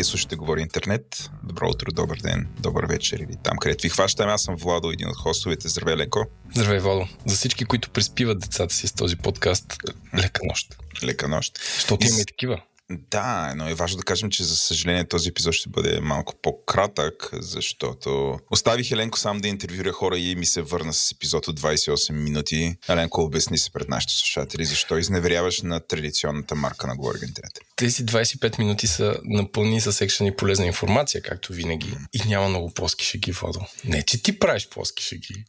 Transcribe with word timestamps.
Вие 0.00 0.04
слушате 0.04 0.36
Говори 0.36 0.60
Интернет. 0.60 1.30
Добро 1.44 1.68
утро, 1.68 1.92
добър 1.92 2.18
ден, 2.18 2.48
добър 2.60 2.86
вечер 2.86 3.18
или 3.18 3.36
там, 3.42 3.58
където 3.58 3.82
ви 3.82 3.88
хващаме. 3.88 4.32
Аз 4.32 4.42
съм 4.42 4.56
Владо, 4.56 4.90
един 4.90 5.08
от 5.08 5.16
хостовете. 5.16 5.68
Здравей, 5.68 5.96
Леко. 5.96 6.26
Здравей, 6.54 6.78
Владо. 6.78 7.08
За 7.26 7.36
всички, 7.36 7.64
които 7.64 7.90
приспиват 7.90 8.38
децата 8.38 8.74
си 8.74 8.86
с 8.86 8.92
този 8.92 9.16
подкаст, 9.16 9.76
лека 10.14 10.40
нощ. 10.44 10.76
Лека 11.02 11.28
нощ. 11.28 11.58
Защото 11.74 12.06
има 12.06 12.20
и 12.20 12.24
такива. 12.26 12.62
Да, 12.90 13.52
но 13.56 13.68
е 13.68 13.74
важно 13.74 13.96
да 13.96 14.02
кажем, 14.02 14.30
че 14.30 14.44
за 14.44 14.56
съжаление 14.56 15.08
този 15.08 15.28
епизод 15.28 15.54
ще 15.54 15.68
бъде 15.68 16.00
малко 16.00 16.34
по-кратък, 16.42 17.30
защото 17.32 18.38
оставих 18.50 18.90
Еленко 18.90 19.18
сам 19.18 19.38
да 19.38 19.48
интервюра 19.48 19.92
хора 19.92 20.18
и 20.18 20.34
ми 20.34 20.46
се 20.46 20.62
върна 20.62 20.92
с 20.92 21.12
епизод 21.12 21.48
от 21.48 21.60
28 21.60 22.12
минути. 22.12 22.76
Еленко, 22.88 23.22
обясни 23.22 23.58
се 23.58 23.70
пред 23.70 23.88
нашите 23.88 24.14
слушатели, 24.14 24.64
защо 24.64 24.98
изневеряваш 24.98 25.62
на 25.62 25.80
традиционната 25.80 26.54
марка 26.54 26.86
на 26.86 26.96
Говори 26.96 27.18
интернет. 27.28 27.52
Тези 27.76 28.06
25 28.06 28.58
минути 28.58 28.86
са 28.86 29.16
напълни 29.24 29.80
с 29.80 30.00
екшен 30.00 30.26
и 30.26 30.36
полезна 30.36 30.66
информация, 30.66 31.22
както 31.22 31.52
винаги. 31.52 31.96
И 32.12 32.28
няма 32.28 32.48
много 32.48 32.74
плоски 32.74 33.04
шеги, 33.04 33.32
Владо. 33.32 33.60
Не, 33.84 34.02
че 34.02 34.22
ти 34.22 34.38
правиш 34.38 34.68
плоски 34.68 35.04
шеги. 35.04 35.44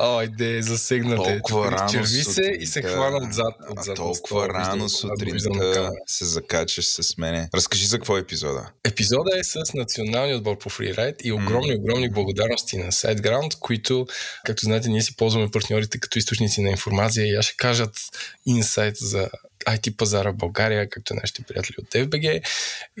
Ой, 0.00 0.28
де, 0.28 0.62
засегнате. 0.62 1.40
Толкова 1.40 1.72
рано 1.72 1.90
Черви 1.90 2.06
се 2.06 2.24
сутринта, 2.24 2.62
и 2.62 2.66
се 2.66 2.82
хвана 2.82 3.16
отзад. 3.16 3.54
отзад 3.78 3.96
толкова 3.96 4.48
рано 4.48 4.88
сутринта 4.88 5.90
се 6.06 6.24
закачаш 6.24 6.86
с 6.86 7.18
мене. 7.18 7.48
Разкажи 7.54 7.86
за 7.86 7.98
какво 7.98 8.16
е 8.16 8.20
епизода. 8.20 8.70
Епизода 8.84 9.38
е 9.38 9.44
с 9.44 9.74
националния 9.74 10.36
отбор 10.36 10.58
по 10.58 10.68
фрирайд 10.68 11.16
и 11.24 11.32
огромни, 11.32 11.74
огромни 11.74 12.10
благодарности 12.10 12.76
на 12.76 12.92
SiteGround, 12.92 13.58
които, 13.58 14.06
както 14.44 14.64
знаете, 14.64 14.88
ние 14.88 15.02
си 15.02 15.16
ползваме 15.16 15.50
партньорите 15.50 16.00
като 16.00 16.18
източници 16.18 16.60
на 16.60 16.70
информация 16.70 17.26
и 17.26 17.34
аз 17.34 17.44
ще 17.44 17.56
кажат 17.56 17.96
инсайт 18.46 18.96
за 18.96 19.28
IT 19.66 19.96
пазара 19.96 20.30
в 20.30 20.36
България, 20.36 20.88
както 20.88 21.14
нашите 21.14 21.42
приятели 21.42 21.76
от 21.78 21.88
FBG. 21.88 22.42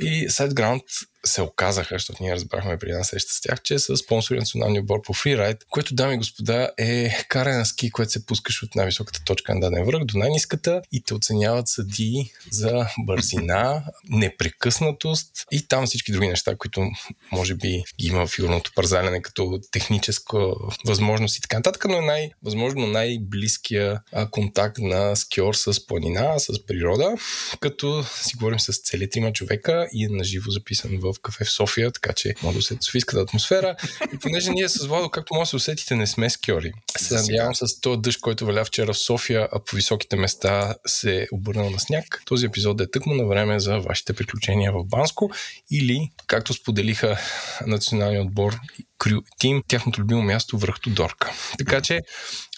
И 0.00 0.28
SiteGround 0.28 0.82
се 1.26 1.42
оказаха, 1.42 1.94
защото 1.94 2.22
ние 2.22 2.34
разбрахме 2.34 2.78
при 2.78 2.90
една 2.90 3.04
среща 3.04 3.32
с 3.34 3.40
тях, 3.40 3.62
че 3.62 3.78
са 3.78 3.96
спонсори 3.96 4.36
на 4.36 4.40
националния 4.40 4.82
отбор 4.82 5.02
по 5.02 5.12
фрирайд, 5.12 5.64
което, 5.70 5.94
дами 5.94 6.14
и 6.14 6.18
господа, 6.18 6.70
е 6.78 7.10
каране 7.28 7.56
на 7.56 7.66
ски, 7.66 7.90
което 7.90 8.12
се 8.12 8.26
пускаш 8.26 8.62
от 8.62 8.74
най-високата 8.74 9.20
точка 9.24 9.54
на 9.54 9.60
даден 9.60 9.84
връх 9.84 10.04
до 10.04 10.18
най-низката 10.18 10.82
и 10.92 11.02
те 11.02 11.14
оценяват 11.14 11.68
съди 11.68 12.32
за 12.50 12.86
бързина, 12.98 13.84
непрекъснатост 14.10 15.30
и 15.52 15.68
там 15.68 15.86
всички 15.86 16.12
други 16.12 16.28
неща, 16.28 16.56
които 16.56 16.90
може 17.32 17.54
би 17.54 17.82
ги 18.00 18.06
има 18.06 18.26
в 18.26 18.30
фигурното 18.30 18.72
парзаляне 18.74 19.22
като 19.22 19.60
техническа 19.70 20.38
възможност 20.86 21.36
и 21.36 21.40
така 21.40 21.56
нататък, 21.56 21.84
но 21.88 21.96
е 21.96 22.00
най- 22.00 22.30
възможно 22.42 22.86
най-близкия 22.86 24.00
контакт 24.30 24.78
на 24.78 25.16
скиор 25.16 25.54
с 25.54 25.86
планина, 25.86 26.38
с 26.38 26.66
природа, 26.66 27.14
като 27.60 28.04
си 28.22 28.36
говорим 28.36 28.60
с 28.60 28.82
цели 28.82 29.10
трима 29.10 29.32
човека 29.32 29.88
и 29.92 30.04
е 30.04 30.08
наживо 30.10 30.50
записан 30.50 30.98
в 31.02 31.14
кафе 31.22 31.44
в 31.44 31.50
София, 31.50 31.92
така 31.92 32.12
че 32.12 32.34
може 32.42 32.54
да 32.54 32.58
усетите 32.58 32.84
софийската 32.84 33.20
атмосфера. 33.20 33.76
И 34.14 34.18
понеже 34.18 34.50
ние 34.50 34.68
с 34.68 34.86
Владо, 34.86 35.10
както 35.10 35.34
може 35.34 35.42
да 35.42 35.50
се 35.50 35.56
усетите, 35.56 35.96
не 35.96 36.06
сме 36.06 36.30
скиори. 36.30 36.72
Се 36.98 37.14
надявам 37.14 37.54
с 37.54 37.80
този 37.80 38.00
дъжд, 38.00 38.20
който 38.20 38.46
валя 38.46 38.64
вчера 38.64 38.92
в 38.92 38.98
София, 38.98 39.48
а 39.52 39.64
по 39.64 39.76
високите 39.76 40.16
места 40.16 40.74
се 40.86 41.22
е 41.22 41.26
обърнал 41.32 41.70
на 41.70 41.78
сняг. 41.78 42.22
Този 42.24 42.46
епизод 42.46 42.80
е 42.80 42.90
тъкмо 42.90 43.14
на 43.14 43.26
време 43.26 43.60
за 43.60 43.78
вашите 43.78 44.12
приключения 44.12 44.72
в 44.72 44.84
Банско 44.84 45.30
или, 45.70 46.10
както 46.26 46.52
споделиха 46.52 47.18
националния 47.66 48.22
отбор 48.22 48.56
Тим, 49.38 49.62
тяхното 49.68 50.00
любимо 50.00 50.22
място 50.22 50.58
връх 50.58 50.80
Тодорка. 50.80 51.32
Така 51.58 51.80
че, 51.80 52.00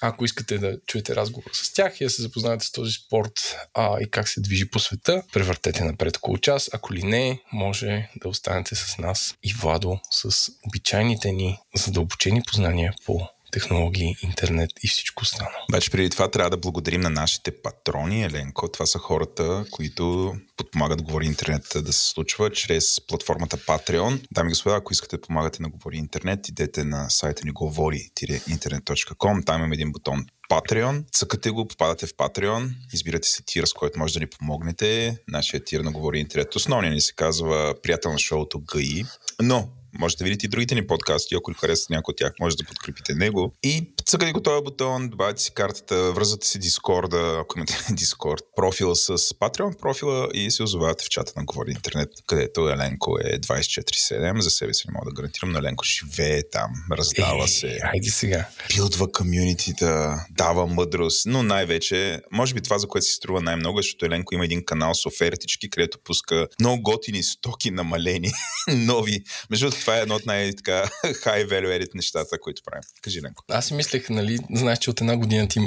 ако 0.01 0.25
искате 0.25 0.59
да 0.59 0.77
чуете 0.87 1.17
разговор 1.17 1.51
с 1.53 1.73
тях 1.73 2.01
и 2.01 2.05
да 2.05 2.11
се 2.11 2.23
запознаете 2.23 2.65
с 2.65 2.73
този 2.73 2.93
спорт 2.93 3.57
а, 3.75 4.01
и 4.01 4.11
как 4.11 4.29
се 4.29 4.41
движи 4.41 4.71
по 4.71 4.79
света, 4.79 5.23
превъртете 5.33 5.85
напред 5.85 6.17
около 6.17 6.39
час. 6.39 6.71
Ако 6.73 6.95
ли 6.95 7.03
не, 7.03 7.43
може 7.53 8.09
да 8.17 8.29
останете 8.29 8.75
с 8.75 8.99
нас 8.99 9.35
и 9.43 9.55
Владо 9.55 10.01
с 10.11 10.53
обичайните 10.67 11.33
ни 11.33 11.59
задълбочени 11.75 12.43
познания 12.47 12.93
по 13.07 13.29
технологии, 13.53 14.17
интернет 14.23 14.71
и 14.83 14.89
всичко 14.89 15.23
останало. 15.23 15.55
Обаче 15.71 15.91
преди 15.91 16.11
това 16.11 16.31
трябва 16.31 16.51
да 16.51 16.57
благодарим 16.57 17.01
на 17.01 17.11
нашите 17.11 17.63
патрони, 17.63 18.25
Еленко. 18.25 18.69
Това 18.69 18.87
са 18.87 18.99
хората, 18.99 19.65
които 19.71 20.35
подпомагат 20.57 21.03
Говори 21.03 21.27
Интернет 21.27 21.63
да 21.77 21.93
се 21.93 22.11
случва 22.11 22.51
чрез 22.51 23.07
платформата 23.07 23.57
Patreon. 23.57 24.27
Дами 24.31 24.49
и 24.49 24.51
господа, 24.51 24.77
ако 24.77 24.93
искате 24.93 25.17
да 25.17 25.23
помагате 25.23 25.63
на 25.63 25.69
Говори 25.69 25.97
Интернет, 25.97 26.49
идете 26.49 26.85
на 26.85 27.11
сайта 27.11 27.45
ни 27.45 27.51
говори-интернет.com. 27.51 29.47
Там 29.47 29.65
има 29.65 29.75
един 29.75 29.93
бутон 29.93 30.27
Patreon. 30.51 31.05
Цъкате 31.13 31.51
го, 31.51 31.69
попадате 31.69 32.07
в 32.07 32.15
Patreon, 32.15 32.71
избирате 32.93 33.29
си 33.29 33.43
тир, 33.47 33.65
с 33.65 33.73
който 33.73 33.99
може 33.99 34.15
да 34.15 34.21
ни 34.21 34.27
помогнете. 34.27 35.19
Нашия 35.29 35.65
тир 35.65 35.81
на 35.81 35.93
Говори 35.93 36.19
Интернет. 36.19 36.57
Основният 36.57 36.95
ни 36.95 37.01
се 37.01 37.13
казва 37.13 37.75
Приятел 37.83 38.13
на 38.13 38.19
шоуто 38.19 38.61
ГАИ. 38.61 39.05
Но 39.43 39.69
може 39.99 40.17
да 40.17 40.25
видите 40.25 40.47
и 40.47 40.49
другите 40.49 40.75
ни 40.75 40.87
подкасти, 40.87 41.35
ако 41.35 41.53
харесате 41.55 41.95
някой 41.95 42.13
от 42.13 42.19
тях, 42.19 42.33
може 42.41 42.57
да 42.57 42.65
подкрепите 42.65 43.15
него. 43.15 43.55
И 43.63 43.93
цъкате 44.07 44.33
го 44.33 44.41
този 44.43 44.65
бутон, 44.65 45.09
добавяте 45.09 45.43
си 45.43 45.55
картата, 45.55 46.13
връзвате 46.13 46.47
си 46.47 46.59
Дискорда, 46.59 47.39
ако 47.41 47.59
имате 47.59 47.79
Дискорд, 47.91 48.43
профила 48.57 48.97
с 48.97 49.19
Patreon 49.19 49.79
профила 49.79 50.29
и 50.35 50.51
се 50.51 50.63
озовавате 50.63 51.05
в 51.05 51.09
чата 51.09 51.33
на 51.37 51.45
Говори 51.45 51.71
Интернет, 51.71 52.09
където 52.27 52.69
Еленко 52.69 53.19
е 53.25 53.41
24-7. 53.41 54.41
За 54.41 54.51
себе 54.51 54.75
си 54.75 54.85
не 54.89 54.93
мога 54.93 55.11
да 55.11 55.15
гарантирам, 55.15 55.51
но 55.51 55.59
Еленко 55.59 55.85
живее 55.85 56.43
там, 56.51 56.71
раздава 56.93 57.45
Е, 57.45 57.49
се, 57.49 57.79
Айде 57.83 58.11
сега. 58.11 58.49
билдва 58.77 59.13
комюнитита, 59.13 60.21
дава 60.31 60.67
мъдрост, 60.67 61.27
но 61.27 61.43
най-вече, 61.43 62.21
може 62.33 62.55
би 62.55 62.61
това, 62.61 62.79
за 62.79 62.87
което 62.87 63.07
си 63.07 63.13
струва 63.13 63.41
най-много, 63.41 63.79
е, 63.79 63.83
защото 63.83 64.07
Еленко 64.07 64.35
има 64.35 64.45
един 64.45 64.65
канал 64.65 64.95
с 64.95 65.07
офертички, 65.07 65.71
където 65.71 65.99
пуска 66.05 66.47
много 66.61 66.83
готини 66.83 67.23
стоки 67.23 67.71
намалени, 67.71 68.31
нови. 68.69 69.21
Между 69.51 69.67
другото, 69.67 69.85
това 69.89 69.99
е 69.99 70.03
едно 70.03 70.15
от 70.15 70.27
най-така 70.27 70.73
high 71.05 71.47
value 71.47 71.79
edit 71.79 71.95
нещата, 71.95 72.41
които 72.41 72.63
правим. 72.65 72.83
Кажи, 73.03 73.23
Ленко. 73.23 73.45
Аз 73.51 73.67
си 73.67 73.75
мислех, 73.75 74.11
нали, 74.11 74.39
знаеш, 74.55 74.79
че 74.79 74.91
от 74.91 75.01
една 75.01 75.17
година 75.17 75.49
ти 75.49 75.61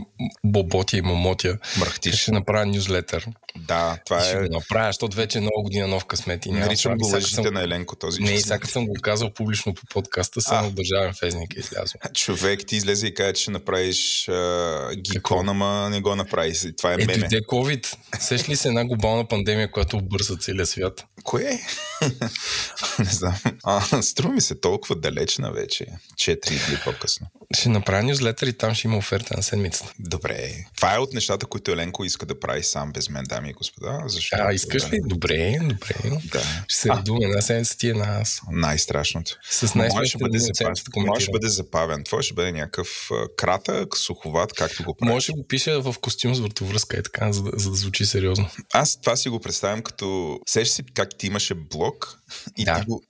боботя 0.45 0.97
и 0.97 1.01
момотя. 1.01 1.57
Мръхтиш. 1.79 2.15
ще 2.15 2.31
направя 2.31 2.65
нюзлетър. 2.65 3.27
Да, 3.57 3.97
това 4.05 4.19
Ще 4.21 4.31
е... 4.31 4.39
го 4.39 4.47
направя, 4.51 4.89
защото 4.89 5.17
вече 5.17 5.37
е 5.37 5.41
нова 5.41 5.63
година 5.63 5.87
нов 5.87 6.05
късмет. 6.05 6.45
И 6.45 6.51
Наричам 6.51 6.97
го 6.97 7.07
лъжите 7.07 7.33
съм- 7.33 7.53
на 7.53 7.63
Еленко 7.63 7.95
този 7.95 8.21
Не, 8.21 8.31
и 8.31 8.41
сега 8.41 8.59
съм 8.65 8.85
го 8.87 8.93
казал 9.01 9.33
публично 9.33 9.73
по 9.73 9.81
подкаста, 9.85 10.41
само 10.41 10.69
в 10.69 10.73
държавен 10.73 11.13
фезник 11.13 11.55
е 11.55 11.59
излязъл. 11.59 12.01
Човек 12.13 12.65
ти 12.67 12.75
излезе 12.75 13.07
и 13.07 13.13
каже, 13.13 13.33
че 13.33 13.41
ще 13.41 13.51
направиш 13.51 14.29
а, 14.29 14.89
гикон, 14.95 15.49
ама 15.49 15.89
не 15.89 16.01
го 16.01 16.15
направи. 16.15 16.53
Това 16.77 16.91
е 16.91 16.93
Е, 16.93 16.97
меме. 16.97 17.17
дойде 17.17 17.41
COVID. 17.41 17.95
Сеш 18.19 18.49
ли 18.49 18.55
се 18.55 18.67
една 18.67 18.85
глобална 18.85 19.27
пандемия, 19.27 19.71
която 19.71 19.97
обърса 19.97 20.37
целия 20.37 20.65
свят? 20.65 21.05
Кое? 21.23 21.59
не 22.99 23.05
знам. 23.05 23.35
А, 23.63 24.01
струва 24.11 24.33
ми 24.33 24.41
се 24.41 24.59
толкова 24.59 24.95
далечна 24.95 25.51
вече. 25.51 25.85
Четири 26.17 26.55
дни 26.67 26.77
по-късно. 26.83 27.27
Ще 27.57 27.69
направя 27.69 28.03
нюзлетър 28.03 28.47
и 28.47 28.53
там 28.53 28.73
ще 28.75 28.87
има 28.87 28.97
оферта 28.97 29.37
на 29.37 29.43
седмицата. 29.43 29.93
Добре. 29.99 30.65
Това 30.75 30.95
е 30.95 30.97
от 30.97 31.13
нещата, 31.13 31.45
които 31.45 31.71
Еленко 31.71 32.05
иска 32.05 32.25
да 32.25 32.39
прави 32.39 32.63
сам 32.63 32.91
без 32.91 33.09
мен, 33.09 33.23
дами 33.23 33.49
и 33.49 33.53
господа. 33.53 34.03
Защото, 34.05 34.43
А, 34.45 34.53
искаш 34.53 34.91
ли? 34.91 34.97
Добре, 35.05 35.57
добре. 35.61 36.19
Да. 36.31 36.63
Ще 36.67 36.79
се 36.79 36.89
радуваме 36.89 37.25
една 37.25 37.41
седмица 37.41 37.77
ти 37.77 37.89
е 37.89 37.93
на 37.93 38.19
аз. 38.21 38.41
Най-страшното. 38.51 39.37
С 39.49 39.61
Може 39.61 39.69
ще 39.69 39.77
най-смешните 39.77 40.23
бъде, 40.23 40.39
запавен. 40.39 40.73
Може 41.07 41.31
бъде 41.31 41.49
запавен. 41.49 42.03
Това 42.03 42.23
ще 42.23 42.33
бъде 42.33 42.51
някакъв 42.51 43.09
кратък, 43.37 43.97
суховат, 43.97 44.53
както 44.53 44.83
го 44.83 44.95
прави. 44.95 45.11
Може 45.11 45.31
да 45.31 45.33
го 45.33 45.47
пиша 45.47 45.81
в 45.81 45.95
костюм 46.01 46.35
с 46.35 46.39
въртовръзка 46.39 46.97
и 46.97 47.03
така, 47.03 47.31
за 47.31 47.43
да, 47.43 47.51
за 47.53 47.69
да 47.69 47.75
звучи 47.75 48.05
сериозно. 48.05 48.49
Аз 48.73 49.01
това 49.01 49.15
си 49.15 49.29
го 49.29 49.39
представям 49.39 49.81
като... 49.81 50.39
Сеш 50.49 50.67
си 50.67 50.83
как 50.93 51.09
ти 51.17 51.27
имаше 51.27 51.53
блок 51.53 52.17
и 52.57 52.65
Да. 52.65 52.79
ти 52.79 52.85
го... 52.85 53.03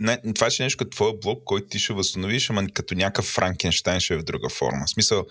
Не, 0.00 0.18
това 0.36 0.50
ще 0.50 0.62
е 0.62 0.66
нещо 0.66 0.78
като 0.78 0.90
твоя 0.90 1.12
блок, 1.22 1.42
който 1.44 1.68
ти 1.68 1.78
ще 1.78 1.92
възстановиш, 1.92 2.50
ама 2.50 2.66
като 2.74 2.94
някакъв 2.94 3.24
Франкенштайн 3.24 4.00
ще 4.00 4.14
е 4.14 4.16
в 4.16 4.22
друга 4.22 4.48
форма. 4.48 4.84
В 4.86 4.90
смисъл... 4.90 5.24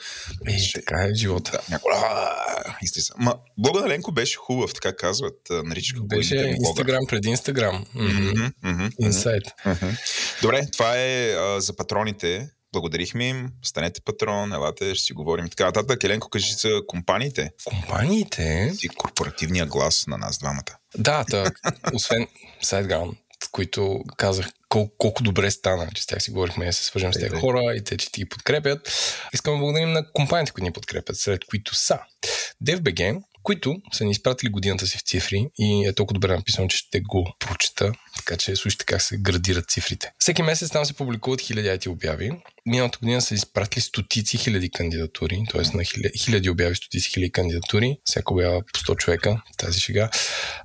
Е, 0.48 0.58
ще... 0.58 0.80
така 0.80 1.04
е 1.04 1.16
живота. 1.16 1.60
Да, 1.70 1.80
излиза. 2.84 3.14
Ма, 3.18 3.36
блога 3.58 3.82
на 3.82 3.88
Ленко 3.88 4.12
беше 4.12 4.38
хубав, 4.38 4.74
така 4.74 4.96
казват. 4.96 5.38
Наричаха 5.50 6.00
го 6.00 6.08
Беше. 6.08 6.56
Инстаграм 6.60 7.06
преди 7.08 7.30
Инстаграм. 7.30 7.86
Инсайт. 9.00 9.44
Добре, 10.42 10.68
това 10.72 10.98
е 10.98 11.32
а, 11.32 11.62
за 11.62 11.76
патроните. 11.76 12.50
Благодарихме 12.74 13.28
им. 13.28 13.50
Станете 13.64 14.02
патрон, 14.02 14.54
елате, 14.54 14.96
ще 14.96 15.06
си 15.06 15.14
говорим. 15.14 15.50
Така 15.50 15.66
нататък, 15.66 16.04
Еленко, 16.04 16.30
кажи 16.30 16.54
за 16.54 16.82
компаниите. 16.88 17.52
Компаниите, 17.64 18.74
Си 18.76 18.88
корпоративния 18.88 19.66
глас 19.66 20.08
на 20.08 20.18
нас 20.18 20.38
двамата. 20.40 20.78
да, 20.98 21.26
та, 21.32 21.52
освен 21.94 22.28
SiteGround, 22.64 23.16
които 23.52 24.00
казах 24.18 24.50
колко, 24.76 24.94
колко 24.98 25.24
добре 25.24 25.52
стана, 25.52 25.88
че 25.96 26.04
с 26.04 26.06
тях 26.06 26.24
си 26.24 26.32
говорихме 26.32 26.74
се 26.74 26.84
свържем 26.84 27.14
с 27.14 27.20
тези 27.20 27.36
хора 27.36 27.76
и 27.76 27.84
те, 27.84 27.98
че 27.98 28.12
ти 28.12 28.22
ги 28.22 28.30
подкрепят. 28.30 28.92
Искам 29.34 29.54
да 29.54 29.60
благодарим 29.60 29.92
на 29.92 30.12
компаниите, 30.14 30.52
които 30.52 30.64
ни 30.64 30.72
подкрепят, 30.72 31.18
сред 31.18 31.46
които 31.46 31.76
са 31.76 32.00
DFBG, 32.66 33.22
които 33.44 33.76
са 33.94 34.06
ни 34.06 34.12
изпратили 34.12 34.50
годината 34.50 34.88
си 34.88 34.98
в 34.98 35.02
цифри 35.02 35.48
и 35.60 35.88
е 35.88 35.94
толкова 35.94 36.14
добре 36.14 36.36
написано, 36.36 36.68
че 36.68 36.78
ще 36.78 37.02
го 37.02 37.34
прочета, 37.40 37.92
така 38.16 38.38
че 38.38 38.56
слушайте 38.56 38.86
как 38.86 39.02
се 39.02 39.18
градират 39.18 39.70
цифрите. 39.70 40.12
Всеки 40.20 40.42
месец 40.42 40.70
там 40.70 40.86
се 40.86 40.94
публикуват 40.94 41.42
хиляди 41.42 41.90
обяви. 41.90 42.32
Миналата 42.66 43.00
година 43.00 43.22
са 43.22 43.36
изпратили 43.36 43.82
стотици 43.82 44.38
хиляди 44.38 44.70
кандидатури, 44.70 45.44
т.е. 45.52 45.78
на 45.78 45.84
хиляди, 45.84 46.18
хиляди 46.20 46.50
обяви, 46.50 46.76
стотици 46.76 47.10
хиляди 47.10 47.32
кандидатури, 47.32 47.98
всяка 48.06 48.34
обява 48.34 48.62
по 48.62 48.80
100 48.80 48.98
човека, 48.98 49.42
тази 49.58 49.80
шега. 49.80 50.10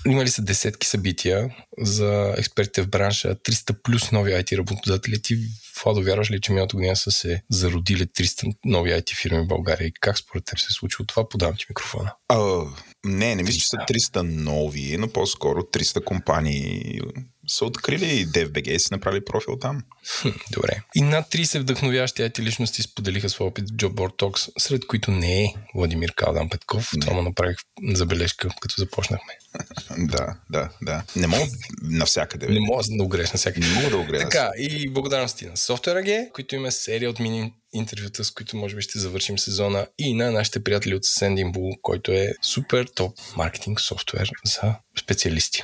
Имали 0.07 0.29
са 0.29 0.43
десетки 0.43 0.87
събития 0.87 1.57
за 1.79 2.35
експертите 2.39 2.83
в 2.83 2.89
бранша, 2.89 3.35
300 3.35 3.83
плюс 3.83 4.13
нови 4.13 4.31
IT 4.31 4.59
работодатели. 4.59 5.23
Ти 5.23 5.37
Владо, 5.85 6.03
вярваш 6.03 6.31
ли, 6.31 6.41
че 6.41 6.53
миналата 6.53 6.77
година 6.77 6.97
са 6.97 7.11
се 7.11 7.43
зародили 7.51 8.07
300 8.07 8.57
нови 8.65 8.91
IT 8.91 9.17
фирми 9.17 9.45
в 9.45 9.47
България? 9.47 9.87
И 9.87 9.93
как 10.01 10.19
според 10.19 10.45
теб 10.45 10.59
се 10.59 10.67
е 10.71 10.73
случило 10.73 11.07
това? 11.07 11.29
Подавам 11.29 11.57
ти 11.57 11.67
микрофона. 11.69 12.13
А, 12.29 12.65
не, 13.05 13.35
не 13.35 13.43
мисля, 13.43 13.59
че 13.59 13.67
са 13.67 13.77
300 13.77 14.23
нови, 14.23 14.97
но 14.99 15.09
по-скоро 15.09 15.61
300 15.61 16.05
компании 16.05 17.01
са 17.51 17.65
открили 17.65 18.05
и 18.05 18.27
DFBG 18.27 18.69
и 18.69 18.81
си 18.81 18.89
направили 18.91 19.25
профил 19.25 19.57
там. 19.57 19.83
Добре. 20.53 20.83
И 20.95 21.03
над 21.03 21.27
30 21.33 21.59
вдъхновящи 21.59 22.23
IT 22.23 22.39
личности 22.39 22.83
споделиха 22.83 23.29
своя 23.29 23.49
опит 23.49 23.71
в 23.71 23.73
Job 23.73 23.93
Board 23.93 24.17
Talks, 24.19 24.53
сред 24.59 24.87
които 24.87 25.11
не 25.11 25.45
е 25.45 25.55
Владимир 25.75 26.15
Калдан 26.15 26.49
Петков. 26.49 26.93
Не. 26.95 27.01
Това 27.01 27.13
му 27.13 27.23
направих 27.23 27.57
забележка, 27.93 28.49
като 28.61 28.75
започнахме. 28.79 29.33
да, 29.99 30.37
да, 30.51 30.69
да. 30.83 31.03
Не 31.17 31.27
мога 31.27 31.45
навсякъде. 31.83 32.47
Не 32.49 32.61
мога 32.61 32.83
да 32.89 33.05
огреш 33.05 33.33
навсякъде. 33.33 33.67
Не 33.67 33.75
мога 33.75 33.91
да 33.91 33.97
огреш. 33.97 34.23
Така, 34.23 34.51
и 34.59 34.91
благодарности 34.91 35.47
на 35.47 35.57
Software 35.57 36.05
AG, 36.05 36.33
които 36.33 36.55
има 36.55 36.73
серия 36.73 37.11
от 37.11 37.19
мини 37.19 37.53
интервюта, 37.73 38.25
с 38.25 38.31
които 38.31 38.57
може 38.57 38.77
би 38.77 38.83
ще 38.83 38.99
завършим 38.99 39.39
сезона 39.39 39.87
и 39.99 40.15
на 40.15 40.31
нашите 40.31 40.65
приятели 40.65 40.95
от 40.95 41.03
Sendinbull, 41.03 41.81
който 41.83 42.13
е 42.13 42.33
супер 42.43 42.87
топ 42.95 43.19
маркетинг 43.37 43.81
софтуер 43.81 44.31
за 44.45 44.75
специалисти. 45.01 45.63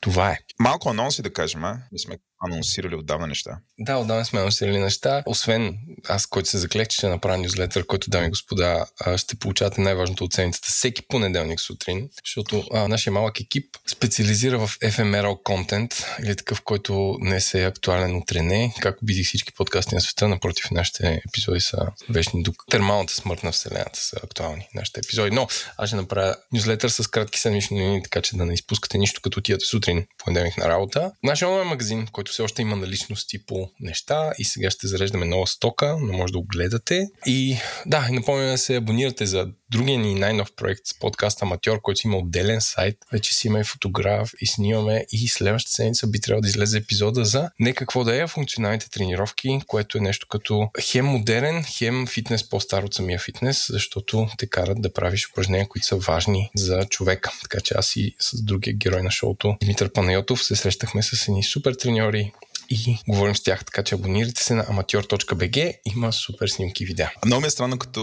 Това 0.00 0.30
е. 0.30 0.38
Малко 0.58 0.88
анонси 0.88 1.22
да 1.22 1.32
кажем, 1.32 1.64
а? 1.64 1.82
Не 1.92 1.98
сме 1.98 2.18
анонсирали 2.46 2.94
отдавна 2.94 3.26
неща. 3.26 3.58
Да, 3.78 3.96
отдавна 3.96 4.24
сме 4.24 4.40
анонсирали 4.40 4.78
неща. 4.78 5.22
Освен 5.26 5.78
аз, 6.08 6.26
който 6.26 6.48
се 6.48 6.58
заклех, 6.58 6.88
че 6.88 6.96
ще 6.96 7.08
направя 7.08 7.38
нюзлетър, 7.38 7.86
който, 7.86 8.10
дами 8.10 8.26
и 8.26 8.30
господа, 8.30 8.86
ще 9.16 9.36
получавате 9.36 9.80
най-важното 9.80 10.24
от 10.24 10.32
седмицата 10.32 10.68
всеки 10.70 11.02
понеделник 11.08 11.60
сутрин, 11.60 12.08
защото 12.24 12.64
а, 12.72 12.88
нашия 12.88 13.12
малък 13.12 13.40
екип 13.40 13.76
специализира 13.90 14.58
в 14.58 14.78
FMRL 14.78 15.42
контент 15.42 16.06
или 16.22 16.36
такъв, 16.36 16.62
който 16.62 17.16
не 17.20 17.40
се 17.40 17.62
е 17.62 17.66
актуален 17.66 18.16
от 18.16 18.32
Рене. 18.32 18.74
Как 18.80 19.02
убедих 19.02 19.26
всички 19.26 19.52
подкасти 19.52 19.94
на 19.94 20.00
света, 20.00 20.28
напротив, 20.28 20.70
нашите 20.70 21.22
епизоди 21.28 21.60
са 21.60 21.78
вечни 22.08 22.42
до 22.42 22.52
термалната 22.70 23.14
смърт 23.14 23.42
на 23.42 23.52
Вселената 23.52 24.00
са 24.00 24.16
актуални, 24.24 24.68
нашите 24.74 25.00
епизоди. 25.00 25.30
Но 25.30 25.48
аз 25.76 25.88
ще 25.88 25.96
направя 25.96 26.36
нюзлетър 26.52 26.88
с 26.88 27.10
кратки 27.10 27.38
седмични 27.38 28.00
така 28.04 28.22
че 28.22 28.36
да 28.36 28.46
не 28.46 28.54
изпускате 28.54 28.98
нищо, 28.98 29.20
като 29.20 29.38
отидете 29.38 29.64
сутрин, 29.64 30.06
понеделник 30.18 30.56
на 30.56 30.68
работа. 30.68 31.12
Нашия 31.22 31.48
онлайн 31.48 31.68
магазин, 31.68 32.06
който 32.12 32.33
все 32.34 32.42
още 32.42 32.62
има 32.62 32.76
наличности 32.76 33.46
по 33.46 33.70
неща 33.80 34.32
и 34.38 34.44
сега 34.44 34.70
ще 34.70 34.86
зареждаме 34.86 35.24
нова 35.26 35.46
стока, 35.46 35.96
но 36.00 36.12
може 36.12 36.32
да 36.32 36.38
го 36.38 36.44
гледате. 36.44 37.08
И 37.26 37.56
да, 37.86 38.08
напомням 38.10 38.50
да 38.50 38.58
се 38.58 38.76
абонирате 38.76 39.26
за 39.26 39.48
другия 39.74 39.98
ни 39.98 40.14
най-нов 40.14 40.52
проект 40.56 40.80
с 40.86 40.98
подкаст 40.98 41.42
Аматьор, 41.42 41.80
който 41.80 42.00
има 42.04 42.16
отделен 42.16 42.60
сайт. 42.60 42.96
Вече 43.12 43.34
си 43.34 43.46
има 43.46 43.60
и 43.60 43.64
фотограф 43.64 44.30
и 44.40 44.46
снимаме 44.46 45.06
и 45.12 45.28
следващата 45.28 45.74
седмица 45.74 46.06
би 46.06 46.20
трябвало 46.20 46.42
да 46.42 46.48
излезе 46.48 46.78
епизода 46.78 47.24
за 47.24 47.50
не 47.60 47.72
какво 47.72 48.04
да 48.04 48.22
е, 48.22 48.26
функционалните 48.26 48.90
тренировки, 48.90 49.60
което 49.66 49.98
е 49.98 50.00
нещо 50.00 50.26
като 50.30 50.68
хем 50.80 51.06
модерен, 51.06 51.64
хем 51.64 52.06
фитнес 52.06 52.48
по-стар 52.48 52.82
от 52.82 52.94
самия 52.94 53.18
фитнес, 53.18 53.66
защото 53.70 54.28
те 54.38 54.46
карат 54.46 54.82
да 54.82 54.92
правиш 54.92 55.28
упражнения, 55.30 55.68
които 55.68 55.86
са 55.86 55.96
важни 55.96 56.50
за 56.56 56.84
човека. 56.84 57.32
Така 57.42 57.60
че 57.60 57.74
аз 57.74 57.96
и 57.96 58.14
с 58.20 58.42
другия 58.42 58.76
герой 58.76 59.02
на 59.02 59.10
шоуто, 59.10 59.56
Димитър 59.60 59.92
Панайотов, 59.92 60.44
се 60.44 60.56
срещахме 60.56 61.02
с 61.02 61.28
едни 61.28 61.42
супер 61.42 61.74
треньори, 61.74 62.32
и 62.70 62.98
говорим 63.08 63.36
с 63.36 63.42
тях. 63.42 63.64
Така 63.64 63.82
че 63.82 63.94
абонирайте 63.94 64.42
се 64.42 64.54
на 64.54 64.64
amateur.bg, 64.64 65.78
има 65.96 66.12
супер 66.12 66.48
снимки 66.48 66.82
и 66.82 66.86
видеа. 66.86 67.10
Много 67.26 67.40
ми 67.40 67.46
е 67.46 67.50
странно, 67.50 67.78
като 67.78 68.02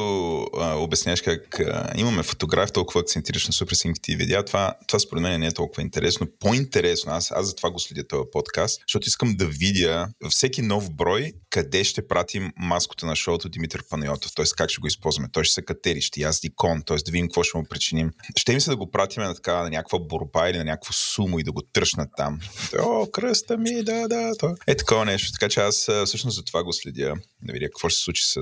а, 0.57 0.75
обясняваш 0.75 1.21
как 1.21 1.59
а, 1.59 1.91
имаме 1.97 2.23
фотограф, 2.23 2.71
толкова 2.71 3.01
акцентираш 3.01 3.47
на 3.47 3.53
супер 3.53 3.75
снимките 3.75 4.11
и 4.11 4.15
видеа. 4.15 4.45
Това, 4.45 4.73
това 4.87 4.99
според 4.99 5.21
мен 5.21 5.39
не 5.39 5.47
е 5.47 5.51
толкова 5.51 5.81
интересно. 5.81 6.27
По-интересно, 6.39 7.11
аз, 7.11 7.31
аз 7.31 7.45
за 7.45 7.55
това 7.55 7.71
го 7.71 7.79
следя 7.79 8.07
този 8.07 8.23
подкаст, 8.31 8.81
защото 8.87 9.07
искам 9.07 9.35
да 9.35 9.45
видя 9.45 10.07
всеки 10.29 10.61
нов 10.61 10.93
брой 10.93 11.33
къде 11.49 11.83
ще 11.83 12.07
пратим 12.07 12.51
маската 12.57 13.05
на 13.05 13.15
шоуто 13.15 13.49
Димитър 13.49 13.83
Панайотов, 13.89 14.31
т.е. 14.35 14.45
как 14.57 14.69
ще 14.69 14.81
го 14.81 14.87
използваме. 14.87 15.29
Той 15.31 15.43
ще 15.43 15.53
се 15.53 15.61
катери, 15.61 16.01
ще 16.01 16.21
язди 16.21 16.49
кон, 16.55 16.83
т.е. 16.85 16.97
да 16.97 17.11
видим 17.11 17.27
какво 17.27 17.43
ще 17.43 17.57
му 17.57 17.63
причиним. 17.69 18.11
Ще 18.37 18.53
ми 18.53 18.61
се 18.61 18.69
да 18.69 18.77
го 18.77 18.91
пратим 18.91 19.23
на, 19.23 19.35
така, 19.35 19.63
на 19.63 19.69
някаква 19.69 19.99
борба 19.99 20.49
или 20.49 20.57
на 20.57 20.63
някакво 20.63 20.93
сумо 20.93 21.39
и 21.39 21.43
да 21.43 21.51
го 21.51 21.61
тръщнат 21.61 22.09
там. 22.17 22.39
О, 22.79 23.07
кръста 23.11 23.57
ми, 23.57 23.83
да, 23.83 24.07
да. 24.07 24.31
Той 24.39 24.50
е 24.67 24.75
такова 24.75 25.05
нещо. 25.05 25.31
Така 25.31 25.49
че 25.49 25.59
аз 25.59 25.75
всъщност 26.05 26.35
за 26.35 26.43
това 26.43 26.63
го 26.63 26.73
следя. 26.73 27.13
Да 27.41 27.53
видя 27.53 27.65
какво 27.65 27.89
ще 27.89 27.97
се 27.97 28.03
случи 28.03 28.23
с, 28.25 28.41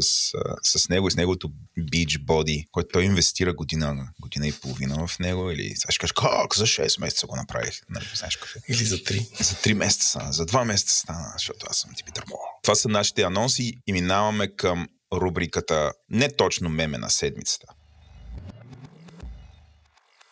с 0.64 0.90
него 0.90 1.08
и 1.08 1.12
с 1.12 1.16
неговото 1.16 1.50
beach 1.80 2.24
body, 2.26 2.66
който 2.72 2.90
той 2.94 3.04
инвестира 3.04 3.54
година, 3.54 4.08
година 4.22 4.48
и 4.48 4.52
половина 4.52 5.08
в 5.08 5.20
него. 5.20 5.52
Или 5.52 5.76
сега 5.76 5.92
ще 5.92 6.00
кажеш, 6.00 6.12
как 6.12 6.56
за 6.56 6.66
6 6.66 7.02
месеца 7.02 7.28
го 7.28 7.36
направих? 7.36 7.82
Нали, 7.90 8.06
знаеш 8.16 8.36
какво 8.36 8.60
е. 8.60 8.74
Или 8.74 8.86
за 8.86 8.98
3. 8.98 9.44
За 9.44 9.56
3 9.56 9.74
месеца 9.74 10.08
стана, 10.08 10.34
за 10.34 10.46
2 10.46 10.64
месеца 10.64 10.96
стана, 10.96 11.34
защото 11.34 11.66
аз 11.70 11.78
съм 11.78 11.92
Димитър 11.98 12.24
Мо. 12.30 12.38
Това 12.64 12.76
са 12.76 12.90
нашите 12.90 13.22
анонси 13.22 13.74
и 13.88 13.94
минаваме 13.94 14.48
към 14.56 14.88
рубриката 15.14 15.92
не 16.10 16.36
точно 16.36 16.70
меме 16.70 16.98
на 16.98 17.10
седмицата. 17.10 17.68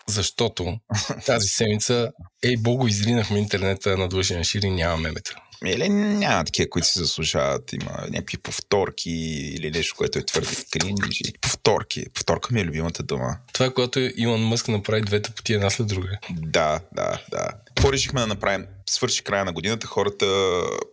Защото 0.08 0.80
тази 1.26 1.48
седмица, 1.58 2.12
ей, 2.44 2.58
богу, 2.58 2.88
изринахме 2.88 3.40
интернета 3.40 3.98
на 3.98 4.08
длъжен 4.08 4.44
шир 4.44 4.62
и 4.64 4.70
няма 4.70 4.98
мемета. 4.98 5.36
Или 5.66 5.90
няма 5.90 6.46
такива, 6.46 6.70
които 6.70 6.88
се 6.88 7.00
заслужават. 7.00 7.74
Има 7.74 8.08
някакви 8.10 8.38
повторки 8.38 9.12
или 9.56 9.72
нещо, 9.72 9.96
което 9.98 10.20
е 10.20 10.26
твърде 10.26 10.56
кринжи. 10.72 11.34
Повторки. 11.42 12.06
Повторка 12.14 12.54
ми 12.54 12.62
е 12.62 12.66
любимата 12.66 13.04
дума. 13.04 13.38
Това 13.54 13.66
е 13.66 13.74
когато 13.74 14.00
Илон 14.00 14.42
Мъск 14.42 14.68
направи 14.68 15.02
двете 15.02 15.32
пъти 15.32 15.54
една 15.54 15.70
след 15.70 15.88
друга. 15.88 16.18
Да, 16.30 16.80
да, 16.94 17.22
да. 17.32 17.50
Какво 17.66 17.94
решихме 17.94 18.22
да 18.22 18.28
направим? 18.28 18.66
Свърши 18.90 19.24
края 19.24 19.46
на 19.46 19.54
годината, 19.54 19.88
хората 19.88 20.26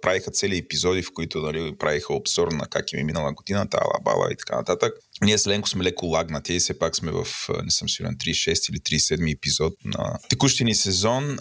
правиха 0.03 0.31
цели 0.31 0.59
епизоди, 0.59 1.03
в 1.03 1.13
които 1.15 1.39
нали, 1.39 1.75
правиха 1.79 2.15
обзор 2.15 2.49
на 2.49 2.67
как 2.67 2.93
им 2.93 3.01
е 3.01 3.05
минала 3.05 3.33
годината, 3.33 3.79
ала 3.81 4.01
бала 4.03 4.33
и 4.33 4.37
така 4.37 4.57
нататък. 4.57 4.95
Ние 5.23 5.39
с 5.39 5.47
Ленко 5.47 5.69
сме 5.69 5.85
леко 5.85 6.07
лагнати 6.07 6.55
и 6.55 6.59
все 6.59 6.79
пак 6.79 6.97
сме 6.97 7.13
в, 7.13 7.27
не 7.65 7.71
съм 7.71 7.89
сигурен, 7.89 8.17
36 8.17 8.71
или 8.71 8.79
37 8.79 9.37
епизод 9.37 9.75
на 9.85 10.19
текущия 10.29 10.65
ни 10.65 10.75
сезон. 10.75 11.39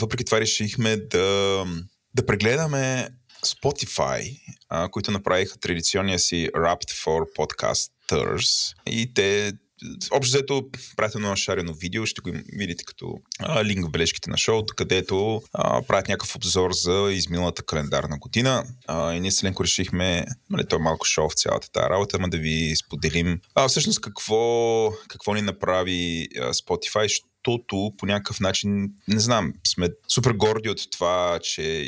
Въпреки 0.00 0.24
това 0.24 0.40
решихме 0.40 0.96
да 0.96 1.64
да 2.14 2.26
прегледаме 2.26 3.08
Spotify, 3.46 4.40
а, 4.68 4.88
които 4.88 5.10
направиха 5.10 5.58
традиционния 5.58 6.18
си 6.18 6.48
Wrapped 6.54 6.90
for 7.04 7.36
Podcasters 7.36 8.74
и 8.86 9.14
те 9.14 9.52
Общо 10.12 10.36
взето, 10.36 10.68
правят 10.96 11.14
едно 11.14 11.36
шарено 11.36 11.74
видео, 11.74 12.06
ще 12.06 12.20
го 12.20 12.30
видите 12.52 12.84
като 12.84 13.14
а, 13.40 13.64
линк 13.64 13.86
в 13.86 13.90
бележките 13.90 14.30
на 14.30 14.36
шоуто, 14.36 14.74
където 14.76 15.42
а, 15.52 15.82
правят 15.82 16.08
някакъв 16.08 16.36
обзор 16.36 16.72
за 16.72 17.12
изминалата 17.12 17.62
календарна 17.62 18.18
година. 18.18 18.64
А, 18.86 19.14
и 19.14 19.20
ние 19.20 19.30
с 19.30 19.44
Ленко 19.44 19.64
решихме, 19.64 20.26
нали, 20.50 20.66
то 20.68 20.76
е 20.76 20.78
малко 20.78 21.06
шоу 21.06 21.28
в 21.28 21.34
цялата 21.34 21.70
тази 21.72 21.90
работа, 21.90 22.16
ама 22.16 22.28
да 22.28 22.38
ви 22.38 22.76
споделим 22.76 23.40
а, 23.54 23.68
всъщност 23.68 24.00
какво, 24.00 24.90
какво 25.08 25.34
ни 25.34 25.42
направи 25.42 26.28
а, 26.36 26.52
Spotify, 26.52 27.22
защото 27.44 27.92
по 27.98 28.06
някакъв 28.06 28.40
начин, 28.40 28.88
не 29.08 29.20
знам, 29.20 29.52
сме 29.66 29.88
супер 30.08 30.32
горди 30.32 30.70
от 30.70 30.90
това, 30.90 31.38
че, 31.42 31.86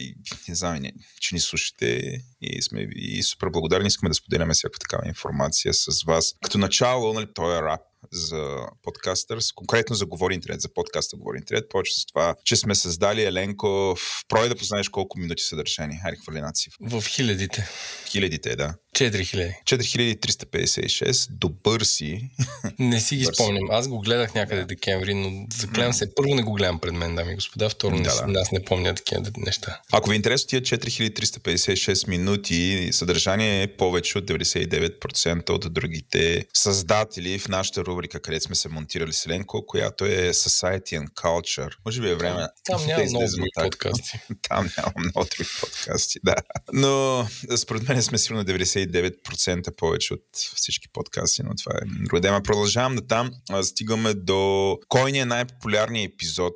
не 0.49 0.55
знам, 0.55 0.77
не, 0.77 0.93
че 1.21 1.35
ни 1.35 1.41
слушате 1.41 2.21
и 2.41 2.63
сме 2.63 2.89
и 2.97 3.23
супер 3.23 3.49
благодарни. 3.49 3.87
Искаме 3.87 4.11
да 4.11 4.15
споделяме 4.15 4.55
всяка 4.55 4.79
такава 4.79 5.09
информация 5.09 5.75
с 5.75 6.03
вас. 6.07 6.35
Като 6.43 6.59
начало, 6.59 7.13
нали, 7.13 7.27
той 7.35 7.59
е 7.59 7.63
рап 7.63 7.81
за 8.13 8.57
подкастърс, 8.83 9.53
конкретно 9.53 9.97
за 9.97 10.07
Говори 10.07 10.35
Интернет, 10.35 10.61
за 10.61 10.69
подкаста 10.75 11.17
Говори 11.17 11.39
Интернет, 11.39 11.69
повече 11.69 12.01
с 12.01 12.07
това, 12.07 12.35
че 12.45 12.57
сме 12.57 12.75
създали 12.75 13.23
Еленко 13.23 13.69
в 13.97 14.25
прой 14.29 14.49
да 14.49 14.57
познаеш 14.57 14.89
колко 14.89 15.19
минути 15.19 15.43
съдържание. 15.43 16.01
Хайде, 16.03 16.17
хвърли 16.17 16.39
една 16.39 16.53
цифра. 16.53 16.77
В 16.81 17.05
хилядите. 17.07 17.69
Хилядите, 18.07 18.57
да. 18.57 18.75
4000. 18.97 19.55
4356. 19.65 21.31
Добър 21.31 21.81
си. 21.81 22.31
Не 22.79 23.01
си 23.01 23.17
ги 23.17 23.25
спомням. 23.25 23.71
Аз 23.71 23.89
го 23.89 24.01
гледах 24.01 24.35
някъде 24.35 24.65
декември, 24.65 25.15
но 25.15 25.47
заклевам 25.57 25.93
се. 25.93 26.15
Първо 26.15 26.35
не 26.35 26.43
го 26.43 26.53
гледам 26.53 26.79
пред 26.79 26.93
мен, 26.93 27.15
дами 27.15 27.33
и 27.33 27.35
господа. 27.35 27.69
Второ, 27.69 27.97
да, 27.97 28.27
не, 28.27 28.33
да. 28.33 28.41
аз 28.41 28.53
не 28.53 28.65
помня 28.65 28.95
такива 28.95 29.23
неща. 29.37 29.81
Ако 29.93 30.09
ви 30.09 30.15
е 30.15 30.17
интересно 30.17 30.49
тия 30.49 30.63
4356 30.63 32.09
минути, 32.09 32.89
съдържание 32.93 33.63
е 33.63 33.77
повече 33.77 34.19
от 34.19 34.25
99% 34.25 35.51
от 35.51 35.73
другите 35.73 36.47
създатели 36.55 37.39
в 37.39 37.49
нашата 37.49 37.85
рубрика, 37.85 38.21
където 38.21 38.45
сме 38.45 38.55
се 38.55 38.69
монтирали 38.69 39.13
с 39.13 39.29
Ленко, 39.29 39.67
която 39.67 40.05
е 40.05 40.33
Society 40.33 41.01
and 41.01 41.11
Culture. 41.11 41.71
Може 41.85 42.01
би 42.01 42.09
е 42.09 42.15
време. 42.15 42.37
Там, 42.37 42.79
там 42.79 42.87
няма 42.87 43.05
да 43.05 43.11
много 43.11 43.27
други 43.37 43.51
подкасти. 43.63 44.19
там 44.49 44.71
няма 44.79 44.93
много 44.99 45.29
други 45.37 45.51
подкасти, 45.61 46.19
да. 46.25 46.35
Но 46.73 47.27
според 47.57 47.89
мен 47.89 48.03
сме 48.03 48.19
сигурно 48.19 48.45
99 48.45 48.86
99% 48.87 49.77
повече 49.77 50.15
от 50.15 50.25
всички 50.33 50.89
подкасти, 50.93 51.43
но 51.43 51.55
това 51.55 51.73
е 51.83 52.05
друга. 52.05 52.43
Продължавам 52.43 52.95
на 52.95 53.07
там. 53.07 53.31
Стигаме 53.63 54.15
до 54.15 54.79
кой 54.89 55.13
ни 55.13 55.19
е 55.19 55.25
най-популярният 55.25 56.13
епизод. 56.13 56.55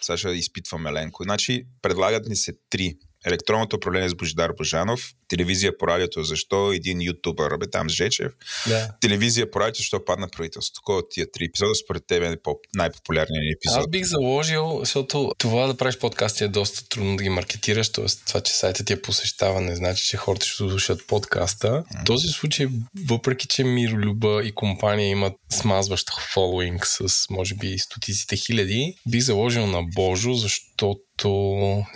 Сега 0.00 0.16
ще 0.16 0.28
изпитваме 0.28 0.92
ленко. 0.92 1.22
Значи, 1.22 1.64
предлагат 1.82 2.28
ни 2.28 2.36
се 2.36 2.52
три 2.70 2.94
електронното 3.26 3.76
управление 3.76 4.08
с 4.08 4.14
Божидар 4.14 4.52
Божанов, 4.58 5.12
телевизия 5.30 5.78
по 5.78 5.86
радиото, 5.88 6.22
защо 6.22 6.72
един 6.72 7.02
ютубър, 7.02 7.56
бе 7.56 7.70
там 7.70 7.90
с 7.90 7.92
Жечев, 7.92 8.32
Да. 8.68 8.90
телевизия 9.00 9.50
по 9.50 9.60
радиото, 9.60 9.76
защо 9.78 10.04
падна 10.04 10.28
правителството. 10.28 10.80
Кой 10.84 10.96
от 10.96 11.06
тия 11.10 11.30
три 11.32 11.44
епизода 11.44 11.74
според 11.74 12.02
теб 12.06 12.22
е 12.22 12.36
по- 12.42 12.56
най-популярният 12.74 13.56
епизод? 13.56 13.78
Аз 13.78 13.88
бих 13.88 14.04
заложил, 14.04 14.76
защото 14.80 15.32
това 15.38 15.66
да 15.66 15.76
правиш 15.76 15.98
подкасти 15.98 16.44
е 16.44 16.48
доста 16.48 16.88
трудно 16.88 17.16
да 17.16 17.22
ги 17.22 17.28
маркетираш, 17.28 17.92
т.е. 17.92 18.04
това, 18.26 18.40
че 18.40 18.52
сайтът 18.52 18.86
ти 18.86 18.92
е 18.92 19.02
посещава, 19.02 19.60
не 19.60 19.76
значи, 19.76 20.06
че 20.06 20.16
хората 20.16 20.46
ще 20.46 20.56
слушат 20.56 21.06
подкаста. 21.06 21.84
В 22.02 22.04
този 22.06 22.28
случай, 22.28 22.66
въпреки, 23.08 23.46
че 23.46 23.64
Миролюба 23.64 24.42
и 24.44 24.52
компания 24.52 25.08
имат 25.08 25.32
смазващ 25.52 26.10
фолуинг 26.34 26.86
с, 26.86 27.30
може 27.30 27.54
би, 27.54 27.78
стотиците 27.78 28.36
хиляди, 28.36 28.94
бих 29.08 29.22
заложил 29.22 29.66
на 29.66 29.82
Божо, 29.94 30.34
защото 30.34 31.28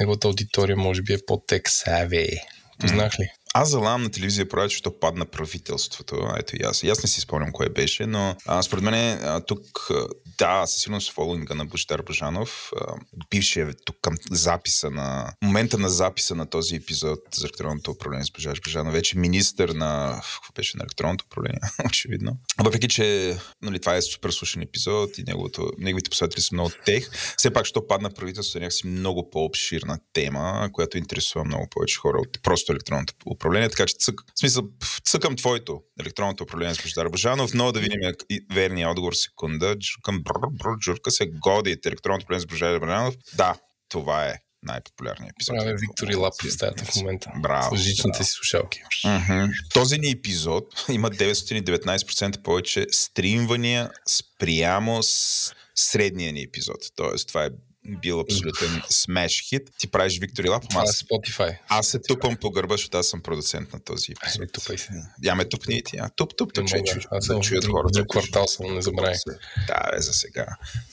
неговата 0.00 0.29
аудитория 0.29 0.76
може 0.76 1.03
би 1.03 1.12
е 1.12 1.19
по-тек 1.26 1.62
savvy. 1.69 2.41
Познах 2.78 3.19
ли? 3.19 3.33
Аз 3.56 3.70
залам 3.70 4.02
на 4.02 4.11
телевизия 4.11 4.46
радиото, 4.52 4.68
защото 4.68 5.00
падна 5.00 5.26
правителството. 5.26 6.28
Ето 6.38 6.56
и 6.56 6.61
аз. 6.64 6.82
И 6.82 6.88
аз 6.88 7.02
не 7.02 7.08
си 7.08 7.20
спомням 7.20 7.52
кое 7.52 7.68
беше, 7.68 8.06
но 8.06 8.37
а, 8.46 8.62
според 8.62 8.84
мен 8.84 9.20
тук, 9.46 9.90
да, 10.38 10.66
със 10.66 10.82
сигурност 10.82 11.12
фолуинга 11.12 11.54
на 11.54 11.66
Божидар 11.66 12.02
Божанов, 12.02 12.73
а, 12.76 12.94
бившия 13.30 13.75
тук 13.84 13.96
към 14.02 14.14
записа 14.30 14.90
на, 14.90 15.32
момента 15.42 15.78
на 15.78 15.88
записа 15.88 16.34
на 16.34 16.46
този 16.46 16.76
епизод 16.76 17.20
за 17.34 17.46
електронното 17.46 17.90
управление 17.90 18.25
с 18.25 18.30
Божидар 18.30 18.61
Божанов, 18.64 18.92
вече 18.92 19.18
министър 19.18 19.68
на, 19.68 20.20
какво 20.23 20.52
беше, 20.52 20.76
на 20.76 20.82
електронното 20.82 21.25
управление, 21.26 21.61
очевидно. 21.87 22.38
Въпреки, 22.58 22.88
че 22.88 23.37
нали, 23.62 23.80
това 23.80 23.96
е 23.96 24.02
супер 24.02 24.30
слушен 24.30 24.62
епизод 24.62 25.18
и 25.18 25.25
неговото, 25.26 25.70
неговите 25.78 26.11
последователи 26.11 26.42
са 26.42 26.54
много 26.54 26.70
тех, 26.87 27.11
все 27.37 27.52
пак, 27.52 27.66
що 27.66 27.87
падна 27.87 28.11
правителството 28.11 28.58
е 28.58 28.61
някакси 28.61 28.87
много 28.87 29.30
по-обширна 29.30 29.99
тема, 30.12 30.68
която 30.73 30.99
интересува 30.99 31.44
много 31.44 31.66
повече 31.70 31.99
хора 31.99 32.18
от 32.18 32.42
просто 32.42 32.73
електронното 32.73 33.14
управление, 33.26 33.43
така 33.52 33.86
че 33.86 33.94
цък, 33.98 34.20
в 34.34 34.38
смисъл, 34.38 34.64
цъкам 35.04 35.36
твоето 35.36 35.80
електронното 36.00 36.44
управление 36.44 36.74
с 36.74 36.82
Божидар 36.82 37.08
Божанов, 37.08 37.54
но 37.54 37.72
да 37.72 37.80
видим 37.80 38.00
и- 38.30 38.46
верния 38.52 38.90
отговор 38.90 39.12
секунда. 39.12 39.76
Джуркам, 39.78 40.22
бр, 40.22 40.32
бр, 40.50 40.78
джурка 40.80 41.10
се 41.10 41.26
годите 41.26 41.88
електронното 41.88 42.24
управление 42.24 42.40
с 42.40 42.46
Божидар 42.46 42.78
Божанов. 42.78 43.14
Да, 43.36 43.54
това 43.88 44.26
е 44.26 44.34
най-популярният 44.62 45.34
епизод. 45.36 45.56
Правя 45.56 45.74
Виктор 45.80 46.08
и 46.08 46.14
Лап 46.14 46.34
в 46.42 46.50
стаята 46.52 46.84
в 46.84 46.96
момента. 46.96 47.30
Браво. 47.42 47.76
С 47.76 47.80
жичните 47.80 48.24
си 48.24 48.30
слушалки. 48.30 48.82
Мгм. 49.04 49.44
Този 49.74 49.98
ни 49.98 50.10
епизод 50.10 50.84
има 50.88 51.10
919% 51.10 52.42
повече 52.42 52.86
стримвания 52.90 53.90
спрямо 54.08 55.02
с 55.02 55.54
средния 55.74 56.32
ни 56.32 56.42
епизод. 56.42 56.80
Тоест, 56.96 57.28
това 57.28 57.44
е 57.44 57.50
бил 57.88 58.21
абсолютен 58.21 58.83
смеш 58.91 59.43
хит. 59.49 59.62
Ти 59.79 59.91
правиш 59.91 60.19
Виктори 60.19 60.49
Лап, 60.49 60.64
е 60.64 60.67
аз, 60.76 61.03
Spotify. 61.03 61.59
аз 61.69 61.88
се 61.88 61.99
тупам 62.03 62.37
по 62.37 62.50
гърба, 62.50 62.75
защото 62.75 62.99
аз 62.99 63.07
съм 63.07 63.23
продуцент 63.23 63.73
на 63.73 63.81
този 63.81 64.12
епизод. 64.12 64.41
Айде, 64.41 64.53
тупай 64.53 64.79
се. 64.79 64.91
Я 65.25 65.35
ме 65.35 65.49
тупни 65.49 65.75
и 65.76 65.83
ти. 65.83 65.97
А, 65.99 66.11
туп, 66.17 66.37
туп, 66.37 66.55
туп, 66.55 66.69
че, 66.69 66.83
Аз 67.11 67.26
да 67.26 67.41
чуят 67.41 67.67
хората. 67.67 67.93
друг 67.93 68.07
квартал 68.11 68.47
съм, 68.47 68.75
не 68.75 68.83
забравяй. 68.83 69.14
Да, 69.67 69.91
бе, 69.93 70.00
за 70.00 70.12
сега. 70.12 70.47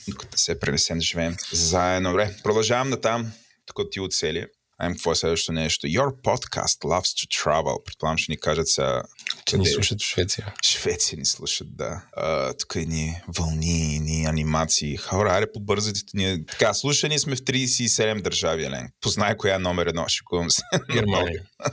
Докато 0.08 0.38
се 0.38 0.60
пренесем 0.60 0.98
да 0.98 1.04
живеем 1.04 1.36
заедно. 1.52 2.10
Добре, 2.10 2.34
продължавам 2.42 2.90
на 2.90 3.00
там, 3.00 3.32
тук 3.66 3.90
ти 3.90 4.00
оцели. 4.00 4.46
Айм, 4.78 4.92
какво 4.92 5.12
е 5.12 5.16
следващото 5.16 5.52
нещо? 5.52 5.86
Your 5.86 6.22
podcast 6.22 6.80
loves 6.84 7.00
to 7.00 7.44
travel. 7.44 7.84
Предполагам, 7.84 8.18
ще 8.18 8.32
ни 8.32 8.36
кажат 8.36 8.68
сега 8.68 9.02
Че 9.44 9.58
ни 9.58 9.68
е. 9.68 9.70
слушат 9.70 10.02
в 10.02 10.04
Швеция. 10.04 10.54
Швеция 10.64 11.18
ни 11.18 11.26
слушат, 11.26 11.76
да. 11.76 12.02
А, 12.16 12.52
тук 12.52 12.74
е 12.76 12.84
ни 12.84 13.16
вълни, 13.28 13.98
ни 14.00 14.24
анимации. 14.26 14.96
Хора, 14.96 15.32
аре 15.32 15.52
побързайте. 15.52 16.00
Ние... 16.14 16.44
Така, 16.46 16.74
слушани 16.74 17.18
сме 17.18 17.36
в 17.36 17.40
37 17.40 18.22
държави, 18.22 18.64
Елен. 18.64 18.88
Познай 19.00 19.36
коя 19.36 19.54
е 19.54 19.58
номер 19.58 19.86
едно, 19.86 20.08
шикувам 20.08 20.50
се. 20.50 20.62
Германия. 20.92 21.42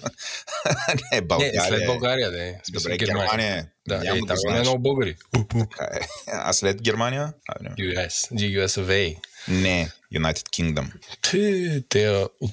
не, 1.12 1.18
Не, 1.18 1.22
България. 1.22 1.63
след 1.68 1.86
България, 1.86 2.32
да 2.32 2.44
е. 2.44 2.53
Добре, 2.70 2.98
Германия. 2.98 3.68
Да, 3.88 3.98
Няма 3.98 4.18
е, 4.18 4.22
да 4.22 4.27
там 4.27 4.38
знаеш. 4.38 4.62
много 4.68 4.79
българи. 4.79 5.15
Така 5.50 5.89
е. 5.94 6.00
А 6.27 6.53
след 6.53 6.82
Германия? 6.82 7.34
Не. 7.62 7.70
US, 7.70 8.34
GUS 8.34 8.68
of 8.68 8.88
A. 8.88 9.18
Не, 9.48 9.89
United 10.13 10.50
Kingdom. 10.50 10.92
Те, 11.22 11.84
те, 11.89 12.25
от, 12.42 12.51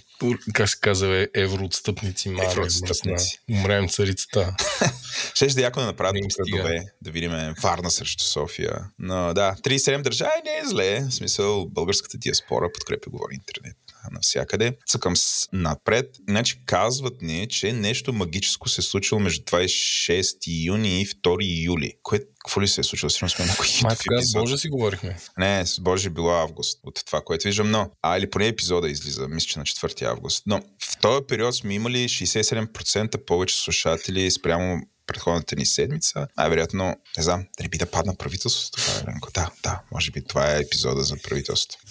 как 0.52 0.68
се 0.68 0.80
казва, 0.80 1.16
е, 1.16 1.28
евроотстъпници, 1.34 2.28
мама, 2.28 2.50
Евроотстъпници. 2.50 3.38
Умрем 3.50 3.88
царицата. 3.88 4.56
Ще 5.34 5.46
да 5.46 5.60
яко 5.60 5.80
да 5.80 5.86
направят 5.86 6.14
Не 6.14 6.18
им 6.18 6.24
тук 6.24 6.32
стига. 6.32 6.56
градове, 6.56 6.84
да 7.02 7.10
видим 7.10 7.32
Варна 7.62 7.90
срещу 7.90 8.24
София. 8.24 8.78
Но 8.98 9.34
да, 9.34 9.56
37 9.62 10.02
държави 10.02 10.40
не 10.44 10.58
е 10.58 10.68
зле. 10.68 11.00
В 11.00 11.14
смисъл, 11.14 11.66
българската 11.66 12.18
диаспора 12.18 12.72
подкрепя 12.72 13.10
говори 13.10 13.34
интернет 13.34 13.76
навсякъде. 14.12 14.76
Цъкам 14.86 15.14
напред. 15.52 16.16
Значи 16.28 16.62
казват 16.66 17.22
ни, 17.22 17.48
че 17.48 17.72
нещо 17.72 18.12
магическо 18.12 18.68
се 18.68 18.80
е 18.80 18.84
случило 18.84 19.20
между 19.20 19.44
26 19.44 20.64
юни 20.64 21.00
и 21.00 21.06
2 21.06 21.64
юли. 21.64 21.92
Кое, 22.02 22.20
какво 22.46 22.62
ли 22.62 22.68
се 22.68 22.80
е 22.80 22.84
случило? 22.84 23.10
Сигурно 23.10 23.28
сме 23.28 23.44
много 23.44 23.62
хитов 23.62 23.98
тогава 24.04 24.22
с. 24.22 24.32
Боже 24.32 24.58
си 24.58 24.68
говорихме. 24.68 25.16
Не, 25.38 25.66
с 25.66 25.80
Божи 25.80 26.10
било 26.10 26.30
август, 26.30 26.80
от 26.84 27.02
това, 27.06 27.20
което 27.20 27.48
виждам, 27.48 27.70
но... 27.70 27.90
А, 28.02 28.18
или 28.18 28.30
поне 28.30 28.46
епизода 28.46 28.88
излиза, 28.88 29.28
мисля, 29.28 29.48
че 29.48 29.58
на 29.58 29.64
4 29.64 30.02
август. 30.02 30.42
Но 30.46 30.62
в 30.82 31.00
този 31.00 31.26
период 31.28 31.56
сме 31.56 31.74
имали 31.74 32.08
67% 32.08 33.24
повече 33.24 33.56
слушатели 33.56 34.30
спрямо 34.30 34.80
предходната 35.06 35.56
ни 35.56 35.66
седмица. 35.66 36.26
Най-вероятно, 36.36 36.96
не 37.16 37.22
знам, 37.22 37.46
дали 37.58 37.68
би 37.68 37.78
да 37.78 37.86
падна 37.86 38.14
правителството. 38.14 38.82
Това 38.82 39.12
е, 39.12 39.30
да, 39.34 39.50
да, 39.62 39.80
може 39.92 40.10
би 40.10 40.24
това 40.24 40.52
е 40.52 40.60
епизода 40.60 41.04
за 41.04 41.16
правителството. 41.22 41.84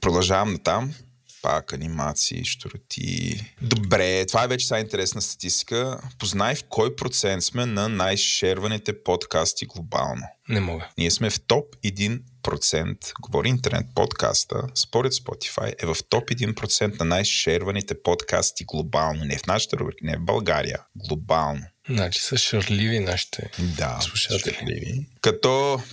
Продължавам 0.00 0.52
на 0.52 0.58
там. 0.58 0.94
Пак 1.42 1.72
анимации, 1.72 2.44
штороти. 2.44 3.40
Добре, 3.62 4.26
това 4.26 4.44
е 4.44 4.48
вече 4.48 4.66
сега 4.66 4.80
интересна 4.80 5.22
статистика. 5.22 6.00
Познай 6.18 6.54
в 6.54 6.64
кой 6.68 6.96
процент 6.96 7.42
сме 7.42 7.66
на 7.66 7.88
най-шерваните 7.88 9.02
подкасти 9.02 9.66
глобално. 9.66 10.22
Не 10.48 10.60
мога. 10.60 10.88
Ние 10.98 11.10
сме 11.10 11.30
в 11.30 11.40
топ 11.40 11.76
1%, 11.84 12.22
говори 13.20 13.48
интернет 13.48 13.86
подкаста, 13.94 14.62
според 14.74 15.12
Spotify 15.12 15.82
е 15.82 15.86
в 15.86 15.96
топ 16.08 16.30
1% 16.30 16.98
на 16.98 17.04
най-шерваните 17.04 18.02
подкасти 18.02 18.64
глобално. 18.64 19.24
Не 19.24 19.38
в 19.38 19.46
нашата 19.46 19.76
рубрика, 19.76 19.98
не 20.02 20.16
в 20.16 20.20
България. 20.20 20.78
Глобално. 20.96 21.62
Значи 21.88 22.20
са 22.20 22.36
шарливи 22.36 23.00
нашите. 23.00 23.50
Да, 23.58 23.98
Слушатели. 24.02 24.38
щастливи. 24.54 25.06
Като 25.20 25.48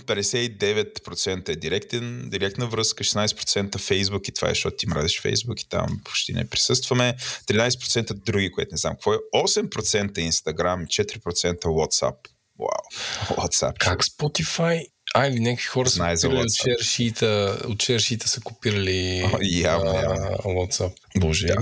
59% 0.06 1.48
е 1.48 1.56
директен, 1.56 2.28
директна 2.30 2.66
връзка, 2.66 3.04
16% 3.04 3.70
Facebook 3.70 4.28
и 4.28 4.32
това 4.32 4.48
е, 4.48 4.50
защото 4.50 4.76
ти 4.76 4.86
мразиш 4.88 5.22
Facebook 5.22 5.64
и 5.64 5.68
там 5.68 6.00
почти 6.04 6.32
не 6.32 6.50
присъстваме, 6.50 7.14
13% 7.46 8.12
други, 8.12 8.52
което 8.52 8.68
не 8.72 8.78
знам 8.78 8.94
какво 8.94 9.14
е, 9.14 9.18
8% 9.34 10.30
Instagram, 10.30 10.86
4% 10.86 11.58
WhatsApp. 11.58 12.16
Вау, 12.58 13.38
WhatsApp. 13.38 13.78
Как 13.78 14.04
Spotify? 14.04 14.86
А, 15.14 15.26
или 15.26 15.40
някакви 15.40 15.66
хора 15.66 15.90
са 15.90 15.98
копирали 15.98 16.38
от 16.38 16.54
шершита, 16.54 17.58
от 17.66 17.82
шершита 17.82 18.28
са 18.28 18.40
копирали 18.40 19.22
О, 19.24 19.38
явно, 19.42 19.90
а, 19.90 20.02
явно. 20.02 20.36
WhatsApp. 20.44 20.92
Боже, 21.16 21.46
Да. 21.46 21.54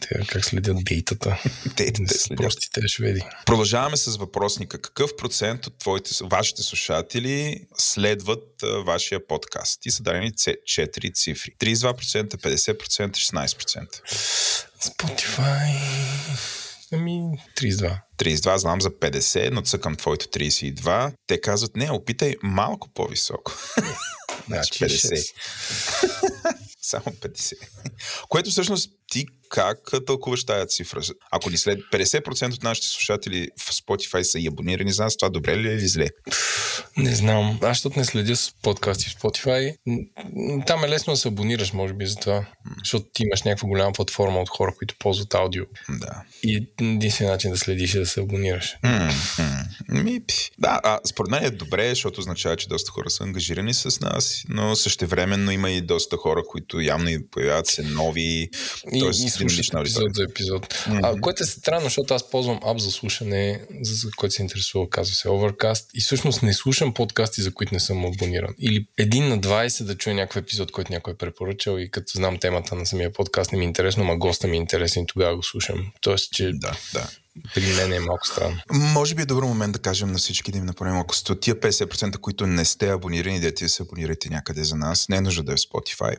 те 0.00 0.26
как 0.26 0.44
следят 0.44 0.76
дейтата. 0.84 1.42
Те 1.76 1.92
са 2.08 2.34
простите 2.36 2.80
шведи. 2.88 3.22
Продължаваме 3.46 3.96
с 3.96 4.16
въпросника. 4.16 4.80
Какъв 4.80 5.16
процент 5.16 5.66
от 5.66 5.78
твоите, 5.78 6.10
вашите 6.22 6.62
слушатели 6.62 7.60
следват 7.78 8.44
а, 8.62 8.66
вашия 8.66 9.26
подкаст? 9.26 9.86
И 9.86 9.90
са 9.90 10.02
дадени 10.02 10.32
ц- 10.32 10.50
4 10.50 11.14
цифри. 11.14 11.50
32%, 11.60 12.36
50%, 12.36 13.10
16%. 13.10 13.86
Spotify... 14.82 15.78
Ами, 16.92 17.38
32. 17.56 18.00
32, 18.18 18.56
знам 18.56 18.80
за 18.80 18.90
50, 18.90 19.50
но 19.50 19.62
цъкам 19.62 19.96
твоето 19.96 20.26
32. 20.26 21.12
Те 21.26 21.40
казват, 21.40 21.76
не, 21.76 21.90
опитай 21.90 22.34
малко 22.42 22.88
по-високо. 22.94 23.52
Значи 24.46 24.78
Значи 24.78 24.84
50. 24.84 25.32
Само 26.82 27.04
50. 27.04 27.54
Което 28.28 28.50
всъщност 28.50 28.97
ти 29.10 29.26
как 29.48 29.78
тълкуваш 30.06 30.44
тази 30.44 30.68
цифра? 30.68 31.00
Ако 31.30 31.50
ни 31.50 31.56
след 31.58 31.78
50% 31.92 32.54
от 32.54 32.62
нашите 32.62 32.88
слушатели 32.88 33.48
в 33.58 33.72
Spotify 33.72 34.22
са 34.22 34.38
и 34.38 34.48
абонирани 34.48 34.92
за 34.92 35.04
нас, 35.04 35.16
това 35.16 35.28
добре 35.28 35.56
ли 35.56 35.68
е 35.68 35.72
или 35.72 35.88
зле? 35.88 36.08
Не 36.96 37.14
знам. 37.14 37.58
Аз 37.62 37.76
защото 37.76 37.98
не 37.98 38.04
следя 38.04 38.36
с 38.36 38.52
подкасти 38.62 39.10
в 39.10 39.22
Spotify. 39.22 39.74
Там 40.66 40.84
е 40.84 40.88
лесно 40.88 41.12
да 41.12 41.16
се 41.16 41.28
абонираш, 41.28 41.72
може 41.72 41.94
би, 41.94 42.06
за 42.06 42.16
това. 42.16 42.46
Защото 42.78 43.06
ти 43.12 43.22
имаш 43.22 43.42
някаква 43.42 43.68
голяма 43.68 43.92
платформа 43.92 44.40
от 44.40 44.48
хора, 44.48 44.74
които 44.78 44.94
ползват 44.98 45.34
аудио. 45.34 45.64
Да. 45.88 46.22
И 46.42 46.68
единственият 46.80 47.34
начин 47.34 47.50
да 47.50 47.58
следиш 47.58 47.94
е 47.94 47.98
да 47.98 48.06
се 48.06 48.20
абонираш. 48.20 48.76
Ми, 49.88 50.20
да, 50.58 50.80
а, 50.84 50.98
според 51.06 51.30
мен 51.30 51.44
е 51.44 51.50
добре, 51.50 51.88
защото 51.88 52.20
означава, 52.20 52.56
че 52.56 52.68
доста 52.68 52.90
хора 52.90 53.10
са 53.10 53.24
ангажирани 53.24 53.74
с 53.74 54.00
нас, 54.00 54.42
но 54.48 54.76
същевременно 54.76 55.50
има 55.50 55.70
и 55.70 55.80
доста 55.80 56.16
хора, 56.16 56.42
които 56.48 56.80
явно 56.80 57.10
и 57.10 57.26
появяват 57.30 57.66
се 57.66 57.82
нови. 57.82 58.50
И, 58.98 59.00
Тоест- 59.00 59.26
и 59.26 59.30
слушат 59.30 59.74
епизод 59.74 60.14
за 60.14 60.22
епизод. 60.22 60.66
Mm-hmm. 60.74 61.00
А, 61.02 61.20
което 61.20 61.42
е 61.42 61.46
странно, 61.46 61.84
защото 61.84 62.14
аз 62.14 62.30
ползвам 62.30 62.60
ап 62.66 62.78
за 62.78 62.90
слушане, 62.90 63.60
за, 63.82 63.94
за 63.94 64.10
който 64.16 64.34
се 64.34 64.42
интересува, 64.42 64.90
казва 64.90 65.14
се 65.14 65.28
Overcast. 65.28 65.84
И 65.94 66.00
всъщност 66.00 66.42
не 66.42 66.52
слушам 66.52 66.94
подкасти, 66.94 67.42
за 67.42 67.54
които 67.54 67.74
не 67.74 67.80
съм 67.80 68.04
абониран. 68.04 68.54
Или 68.58 68.86
един 68.98 69.28
на 69.28 69.38
20 69.38 69.84
да 69.84 69.96
чуя 69.96 70.16
някакъв 70.16 70.42
епизод, 70.42 70.72
който 70.72 70.92
някой 70.92 71.12
е 71.12 71.16
препоръчал 71.16 71.78
и 71.78 71.90
като 71.90 72.12
знам 72.14 72.38
темата 72.38 72.74
на 72.74 72.86
самия 72.86 73.12
подкаст 73.12 73.52
не 73.52 73.58
ми 73.58 73.64
е 73.64 73.68
интересно, 73.68 74.04
ма 74.04 74.16
госта 74.16 74.46
ми 74.46 74.56
е 74.56 74.60
интересен 74.60 75.02
и 75.02 75.06
тогава 75.06 75.36
го 75.36 75.42
слушам. 75.42 75.92
Тоест, 76.00 76.32
че 76.32 76.52
да, 76.52 76.76
да 76.92 77.08
при 77.54 77.74
мен 77.74 77.92
е 77.92 78.00
малко 78.00 78.26
странно. 78.26 78.56
Може 78.72 79.14
би 79.14 79.22
е 79.22 79.26
добър 79.26 79.44
момент 79.44 79.72
да 79.72 79.78
кажем 79.78 80.12
на 80.12 80.18
всички 80.18 80.52
да 80.52 80.58
им 80.58 80.64
направим, 80.64 81.00
ако 81.00 81.16
сте 81.16 81.32
от 81.32 81.40
тия 81.40 81.54
50%, 81.54 82.18
които 82.18 82.46
не 82.46 82.64
сте 82.64 82.90
абонирани, 82.90 83.40
да 83.40 83.54
ти 83.54 83.68
се 83.68 83.82
абонирате 83.82 84.30
някъде 84.30 84.64
за 84.64 84.76
нас. 84.76 85.08
Не 85.08 85.16
е 85.16 85.20
нужда 85.20 85.42
да 85.42 85.52
е 85.52 85.56
в 85.56 85.58
Spotify. 85.58 86.16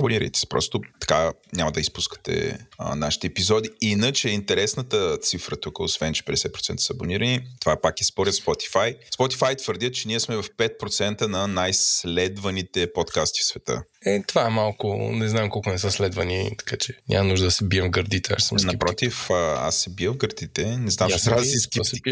Абонирайте 0.00 0.40
се, 0.40 0.48
просто 0.48 0.80
така 1.00 1.32
няма 1.52 1.72
да 1.72 1.80
изпускате 1.80 2.58
а, 2.78 2.94
нашите 2.94 3.26
епизоди. 3.26 3.70
Иначе 3.80 4.28
интересната 4.28 5.18
цифра 5.18 5.56
тук, 5.56 5.80
освен 5.80 6.12
че 6.12 6.22
50% 6.22 6.76
са 6.76 6.92
абонирани, 6.92 7.40
това 7.60 7.80
пак 7.80 8.00
е 8.00 8.04
според 8.04 8.34
Spotify. 8.34 8.96
Spotify 9.18 9.58
твърдят, 9.58 9.94
че 9.94 10.08
ние 10.08 10.20
сме 10.20 10.36
в 10.36 10.42
5% 10.42 11.26
на 11.26 11.46
най-следваните 11.46 12.92
подкасти 12.92 13.40
в 13.42 13.46
света. 13.46 13.82
Е, 14.04 14.22
това 14.22 14.46
е 14.46 14.50
малко, 14.50 15.10
не 15.12 15.28
знам 15.28 15.50
колко 15.50 15.70
не 15.70 15.78
са 15.78 15.90
следвани, 15.90 16.50
така 16.58 16.76
че 16.76 16.98
няма 17.08 17.28
нужда 17.28 17.46
да 17.46 17.50
се 17.50 17.64
бием 17.64 17.86
в 17.86 17.90
гърдите. 17.90 18.34
Аз 18.38 18.44
съм 18.44 18.56
Напротив, 18.62 19.30
аз 19.30 19.76
се 19.76 19.90
бия 19.90 20.12
в 20.12 20.16
гърдите. 20.16 20.76
Не 20.76 20.90
знам, 20.90 21.10
ще 21.10 21.24
трябва 21.24 21.40
да 21.40 21.46
си 21.46 21.58
скептик. 21.58 22.06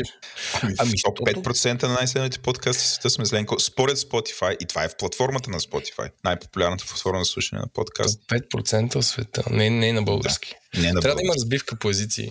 Ами, 0.62 0.74
ами 0.78 0.92
топ 1.04 1.18
5% 1.18 1.82
на 1.82 1.92
най-следваните 1.92 2.38
подкасти 2.38 2.84
в 2.84 2.86
света 2.86 3.10
сме 3.10 3.24
зеленко. 3.24 3.60
Според 3.60 3.98
Spotify, 3.98 4.56
и 4.60 4.66
това 4.66 4.84
е 4.84 4.88
в 4.88 4.96
платформата 4.96 5.50
на 5.50 5.60
Spotify, 5.60 6.10
най-популярната 6.24 6.84
платформа 6.86 7.18
за 7.18 7.24
слушане 7.24 7.60
на 7.60 7.68
подкаст. 7.68 8.20
5% 8.28 9.00
в 9.00 9.02
света, 9.02 9.42
не, 9.50 9.70
не 9.70 9.92
на 9.92 10.02
български. 10.02 10.54
Да. 10.74 10.80
Не 10.80 10.92
на 10.92 11.00
Трябва 11.00 11.16
да 11.16 11.22
има 11.24 11.34
разбивка 11.34 11.76
по 11.76 11.90
езици. 11.90 12.30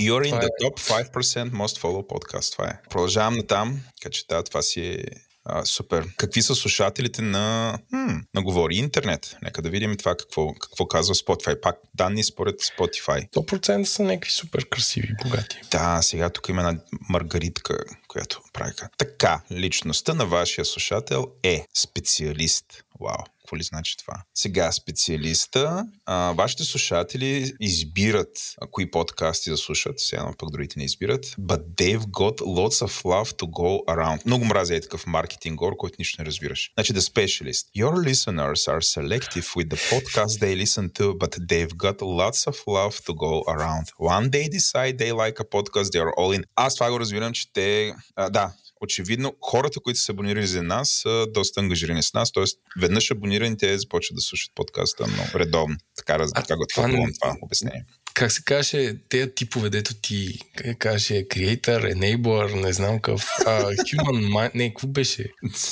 You're 0.00 0.30
in 0.30 0.40
the 0.40 0.46
е... 0.46 0.64
top 0.64 1.10
5% 1.12 1.50
most 1.50 1.80
follow 1.80 2.06
podcast. 2.06 2.52
Това 2.52 2.68
е. 2.68 2.88
Продължавам 2.90 3.34
на 3.34 3.46
там, 3.46 3.80
така 4.00 4.12
че 4.12 4.26
това 4.26 4.62
си 4.62 4.80
е 4.80 5.04
а, 5.48 5.64
супер. 5.64 6.06
Какви 6.16 6.42
са 6.42 6.54
слушателите 6.54 7.22
на, 7.22 7.78
хм, 7.90 8.16
на 8.34 8.42
Говори 8.42 8.76
Интернет? 8.76 9.36
Нека 9.42 9.62
да 9.62 9.70
видим 9.70 9.96
това 9.96 10.16
какво, 10.16 10.54
какво 10.54 10.86
казва 10.86 11.14
Spotify. 11.14 11.60
Пак 11.60 11.76
данни 11.94 12.24
според 12.24 12.60
Spotify. 12.60 13.30
100% 13.30 13.84
са 13.84 14.02
някакви 14.02 14.30
супер 14.30 14.68
красиви 14.68 15.08
и 15.08 15.24
богати. 15.24 15.60
Да, 15.70 16.02
сега 16.02 16.30
тук 16.30 16.48
има 16.48 16.60
една 16.60 16.80
маргаритка, 17.08 17.78
която 18.08 18.42
прави 18.52 18.72
така. 18.98 19.40
Личността 19.52 20.14
на 20.14 20.26
вашия 20.26 20.64
слушател 20.64 21.26
е 21.42 21.66
специалист. 21.74 22.64
Вау 23.00 23.35
какво 23.46 23.56
ли 23.56 23.62
значи 23.62 23.96
това? 23.96 24.22
Сега 24.34 24.72
специалиста, 24.72 25.86
а, 26.06 26.32
вашите 26.32 26.64
слушатели 26.64 27.52
избират 27.60 28.54
а, 28.60 28.66
кои 28.70 28.90
подкасти 28.90 29.50
да 29.50 29.56
слушат, 29.56 30.00
сега 30.00 30.30
пък 30.38 30.50
другите 30.50 30.78
не 30.78 30.84
избират, 30.84 31.24
but 31.24 31.62
they've 31.78 32.04
got 32.04 32.38
lots 32.38 32.86
of 32.86 33.04
love 33.04 33.30
to 33.38 33.44
go 33.44 33.84
around. 33.94 34.26
Много 34.26 34.44
мразя 34.44 34.76
е 34.76 34.80
такъв 34.80 35.06
маркетинг 35.06 35.58
гор, 35.58 35.76
който 35.76 35.96
нищо 35.98 36.22
не 36.22 36.26
разбираш. 36.26 36.70
Значи 36.74 36.94
the 36.94 37.12
specialist. 37.12 37.64
Your 37.76 37.94
listeners 38.10 38.68
are 38.68 38.80
selective 38.80 39.46
with 39.56 39.68
the 39.68 39.80
podcast 39.90 40.40
they 40.40 40.64
listen 40.64 40.90
to, 40.98 41.14
but 41.22 41.32
they've 41.50 41.76
got 41.86 41.98
lots 42.22 42.40
of 42.50 42.56
love 42.66 42.94
to 43.06 43.12
go 43.14 43.34
around. 43.54 43.84
One 43.98 44.28
day 44.30 44.48
decide 44.58 44.94
they 44.98 45.12
like 45.24 45.38
a 45.44 45.48
podcast, 45.54 45.88
they 45.92 46.02
are 46.04 46.14
all 46.18 46.38
in. 46.38 46.44
Аз 46.56 46.74
това 46.74 46.90
го 46.90 47.00
разбирам, 47.00 47.32
че 47.32 47.52
те... 47.52 47.94
А, 48.16 48.30
да, 48.30 48.52
очевидно 48.80 49.34
хората, 49.40 49.80
които 49.80 50.00
са 50.00 50.12
абонирани 50.12 50.46
за 50.46 50.62
нас, 50.62 50.90
са 50.90 51.26
доста 51.34 51.60
ангажирани 51.60 52.02
с 52.02 52.12
нас. 52.12 52.32
Тоест, 52.32 52.58
веднъж 52.80 53.10
абонирани, 53.10 53.56
те 53.56 53.78
започват 53.78 54.16
да 54.16 54.20
слушат 54.20 54.52
подкаста 54.54 55.06
много 55.06 55.38
редовно. 55.38 55.76
Така, 55.96 56.14
а, 56.14 56.42
така 56.42 56.56
го 56.56 56.66
това, 56.66 56.88
не... 56.88 57.12
това 57.20 57.36
обяснение. 57.42 57.84
Как 58.16 58.32
се 58.32 58.42
каже, 58.42 58.94
тези 59.08 59.30
типове, 59.34 59.70
дето 59.70 59.94
ти 59.94 60.38
как 60.56 60.78
каже, 60.78 61.14
creator, 61.14 61.94
enabler, 61.94 62.54
не 62.54 62.72
знам 62.72 63.00
какъв, 63.00 63.22
uh, 63.40 63.64
human 63.64 64.28
mind, 64.32 64.50
не, 64.54 64.68
какво 64.68 64.88
беше? 64.88 65.24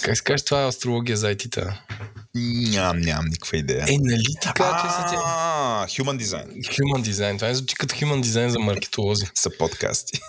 Как 0.02 0.16
се 0.16 0.22
каже, 0.22 0.44
това 0.44 0.62
е 0.62 0.68
астрология 0.68 1.16
за 1.16 1.34
IT-та? 1.34 1.82
Нямам, 2.34 3.00
нямам 3.00 3.24
никаква 3.24 3.58
идея. 3.58 3.84
Е, 3.88 3.96
нали 4.00 4.34
така, 4.42 4.82
че 4.82 4.94
са 4.94 5.06
те... 5.10 5.16
Human 6.02 6.22
Design. 6.22 6.48
Human 6.48 7.10
Design. 7.10 7.36
Това 7.36 7.48
е 7.48 7.54
звучи 7.54 7.74
като 7.74 7.94
Human 7.94 8.22
Design 8.22 8.48
за 8.48 8.58
маркетолози. 8.58 9.26
Са 9.34 9.50
подкасти 9.58 10.20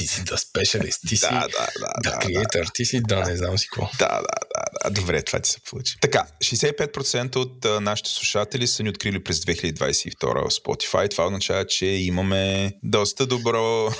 ти 0.00 0.06
си 0.06 0.24
да 0.24 0.38
спешалист, 0.38 1.00
ти 1.08 1.16
си 1.16 1.26
да, 1.30 1.40
да, 1.40 1.68
да, 1.80 2.10
да, 2.10 2.18
креатор, 2.18 2.64
да, 2.64 2.70
ти 2.74 2.84
си 2.84 3.00
да, 3.00 3.20
не 3.20 3.36
знам 3.36 3.58
си 3.58 3.68
какво. 3.68 3.90
Да, 3.98 4.08
да, 4.08 4.20
да, 4.20 4.64
да, 4.84 4.90
добре, 4.90 5.22
това 5.22 5.40
ти 5.40 5.50
се 5.50 5.60
получи. 5.60 5.96
Така, 6.00 6.26
65% 6.44 7.36
от 7.36 7.64
а, 7.64 7.80
нашите 7.80 8.10
слушатели 8.10 8.66
са 8.66 8.82
ни 8.82 8.88
открили 8.88 9.24
през 9.24 9.40
2022 9.40 10.48
в 10.48 10.50
Spotify. 10.50 11.10
Това 11.10 11.26
означава, 11.26 11.49
че 11.68 11.86
имаме 11.86 12.72
доста 12.82 13.26
добро, 13.26 13.88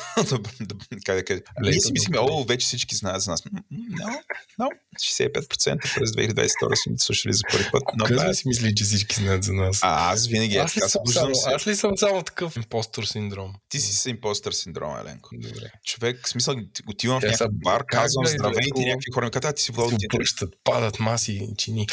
как 1.05 1.17
да 1.17 1.25
кажа. 1.25 1.41
Ние 1.63 1.81
си 1.81 1.93
мислим, 1.93 2.15
о, 2.19 2.45
вече 2.45 2.67
всички 2.67 2.97
знаят 2.97 3.23
за 3.23 3.31
нас. 3.31 3.43
No, 3.43 4.19
no, 4.61 4.69
65% 4.99 5.95
през 5.95 6.11
2022 6.11 6.75
са 6.75 6.91
ни 6.91 6.99
слушали 6.99 7.33
за 7.33 7.41
първи 7.53 7.65
път. 7.73 7.83
Но, 7.97 8.17
да. 8.17 8.35
си 8.35 8.49
мисли, 8.49 8.75
че 8.75 8.85
всички 8.85 9.15
знаят 9.15 9.45
за 9.45 9.53
нас? 9.53 9.79
А, 9.83 10.13
аз 10.13 10.27
винаги 10.27 10.57
аз 10.57 10.77
ли, 10.77 10.81
съм 10.81 11.07
само, 11.07 11.33
аз 11.47 11.67
ли 11.67 11.77
съм 11.77 11.97
само 11.97 12.23
такъв 12.23 12.57
импостър 12.57 13.05
синдром? 13.05 13.53
Ти 13.69 13.81
си 13.81 13.97
с 13.97 14.07
импостър 14.07 14.53
синдром, 14.53 14.97
Еленко. 15.01 15.29
Добре 15.33 15.71
човек, 15.85 16.29
смисъл, 16.29 16.57
отивам 16.89 17.21
в 17.21 17.25
някакъв 17.25 17.49
бар, 17.65 17.85
казвам 17.87 18.27
здравейте, 18.27 18.81
някакви 18.81 19.11
хора 19.15 19.25
ми 19.25 19.31
казват, 19.31 19.57
ти 19.57 19.63
си. 19.63 19.73
Обръщат, 20.15 20.55
падат 20.65 21.01
маси, 21.01 21.49
чини. 21.59 21.87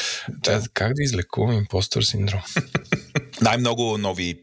Как 0.74 0.94
да 0.94 1.04
излекувам 1.04 1.58
импостър 1.58 2.04
синдром? 2.04 2.42
Най-много 3.42 3.98
нови, 3.98 4.40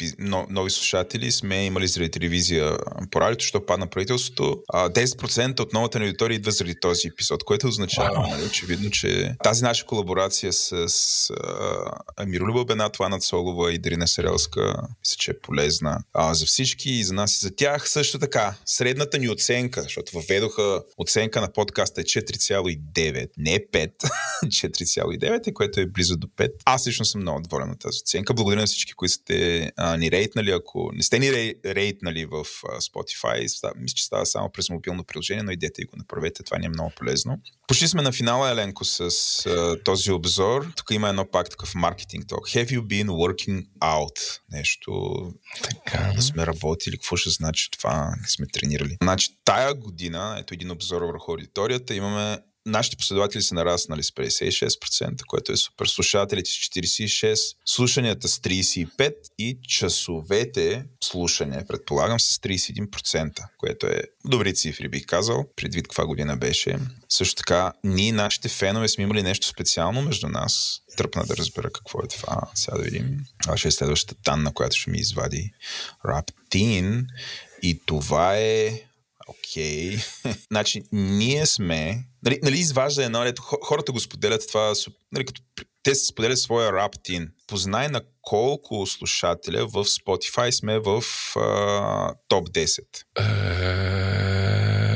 нови 0.51 0.71
слушатели 0.71 1.33
сме 1.33 1.65
имали 1.65 1.87
заради 1.87 2.11
телевизия 2.11 2.79
по 3.11 3.21
радиото, 3.21 3.43
защото 3.43 3.67
падна 3.67 3.87
правителството. 3.87 4.63
10% 4.73 5.61
от 5.61 5.73
новата 5.73 5.99
ни 5.99 6.07
аудитория 6.07 6.35
идва 6.35 6.51
заради 6.51 6.75
този 6.81 7.09
епизод, 7.09 7.45
което 7.45 7.69
означава, 7.69 8.17
wow. 8.17 8.31
нали, 8.31 8.45
очевидно, 8.45 8.91
че 8.91 9.35
тази 9.43 9.65
наша 9.65 9.87
колаборация 9.87 10.53
с, 10.53 10.89
с 10.89 11.31
Миролюба 12.27 12.65
Бенатова, 12.65 13.07
Ана 13.07 13.21
Солова 13.21 13.73
и 13.73 13.79
Дарина 13.79 14.09
Серелска, 14.09 14.61
мисля, 15.01 15.17
че 15.19 15.31
е 15.31 15.39
полезна 15.39 15.99
а, 16.13 16.35
за 16.35 16.47
всички 16.47 16.91
и 16.91 17.05
за 17.05 17.15
нас 17.15 17.37
и 17.37 17.39
за 17.39 17.57
тях. 17.57 17.91
Също 17.91 18.19
така, 18.19 18.55
средната 18.67 19.19
ни 19.19 19.29
оценка, 19.29 19.83
защото 19.83 20.13
въведоха 20.15 20.83
оценка 20.99 21.41
на 21.41 21.53
подкаста 21.53 22.01
е 22.01 22.05
4,9, 22.05 23.29
не 23.39 23.59
5, 23.59 23.91
4,9, 24.45 25.53
което 25.55 25.81
е 25.81 25.87
близо 25.87 26.17
до 26.17 26.27
5. 26.27 26.51
Аз 26.65 26.87
лично 26.87 27.05
съм 27.05 27.21
много 27.21 27.43
доволен 27.43 27.69
на 27.69 27.79
тази 27.79 27.99
оценка. 28.05 28.35
Благодаря 28.35 28.61
на 28.61 28.67
всички, 28.67 28.84
които 28.93 29.15
сте 29.15 29.71
а, 29.77 29.97
ни 29.97 30.11
рейтнали. 30.11 30.51
Ако 30.51 30.91
не 30.95 31.03
сте 31.03 31.19
ни 31.19 31.33
рей, 31.33 31.55
рейтнали 31.67 32.25
в 32.25 32.35
а, 32.69 32.81
Spotify, 32.81 33.47
става, 33.47 33.75
мисля, 33.77 33.95
че 33.95 34.05
става 34.05 34.27
само 34.27 34.51
през 34.53 34.71
мобилно 34.71 35.05
приложение, 35.05 35.43
но 35.43 35.51
идете 35.51 35.83
и 35.83 35.85
го 35.85 35.97
направете. 35.97 36.43
Това 36.43 36.59
ни 36.59 36.67
е 36.67 36.69
много 36.69 36.93
полезно. 36.97 37.41
Почти 37.67 37.89
сме 37.89 38.03
на 38.03 38.13
финала, 38.13 38.51
Еленко, 38.51 38.85
с 38.85 39.01
а, 39.47 39.83
този 39.85 40.13
обзор. 40.13 40.73
Тук 40.77 40.91
има 40.91 41.09
едно 41.09 41.31
пак 41.31 41.51
такъв 41.51 41.75
маркетинг 41.75 42.25
ток. 42.29 42.49
Have 42.49 42.71
you 42.71 42.81
been 42.81 43.09
working 43.09 43.67
out? 43.81 44.41
Нещо 44.53 45.15
така. 45.63 46.13
да 46.17 46.23
сме 46.23 46.47
работили. 46.47 46.97
Какво 46.97 47.17
ще 47.17 47.31
значи 47.31 47.71
това? 47.71 48.15
Не 48.21 48.29
сме 48.29 48.47
тренирали. 48.47 48.97
Значи 49.03 49.29
тая 49.45 49.75
година, 49.75 50.37
ето 50.41 50.55
един 50.55 50.71
обзор 50.71 51.03
върху 51.03 51.33
аудиторията, 51.33 51.95
имаме 51.95 52.39
нашите 52.67 52.97
последователи 52.97 53.43
са 53.43 53.55
нараснали 53.55 54.03
с 54.03 54.11
56%, 54.11 55.25
което 55.27 55.53
е 55.53 55.57
супер. 55.57 55.87
Слушателите 55.87 56.51
с 56.51 56.55
46%, 56.55 57.55
слушанията 57.65 58.29
с 58.29 58.39
35% 58.39 59.15
и 59.39 59.59
часовете 59.69 60.85
слушане, 61.05 61.67
предполагам, 61.67 62.21
с 62.21 62.39
31%, 62.39 63.45
което 63.59 63.87
е 63.87 64.03
добри 64.25 64.55
цифри, 64.55 64.89
бих 64.89 65.07
казал, 65.07 65.45
предвид 65.57 65.89
каква 65.89 66.07
година 66.07 66.37
беше. 66.37 66.79
Също 67.09 67.35
така, 67.35 67.73
ние, 67.85 68.13
нашите 68.13 68.49
фенове, 68.49 68.89
сме 68.89 69.05
имали 69.05 69.23
нещо 69.23 69.47
специално 69.47 70.03
между 70.03 70.29
нас. 70.29 70.81
Тръпна 70.97 71.25
да 71.25 71.37
разбера 71.37 71.71
какво 71.71 71.99
е 71.99 72.09
това. 72.09 72.41
Сега 72.55 72.77
да 72.77 72.83
видим. 72.83 73.21
Това 73.43 73.57
ще 73.57 73.69
е 73.69 73.71
следващата 73.71 74.23
танна, 74.23 74.55
която 74.55 74.77
ще 74.77 74.91
ми 74.91 74.99
извади 74.99 75.53
Раптин. 76.05 77.07
И 77.63 77.81
това 77.87 78.37
е 78.37 78.81
Окей. 79.29 79.97
Okay. 79.97 80.37
значи, 80.51 80.83
ние 80.93 81.47
сме... 81.47 82.05
Нали, 82.23 82.39
нали 82.43 82.59
изважда 82.59 83.05
едно, 83.05 83.25
ето, 83.25 83.43
хората 83.43 83.93
го 83.93 84.01
споделят 84.01 84.49
това, 84.49 84.73
нали, 85.13 85.25
като 85.25 85.43
те 85.83 85.95
се 85.95 86.07
споделят 86.07 86.39
своя 86.39 86.73
раптин. 86.73 87.31
Познай 87.47 87.89
на 87.89 88.01
колко 88.23 88.87
слушателя 88.87 89.67
в 89.67 89.85
Spotify 89.85 90.51
сме 90.51 90.79
в 90.79 91.03
а, 91.37 92.15
топ 92.29 92.49
10. 92.49 92.81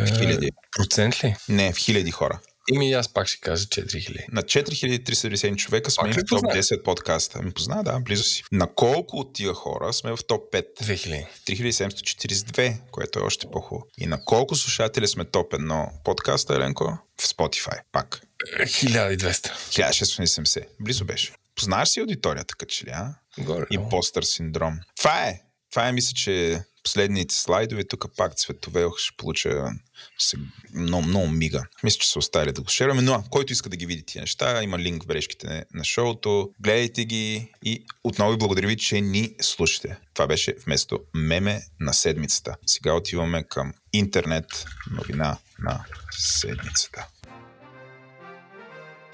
В 0.07 0.19
хиляди. 0.19 0.51
Процент 0.77 1.25
ли? 1.25 1.37
Не, 1.49 1.73
в 1.73 1.77
хиляди 1.77 2.11
хора. 2.11 2.41
Ими 2.72 2.92
аз 2.92 3.12
пак 3.12 3.28
ще 3.28 3.40
кажа 3.40 3.66
4000. 3.66 4.24
На 4.33 4.42
4397 4.42 5.57
човека 5.57 5.90
сме 5.90 6.12
в 6.12 6.16
топ 6.28 6.40
10 6.40 6.83
подкаста. 6.83 7.38
Ами 7.42 7.50
позна, 7.50 7.83
да, 7.83 8.00
близо 8.00 8.22
си. 8.22 8.42
На 8.52 8.66
колко 8.66 9.16
от 9.16 9.33
тия 9.35 9.54
хора 9.54 9.92
сме 9.92 10.16
в 10.16 10.18
топ 10.28 10.52
5? 10.52 10.66
2000. 10.83 11.26
3742, 11.46 12.76
което 12.90 13.18
е 13.18 13.22
още 13.22 13.46
по-хубаво. 13.52 13.87
И 13.98 14.07
на 14.07 14.24
колко 14.24 14.54
слушатели 14.54 15.09
сме 15.09 15.24
топ 15.24 15.52
1 15.52 15.88
подкаста, 16.04 16.54
Еленко? 16.54 16.98
В 17.20 17.28
Spotify, 17.28 17.81
пак. 17.92 18.20
1200. 18.61 19.52
1670. 19.68 20.64
Близо 20.81 21.04
беше. 21.04 21.33
Познаваш 21.54 21.88
си 21.88 22.00
аудиторията, 22.00 22.54
като 22.57 22.70
че 22.70 22.87
ли, 22.87 22.90
а? 22.90 23.14
Горе. 23.38 23.66
И 23.70 23.78
постър 23.90 24.22
синдром. 24.22 24.78
Това 24.96 25.28
е 25.28 25.40
това 25.70 25.88
е 25.88 25.92
мисля, 25.92 26.12
че 26.14 26.62
последните 26.88 27.35
слайдове, 27.35 27.85
тук 27.85 28.07
пак 28.16 28.35
цветове 28.35 28.87
ще 28.96 29.16
получа 29.16 29.70
ще 30.18 30.37
много, 30.74 31.07
много 31.07 31.29
мига. 31.29 31.64
Мисля, 31.83 31.98
че 31.98 32.11
са 32.11 32.18
оставили 32.18 32.53
да 32.53 32.62
го 32.62 32.68
шерваме, 32.68 33.03
но 33.03 33.24
който 33.31 33.53
иска 33.53 33.68
да 33.68 33.77
ги 33.77 33.87
види 33.87 34.03
тия 34.07 34.22
неща, 34.22 34.62
има 34.62 34.79
линк 34.79 35.03
в 35.03 35.07
бележките 35.07 35.64
на 35.74 35.85
шоуто. 35.85 36.51
Гледайте 36.61 37.05
ги 37.05 37.53
и 37.64 37.85
отново 38.05 38.31
ви 38.33 38.38
благодаря 38.38 38.66
ви, 38.66 38.77
че 38.77 39.01
ни 39.01 39.35
слушате. 39.40 39.96
Това 40.14 40.27
беше 40.27 40.55
вместо 40.64 41.01
меме 41.14 41.62
на 41.81 41.94
седмицата. 41.94 42.57
Сега 42.66 42.94
отиваме 42.94 43.42
към 43.42 43.72
интернет 43.92 44.64
новина 44.90 45.38
на 45.59 45.85
седмицата. 46.18 47.07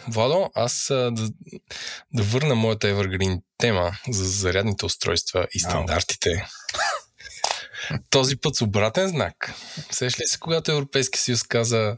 Владо, 0.09 0.51
аз 0.55 0.87
да, 0.91 1.31
да 2.13 2.23
върна 2.23 2.55
моята 2.55 2.87
Evergreen 2.87 3.43
тема 3.59 3.93
за 4.09 4.25
зарядните 4.25 4.87
устройства 4.87 5.47
и 5.55 5.59
стандартите. 5.59 6.47
Този 8.11 8.37
път 8.37 8.57
с 8.57 8.63
обратен 8.63 9.09
знак. 9.09 9.55
Сеш 9.91 10.21
ли 10.21 10.27
се, 10.27 10.39
когато 10.39 10.73
Европейски 10.73 11.19
съюз 11.19 11.43
каза 11.43 11.97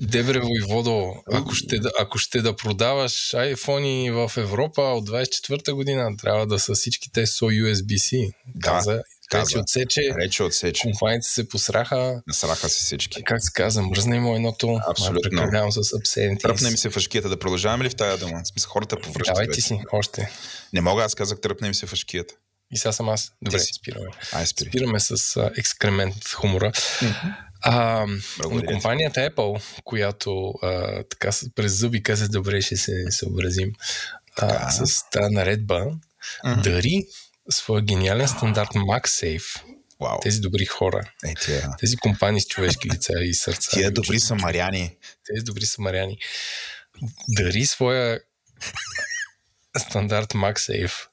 Дебре 0.00 0.40
Войводо, 0.40 1.14
ако 1.32 1.54
ще, 1.54 1.80
ако 2.00 2.18
ще 2.18 2.42
да 2.42 2.56
продаваш 2.56 3.12
iPhone 3.30 4.12
в 4.12 4.36
Европа 4.36 4.82
от 4.82 5.08
24-та 5.08 5.74
година, 5.74 6.16
трябва 6.22 6.46
да 6.46 6.58
са 6.58 6.74
всички 6.74 7.12
те 7.12 7.26
со 7.26 7.44
USB-C. 7.44 8.32
Каза, 8.60 9.02
Рече 9.34 9.58
отсече. 9.58 10.00
Рече 10.20 10.42
отсече. 10.42 10.82
Компаниите 10.82 11.28
се 11.28 11.48
посраха. 11.48 12.22
Насраха 12.26 12.68
се 12.68 12.84
всички. 12.84 13.22
Как 13.24 13.44
се 13.44 13.52
казва, 13.52 13.82
мръзна 13.82 14.16
им 14.16 14.26
едното. 14.26 14.78
Абсолютно. 14.88 15.30
Прекалявам 15.30 15.72
с 15.72 15.96
обседените. 15.96 16.42
Тръпне 16.42 16.70
ми 16.70 16.76
се 16.76 16.88
въшкията 16.88 17.28
да 17.28 17.38
продължаваме 17.38 17.84
ли 17.84 17.88
в 17.88 17.96
тази 17.96 18.20
дума? 18.20 18.40
В 18.44 18.48
смисъл 18.48 18.70
хората 18.70 19.00
повръщат. 19.00 19.34
Давай 19.34 19.48
ти 19.48 19.60
си, 19.60 19.78
още. 19.92 20.30
Не 20.72 20.80
мога, 20.80 21.02
аз 21.02 21.14
казах 21.14 21.40
тръпне 21.40 21.68
ми 21.68 21.74
се 21.74 21.86
въшкията. 21.86 22.34
И 22.72 22.78
сега 22.78 22.92
съм 22.92 23.08
аз. 23.08 23.32
Добре, 23.42 23.58
спираме. 23.58 24.06
Ай, 24.32 24.46
спири. 24.46 24.68
Спираме 24.68 25.00
с 25.00 25.16
uh, 25.16 25.58
екскремент 25.58 26.28
хумора. 26.28 26.72
Mm-hmm. 26.72 27.36
А, 27.62 28.06
но 28.50 28.62
компанията 28.66 29.20
Apple, 29.20 29.62
която 29.84 30.30
uh, 30.30 31.10
така 31.10 31.30
през 31.54 31.72
зъби 31.72 32.02
каза, 32.02 32.28
добре, 32.28 32.62
ще 32.62 32.76
се 32.76 33.10
съобразим 33.10 33.72
uh, 34.38 34.84
с 34.84 35.10
тази 35.10 35.34
наредба, 35.34 35.86
mm-hmm. 36.44 36.62
дари 36.62 37.06
своя 37.50 37.82
гениален 37.82 38.28
стандарт 38.28 38.70
MagSafe. 38.70 39.62
Wow. 40.00 40.22
Тези 40.22 40.40
добри 40.40 40.64
хора. 40.64 41.12
Е, 41.24 41.34
тия. 41.34 41.76
Тези 41.80 41.96
компании 41.96 42.40
с 42.40 42.46
човешки 42.46 42.88
лица 42.90 43.12
и 43.20 43.34
сърца. 43.34 43.70
Тия 43.70 43.90
добри 43.90 44.20
самаряни. 44.20 44.96
Тези 45.26 45.44
добри 45.44 45.66
самаряни. 45.66 46.18
Дари 47.28 47.66
своя 47.66 48.20
стандарт 49.78 50.32
MagSafe 50.32 51.09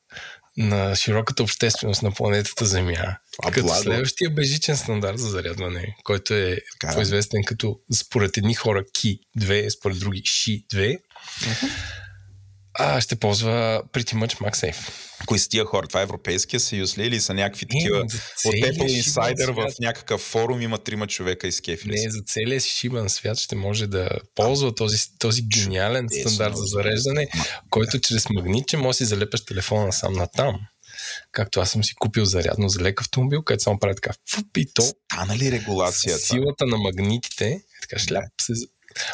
на 0.58 0.96
широката 0.96 1.44
общественост 1.44 2.02
на 2.02 2.12
планетата 2.12 2.66
Земя. 2.66 3.18
Това 3.32 3.52
като 3.52 3.66
благо. 3.66 3.82
следващия 3.82 4.30
бежичен 4.30 4.78
стандарт 4.78 5.20
за 5.20 5.30
зарядване, 5.30 5.96
който 6.04 6.34
е 6.34 6.58
така. 6.72 6.94
по-известен 6.94 7.44
като 7.44 7.80
според 7.94 8.38
едни 8.38 8.54
хора 8.54 8.84
Ki 8.84 9.20
2, 9.40 9.70
според 9.70 10.00
други 10.00 10.22
Shi 10.22 10.66
2, 10.74 10.98
uh-huh. 11.42 11.72
А, 12.80 13.02
ще 13.02 13.16
ползва 13.16 13.84
Pretty 13.94 14.14
Much 14.14 14.42
MagSafe. 14.42 14.92
Кои 15.26 15.40
са 15.40 15.50
тия 15.50 15.66
хора? 15.66 15.88
Това 15.88 16.00
е 16.00 16.04
Европейския 16.04 16.60
съюз 16.60 16.98
ли? 16.98 17.08
Или 17.08 17.20
са 17.20 17.34
някакви 17.34 17.66
такива? 17.66 17.98
от 17.98 18.12
Apple 18.54 19.02
Insider 19.02 19.52
в 19.52 19.74
някакъв 19.80 20.22
форум 20.22 20.62
има 20.62 20.78
трима 20.78 21.08
човека 21.08 21.48
из 21.48 21.62
кефи. 21.62 21.88
Не, 21.88 22.10
за 22.10 22.22
целия 22.26 22.60
шибан 22.60 23.10
свят 23.10 23.38
ще 23.38 23.56
може 23.56 23.88
да 23.88 24.10
ползва 24.36 24.76
този, 24.76 24.98
този 25.20 25.42
гениален 25.42 26.08
Чудесно, 26.10 26.32
стандарт 26.32 26.58
за 26.58 26.64
зареждане, 26.66 27.28
който 27.70 28.00
чрез 28.00 28.30
магнитче 28.30 28.78
може 28.78 28.90
да 28.90 28.94
си 28.94 29.06
залепаш 29.06 29.46
телефона 29.46 29.94
сам 29.94 30.14
на 30.14 30.28
там. 30.28 30.56
Както 31.32 31.60
аз 31.60 31.72
съм 31.72 31.84
си 31.84 31.96
купил 31.96 32.26
зарядно 32.26 32.70
за 32.70 32.82
лек 32.82 33.02
автомобил, 33.02 33.44
където 33.44 33.64
само 33.64 33.80
прави 33.80 33.96
така 33.96 34.12
фуп 34.30 34.58
и 34.58 34.74
то. 34.74 34.82
Стана 34.82 35.38
ли 35.38 35.52
регулацията? 35.52 36.20
Силата 36.20 36.66
на 36.66 36.78
магнитите, 36.78 37.48
е 37.48 37.60
така 37.82 38.00
шляп 38.00 38.24
се. 38.42 38.54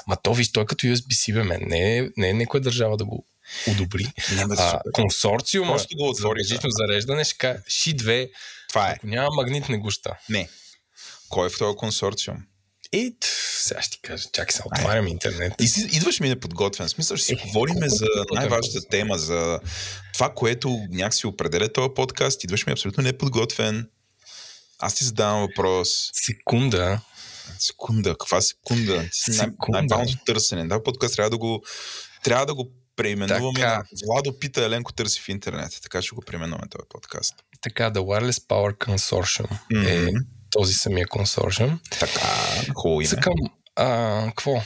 Ма 0.08 0.18
то 0.24 0.34
виж, 0.34 0.52
той 0.52 0.64
е 0.64 0.66
като 0.66 0.88
USB-C, 0.88 1.34
бе, 1.34 1.44
мен. 1.44 1.62
Не 1.68 1.98
е, 1.98 2.10
не 2.18 2.30
е 2.30 2.34
някоя 2.34 2.62
държава 2.62 2.98
да 2.98 3.06
го 3.06 3.26
одобри. 3.72 4.14
а, 4.58 4.82
консорциума 4.94 5.78
го 5.98 6.14
за 6.14 6.28
логично 6.28 6.70
зареждане 6.70 7.24
ще 7.24 7.38
кажа, 7.38 7.60
ши 7.68 7.98
2 7.98 8.30
Това 8.70 8.90
е. 8.90 8.94
Ако 8.98 9.08
няма 9.08 9.30
магнит, 9.36 9.70
не 9.70 9.78
гуща. 9.78 10.18
Не. 10.30 10.50
Кой 11.30 11.48
е 11.48 11.50
в 11.50 11.58
този 11.58 11.76
консорциум? 11.76 12.38
И 12.94 13.16
сега 13.58 13.82
ще 13.82 13.92
ти 13.92 14.02
кажа, 14.02 14.30
чакай 14.34 14.52
се, 14.54 14.62
отварям 14.66 15.08
интернет. 15.08 15.54
И 15.62 15.68
си, 15.68 15.90
идваш 15.92 16.20
ми 16.20 16.30
неподготвен. 16.30 16.90
Смисъл, 16.90 17.18
ще 17.18 17.26
си 17.26 17.34
е, 17.34 17.36
говорим 17.36 17.90
за 17.90 18.08
най-важната 18.34 18.88
тема, 18.90 19.18
за 19.18 19.60
това, 20.14 20.34
което 20.34 20.80
някакси 20.90 21.28
определя 21.28 21.74
този 21.74 21.90
подкаст. 21.96 22.44
Идваш 22.44 22.66
ми 22.66 22.72
абсолютно 22.72 23.04
неподготвен. 23.04 23.90
Аз 24.80 24.96
ти 24.96 25.04
задавам 25.06 25.42
въпрос. 25.42 26.10
Секунда. 26.14 27.02
Секунда. 27.60 28.16
Каква 28.20 28.42
секунда? 28.42 29.10
секунда. 29.12 29.82
Най- 29.82 30.06
най 30.06 30.16
търсене. 30.26 30.68
Да, 30.68 30.84
подкаст 30.84 31.16
трябва 31.16 31.30
да 31.30 31.38
го 31.38 31.64
трябва 32.24 32.46
да 32.46 32.54
го 32.54 32.72
преименуваме 32.96 33.60
така. 33.60 33.78
на 33.78 33.84
Владо 34.08 34.40
пита 34.40 34.66
Еленко 34.66 34.94
търси 34.94 35.22
в 35.22 35.30
интернет. 35.30 35.80
Така 35.84 36.02
ще 36.02 36.16
го 36.16 36.22
преименуваме 36.22 36.68
този 36.70 36.88
подкаст. 36.90 37.36
Така, 37.62 37.92
The 37.92 38.00
Wireless 38.00 38.48
Power 38.48 38.78
Consortium 38.78 39.50
mm-hmm. 39.72 40.10
е 40.10 40.26
този 40.50 40.74
самия 40.74 41.08
консорциум. 41.08 41.80
Така, 42.00 42.22
хубаво 42.76 43.02
име. 43.02 43.10
Цъкам, 43.10 43.34
а, 43.76 44.26
какво? 44.28 44.62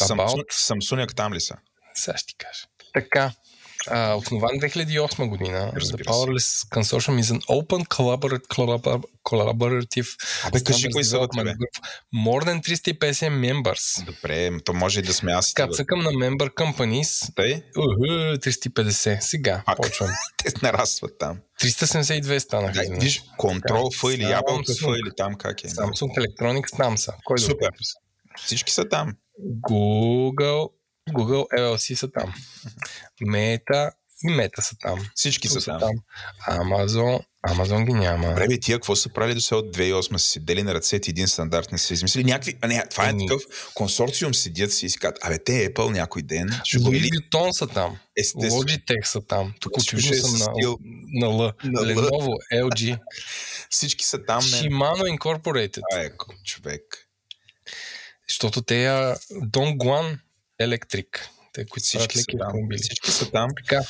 Samsung, 0.00 0.44
Samsung 0.52 1.14
там 1.14 1.34
ли 1.34 1.40
са? 1.40 1.56
Сега 1.94 2.16
ще 2.18 2.26
ти 2.26 2.34
кажа. 2.38 2.66
Така, 2.94 3.32
Uh, 3.86 4.16
основан 4.16 4.50
2008 4.50 5.28
година. 5.28 5.72
Разбира 5.76 6.04
The 6.04 6.06
Powerless 6.06 6.38
се. 6.38 6.66
Consortium 6.66 7.20
is 7.20 7.38
an 7.38 7.40
open 7.40 7.84
collaborative, 7.86 9.02
collaborative 9.24 10.06
Абе, 10.44 10.64
кажи 10.64 10.88
кои 10.90 11.04
са 11.04 11.18
вътре. 11.18 11.54
More 12.14 12.44
than 12.44 12.62
350 12.62 13.12
members. 13.12 14.04
Добре, 14.04 14.50
то 14.64 14.72
може 14.72 15.00
и 15.00 15.02
да 15.02 15.14
сме 15.14 15.32
аз. 15.32 15.54
Така, 15.54 15.72
цъкам 15.72 15.98
на 15.98 16.10
member 16.10 16.54
companies. 16.54 17.34
Тъй? 17.36 17.62
Uh, 17.76 18.38
350. 18.38 19.20
Сега, 19.20 19.62
Пак. 19.66 19.76
почвам. 19.76 20.10
Те 20.36 20.52
нарастват 20.62 21.18
там. 21.18 21.38
372 21.60 22.38
станаха. 22.38 22.72
Да, 22.72 22.96
виж, 23.00 23.22
контрол 23.36 23.90
Ф 23.98 24.02
или 24.14 24.22
ябълка 24.22 24.72
Ф 24.72 24.82
или 24.82 25.10
там 25.16 25.34
как 25.34 25.64
е. 25.64 25.68
Samsung 25.68 26.18
Electronics 26.18 26.76
там 26.76 26.98
са. 26.98 27.12
Кой 27.24 27.38
Супер. 27.38 27.70
Всички 28.36 28.72
са 28.72 28.88
там. 28.88 29.12
Google, 29.70 30.70
Google 31.08 31.46
LLC 31.58 31.94
са 31.94 32.10
там. 32.12 32.34
Мета 33.20 33.90
и 34.24 34.30
Мета 34.30 34.62
са 34.62 34.76
там. 34.78 35.06
Всички 35.14 35.48
са, 35.48 35.60
са 35.60 35.78
там. 35.78 35.92
Амазон, 36.46 37.20
Амазон 37.42 37.84
ги 37.84 37.92
няма. 37.92 38.34
Бе, 38.34 38.60
тия 38.60 38.78
какво 38.78 38.96
са 38.96 39.08
правили 39.08 39.34
до 39.34 39.40
сега 39.40 39.58
от 39.58 39.76
2008 39.76 40.16
са 40.16 40.28
седели 40.28 40.62
на 40.62 40.74
ръцете 40.74 41.10
един 41.10 41.28
стандарт, 41.28 41.72
не 41.72 41.78
са 41.78 41.94
измислили 41.94 42.24
някакви... 42.24 42.56
А 42.60 42.66
не, 42.66 42.84
това 42.90 43.06
е 43.06 43.10
ами... 43.10 43.26
такъв 43.26 43.42
консорциум 43.74 44.34
седят 44.34 44.72
си 44.72 44.86
и 44.86 44.90
си 44.90 44.98
казват, 44.98 45.18
абе, 45.22 45.38
те 45.38 45.52
Apple 45.52 45.90
някой 45.90 46.22
ден 46.22 46.60
ще 46.64 46.78
го 46.78 46.92
или... 46.92 47.10
Са 47.52 47.66
там. 47.66 47.98
Естествено. 48.16 48.62
Logitech 48.62 49.04
са 49.04 49.20
там. 49.20 49.54
Тук 49.60 49.78
очевидно 49.78 50.14
съм 50.14 50.32
на, 50.32 50.38
стил... 50.38 50.78
на 51.12 51.26
L. 51.26 51.52
На 51.64 51.80
Lenovo, 51.80 52.34
LG. 52.54 52.98
Всички 53.70 54.04
са 54.04 54.24
там. 54.24 54.44
Не. 54.44 54.50
Shimano 54.50 55.18
Incorporated. 55.18 55.80
Ай, 55.94 56.10
човек. 56.44 56.82
Защото 58.28 58.62
те 58.62 58.74
Dongguan 59.32 60.18
Electric 60.60 61.28
те, 61.58 61.66
които 61.66 61.84
всички 61.84 62.18
са 62.18 62.24
там. 62.38 62.52
Всички 62.82 63.10
са 63.10 63.30
там. 63.30 63.50
Така. 63.56 63.82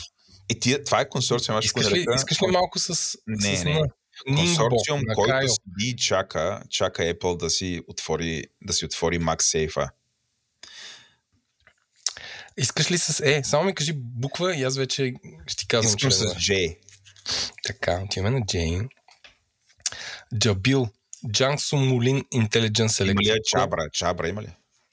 И 0.50 0.60
тия, 0.60 0.84
това 0.84 1.00
е 1.00 1.08
консорциум. 1.08 1.58
Искаш, 1.62 1.92
ли, 1.92 2.06
искаш 2.16 2.42
ли 2.42 2.46
малко 2.46 2.78
с... 2.78 3.18
Не, 3.26 3.56
с, 3.56 3.64
не. 3.64 3.82
Консорциум, 4.26 5.00
на 5.06 5.14
който 5.14 5.48
седи 5.48 5.90
и 5.90 5.96
чака, 5.96 6.62
чака 6.70 7.02
Apple 7.02 7.36
да 7.36 7.50
си 7.50 7.80
отвори, 7.88 8.44
да 8.62 8.72
си 8.72 8.84
отвори 8.84 9.20
MagSafe. 9.20 9.90
Искаш 12.56 12.90
ли 12.90 12.98
с 12.98 13.20
Е? 13.24 13.42
Само 13.44 13.64
ми 13.64 13.74
кажи 13.74 13.92
буква 13.94 14.56
и 14.56 14.62
аз 14.62 14.76
вече 14.76 15.14
ще 15.46 15.56
ти 15.56 15.68
казвам. 15.68 15.88
Искам 15.88 16.12
с 16.12 16.24
J. 16.24 16.78
Така, 17.64 18.00
отиваме 18.04 18.38
на 18.38 18.46
J. 18.46 18.88
Джабил. 20.38 20.88
Джансу 21.32 21.76
Мулин 21.76 22.24
Intelligence 22.34 23.04
Electric. 23.04 23.10
Има 23.10 23.22
ли 23.22 23.30
е 23.30 23.42
Чабра? 23.46 23.90
Чабра 23.92 24.28
има 24.28 24.42
ли? 24.42 24.48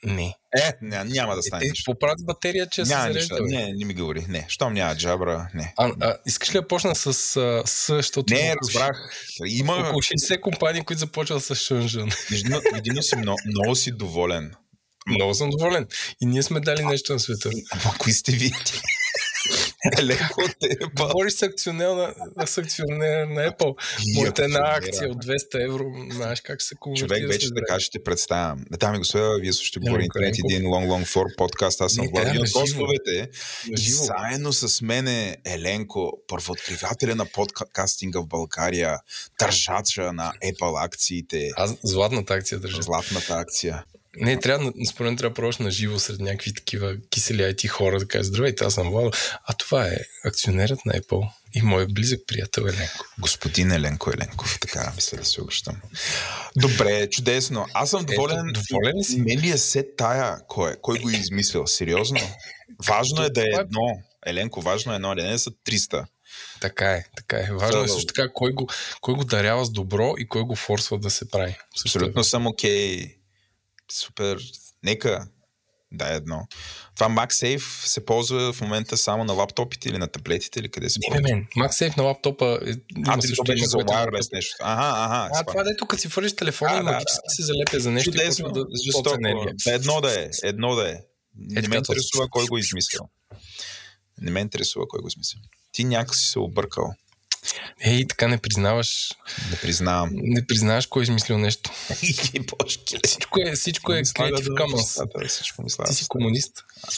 Не. 0.06 0.36
Е, 0.58 0.74
не, 0.82 1.04
няма 1.04 1.36
да 1.36 1.44
стане. 1.44 1.66
Е, 1.66 2.00
правят 2.00 2.20
с 2.20 2.24
батерия, 2.24 2.70
че 2.70 2.84
няма 2.84 3.04
се 3.04 3.14
зарежда? 3.14 3.38
Не, 3.42 3.74
не 3.74 3.86
ми 3.86 3.94
говори. 3.94 4.26
Не, 4.30 4.46
щом 4.50 4.74
няма 4.74 4.96
джабра, 4.96 5.50
не. 5.54 5.74
А, 5.78 5.92
а 6.02 6.18
искаш 6.26 6.50
ли 6.50 6.54
да 6.54 6.68
почна 6.68 6.96
с 6.96 7.14
С, 7.14 7.96
защото... 7.96 8.34
Не, 8.34 8.56
разбрах. 8.64 8.98
Има... 9.46 9.74
Около 9.74 10.02
60 10.02 10.42
компании, 10.42 10.82
които 10.82 11.00
започват 11.00 11.44
с 11.44 11.56
Шънжън. 11.56 12.10
Едино 12.76 13.04
си 13.04 13.16
много, 13.16 13.40
много 13.46 13.76
си 13.76 13.92
доволен. 13.92 14.54
Много 15.08 15.34
съм 15.34 15.50
доволен. 15.50 15.88
И 16.22 16.26
ние 16.26 16.44
сме 16.44 16.60
дали 16.60 16.86
нещо 16.86 17.14
на 17.14 17.20
света. 17.20 17.50
А 17.86 17.98
кои 17.98 18.14
сте 18.14 18.32
вие? 18.32 18.52
Еленко 20.00 20.42
от 20.42 20.52
Apple. 20.52 21.08
Говориш 21.08 21.34
с 21.34 21.42
акционер 21.42 21.90
на, 21.90 22.14
акционер 22.38 23.28
на 23.28 23.52
Apple. 23.52 23.76
Моята 24.16 24.44
една 24.44 24.60
акция 24.64 25.10
от 25.10 25.26
200 25.26 25.64
евро, 25.66 25.84
знаеш 26.12 26.42
как 26.42 26.62
се 26.62 26.76
конвертира. 26.76 27.08
Човек 27.08 27.32
вече 27.32 27.48
така 27.56 27.80
ще 27.80 28.04
представям. 28.04 28.66
Дами 28.80 28.96
и 28.96 29.00
господа, 29.00 29.38
вие 29.42 29.54
също 29.54 29.80
говори 29.80 29.96
Еленко, 29.96 30.18
интернет 30.18 30.36
един 30.50 30.64
Long 30.64 30.88
Long 30.88 31.06
For 31.06 31.36
подкаст. 31.36 31.82
Аз 31.82 31.94
съм 31.94 32.08
Владимир 32.14 32.46
живо. 32.46 32.60
Гостовете. 32.60 33.30
И 33.72 33.78
заедно 33.78 34.54
с 34.54 34.82
мене 34.82 35.38
Еленко, 35.46 36.12
първооткривателя 36.28 37.16
на 37.16 37.26
подкастинга 37.26 38.20
в 38.20 38.28
България, 38.28 39.00
държача 39.40 40.14
на 40.14 40.34
Apple 40.44 40.86
акциите, 40.86 41.50
Аз 41.56 41.76
златната 41.84 42.34
акция 42.34 42.60
държа. 42.60 42.82
златната 42.82 43.34
акция. 43.34 43.84
Не, 44.18 44.40
трябва, 44.40 44.74
според 44.90 45.10
мен 45.10 45.18
трябва 45.18 45.30
да 45.30 45.34
пробваш 45.34 45.58
на 45.58 45.72
живо 45.72 46.00
сред 46.00 46.20
някакви 46.20 46.54
такива 46.54 46.96
кисели 47.10 47.42
IT 47.42 47.68
хора 47.68 48.00
да 48.00 48.08
кажеш, 48.08 48.28
здравейте, 48.28 48.64
аз 48.64 48.74
съм 48.74 48.90
Владо. 48.90 49.12
А 49.46 49.54
това 49.54 49.88
е 49.88 49.98
акционерът 50.26 50.86
на 50.86 50.94
Apple 50.94 51.30
и 51.54 51.62
мой 51.62 51.88
близък 51.88 52.20
приятел 52.28 52.62
Еленко. 52.62 53.06
Господин 53.20 53.72
Еленко 53.72 54.12
Еленков, 54.14 54.60
така 54.62 54.92
мисля 54.96 55.18
да 55.18 55.26
се 55.26 55.42
обръщам. 55.42 55.76
Добре, 56.56 57.10
чудесно. 57.10 57.66
Аз 57.74 57.90
съм 57.90 58.06
доволен. 58.06 58.50
Ето, 58.50 58.62
доволен 58.70 59.04
си? 59.04 59.22
Не 59.22 59.38
ми 59.38 59.50
е 59.50 59.58
сет 59.58 59.88
тая. 59.98 60.38
Кой, 60.48 60.72
е? 60.72 60.76
Кой 60.82 61.00
го 61.00 61.10
е 61.10 61.14
измислил? 61.14 61.68
Сериозно? 61.68 62.20
Важно 62.88 63.24
е 63.24 63.30
да 63.30 63.42
е 63.42 63.46
е- 63.46 63.60
едно. 63.60 64.02
Еленко, 64.26 64.62
важно 64.62 64.92
е 64.92 64.96
едно, 64.96 65.12
а 65.12 65.16
не 65.16 65.32
да 65.32 65.40
са 65.40 65.52
300. 65.52 66.06
Така 66.62 66.92
е, 66.92 67.06
така 67.16 67.38
е. 67.38 67.50
Важно 67.52 67.80
е 67.80 67.82
Да, 67.82 67.88
също 67.88 68.14
така 68.14 68.34
кой 68.34 68.52
го, 68.52 68.70
кой 69.02 69.14
го 69.14 69.24
дарява 69.24 69.66
с 69.66 69.70
добро 69.70 70.14
и 70.18 70.28
кой 70.28 70.42
го 70.42 70.56
форсва 70.56 71.00
да 71.00 71.10
се 71.10 71.30
прави. 71.30 71.52
Е 71.52 71.58
Абсолютно 71.86 72.24
съм 72.24 72.48
окей. 72.48 73.16
Супер. 73.92 74.38
Нека 74.84 75.28
да 75.92 76.14
е 76.14 76.16
едно. 76.16 76.48
Това 76.96 77.10
MagSafe 77.10 77.86
се 77.86 78.06
ползва 78.06 78.54
в 78.54 78.62
момента 78.62 78.98
само 78.98 79.24
на 79.24 79.34
лаптопите 79.34 79.90
или 79.90 79.98
на 79.98 80.08
таблетите 80.08 80.60
или 80.60 80.72
къде 80.72 80.90
се 80.90 81.00
Не, 81.00 81.08
ползва? 81.08 81.22
бе, 81.22 81.34
мен. 81.34 81.48
MagSafe 81.58 81.98
на 81.98 82.04
лаптопа 82.04 82.60
е, 82.66 82.74
А, 83.08 83.22
също 83.22 83.44
беше 83.44 83.60
има, 83.64 83.68
за 83.68 83.78
е 83.78 83.84
wireless 83.84 84.34
нещо. 84.34 84.56
Ага, 84.62 84.94
ага. 84.98 85.30
А, 85.32 85.36
спомням. 85.36 85.46
това 85.46 85.64
дето 85.64 85.86
като 85.86 86.02
си 86.02 86.08
фърлиш 86.10 86.36
телефона 86.36 86.74
да, 86.76 86.84
магически 86.84 87.26
да. 87.30 87.36
се 87.36 87.44
залепя 87.44 87.80
за 87.80 87.92
нещо 87.92 88.12
Чудесно, 88.12 88.52
да 88.52 88.66
жестоко. 88.86 89.04
тоца 89.04 89.16
енергия. 89.16 89.54
Да, 89.66 89.74
едно 89.74 90.02
да 90.02 90.22
е, 90.24 90.30
едно 90.44 90.76
да 90.76 90.90
е. 90.90 90.96
Не 91.38 91.56
така, 91.56 91.68
ме 91.70 91.76
интересува 91.76 92.28
кой 92.30 92.46
го 92.46 92.58
е 92.58 92.60
измислил. 92.60 93.02
Не 94.22 94.32
ме 94.32 94.40
интересува 94.40 94.88
кой 94.88 95.00
го 95.00 95.08
е 95.08 95.12
измислил. 95.12 95.42
Ти 95.72 95.84
някакси 95.84 96.26
се 96.26 96.40
объркал. 96.40 96.94
Ей, 97.82 98.08
така 98.08 98.28
не 98.28 98.38
признаваш, 98.38 99.12
Да 99.52 99.58
признавам. 99.58 100.10
не 100.14 100.48
признаваш 100.48 100.86
кой 100.86 101.02
е 101.02 101.04
измислил 101.04 101.38
нещо. 101.38 101.72
Всичко 103.04 103.40
е, 103.40 103.56
всичко 103.56 103.94
е 103.94 104.04
Creative 104.04 104.48
Commons. 104.48 105.28
Всичко 105.28 105.64
ми 105.64 105.70
слага. 105.70 105.90
Ти 105.90 105.96
си 105.96 106.06
комунист. 106.08 106.52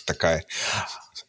Така 0.06 0.30
е. 0.30 0.42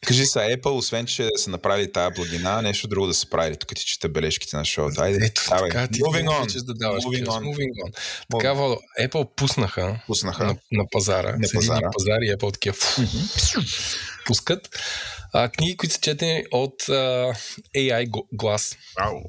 Кажи 0.07 0.27
са, 0.27 0.39
Apple, 0.41 0.67
освен 0.69 1.07
че 1.07 1.29
са 1.37 1.51
направили 1.51 1.93
тази 1.93 2.15
плагина, 2.15 2.63
нещо 2.63 2.89
друго 2.89 3.07
да 3.07 3.15
са 3.15 3.27
правили. 3.31 3.57
Тук 3.57 3.75
ти 3.77 3.85
чета 3.85 4.09
бележките 4.09 4.57
на 4.57 4.65
шоуто. 4.65 5.01
Айде, 5.01 5.27
Ето 5.27 5.43
давай. 5.49 5.71
така, 5.71 5.89
ти 5.89 6.01
Moving 6.01 6.23
не 6.23 6.29
on. 6.29 6.65
да 6.65 6.75
даваш. 6.75 7.05
Moving 7.05 7.27
on. 7.27 7.43
Moving 7.45 7.71
on. 7.87 7.95
Така, 8.31 8.53
Владо, 8.53 8.79
Apple 9.01 9.29
пуснаха 9.37 10.01
Пуснаха. 10.07 10.45
на, 10.45 10.57
на 10.73 10.85
пазара. 10.93 11.37
На 11.39 11.49
пазара. 11.55 11.91
пазар 11.99 12.19
и 12.23 12.37
Apple 12.37 12.53
такива 12.53 12.77
пускат. 14.29 14.69
А, 15.33 15.49
книги, 15.49 15.77
които 15.77 15.95
са 15.95 16.01
четени 16.01 16.45
от 16.51 16.89
а, 16.89 16.93
AI 17.77 18.11
Glass, 18.35 18.77
Ау. 18.97 19.21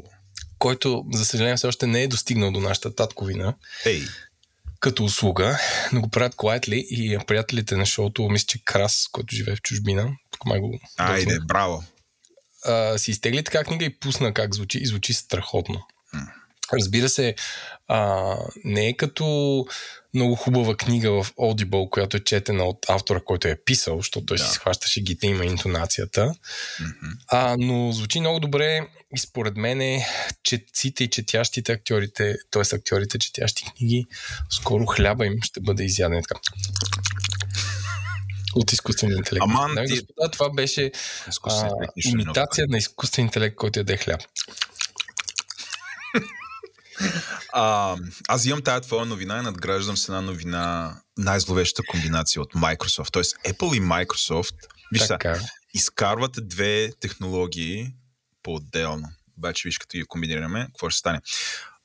който, 0.57 1.05
за 1.13 1.25
съжаление, 1.25 1.57
все 1.57 1.67
още 1.67 1.87
не 1.87 2.03
е 2.03 2.07
достигнал 2.07 2.51
до 2.51 2.59
нашата 2.59 2.95
татковина 2.95 3.53
Ей, 3.85 4.01
като 4.79 5.03
услуга, 5.03 5.59
но 5.93 6.01
го 6.01 6.09
правят 6.09 6.35
quietly 6.35 6.75
и 6.75 7.19
приятелите 7.27 7.75
на 7.75 7.85
шоуто, 7.85 8.29
мисля, 8.29 8.45
че 8.47 8.63
Крас, 8.65 9.07
който 9.11 9.35
живее 9.35 9.55
в 9.55 9.61
чужбина, 9.61 10.09
тук 10.31 10.45
май 10.45 10.59
го 10.59 10.79
айде, 10.97 11.25
готвим, 11.25 11.47
браво. 11.47 11.83
а, 12.65 12.97
си 12.97 13.11
изтегли 13.11 13.43
така 13.43 13.63
книга 13.63 13.85
и 13.85 13.99
пусна 13.99 14.33
как 14.33 14.55
звучи 14.55 14.77
и 14.77 14.85
звучи 14.85 15.13
страхотно. 15.13 15.85
Разбира 16.73 17.09
се, 17.09 17.35
а, 17.87 18.35
не 18.63 18.87
е 18.87 18.93
като 18.97 19.65
много 20.13 20.35
хубава 20.35 20.75
книга 20.75 21.11
в 21.23 21.33
Audible, 21.33 21.89
която 21.89 22.17
е 22.17 22.23
четена 22.23 22.63
от 22.63 22.85
автора, 22.89 23.19
който 23.25 23.47
е 23.47 23.61
писал, 23.65 23.97
защото 23.97 24.25
той 24.25 24.37
Да. 24.37 24.43
си 24.43 24.51
схващаше 24.51 25.01
гите, 25.01 25.27
има 25.27 25.45
интонацията. 25.45 26.33
А, 27.27 27.55
но 27.59 27.91
звучи 27.91 28.19
много 28.19 28.39
добре 28.39 28.87
и 29.15 29.19
според 29.19 29.57
мен 29.57 29.81
е, 29.81 30.05
четците 30.43 31.03
и 31.03 31.09
четящите 31.09 31.71
актьорите, 31.71 32.35
т.е. 32.51 32.75
актьорите, 32.75 33.19
четящи 33.19 33.65
книги, 33.77 34.05
скоро 34.49 34.85
хляба 34.85 35.25
им 35.25 35.33
ще 35.43 35.59
бъде 35.59 35.83
изяден 35.83 36.23
така. 36.29 36.39
От 38.55 38.73
изкуствен 38.73 39.11
интелект. 39.11 39.43
Аман, 39.43 39.75
ти- 39.87 39.93
господа, 39.93 40.31
това 40.31 40.49
беше 40.49 40.91
а, 41.43 41.69
имитация 42.05 42.65
на 42.69 42.77
изкуствен 42.77 43.25
интелект, 43.25 43.55
който 43.55 43.79
яде 43.79 43.97
хляб. 43.97 44.21
А, 47.53 47.97
аз 48.27 48.45
имам 48.45 48.61
тази 48.61 48.87
твоя 48.87 49.05
новина 49.05 49.39
и 49.39 49.41
надграждам 49.41 49.97
с 49.97 50.09
една 50.09 50.21
новина, 50.21 50.95
най-зловещата 51.17 51.87
комбинация 51.87 52.41
от 52.41 52.53
Microsoft. 52.53 53.11
Тоест 53.11 53.35
Apple 53.37 53.77
и 53.77 53.81
Microsoft, 53.81 54.55
виж 54.91 55.07
Така. 55.07 55.39
изкарват 55.73 56.31
две 56.41 56.91
технологии 56.99 57.93
по-отделно. 58.43 59.07
Обаче 59.37 59.67
виж 59.67 59.77
като 59.77 59.97
ги 59.97 60.03
комбинираме, 60.03 60.65
какво 60.65 60.89
ще 60.89 60.99
стане. 60.99 61.21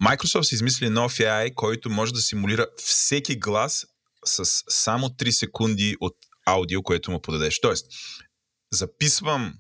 Microsoft 0.03 0.43
са 0.43 0.55
измислили 0.55 0.91
нов 0.91 1.13
AI, 1.13 1.55
който 1.55 1.91
може 1.91 2.13
да 2.13 2.21
симулира 2.21 2.67
всеки 2.77 3.37
глас 3.37 3.87
с 4.25 4.45
само 4.69 5.09
3 5.09 5.31
секунди 5.31 5.97
от 6.01 6.17
аудио, 6.47 6.83
което 6.83 7.11
му 7.11 7.21
подадеш. 7.21 7.61
Тоест, 7.61 7.87
записвам 8.73 9.55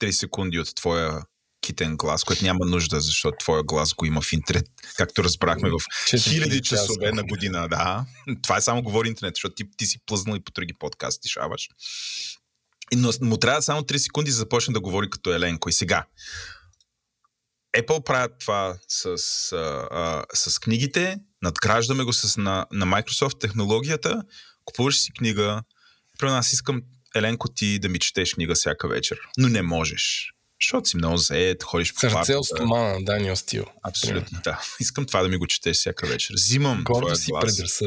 3 0.00 0.10
секунди 0.10 0.58
от 0.58 0.74
твоя 0.74 1.22
китен 1.62 1.96
глас, 1.96 2.24
което 2.24 2.44
няма 2.44 2.66
нужда, 2.66 3.00
защото 3.00 3.36
твоя 3.40 3.62
глас 3.62 3.94
го 3.94 4.06
има 4.06 4.20
в 4.20 4.32
интернет, 4.32 4.66
както 4.96 5.24
разбрахме 5.24 5.70
в 5.70 5.78
хиляди 6.18 6.62
часове 6.62 7.12
на 7.12 7.22
година. 7.22 7.68
Да. 7.68 8.06
Това 8.42 8.56
е 8.56 8.60
само 8.60 8.82
говори 8.82 9.08
интернет, 9.08 9.34
защото 9.36 9.54
ти, 9.54 9.64
ти 9.76 9.86
си 9.86 9.98
плъзнал 10.06 10.36
и 10.36 10.44
по 10.44 10.52
други 10.52 10.74
подкасти, 10.78 11.28
шаваш. 11.28 11.68
Но 12.96 13.12
му 13.20 13.36
трябва 13.36 13.62
само 13.62 13.80
3 13.80 13.96
секунди 13.96 14.30
за 14.30 14.36
да 14.36 14.38
започне 14.38 14.74
да 14.74 14.80
говори 14.80 15.10
като 15.10 15.34
Еленко. 15.34 15.68
И 15.68 15.72
сега, 15.72 16.04
Apple 17.76 18.04
правят 18.04 18.32
това 18.40 18.78
с, 18.88 19.06
а, 19.52 19.88
а, 19.90 20.24
с 20.34 20.58
книгите, 20.58 21.16
надграждаме 21.42 22.04
го 22.04 22.12
с 22.12 22.36
на, 22.36 22.66
на 22.72 22.86
Microsoft 22.86 23.40
технологията, 23.40 24.22
купуваш 24.64 24.96
си 24.96 25.12
книга, 25.12 25.62
примерно 26.18 26.38
аз 26.38 26.52
искам 26.52 26.82
Еленко 27.14 27.48
ти 27.48 27.78
да 27.78 27.88
ми 27.88 27.98
четеш 27.98 28.34
книга 28.34 28.54
всяка 28.54 28.88
вечер, 28.88 29.18
но 29.38 29.48
не 29.48 29.62
можеш. 29.62 30.32
Защото 30.62 30.88
си 30.88 30.96
много 30.96 31.16
заед, 31.16 31.62
ходиш 31.62 31.94
по 31.94 32.00
Сърце 32.00 32.36
от 32.36 32.46
стомана 32.46 32.94
на 32.94 33.04
Даниел 33.04 33.36
Стил. 33.36 33.64
Абсолютно, 33.82 34.40
да. 34.44 34.60
Искам 34.80 35.06
това 35.06 35.22
да 35.22 35.28
ми 35.28 35.36
го 35.36 35.46
четеш 35.46 35.76
всяка 35.76 36.06
вечер. 36.06 36.34
Взимам 36.34 36.84
Гордо 36.84 37.00
твоя 37.00 37.16
си 37.16 37.30
глас, 37.30 37.80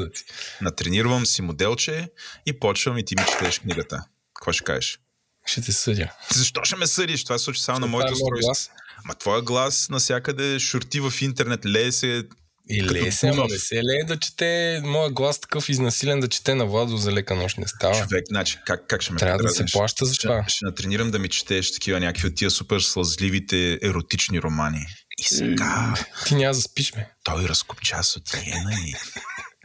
натренирам 0.62 1.26
си 1.26 1.42
моделче 1.42 2.10
и 2.46 2.60
почвам 2.60 2.98
и 2.98 3.06
ти 3.06 3.16
ми 3.16 3.26
четеш 3.32 3.60
книгата. 3.60 4.06
Какво 4.34 4.52
ще 4.52 4.64
кажеш? 4.64 5.00
Ще 5.46 5.62
те 5.62 5.72
съдя. 5.72 6.12
Защо 6.32 6.62
ще 6.64 6.76
ме 6.76 6.88
съдиш? 6.88 7.24
Това 7.24 7.38
се 7.38 7.44
случи 7.44 7.62
само 7.62 7.80
на 7.80 7.88
Това 7.88 7.92
моето 7.92 8.10
е 8.10 8.14
устройство. 8.14 8.74
Ма 9.06 9.16
твоя 9.16 9.42
глас 9.42 9.90
насякъде 9.90 10.60
шурти 10.60 11.00
в 11.00 11.14
интернет, 11.22 11.66
лее 11.66 11.92
се. 11.92 12.24
И 12.70 12.88
Като 12.88 13.12
се, 13.12 13.28
ама 13.28 13.36
Дунав. 13.36 13.52
не 13.52 13.58
се 13.58 13.76
лее 13.76 14.04
да 14.08 14.20
чете 14.20 14.82
моя 14.84 15.12
глас 15.12 15.40
такъв 15.40 15.70
изнасилен 15.70 16.20
да 16.20 16.28
чете 16.28 16.56
на 16.56 16.66
Владо 16.66 16.98
за 16.98 17.12
лека 17.12 17.36
нощ 17.36 17.58
не 17.58 17.68
става. 17.68 18.02
Човек, 18.02 18.24
значи, 18.28 18.58
как, 18.66 18.88
как 18.88 19.02
ще 19.02 19.14
ме 19.14 19.20
Трябва 19.20 19.44
да 19.44 19.50
се 19.50 19.66
плаща 19.66 20.06
за 20.06 20.14
ще, 20.14 20.22
това. 20.22 20.46
Ще 20.48 20.66
натренирам 20.66 21.12
да 21.12 21.20
ми 21.20 21.30
четеш 21.30 21.72
такива 21.72 22.00
някакви 22.00 22.28
от 22.28 22.36
тия 22.36 22.52
супер 22.52 22.80
слъзливите 22.80 23.80
еротични 23.84 24.42
романи. 24.42 24.86
И 25.20 25.24
сега 25.26 25.94
Ти 26.28 26.36
няма 26.36 26.54
да 26.54 26.62
спиш, 26.62 26.94
ме. 26.96 27.10
той 27.24 27.44
разкопча 27.44 28.04
сотиена 28.04 28.74
и 28.88 28.94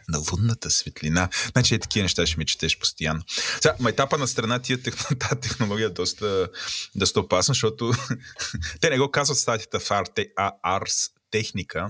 на 0.08 0.18
лунната 0.32 0.70
светлина. 0.70 1.28
Значи 1.52 1.74
е 1.74 1.78
такива 1.78 2.02
неща 2.02 2.26
ще 2.26 2.38
ми 2.38 2.46
четеш 2.46 2.78
постоянно. 2.78 3.22
Сега, 3.54 3.76
майтапа 3.78 4.18
на 4.18 4.28
страна 4.28 4.58
тия 4.58 4.78
тех- 4.78 4.94
тази 5.18 5.40
технология 5.40 5.86
е 5.86 5.90
доста, 5.90 6.48
доста 6.94 7.20
опасна, 7.20 7.54
защото 7.54 7.92
те 8.80 8.90
не 8.90 8.98
го 8.98 9.10
казват 9.10 9.38
статията 9.38 9.80
в 9.80 9.88
Ars 9.88 11.10
Техника. 11.30 11.88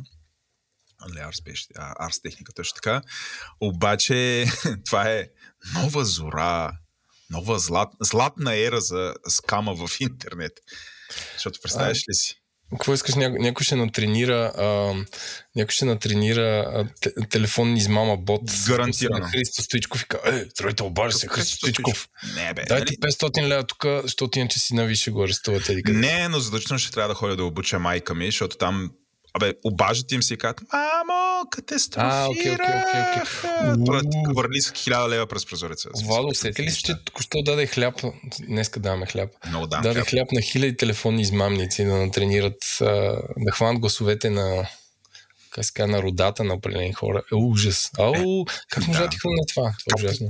Не, 1.09 1.21
Ars 1.21 1.45
беше, 1.45 1.67
а, 1.77 2.09
Ars 2.09 2.23
Техника 2.23 2.53
точно 2.53 2.75
така. 2.75 3.03
Обаче 3.61 4.47
това 4.87 5.11
е 5.11 5.29
нова 5.75 6.05
зора, 6.05 6.73
нова 7.31 7.59
злат, 7.59 7.93
златна 8.01 8.57
ера 8.57 8.81
за 8.81 9.15
скама 9.29 9.87
в 9.87 10.01
интернет. 10.01 10.53
Защото 11.35 11.59
представяш 11.63 11.99
ли 11.99 12.15
си? 12.15 12.41
Какво 12.71 12.95
искаш? 12.95 13.15
Няко, 13.15 13.37
някой 13.39 13.65
ще 13.65 13.77
натренира, 13.77 14.53
а, 14.57 14.65
някой 15.57 15.73
ще 15.73 15.85
натренира 15.85 16.73
а, 16.75 16.87
те, 17.01 17.13
телефон 17.31 17.77
измама 17.77 18.17
бот. 18.17 18.43
Гарантирано. 18.67 19.27
Христо 19.27 19.63
Стоичков 19.63 20.03
и 20.03 20.05
казва, 20.05 20.39
е, 20.39 20.45
здравейте, 20.45 20.83
обажа 20.83 21.19
се, 21.19 21.29
Христо 21.29 21.57
Стоичков. 21.57 22.09
Не, 22.35 22.55
бе. 22.55 22.65
Дайте 22.69 22.95
нали? 23.03 23.13
500 23.13 23.49
лева 23.49 23.67
тук, 23.67 23.85
защото 24.03 24.39
иначе 24.39 24.59
си 24.59 24.75
нави 24.75 24.97
ще 24.97 25.11
го 25.11 25.25
арестуват. 25.25 25.69
Еди. 25.69 25.93
Не, 25.93 26.29
но 26.29 26.41
задължително 26.41 26.79
ще 26.79 26.93
трябва 26.93 27.09
да 27.09 27.15
ходя 27.15 27.37
да 27.37 27.45
обуча 27.45 27.79
майка 27.79 28.15
ми, 28.15 28.27
защото 28.27 28.57
там 28.57 28.91
Абе, 29.35 29.55
обаждат 29.65 30.13
им 30.13 30.23
се 30.23 30.35
и 30.35 30.37
казват, 30.37 30.61
мамо, 30.73 31.45
катастрофира. 31.51 32.09
А, 32.13 32.29
окей, 32.29 32.55
окей, 32.55 32.67
окей, 32.67 33.01
окей. 33.01 33.85
Той 33.87 34.01
Уу. 34.29 34.35
върли 34.35 34.61
с 34.61 34.73
хиляда 34.73 35.09
лева 35.09 35.27
през 35.27 35.47
прозореца. 35.47 35.89
Владо, 36.05 36.29
усети 36.29 36.63
ли 36.63 36.71
си, 36.71 36.83
че 36.83 37.05
току-що 37.05 37.43
даде 37.43 37.67
хляб, 37.67 37.95
днеска 38.49 38.81
даваме 38.81 39.07
хляб, 39.07 39.31
Много 39.49 39.67
дам 39.67 39.83
даде 39.83 39.95
хляб. 40.01 40.09
хляб 40.09 40.33
на 40.33 40.41
хиляди 40.43 40.77
телефонни 40.77 41.23
измамници 41.23 41.85
да 41.85 41.95
натренират, 41.97 42.63
да 43.37 43.53
хванат 43.53 43.81
гласовете 43.81 44.31
на 44.31 44.69
казва, 45.51 45.87
на 45.87 46.03
родата 46.03 46.45
на 46.45 46.55
определени 46.55 46.93
хора. 46.93 47.23
Е, 47.33 47.35
ужас. 47.35 47.91
Ау, 47.99 48.45
как 48.71 48.87
може 48.87 49.01
да. 49.01 49.09
ти 49.09 49.19
хрумне 49.19 49.43
това? 49.55 49.73
Това 49.89 50.03
е 50.03 50.05
ужасно. 50.05 50.29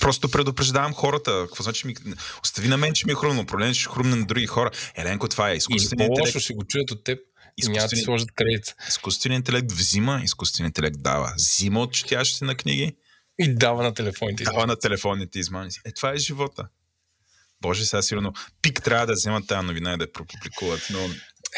Просто 0.00 0.30
предупреждавам 0.30 0.94
хората. 0.94 1.44
Какво 1.48 1.62
значи 1.62 1.86
ми... 1.86 1.94
Остави 2.42 2.68
на 2.68 2.76
мен, 2.76 2.94
че 2.94 3.06
ми 3.06 3.12
е 3.12 3.14
хрумно. 3.14 3.46
Проблем 3.46 3.70
е, 3.70 3.72
че 3.72 3.80
ще 3.80 3.90
хрумне 3.90 4.16
на 4.16 4.26
други 4.26 4.46
хора. 4.46 4.70
Еленко, 4.94 5.28
това 5.28 5.50
е 5.50 5.54
И 5.54 5.56
изкуственият 5.56 6.10
интелект. 6.10 6.32
по-лошо 6.32 6.40
ще 6.40 6.54
го 6.54 6.64
чуят 6.64 6.90
от 6.90 7.04
теб 7.04 7.18
няма 7.66 7.78
да 7.82 7.88
ти 7.88 7.96
сложат 7.96 8.32
кредит. 8.32 8.74
Изкуственият 8.88 9.40
интелект 9.40 9.72
взима, 9.72 10.20
изкуственият 10.24 10.70
интелект 10.78 10.96
дава. 11.02 11.32
Взима 11.36 11.80
от 11.80 11.92
четящите 11.92 12.44
на 12.44 12.54
книги, 12.54 12.96
И 13.38 13.54
дава 13.54 13.82
на 13.82 13.94
телефоните. 13.94 14.44
дава 14.44 14.66
на 14.66 14.76
телефонните 14.76 15.38
измамници. 15.38 15.80
Е, 15.84 15.92
това 15.92 16.12
е 16.12 16.16
живота. 16.16 16.68
Боже, 17.60 17.86
сега 17.86 18.02
сигурно 18.02 18.32
пик 18.62 18.82
трябва 18.82 19.06
да 19.06 19.12
вземат 19.12 19.46
тази 19.46 19.66
новина 19.66 19.92
и 19.92 19.96
да 19.96 20.04
я 20.04 20.12
пропубликуват, 20.12 20.80
но 20.90 20.98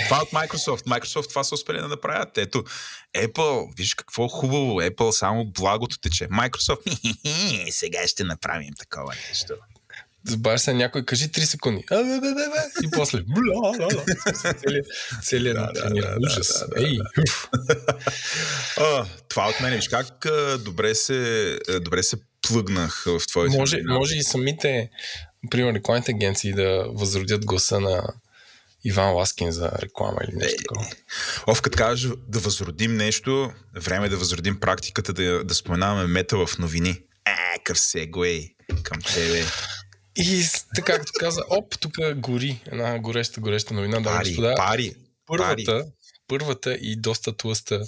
това 0.05 0.17
е 0.17 0.21
от 0.21 0.31
Microsoft. 0.31 0.87
Microsoft 0.87 1.29
това 1.29 1.45
са 1.45 1.55
успели 1.55 1.79
да 1.79 1.89
направят. 1.89 2.39
Ето, 2.39 2.65
Apple, 3.17 3.77
виж 3.77 3.95
какво 3.95 4.29
хубаво. 4.29 4.81
Apple 4.81 5.11
само 5.11 5.45
благото 5.45 5.99
тече. 5.99 6.29
Microsoft, 6.29 6.91
«Хи-хи-хи, 7.01 7.73
сега 7.73 8.09
ще 8.09 8.25
направим 8.25 8.75
такова 8.79 9.15
нещо. 9.29 9.55
Забавяш 10.25 10.61
се 10.61 10.75
някой, 10.75 11.05
кажи 11.05 11.25
3 11.29 11.41
секунди. 11.45 11.85
А, 11.91 11.97
бе, 11.97 12.21
бе, 12.21 12.35
бе. 12.35 12.87
И 12.87 12.91
после. 12.91 13.21
Бла, 13.27 13.73
бла, 13.77 13.89
бла. 13.89 14.05
Целият, 14.55 14.87
целият 15.23 15.57
Да, 15.57 15.73
да, 15.73 15.83
да, 15.83 15.95
да, 15.95 16.01
да, 16.21 16.27
Ужас. 16.27 16.65
да, 16.69 16.81
да, 16.81 16.89
Ей. 16.89 16.99
А, 18.79 19.07
това 19.29 19.49
от 19.49 19.61
мен. 19.61 19.75
Виж 19.75 19.89
как 19.89 20.27
добре 20.65 20.95
се, 20.95 21.59
добре 21.81 22.03
се 22.03 22.17
плъгнах 22.49 23.05
в 23.07 23.27
твоите 23.29 23.57
може, 23.57 23.77
новина. 23.77 23.95
може 23.95 24.17
и 24.17 24.23
самите, 24.23 24.91
например, 25.45 25.75
рекламните 25.75 26.11
агенции 26.13 26.53
да 26.53 26.85
възродят 26.89 27.47
гласа 27.47 27.81
на 27.81 28.03
Иван 28.85 29.13
Ласкин 29.15 29.51
за 29.53 29.71
реклама 29.83 30.19
или 30.29 30.37
нещо 30.37 30.55
Е, 30.61 30.63
такова. 30.63 30.87
Ов, 31.47 31.63
като 31.63 31.79
кажеш 31.79 32.11
да 32.29 32.39
възродим 32.39 32.97
нещо, 32.97 33.53
време 33.75 34.07
е 34.07 34.09
да 34.09 34.17
възродим 34.17 34.61
практиката 34.61 35.13
да, 35.13 35.45
да 35.45 35.55
споменаваме 35.55 36.07
мета 36.07 36.47
в 36.47 36.59
новини. 36.59 36.91
Е, 37.27 37.59
къв 37.65 37.81
сегуей 37.81 38.49
към 38.83 39.03
тебе. 39.15 39.45
И 40.21 40.45
така 40.75 40.97
както 40.97 41.13
каза, 41.19 41.43
оп, 41.51 41.79
тук 41.81 41.93
гори 42.17 42.63
една 42.67 42.99
гореща, 42.99 43.41
гореща 43.41 43.75
новина. 43.75 44.01
Да, 44.01 44.05
Пари, 44.05 44.29
господа, 44.29 44.55
пари, 44.57 44.95
пари. 45.27 45.65
първата, 45.67 45.87
първата 46.29 46.75
и 46.75 46.97
доста 46.97 47.37
тлъста 47.37 47.87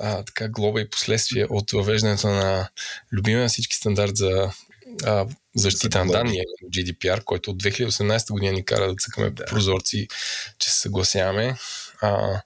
а, 0.00 0.24
така 0.24 0.48
глоба 0.48 0.80
и 0.80 0.90
последствия 0.90 1.46
от 1.50 1.70
въвеждането 1.70 2.28
на 2.28 2.68
любимия 3.12 3.48
всички 3.48 3.76
стандарт 3.76 4.16
за 4.16 4.52
а, 5.04 5.26
защита 5.56 6.04
на 6.04 6.12
данни, 6.12 6.38
GDPR, 6.64 7.24
който 7.24 7.50
от 7.50 7.62
2018 7.62 8.32
година 8.32 8.52
ни 8.52 8.64
кара 8.64 8.88
да 8.88 8.94
цъкаме 8.94 9.34
по 9.34 9.42
прозорци, 9.44 10.08
че 10.58 10.70
се 10.70 10.80
съгласяваме. 10.80 11.56
А, 12.00 12.42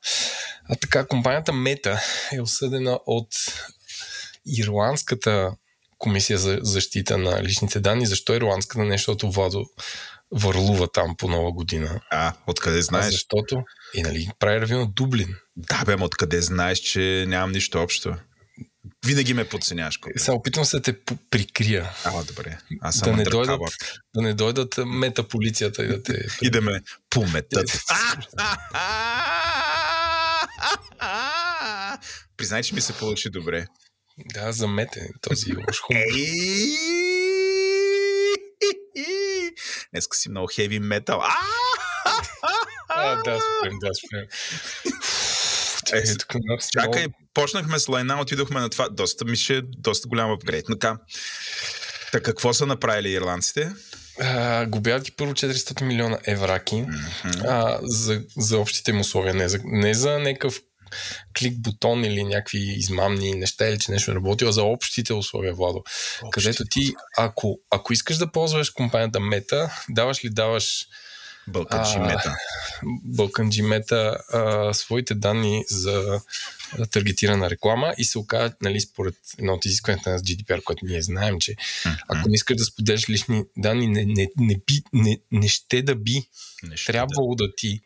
а 0.69 0.77
така, 0.81 1.07
компанията 1.07 1.53
Meta 1.53 2.01
е 2.33 2.41
осъдена 2.41 2.99
от 3.07 3.29
Ирландската 4.47 5.53
комисия 5.99 6.39
за 6.39 6.59
защита 6.63 7.19
на 7.19 7.43
личните 7.43 7.81
данни. 7.81 8.07
Защо 8.07 8.35
ирландската? 8.35 8.85
Не, 8.85 8.93
защото 8.93 9.31
Владо 9.31 9.67
върлува 10.31 10.93
там 10.93 11.17
по 11.17 11.29
нова 11.29 11.53
година. 11.53 12.01
А, 12.11 12.33
откъде 12.47 12.79
А 12.79 12.83
знаеш? 12.83 13.13
защото 13.13 13.63
и 13.95 14.03
нали, 14.03 14.29
прави 14.39 14.61
ревю 14.61 14.87
Дублин. 14.87 15.37
Да, 15.57 15.83
бе, 15.87 15.97
откъде 16.01 16.41
знаеш, 16.41 16.79
че 16.79 17.25
нямам 17.29 17.53
нищо 17.53 17.79
общо? 17.83 18.17
Винаги 19.07 19.35
ме 19.35 19.49
подценяваш. 19.49 19.99
Сега 20.17 20.35
опитвам 20.35 20.65
се 20.65 20.77
да 20.77 20.83
те 20.83 20.97
прикрия. 21.31 21.91
А, 22.05 22.25
добре. 22.25 22.59
Аз 22.81 22.99
Да 22.99 23.05
съм 23.05 23.17
не, 23.17 23.25
undercover. 23.25 23.31
дойдат, 23.31 23.61
да 24.15 24.23
не 24.23 24.35
дойдат 24.35 24.75
мета 24.87 25.29
полицията 25.29 25.85
и 25.85 25.89
да 25.89 26.03
те... 26.03 26.27
И 26.43 26.51
да 26.51 26.61
ме 26.61 26.81
пометат. 27.11 27.79
Признай, 32.37 32.63
че 32.63 32.75
ми 32.75 32.81
се 32.81 32.93
получи 32.93 33.31
добре. 33.31 33.67
Да, 34.18 34.53
замете 34.53 35.09
този 35.20 35.53
лош 35.57 35.81
хумор. 35.81 36.03
Днеска 39.92 40.16
си 40.16 40.29
много 40.29 40.48
хеви 40.53 40.79
метал. 40.79 41.22
А! 42.88 43.22
Да, 43.24 43.40
спрем, 43.40 43.79
да, 43.81 43.90
спрем. 43.94 44.27
Чакай, 45.87 46.03
Е, 46.03 46.38
много- 46.46 46.62
Чакай, 46.72 47.07
почнахме 47.35 47.79
с 47.79 47.88
лайна, 47.88 48.20
отидохме 48.20 48.61
на 48.61 48.68
това. 48.68 48.88
Доста 48.88 49.24
ми 49.24 49.37
ще 49.37 49.57
е 49.57 49.62
доста 49.62 50.09
голям 50.09 50.31
апгрейд. 50.31 50.64
Но 50.68 50.79
така, 50.79 50.98
та 52.12 52.20
какво 52.20 52.53
са 52.55 52.66
направили 52.66 53.11
ирландците? 53.11 53.72
А, 54.20 54.66
губят 54.66 55.03
ги 55.03 55.11
първо 55.11 55.33
400 55.33 55.83
милиона 55.83 56.18
евраки 56.24 56.85
а, 57.44 57.79
за, 57.83 58.22
за 58.37 58.59
общите 58.59 58.92
му 58.92 59.00
условия, 59.00 59.35
не 59.35 59.48
за, 59.48 59.59
не 59.64 59.94
за 59.94 60.18
някакъв 60.18 60.61
клик 61.39 61.59
бутон 61.59 62.05
или 62.05 62.25
някакви 62.25 62.59
измамни 62.59 63.35
неща 63.35 63.69
или 63.69 63.79
че 63.79 63.93
нещо 63.93 64.11
не 64.11 64.15
работи, 64.15 64.45
а 64.45 64.53
за 64.53 64.63
общите 64.63 65.13
условия, 65.13 65.55
Владо. 65.55 65.85
Където 66.31 66.65
ти, 66.71 66.95
ако, 67.19 67.59
ако 67.71 67.93
искаш 67.93 68.17
да 68.17 68.33
ползваш 68.33 68.71
компанията 68.71 69.19
Meta, 69.19 69.71
даваш 69.89 70.25
ли 70.25 70.31
даваш 70.31 70.87
Бълкаджи 71.49 71.97
А, 71.97 72.01
мета. 72.01 72.35
Балканджи 73.05 73.63
Мета 73.63 74.19
а, 74.33 74.75
своите 74.75 75.15
данни 75.15 75.65
за 75.69 76.21
таргетирана 76.91 77.51
реклама 77.51 77.95
и 77.99 78.05
се 78.05 78.19
оказа, 78.19 78.55
нали, 78.63 78.81
според 78.81 79.15
едно 79.39 79.53
от 79.53 79.65
изискванията 79.65 80.11
на 80.11 80.19
GDPR, 80.19 80.63
което 80.63 80.87
ние 80.87 81.03
знаем, 81.03 81.41
че 81.41 81.55
ако 82.09 82.29
не 82.29 82.35
искаш 82.35 82.57
да 82.57 82.65
споделяш 82.65 83.09
лични 83.09 83.45
данни, 83.57 83.89
не, 83.89 84.05
не, 84.05 84.29
не, 84.37 84.61
би, 84.67 84.83
не, 84.93 85.19
не 85.33 85.49
ще 85.49 85.83
да 85.83 85.95
би 85.95 86.29
Нещо 86.63 86.93
трябвало 86.93 87.35
да 87.35 87.45
ти 87.57 87.81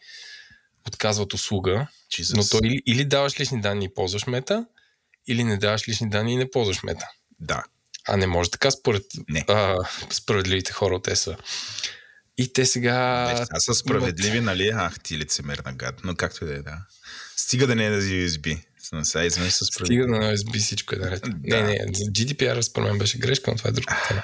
отказват 0.89 1.35
услуга, 1.35 1.87
Jesus. 2.13 2.37
но 2.37 2.45
то 2.45 2.59
или, 2.67 2.83
или 2.87 3.05
даваш 3.05 3.41
лични 3.41 3.61
данни 3.61 3.85
и 3.85 3.95
ползваш 3.95 4.27
мета, 4.27 4.67
или 5.29 5.45
не 5.45 5.57
даваш 5.57 5.89
лични 5.89 6.11
данни 6.11 6.33
и 6.33 6.37
не 6.37 6.51
ползваш 6.51 6.83
мета. 6.83 7.09
Да. 7.41 7.65
А 8.09 8.17
не 8.17 8.27
може 8.27 8.51
така 8.51 8.71
според 8.71 9.03
Не. 9.29 9.45
а, 9.49 9.77
справедливите 10.11 10.73
хора 10.73 10.95
от 10.95 11.09
ЕСА. 11.09 11.37
И 12.39 12.53
те 12.53 12.67
сега... 12.67 13.29
Неща 13.33 13.61
са 13.61 13.75
справедливи, 13.75 14.41
нали? 14.41 14.71
Ах, 14.75 15.01
ти 15.01 15.19
лицемерна 15.19 15.73
гад. 15.73 15.95
Но 16.05 16.15
както 16.15 16.47
да 16.47 16.55
е, 16.55 16.63
да. 16.63 16.77
Стига 17.37 17.67
да 17.67 17.75
не 17.75 17.87
е 17.87 17.91
да 17.91 18.03
USB. 18.03 18.63
Но 18.93 19.05
Сега 19.05 19.25
изведнъж 19.25 19.55
справедливи. 19.55 20.03
Стига 20.03 20.19
на 20.19 20.37
USB 20.37 20.59
всичко 20.59 20.95
е 20.95 20.99
наред. 20.99 21.23
Да. 21.23 21.63
Не, 21.63 21.63
не, 21.63 21.79
GDPR 21.93 22.61
според 22.61 22.89
мен 22.89 22.99
беше 22.99 23.19
грешка, 23.19 23.51
но 23.51 23.57
това 23.57 23.71
е 23.71 23.73
друга 23.73 23.97
тема. 24.09 24.23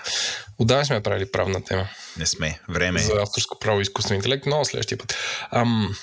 Отдавна 0.59 0.85
сме 0.85 1.03
правили 1.03 1.31
правна 1.33 1.65
тема 1.65 1.89
Не 2.17 2.27
сме. 2.27 2.61
Време 2.69 3.01
е. 3.01 3.03
за 3.03 3.13
авторско 3.13 3.59
право 3.59 3.81
и 3.81 3.83
изкуствен 3.83 4.17
интелект, 4.17 4.47
но 4.47 4.65
следващия 4.65 4.99
път. 4.99 5.15
Ам, 5.51 5.97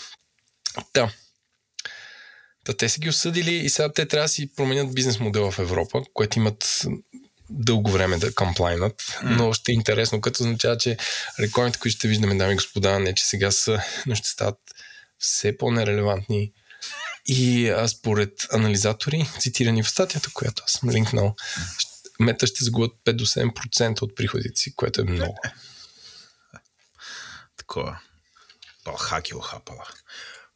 да. 0.93 1.11
Та 2.65 2.73
те 2.73 2.89
са 2.89 2.99
ги 2.99 3.09
осъдили 3.09 3.55
и 3.55 3.69
сега 3.69 3.93
те 3.93 4.05
трябва 4.05 4.25
да 4.25 4.29
си 4.29 4.55
променят 4.55 4.95
бизнес 4.95 5.19
модела 5.19 5.51
в 5.51 5.59
Европа, 5.59 6.03
което 6.13 6.39
имат 6.39 6.85
дълго 7.49 7.91
време 7.91 8.17
да 8.17 8.35
комплайнат, 8.35 9.19
но 9.23 9.53
ще 9.53 9.71
е 9.71 9.75
интересно, 9.75 10.21
като 10.21 10.43
означава, 10.43 10.77
че 10.77 10.97
рекламите, 11.39 11.79
които 11.79 11.97
ще 11.97 12.07
виждаме, 12.07 12.35
дами 12.35 12.53
и 12.53 12.55
господа, 12.55 12.99
не 12.99 13.15
че 13.15 13.25
сега 13.25 13.51
са, 13.51 13.81
но 14.05 14.15
ще 14.15 14.29
стават 14.29 14.59
все 15.19 15.57
по-нерелевантни. 15.57 16.51
И 17.25 17.69
а, 17.69 17.87
според 17.87 18.47
анализатори, 18.53 19.29
цитирани 19.39 19.83
в 19.83 19.89
статията, 19.89 20.29
която 20.33 20.63
аз 20.65 20.71
съм 20.71 20.89
линкнал, 20.89 21.35
мета 22.19 22.47
ще 22.47 22.63
загубят 22.63 22.91
5 23.05 23.13
до 23.13 23.25
7% 23.25 24.01
от 24.01 24.15
приходите 24.15 24.55
си, 24.55 24.75
което 24.75 25.01
е 25.01 25.03
много. 25.03 25.37
Такова. 27.57 27.99
О, 28.85 28.93
хаки 28.93 29.35
охапала. 29.35 29.85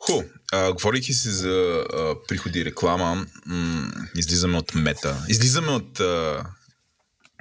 Ху, 0.06 0.24
а, 0.52 0.74
говорейки 0.74 1.14
си 1.14 1.30
за 1.30 1.86
а, 1.94 2.16
приходи 2.28 2.60
и 2.60 2.66
реклама, 2.66 3.26
м- 3.46 3.92
излизаме 4.16 4.58
от 4.58 4.76
мета. 4.76 5.26
Излизаме 5.30 5.72
от 5.72 6.00
а, 6.00 6.46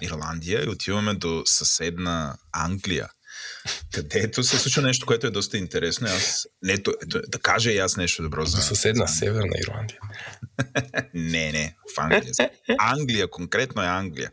Ирландия 0.03 0.65
и 0.65 0.69
отиваме 0.69 1.15
до 1.15 1.43
съседна 1.47 2.37
Англия, 2.53 3.09
където 3.93 4.43
се 4.43 4.59
случва 4.59 4.83
нещо, 4.83 5.07
което 5.07 5.27
е 5.27 5.31
доста 5.31 5.59
интересно. 5.59 6.07
Аз, 6.07 6.47
не, 6.63 6.73
ето, 6.73 6.95
ето, 7.03 7.21
да 7.29 7.39
кажа 7.39 7.73
и 7.73 7.79
аз 7.79 7.97
нещо 7.97 8.23
добро 8.23 8.45
за... 8.45 8.57
За 8.57 8.63
съседна 8.63 9.09
Северна 9.09 9.57
Ирландия. 9.63 9.99
Не, 11.15 11.53
не, 11.53 11.77
в 11.97 12.01
Англия. 12.01 12.51
Англия, 12.79 13.31
конкретно 13.31 13.83
е 13.83 13.87
Англия. 13.87 14.31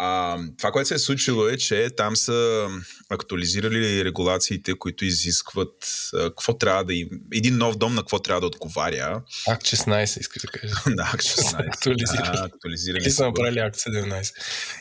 А, 0.00 0.38
това, 0.58 0.72
което 0.72 0.88
се 0.88 0.94
е 0.94 0.98
случило 0.98 1.48
е, 1.48 1.56
че 1.56 1.90
там 1.96 2.16
са 2.16 2.68
актуализирали 3.08 4.04
регулациите, 4.04 4.74
които 4.74 5.04
изискват 5.04 6.08
а, 6.14 6.22
какво 6.22 6.58
трябва 6.58 6.84
да 6.84 6.94
им... 6.94 7.08
Един 7.32 7.56
нов 7.56 7.76
дом 7.76 7.94
на 7.94 8.02
какво 8.02 8.18
трябва 8.18 8.40
да 8.40 8.46
отговаря. 8.46 9.22
Акт 9.48 9.62
16, 9.62 10.20
искаш 10.20 10.42
да 10.42 10.48
кажа. 10.48 10.74
да, 10.86 11.10
акт 11.14 11.22
16. 11.22 11.68
Актуализирали. 11.74 12.36
Да, 12.36 12.44
актуализирали 12.44 13.02
Или 13.02 13.10
са 13.10 13.26
направили 13.26 13.58
акт 13.58 13.76
17. 13.76 14.32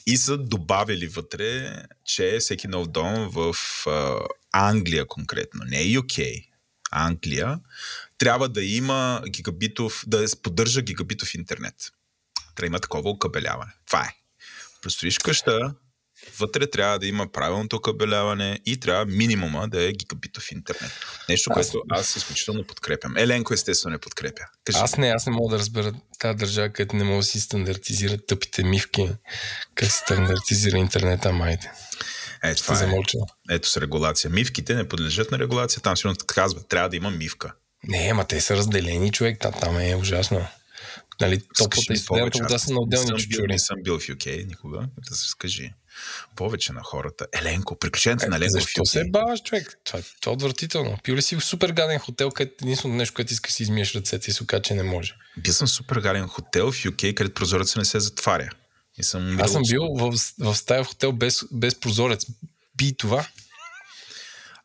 И 0.05 0.17
са 0.17 0.37
добавили 0.37 1.07
вътре, 1.07 1.75
че 2.05 2.37
всеки 2.39 2.67
нов 2.67 2.87
дом 2.87 3.29
в 3.29 3.55
а, 3.87 4.19
Англия 4.51 5.05
конкретно, 5.07 5.61
не 5.67 5.83
UK, 5.83 6.45
Англия, 6.91 7.59
трябва 8.17 8.49
да 8.49 8.63
има 8.63 9.21
гигабитов, 9.29 10.03
да 10.07 10.25
поддържа 10.43 10.81
гигабитов 10.81 11.33
интернет. 11.33 11.75
Трябва 12.55 12.61
да 12.61 12.65
има 12.65 12.79
такова 12.79 13.09
окабеляване. 13.09 13.71
Това 13.85 14.01
е. 14.01 14.26
Представиш 14.81 15.17
къща, 15.17 15.73
вътре 16.39 16.69
трябва 16.69 16.99
да 16.99 17.07
има 17.07 17.31
правилното 17.31 17.81
кабеляване 17.81 18.59
и 18.65 18.79
трябва 18.79 19.05
минимума 19.05 19.67
да 19.67 19.83
е 19.83 19.91
гигабитов 19.91 20.51
интернет. 20.51 20.91
Нещо, 21.29 21.49
аз... 21.49 21.55
което 21.55 21.83
аз 21.89 22.15
изключително 22.15 22.63
подкрепям. 22.63 23.17
Еленко 23.17 23.53
естествено 23.53 23.93
не 23.93 23.99
подкрепя. 23.99 24.43
Кажи. 24.63 24.79
Аз 24.81 24.97
не, 24.97 25.09
аз 25.09 25.25
не 25.25 25.31
мога 25.31 25.55
да 25.55 25.59
разбера 25.59 25.93
тази 26.19 26.37
държава, 26.37 26.69
където 26.69 26.95
не 26.95 27.03
мога 27.03 27.17
да 27.17 27.23
си 27.23 27.39
стандартизират 27.39 28.27
тъпите 28.27 28.63
мивки, 28.63 29.09
как 29.75 29.91
се 29.91 29.97
стандартизира 29.97 30.77
интернета, 30.77 31.31
майде. 31.31 31.71
Е, 32.43 32.55
това 32.55 32.83
е. 32.83 32.91
Ето 33.49 33.69
с 33.69 33.77
регулация. 33.77 34.29
Мивките 34.29 34.75
не 34.75 34.87
подлежат 34.87 35.31
на 35.31 35.39
регулация. 35.39 35.81
Там 35.81 35.97
сигурно 35.97 36.15
казва, 36.27 36.63
трябва 36.67 36.89
да 36.89 36.95
има 36.95 37.11
мивка. 37.11 37.53
Не, 37.83 38.13
ма 38.13 38.25
те 38.25 38.41
са 38.41 38.57
разделени, 38.57 39.11
човек. 39.11 39.39
Там 39.39 39.79
е 39.79 39.95
ужасно. 39.95 40.47
Нали, 41.21 41.41
топлата 41.57 41.93
и 41.93 41.97
студената 41.97 42.39
вода 42.43 42.59
са 42.59 42.73
на 42.73 42.79
отделни 42.79 43.19
чучури. 43.19 43.47
Не 43.47 43.59
съм 43.59 43.77
бил 43.83 43.99
в 43.99 44.01
UK 44.01 44.47
никога, 44.47 44.87
да 45.09 45.15
се 45.15 45.29
скажи 45.29 45.73
повече 46.35 46.73
на 46.73 46.81
хората. 46.83 47.27
Еленко, 47.33 47.79
приключението 47.79 48.25
е, 48.25 48.29
на 48.29 48.35
Еленко 48.35 48.59
Защо 48.59 48.85
се 48.85 49.03
баваш, 49.09 49.41
човек? 49.41 49.79
Това, 49.83 49.99
това 50.21 50.31
е 50.31 50.33
отвратително. 50.33 50.97
Пил 51.03 51.15
ли 51.15 51.21
си 51.21 51.35
в 51.35 51.45
супер 51.45 51.69
гаден 51.69 51.99
хотел, 51.99 52.31
където 52.31 52.65
единственото 52.65 52.97
нещо, 52.97 53.13
което 53.13 53.33
искаш 53.33 53.51
си 53.51 53.63
измиеш 53.63 53.95
ръцете 53.95 54.29
и 54.31 54.33
се 54.33 54.45
че 54.63 54.73
не 54.73 54.83
може? 54.83 55.15
Бил 55.37 55.53
съм 55.53 55.67
в 55.67 55.71
супер 55.71 55.95
гаден 55.95 56.27
хотел 56.27 56.71
в 56.71 56.75
UK, 56.75 57.13
където 57.13 57.33
прозорецът 57.33 57.77
не 57.77 57.85
се 57.85 57.99
затваря. 57.99 58.49
И 58.97 59.03
съм 59.03 59.39
Аз 59.41 59.51
съм 59.51 59.61
бил 59.69 59.83
в, 59.83 60.13
в 60.39 60.55
стая 60.55 60.83
в 60.83 60.87
хотел 60.87 61.11
без, 61.11 61.43
без 61.51 61.79
прозорец. 61.79 62.25
Би 62.77 62.97
това. 62.97 63.27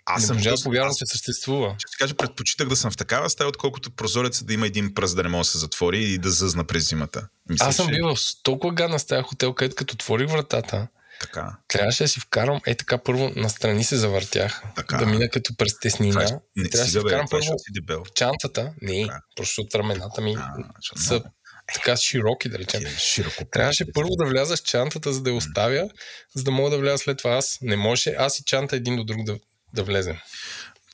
Аз 0.05 0.23
не 0.23 0.27
съм 0.27 0.55
да 0.55 0.63
повярвам, 0.63 0.95
че 0.99 1.07
съществува. 1.07 1.75
Ще 1.79 1.91
ти 1.91 1.97
кажа, 1.99 2.15
предпочитах 2.15 2.69
да 2.69 2.77
съм 2.77 2.91
в 2.91 2.97
такава 2.97 3.31
стая, 3.31 3.49
отколкото 3.49 3.91
прозорец 3.91 4.43
да 4.43 4.55
има 4.55 4.67
един 4.67 4.95
пръст 4.95 5.17
да 5.17 5.23
не 5.23 5.29
може 5.29 5.47
да 5.47 5.51
се 5.51 5.59
затвори 5.59 6.05
и 6.05 6.19
да 6.19 6.31
зъзна 6.31 6.65
през 6.65 6.89
зимата. 6.89 7.29
Мисля, 7.51 7.67
Аз 7.67 7.77
съм 7.77 7.89
че... 7.89 7.95
бил 7.95 8.15
в 8.15 8.19
толкова 8.43 8.75
гадна 8.75 8.99
стая 8.99 9.23
хотел, 9.23 9.55
където 9.55 9.77
като 9.77 9.95
отворих 9.95 10.31
вратата, 10.31 10.89
така. 11.21 11.57
Трябваше 11.69 12.05
да 12.05 12.09
си 12.09 12.21
вкарам, 12.21 12.61
е 12.67 12.75
така 12.75 12.99
първо 12.99 13.33
настрани 13.37 13.85
се 13.85 13.97
завъртях, 13.97 14.63
така. 14.77 14.97
да 14.97 15.07
мина 15.07 15.29
като 15.29 15.57
през 15.57 15.79
теснина. 15.79 16.27
Това, 16.27 16.41
не, 16.57 16.69
трябваше 16.69 16.93
да 16.93 17.01
си 17.01 17.07
вкарам 17.07 17.27
първо 17.31 17.47
в 17.89 18.13
чантата, 18.15 18.73
не, 18.83 19.07
така. 19.07 19.21
просто 19.37 19.67
рамената 19.75 20.21
ми 20.21 20.35
а, 20.39 20.53
са 20.97 21.15
много. 21.15 21.29
така 21.75 21.97
широки, 21.97 22.49
да 22.49 22.59
речем. 22.59 22.83
Широко. 22.99 23.45
Трябваше 23.53 23.93
първо 23.93 24.11
да 24.11 24.27
вляза 24.27 24.57
с 24.57 24.61
чантата, 24.61 25.13
за 25.13 25.23
да 25.23 25.31
я 25.31 25.37
оставя, 25.37 25.89
за 26.37 26.45
да 26.45 26.51
мога 26.51 26.71
да 26.71 26.79
вляза 26.79 26.99
след 26.99 27.19
това 27.19 27.31
аз. 27.31 27.59
Не 27.63 27.77
може 27.77 28.11
аз 28.19 28.39
и 28.39 28.45
чанта 28.45 28.77
един 28.77 28.97
до 28.97 29.05
друг 29.05 29.25
да, 29.25 29.39
да 29.75 29.85
влезем. 29.85 30.17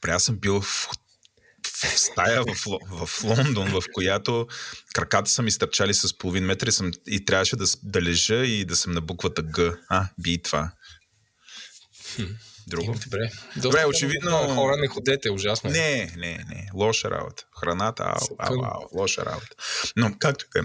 При 0.01 0.11
аз 0.11 0.25
съм 0.25 0.37
бил 0.37 0.61
в 0.61 0.89
в 1.79 1.99
стая 1.99 2.43
в, 2.43 2.79
в 3.07 3.25
Лондон, 3.25 3.69
в 3.69 3.83
която 3.93 4.47
краката 4.95 5.31
са 5.31 5.43
ми 5.43 5.51
стърчали 5.51 5.95
с 5.95 6.19
половин 6.19 6.45
метър 6.45 6.67
и, 6.67 6.73
съм, 6.73 6.91
и 7.07 7.25
трябваше 7.25 7.57
да, 7.57 7.65
да 7.83 8.03
лежа 8.03 8.45
и 8.45 8.65
да 8.65 8.77
съм 8.77 8.93
на 8.93 9.01
буквата 9.01 9.43
Г. 9.43 9.77
А, 9.89 10.09
би 10.19 10.33
и 10.33 10.43
това. 10.43 10.71
Друго? 12.67 12.95
Добре. 13.05 13.31
Добре, 13.57 13.85
очевидно... 13.85 14.31
Хора 14.31 14.77
не 14.77 14.89
ходете, 14.89 15.31
ужасно. 15.31 15.71
Е. 15.71 15.73
Не, 15.73 16.13
не, 16.17 16.45
не. 16.49 16.69
Лоша 16.75 17.11
работа. 17.11 17.45
Храната, 17.61 18.03
ау, 18.03 18.37
ау, 18.39 18.65
ау, 18.65 18.89
лоша 18.93 19.25
работа. 19.25 19.57
Но, 19.97 20.15
както 20.19 20.45
е. 20.57 20.61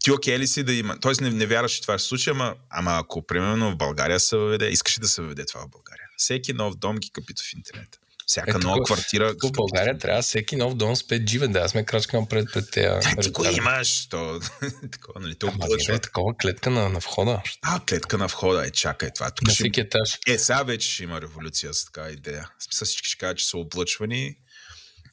ти 0.00 0.10
окей 0.10 0.38
ли 0.38 0.46
си 0.46 0.62
да 0.62 0.72
има... 0.72 1.00
Тоест 1.00 1.20
не, 1.20 1.30
не 1.30 1.46
вярваш, 1.46 1.72
че 1.72 1.82
това 1.82 1.98
ще 1.98 2.02
се 2.02 2.08
случи, 2.08 2.30
ама, 2.30 2.54
ама 2.70 2.98
ако 2.98 3.26
примерно 3.26 3.70
в 3.70 3.76
България 3.76 4.20
се 4.20 4.36
въведе, 4.36 4.68
искаш 4.68 4.98
да 4.98 5.08
се 5.08 5.22
въведе 5.22 5.44
това 5.44 5.60
в 5.60 5.70
България. 5.70 6.06
Всеки 6.22 6.52
нов 6.52 6.74
дом 6.74 6.96
ги 6.96 7.10
капита 7.10 7.42
в 7.42 7.52
интернет. 7.52 7.98
Всяка 8.26 8.50
е, 8.50 8.54
нова 8.58 8.76
тук, 8.76 8.86
квартира. 8.86 9.34
в 9.44 9.52
България 9.52 9.98
трябва 9.98 10.22
всеки 10.22 10.56
нов 10.56 10.74
дом 10.74 10.96
с 10.96 11.02
5G, 11.02 11.48
да, 11.48 11.68
сме 11.68 11.84
крачка 11.84 12.20
напред 12.20 12.48
пред 12.52 12.70
тези. 12.70 13.08
Ти 13.22 13.30
го 13.30 13.44
имаш, 13.44 14.06
то, 14.06 14.40
такова, 14.92 15.20
нали, 15.20 15.34
то 15.34 15.46
Ама, 15.46 15.66
е 15.88 15.98
такова 15.98 16.34
клетка 16.42 16.70
на, 16.70 16.88
на 16.88 16.98
входа. 16.98 17.42
А, 17.62 17.80
клетка 17.80 18.18
на 18.18 18.26
входа, 18.26 18.66
е, 18.66 18.70
чакай 18.70 19.10
това. 19.14 19.30
Тук 19.30 19.46
на 19.46 19.54
всеки 19.54 19.80
етаж. 19.80 20.18
Е, 20.28 20.38
сега 20.38 20.62
вече 20.62 20.92
ще 20.92 21.02
има 21.02 21.20
революция 21.20 21.74
с 21.74 21.84
така 21.84 22.10
идея. 22.10 22.50
Смисъл 22.58 22.86
всички 22.86 23.08
ще 23.08 23.18
кажат, 23.18 23.38
че 23.38 23.46
са 23.46 23.58
облъчвани. 23.58 24.36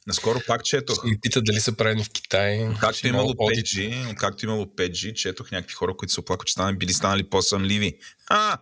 Наскоро 0.06 0.40
пак 0.46 0.64
четох. 0.64 1.02
И 1.06 1.20
питат 1.20 1.44
дали 1.44 1.60
са 1.60 1.72
правени 1.72 2.04
в 2.04 2.10
Китай. 2.10 2.68
Както 2.80 3.06
имало 3.06 3.32
5G, 3.32 4.14
както 4.14 4.44
имало 4.44 4.64
5G, 4.64 5.14
четох 5.14 5.50
някакви 5.50 5.74
хора, 5.74 5.96
които 5.96 6.14
се 6.14 6.20
оплакват, 6.20 6.46
че 6.46 6.52
станали, 6.52 6.76
били 6.76 6.92
станали 6.92 7.22
по-съмливи. 7.30 7.98
А, 8.26 8.58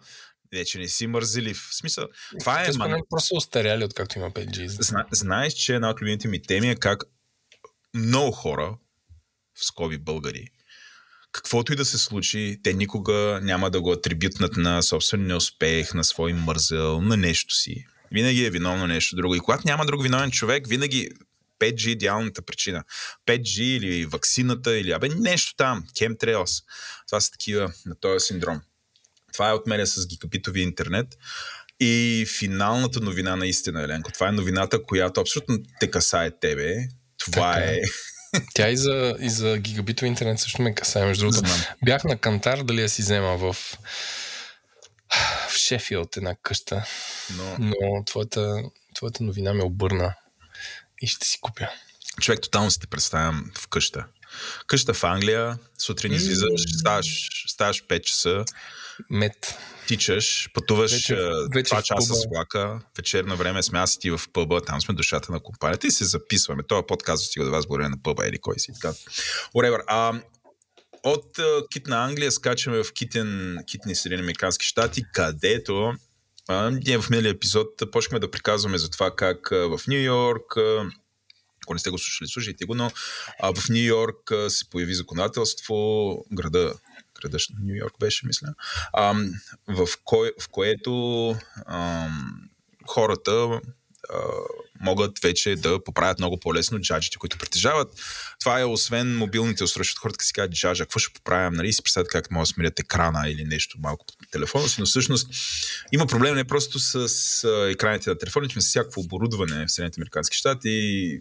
вече 0.53 0.79
не 0.79 0.89
си 0.89 1.07
мързелив. 1.07 1.69
В 1.71 1.77
смисъл, 1.77 2.09
това 2.41 2.63
е... 2.63 2.73
Ман... 2.77 3.01
просто 3.11 3.35
остаряли, 3.35 3.85
откакто 3.85 4.19
има 4.19 4.31
5G. 4.31 4.67
Зна, 4.67 5.05
знаеш, 5.13 5.53
че 5.53 5.75
една 5.75 5.91
от 5.91 6.03
любимите 6.03 6.29
ми 6.29 6.43
теми 6.43 6.71
е 6.71 6.77
как 6.77 7.05
много 7.95 8.33
хора, 8.33 8.77
в 9.55 9.65
скоби 9.65 9.99
българи, 9.99 10.49
каквото 11.33 11.73
и 11.73 11.77
да 11.77 11.85
се 11.85 11.99
случи, 11.99 12.61
те 12.63 12.75
никога 12.75 13.41
няма 13.43 13.71
да 13.71 13.81
го 13.81 13.93
атрибютнат 13.93 14.57
на 14.57 14.83
собствен 14.83 15.27
неуспех, 15.27 15.95
на 15.95 16.05
свой 16.05 16.33
мързел, 16.33 17.01
на 17.01 17.17
нещо 17.17 17.55
си. 17.55 17.87
Винаги 18.13 18.45
е 18.45 18.51
виновно 18.51 18.87
нещо 18.87 19.17
друго. 19.17 19.35
И 19.35 19.41
когато 19.41 19.63
няма 19.67 19.87
друг 19.87 20.03
виновен 20.03 20.31
човек, 20.31 20.69
винаги 20.69 21.09
5G 21.61 21.87
е 21.87 21.91
идеалната 21.91 22.43
причина. 22.43 22.85
5G 23.27 23.63
или 23.63 24.07
ваксината, 24.07 24.79
или 24.79 24.91
абе 24.91 25.09
нещо 25.09 25.55
там, 25.57 25.85
chemtrails. 25.95 26.65
Това 27.07 27.21
са 27.21 27.31
такива 27.31 27.73
на 27.87 27.95
този 27.95 28.27
синдром. 28.27 28.61
Това 29.33 29.51
е 29.51 29.53
от 29.53 29.67
мене 29.67 29.87
с 29.87 30.07
гигабитовия 30.07 30.63
интернет. 30.63 31.07
И 31.81 32.27
финалната 32.39 33.01
новина 33.01 33.37
наистина, 33.37 33.83
Еленко. 33.83 34.13
Това 34.13 34.29
е 34.29 34.33
новината, 34.33 34.83
която 34.83 35.21
абсолютно 35.21 35.59
те 35.81 35.91
касае 35.91 36.31
тебе. 36.31 36.89
Това 37.19 37.55
така. 37.55 37.67
е... 37.67 37.81
Тя 38.55 38.69
и 38.69 38.77
за, 38.77 39.17
и 39.21 39.31
за 39.31 39.59
гигабитови 39.59 40.09
интернет 40.09 40.41
също 40.41 40.63
ме 40.63 40.75
касае, 40.75 41.05
между 41.05 41.31
другото. 41.31 41.51
Бях 41.85 42.05
на 42.05 42.19
Кантар, 42.19 42.63
дали 42.63 42.81
я 42.81 42.89
си 42.89 43.03
взема 43.03 43.37
в, 43.37 43.53
в 45.49 45.57
Шефилд 45.57 46.17
една 46.17 46.35
къща. 46.43 46.85
Но, 47.37 47.57
но 47.59 48.05
твоята, 48.05 48.63
твоята 48.95 49.25
новина 49.25 49.55
ме 49.55 49.65
обърна 49.65 50.15
и 51.03 51.07
ще 51.07 51.27
си 51.27 51.39
купя. 51.41 51.69
Човек, 52.21 52.41
тотално 52.41 52.71
си 52.71 52.81
те 52.81 52.87
представям 52.87 53.51
в 53.59 53.69
къща. 53.69 54.05
Къща 54.67 54.95
в 54.95 55.05
Англия, 55.05 55.59
сутрин 55.79 56.13
излизаш, 56.13 56.79
ставаш, 56.79 57.31
ставаш 57.49 57.83
5 57.85 58.01
часа, 58.01 58.45
мед. 59.11 59.59
Тичаш, 59.87 60.51
пътуваш 60.55 60.93
вече, 60.93 61.17
вече 61.55 61.75
2 61.75 61.83
часа 61.83 62.15
с 62.15 62.27
влака, 62.35 62.81
вечерно 62.97 63.37
време 63.37 63.63
сме 63.63 63.79
аз 63.79 63.95
и 63.95 63.99
ти 63.99 64.11
в 64.11 64.21
пъба, 64.33 64.61
там 64.61 64.81
сме 64.81 64.95
душата 64.95 65.33
на 65.33 65.41
компанията 65.41 65.87
и 65.87 65.91
се 65.91 66.05
записваме. 66.05 66.63
Това 66.63 66.87
подкаст 66.87 67.25
стига 67.25 67.45
до 67.45 67.51
вас 67.51 67.67
благодаря 67.67 67.89
на 67.89 68.03
пъба 68.03 68.27
или 68.27 68.39
кой 68.39 68.59
си. 68.59 68.73
Така. 68.73 68.95
Whatever. 69.55 69.83
А, 69.87 70.21
от 71.03 71.37
uh, 71.37 71.69
Кит 71.69 71.87
на 71.87 72.05
Англия 72.05 72.33
скачаме 72.33 72.83
в 72.83 72.93
Китен, 72.93 73.59
Китни 73.67 73.95
Съединени 73.95 74.23
Американски 74.23 74.67
щати, 74.67 75.03
където 75.13 75.93
а, 76.49 76.71
ние 76.71 76.99
в 76.99 77.11
миналия 77.11 77.31
епизод 77.31 77.69
почнахме 77.93 78.19
да 78.19 78.31
приказваме 78.31 78.79
за 78.79 78.91
това 78.91 79.11
как 79.17 79.53
а, 79.53 79.57
в 79.57 79.81
Нью 79.89 80.03
Йорк 80.03 80.57
а, 80.57 80.91
ако 81.69 81.75
не 81.75 81.81
сте 81.81 81.91
го 81.91 81.99
слушали, 81.99 82.29
слушайте 82.29 82.65
го, 82.65 82.75
но 82.75 82.91
а, 83.41 83.55
в 83.55 83.69
Нью 83.69 83.85
Йорк 83.85 84.33
а, 84.33 84.51
се 84.51 84.71
появи 84.71 84.95
законодателство, 84.95 85.77
града 86.33 86.75
града 87.23 87.39
Нью 87.61 87.77
Йорк 87.77 87.95
беше, 88.01 88.27
мисля, 88.27 88.55
а, 88.93 89.15
в, 89.69 89.89
кое, 90.05 90.33
в 90.41 90.49
което 90.49 91.31
а, 91.67 92.09
хората 92.87 93.61
могат 94.81 95.19
вече 95.19 95.57
да 95.57 95.85
поправят 95.85 96.19
много 96.19 96.41
по-лесно 96.41 96.81
джаджите, 96.81 97.19
които 97.19 97.39
притежават. 97.39 97.89
Това 98.41 98.61
е 98.61 98.65
освен 98.65 99.17
мобилните 99.17 99.65
устройства. 99.65 100.01
Хората 100.01 100.25
си 100.25 100.33
казват 100.33 100.53
джаджа, 100.53 100.85
какво 100.85 100.99
ще 100.99 101.13
поправям, 101.15 101.55
нали? 101.55 101.73
си 101.73 101.83
представят 101.83 102.09
как 102.09 102.31
могат 102.31 102.49
да 102.49 102.53
смирят 102.53 102.81
екрана 102.81 103.31
или 103.31 103.45
нещо 103.45 103.79
малко 103.83 104.07
по 104.07 104.27
телефона 104.31 104.69
си, 104.69 104.77
но 104.81 104.87
всъщност 104.87 105.29
има 105.93 106.07
проблем 106.07 106.35
не 106.35 106.45
просто 106.45 106.79
с, 106.79 107.09
с 107.09 107.45
екраните 107.71 108.11
на 108.11 108.19
телефоните, 108.19 108.53
но 108.57 108.63
с 108.63 108.67
всякакво 108.67 109.01
оборудване 109.01 109.67
в 109.67 109.73
Съединените 109.73 110.01
Американски 110.01 110.37
щати 110.37 110.69
и 110.71 111.21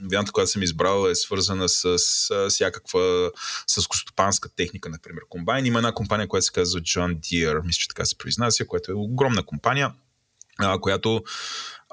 новината, 0.00 0.32
която 0.32 0.50
съм 0.50 0.62
избрал 0.62 1.08
е 1.08 1.14
свързана 1.14 1.68
с, 1.68 1.98
с 1.98 2.46
всякаква 2.48 3.30
с 3.66 3.86
костопанска 3.86 4.48
техника, 4.48 4.88
например 4.88 5.22
комбайн. 5.28 5.66
Има 5.66 5.78
една 5.78 5.92
компания, 5.92 6.28
която 6.28 6.44
се 6.44 6.52
казва 6.52 6.80
John 6.80 7.16
Deere, 7.16 7.66
мисля, 7.66 7.78
че 7.78 7.88
така 7.88 8.04
се 8.04 8.18
произнася, 8.18 8.66
която 8.66 8.92
е 8.92 8.94
огромна 8.94 9.42
компания, 9.42 9.92
която 10.80 11.22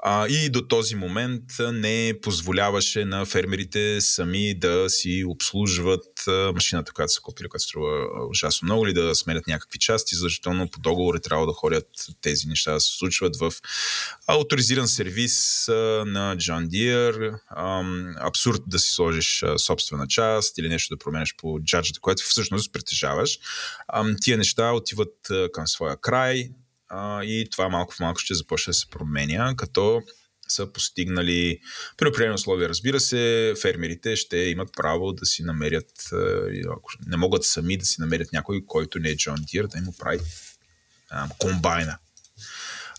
а, 0.08 0.28
и 0.28 0.50
до 0.50 0.62
този 0.62 0.94
момент 0.94 1.42
не 1.72 2.14
позволяваше 2.22 3.04
на 3.04 3.24
фермерите 3.24 4.00
сами 4.00 4.58
да 4.58 4.90
си 4.90 5.24
обслужват 5.26 6.24
машината, 6.54 6.92
която 6.92 7.12
са 7.12 7.20
купили, 7.20 7.48
която 7.48 7.64
струва 7.64 8.06
ужасно 8.30 8.66
много, 8.66 8.86
или 8.86 8.94
да 8.94 9.14
сменят 9.14 9.46
някакви 9.46 9.78
части, 9.78 10.16
защото 10.16 10.68
по 10.72 10.80
договори 10.80 11.20
трябва 11.20 11.46
да 11.46 11.52
ходят 11.52 11.86
тези 12.20 12.46
неща 12.48 12.72
да 12.72 12.80
се 12.80 12.96
случват 12.98 13.36
в 13.36 13.52
авторизиран 14.26 14.88
сервис 14.88 15.64
на 16.06 16.36
John 16.36 16.68
Deere. 16.68 17.38
Абсурд 18.20 18.62
да 18.66 18.78
си 18.78 18.92
сложиш 18.92 19.44
собствена 19.56 20.06
част 20.06 20.58
или 20.58 20.68
нещо 20.68 20.94
да 20.94 20.98
променеш 20.98 21.34
по 21.38 21.60
джаджата, 21.60 22.00
което 22.00 22.22
всъщност 22.22 22.72
притежаваш. 22.72 23.38
Тия 24.20 24.38
неща 24.38 24.72
отиват 24.72 25.14
към 25.52 25.66
своя 25.66 25.96
край, 26.00 26.50
а, 26.88 27.24
и 27.24 27.48
това 27.50 27.68
малко 27.68 27.94
в 27.94 28.00
малко 28.00 28.20
ще 28.20 28.34
започне 28.34 28.70
да 28.70 28.74
се 28.74 28.90
променя, 28.90 29.54
като 29.56 30.02
са 30.48 30.72
постигнали 30.72 31.58
при 31.96 32.08
определени 32.08 32.34
условия, 32.34 32.68
разбира 32.68 33.00
се, 33.00 33.54
фермерите 33.62 34.16
ще 34.16 34.36
имат 34.36 34.68
право 34.76 35.12
да 35.12 35.26
си 35.26 35.42
намерят, 35.42 35.90
ако 36.70 36.90
не 37.06 37.16
могат 37.16 37.44
сами 37.44 37.76
да 37.76 37.84
си 37.84 38.00
намерят 38.00 38.32
някой, 38.32 38.64
който 38.66 38.98
не 38.98 39.08
е 39.08 39.16
Джон 39.16 39.36
Дир, 39.52 39.66
да 39.66 39.78
им 39.78 39.84
прави 39.98 40.20
а, 41.10 41.28
комбайна. 41.38 41.98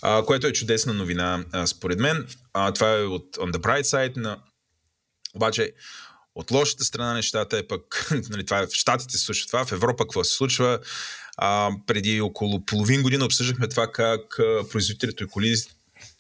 А, 0.02 0.26
което 0.26 0.48
е 0.48 0.54
чудесна 0.54 0.94
новина, 0.94 1.46
а, 1.52 1.68
според 1.68 2.00
мен. 2.00 2.28
А, 2.54 2.74
това 2.74 2.98
е 2.98 3.02
от 3.02 3.36
On 3.36 3.52
the 3.52 3.58
Bright 3.58 3.84
Side, 3.84 4.18
на... 4.18 4.40
обаче 5.36 5.74
от 6.36 6.52
лошата 6.52 6.84
страна 6.84 7.08
на 7.08 7.14
нещата 7.14 7.58
е 7.58 7.68
пък, 7.68 8.08
нали, 8.30 8.46
това 8.46 8.60
е 8.60 8.68
в 8.68 8.70
Штатите 8.72 9.18
се 9.18 9.26
случва 9.26 9.48
това, 9.48 9.66
в 9.66 9.72
Европа 9.72 10.04
какво 10.04 10.24
се 10.24 10.36
случва. 10.36 10.80
А, 11.38 11.72
преди 11.88 12.22
около 12.22 12.66
половин 12.66 13.04
година 13.04 13.26
обсъждахме 13.26 13.68
това 13.68 13.92
как 13.92 14.22
производителите 14.72 15.24
и 15.24 15.28
коли 15.28 15.56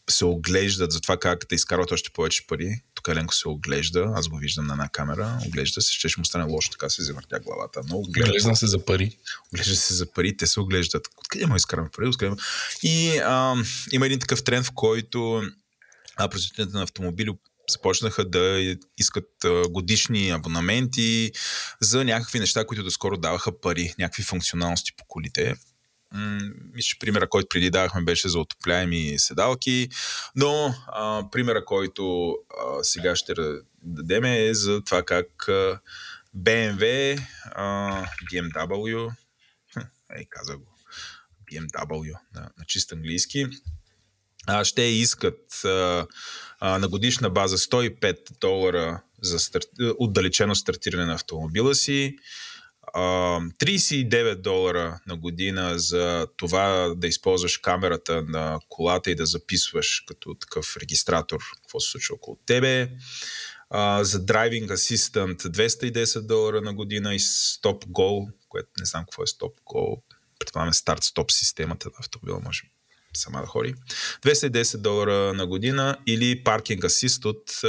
се 0.09 0.25
оглеждат 0.25 0.91
за 0.91 1.01
това 1.01 1.17
как 1.17 1.45
да 1.49 1.55
изкарват 1.55 1.91
още 1.91 2.09
повече 2.09 2.47
пари. 2.47 2.81
Тук 2.93 3.07
Еленко 3.07 3.35
се 3.35 3.47
оглежда, 3.47 4.11
аз 4.15 4.27
го 4.27 4.37
виждам 4.37 4.67
на 4.67 4.73
една 4.73 4.89
камера, 4.89 5.39
оглежда 5.47 5.81
се, 5.81 5.93
ще, 5.93 6.09
ще 6.09 6.21
му 6.21 6.25
стане 6.25 6.51
лошо, 6.51 6.69
така 6.71 6.89
се 6.89 7.03
завъртя 7.03 7.39
главата. 7.39 7.81
Но 7.89 7.97
оглежда, 7.97 8.29
оглежда 8.29 8.55
се 8.55 8.67
за 8.67 8.85
пари. 8.85 9.17
Оглежда 9.53 9.75
се 9.75 9.93
за 9.93 10.11
пари, 10.11 10.37
те 10.37 10.47
се 10.47 10.59
оглеждат. 10.59 11.07
Откъде 11.17 11.45
му 11.45 11.55
изкараме 11.55 11.89
пари? 11.95 12.07
Откъде 12.07 12.35
И 12.83 13.17
а, 13.17 13.55
има 13.91 14.05
един 14.05 14.19
такъв 14.19 14.43
тренд, 14.43 14.65
в 14.65 14.71
който 14.75 15.43
производителите 16.29 16.77
на 16.77 16.83
автомобили 16.83 17.29
започнаха 17.69 18.25
да 18.25 18.75
искат 18.97 19.29
годишни 19.69 20.29
абонаменти 20.29 21.31
за 21.81 22.05
някакви 22.05 22.39
неща, 22.39 22.65
които 22.65 22.83
доскоро 22.83 23.17
даваха 23.17 23.59
пари, 23.61 23.93
някакви 23.99 24.23
функционалности 24.23 24.93
по 24.97 25.05
колите. 25.07 25.55
Мисля, 26.73 26.87
че 26.87 26.99
примера, 26.99 27.29
който 27.29 27.47
преди 27.49 27.69
давахме, 27.69 28.01
беше 28.01 28.29
за 28.29 28.39
отопляеми 28.39 29.19
седалки, 29.19 29.89
но 30.35 30.75
а, 30.87 31.29
примера, 31.31 31.65
който 31.65 32.31
а, 32.31 32.83
сега 32.83 33.15
ще 33.15 33.33
дадем 33.81 34.23
е 34.23 34.53
за 34.53 34.81
това 34.83 35.03
как 35.03 35.47
а, 35.47 35.79
BMW, 36.37 37.21
а, 37.45 38.05
BMW, 38.33 39.11
ей, 40.17 40.25
каза 40.29 40.57
го, 40.57 40.77
BMW 41.51 42.13
на, 42.35 42.41
на 42.41 42.65
чист 42.67 42.91
английски, 42.91 43.47
ще 44.63 44.81
искат 44.81 45.65
а, 45.65 46.07
а, 46.59 46.79
на 46.79 46.87
годишна 46.87 47.29
база 47.29 47.57
105 47.57 48.39
долара 48.41 49.01
за 49.21 49.39
стар... 49.39 49.61
отдалечено 49.99 50.55
стартиране 50.55 51.05
на 51.05 51.13
автомобила 51.13 51.75
си, 51.75 52.15
39 52.93 54.35
долара 54.35 54.99
на 55.07 55.17
година 55.17 55.79
за 55.79 56.27
това 56.37 56.93
да 56.97 57.07
използваш 57.07 57.57
камерата 57.57 58.21
на 58.21 58.59
колата 58.69 59.11
и 59.11 59.15
да 59.15 59.25
записваш 59.25 60.03
като 60.07 60.35
такъв 60.35 60.77
регистратор 60.77 61.39
какво 61.63 61.79
се 61.79 61.91
случва 61.91 62.15
около 62.15 62.37
тебе. 62.45 62.91
Uh, 63.73 64.01
за 64.01 64.25
Driving 64.25 64.67
Assistant 64.67 65.37
210 65.37 66.21
долара 66.21 66.61
на 66.61 66.73
година 66.73 67.15
и 67.15 67.19
Stop 67.19 67.85
Go, 67.85 68.31
което 68.49 68.69
не 68.79 68.85
знам 68.85 69.03
какво 69.03 69.23
е 69.23 69.25
Stop 69.25 69.53
Go, 69.65 70.01
предполагаме 70.39 70.73
старт-стоп 70.73 71.31
системата 71.31 71.89
на 71.89 71.95
автомобила, 71.99 72.39
може 72.39 72.61
сама 73.13 73.41
да 73.41 73.47
ходи. 73.47 73.75
210 74.21 74.77
долара 74.77 75.33
на 75.33 75.45
година 75.45 75.97
или 76.05 76.43
Parking 76.43 76.81
Assist 76.81 77.25
от 77.25 77.63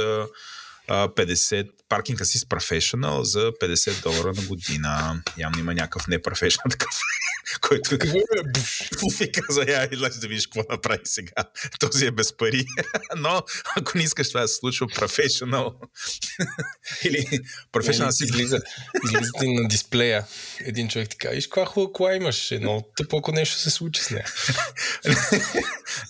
50 0.89 1.69
паркинг 1.89 2.19
Assist 2.19 2.47
Professional 2.47 3.21
за 3.21 3.39
50 3.39 4.03
долара 4.03 4.33
на 4.33 4.41
година. 4.41 5.21
Явно 5.37 5.59
има 5.59 5.73
някакъв 5.73 6.07
непрофесионал 6.07 6.69
такъв, 6.69 6.89
който 7.61 7.95
и 9.23 9.31
каза, 9.31 9.65
я 9.67 9.89
излез 9.91 10.19
да 10.19 10.27
видиш 10.27 10.47
какво 10.47 10.71
направи 10.71 11.01
сега. 11.03 11.43
Този 11.79 12.05
е 12.05 12.11
без 12.11 12.37
пари. 12.37 12.65
Но 13.17 13.41
ако 13.77 13.97
не 13.97 14.03
искаш 14.03 14.27
това 14.27 14.41
да 14.41 14.47
се 14.47 14.55
случва, 14.55 14.87
професионал 14.95 15.75
или 17.03 17.39
професионал 17.71 18.11
си 18.11 18.23
излиза, 18.23 18.59
излиза 19.05 19.31
ти 19.39 19.53
на 19.53 19.67
дисплея. 19.67 20.25
Един 20.59 20.89
човек 20.89 21.09
ти 21.09 21.17
казва, 21.17 21.35
виж 21.35 21.47
каква 21.47 21.65
хубава 21.65 21.93
кола 21.93 22.15
имаш, 22.15 22.53
но 22.61 22.83
тъпо 22.97 23.17
ако 23.17 23.31
нещо 23.31 23.57
се 23.57 23.69
случи 23.69 24.03
с 24.03 24.09
нея. 24.09 24.25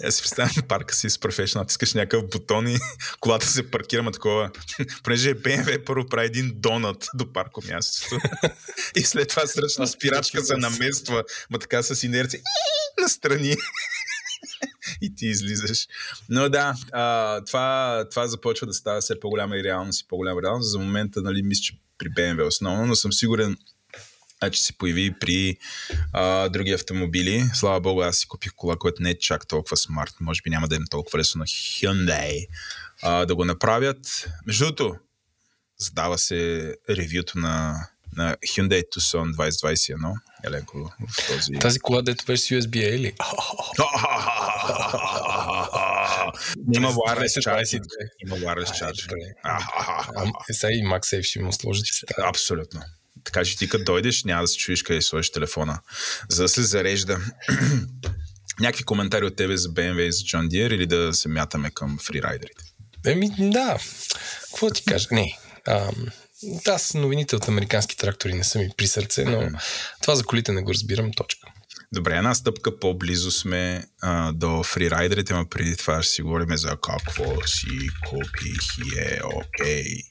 Аз 0.03 0.15
си 0.15 0.21
представям 0.21 0.67
парка 0.67 0.95
си 0.95 1.09
с 1.09 1.19
професионал, 1.19 1.65
искаш 1.69 1.93
някакъв 1.93 2.29
бутон 2.29 2.67
и 2.67 2.79
колата 3.19 3.47
се 3.47 3.71
паркира, 3.71 4.03
ма 4.03 4.11
такова 4.11 4.51
понеже 5.03 5.35
BMW 5.35 5.85
първо 5.85 6.05
прави 6.07 6.25
един 6.25 6.51
донат 6.55 7.07
до 7.13 7.33
парко 7.33 7.61
мястото 7.67 8.17
и 8.95 9.01
след 9.01 9.29
това 9.29 9.47
сръчна 9.47 9.87
спирачка 9.87 10.41
се 10.41 10.57
намества, 10.57 11.23
ма 11.49 11.59
така 11.59 11.83
с 11.83 12.03
инерция 12.03 12.41
настрани 13.01 13.55
и 15.01 15.15
ти 15.15 15.27
излизаш. 15.27 15.87
Но 16.29 16.49
да, 16.49 16.75
а, 16.91 17.43
това, 17.45 18.05
това 18.09 18.27
започва 18.27 18.67
да 18.67 18.73
става 18.73 19.01
все 19.01 19.19
по-голяма 19.19 19.57
и 19.57 19.63
реалност 19.63 20.01
и 20.01 20.07
по-голяма 20.07 20.41
реалност. 20.41 20.71
За 20.71 20.79
момента, 20.79 21.21
нали, 21.21 21.41
мисля, 21.43 21.61
че 21.61 21.73
при 21.97 22.07
BMW 22.07 22.47
основно, 22.47 22.85
но 22.85 22.95
съм 22.95 23.13
сигурен, 23.13 23.57
че 24.51 24.63
се 24.63 24.73
появи 24.73 25.13
при 25.19 25.57
а, 26.13 26.49
други 26.49 26.71
автомобили. 26.71 27.43
Слава 27.53 27.81
богу, 27.81 28.01
аз 28.01 28.17
си 28.17 28.27
купих 28.27 28.51
кола, 28.55 28.75
която 28.75 29.03
не 29.03 29.09
е 29.09 29.19
чак 29.19 29.47
толкова 29.47 29.77
смарт. 29.77 30.13
Може 30.19 30.41
би 30.41 30.49
няма 30.49 30.67
да 30.67 30.75
е 30.75 30.79
толкова 30.89 31.19
лесно 31.19 31.39
на 31.39 31.45
Hyundai 31.45 32.47
а, 33.01 33.25
да 33.25 33.35
го 33.35 33.45
направят. 33.45 34.27
Между 34.45 34.65
другото, 34.65 34.95
задава 35.77 36.17
се 36.17 36.73
ревюто 36.89 37.39
на, 37.39 37.87
на 38.17 38.35
Hyundai 38.35 38.83
Tucson 38.95 39.33
2021. 39.33 40.13
Еленко 40.43 40.91
в 41.09 41.27
този... 41.27 41.51
Тази 41.53 41.79
кола, 41.79 42.01
дето 42.01 42.25
беше 42.25 42.43
с 42.43 42.47
USB 42.47 42.77
или? 42.77 43.05
Има 46.75 46.93
wireless 46.93 47.39
charge. 47.41 47.81
Има 48.25 48.35
wireless 48.35 48.65
charge. 48.65 49.13
Е, 50.49 50.53
сега 50.53 50.71
и 50.71 50.83
MagSafe 50.83 51.23
ще 51.23 51.41
му 51.41 51.53
сложите. 51.53 51.89
Абсолютно. 52.17 52.81
Така 53.23 53.45
че 53.45 53.57
ти 53.57 53.69
като 53.69 53.83
дойдеш, 53.83 54.23
няма 54.23 54.41
да 54.41 54.47
се 54.47 54.57
чуеш 54.57 54.83
къде 54.83 55.01
сложиш 55.01 55.31
телефона, 55.31 55.79
за 56.29 56.41
да 56.41 56.49
се 56.49 56.63
зарежда. 56.63 57.19
Някакви 58.59 58.83
коментари 58.83 59.25
от 59.25 59.35
тебе 59.35 59.57
за 59.57 59.69
BMW 59.69 60.01
и 60.01 60.11
за 60.11 60.19
John 60.19 60.47
Deere 60.47 60.73
или 60.73 60.87
да 60.87 61.13
се 61.13 61.29
мятаме 61.29 61.71
към 61.71 61.99
фрирайдерите? 62.03 62.63
Еми, 63.05 63.29
да. 63.39 63.77
Какво 64.41 64.69
ти 64.69 64.83
кажа? 64.85 65.07
Не. 65.11 65.37
А, 65.67 65.91
аз 66.67 66.93
новините 66.93 67.35
от 67.35 67.47
американски 67.47 67.97
трактори 67.97 68.33
не 68.33 68.43
са 68.43 68.59
ми 68.59 68.69
при 68.77 68.87
сърце, 68.87 69.25
но 69.25 69.49
това 70.01 70.15
за 70.15 70.23
колите 70.23 70.51
не 70.51 70.61
го 70.61 70.73
разбирам. 70.73 71.11
Точка. 71.11 71.47
Добре, 71.91 72.17
една 72.17 72.35
стъпка 72.35 72.79
по-близо 72.79 73.31
сме 73.31 73.85
а, 74.01 74.31
до 74.31 74.63
фрирайдерите, 74.63 75.33
но 75.33 75.49
преди 75.49 75.77
това 75.77 76.03
ще 76.03 76.13
си 76.13 76.21
говорим 76.21 76.57
за 76.57 76.69
какво 76.69 77.47
си 77.47 77.89
купих 78.09 78.97
е 78.97 79.19
окей. 79.23 79.83
Okay. 79.83 80.09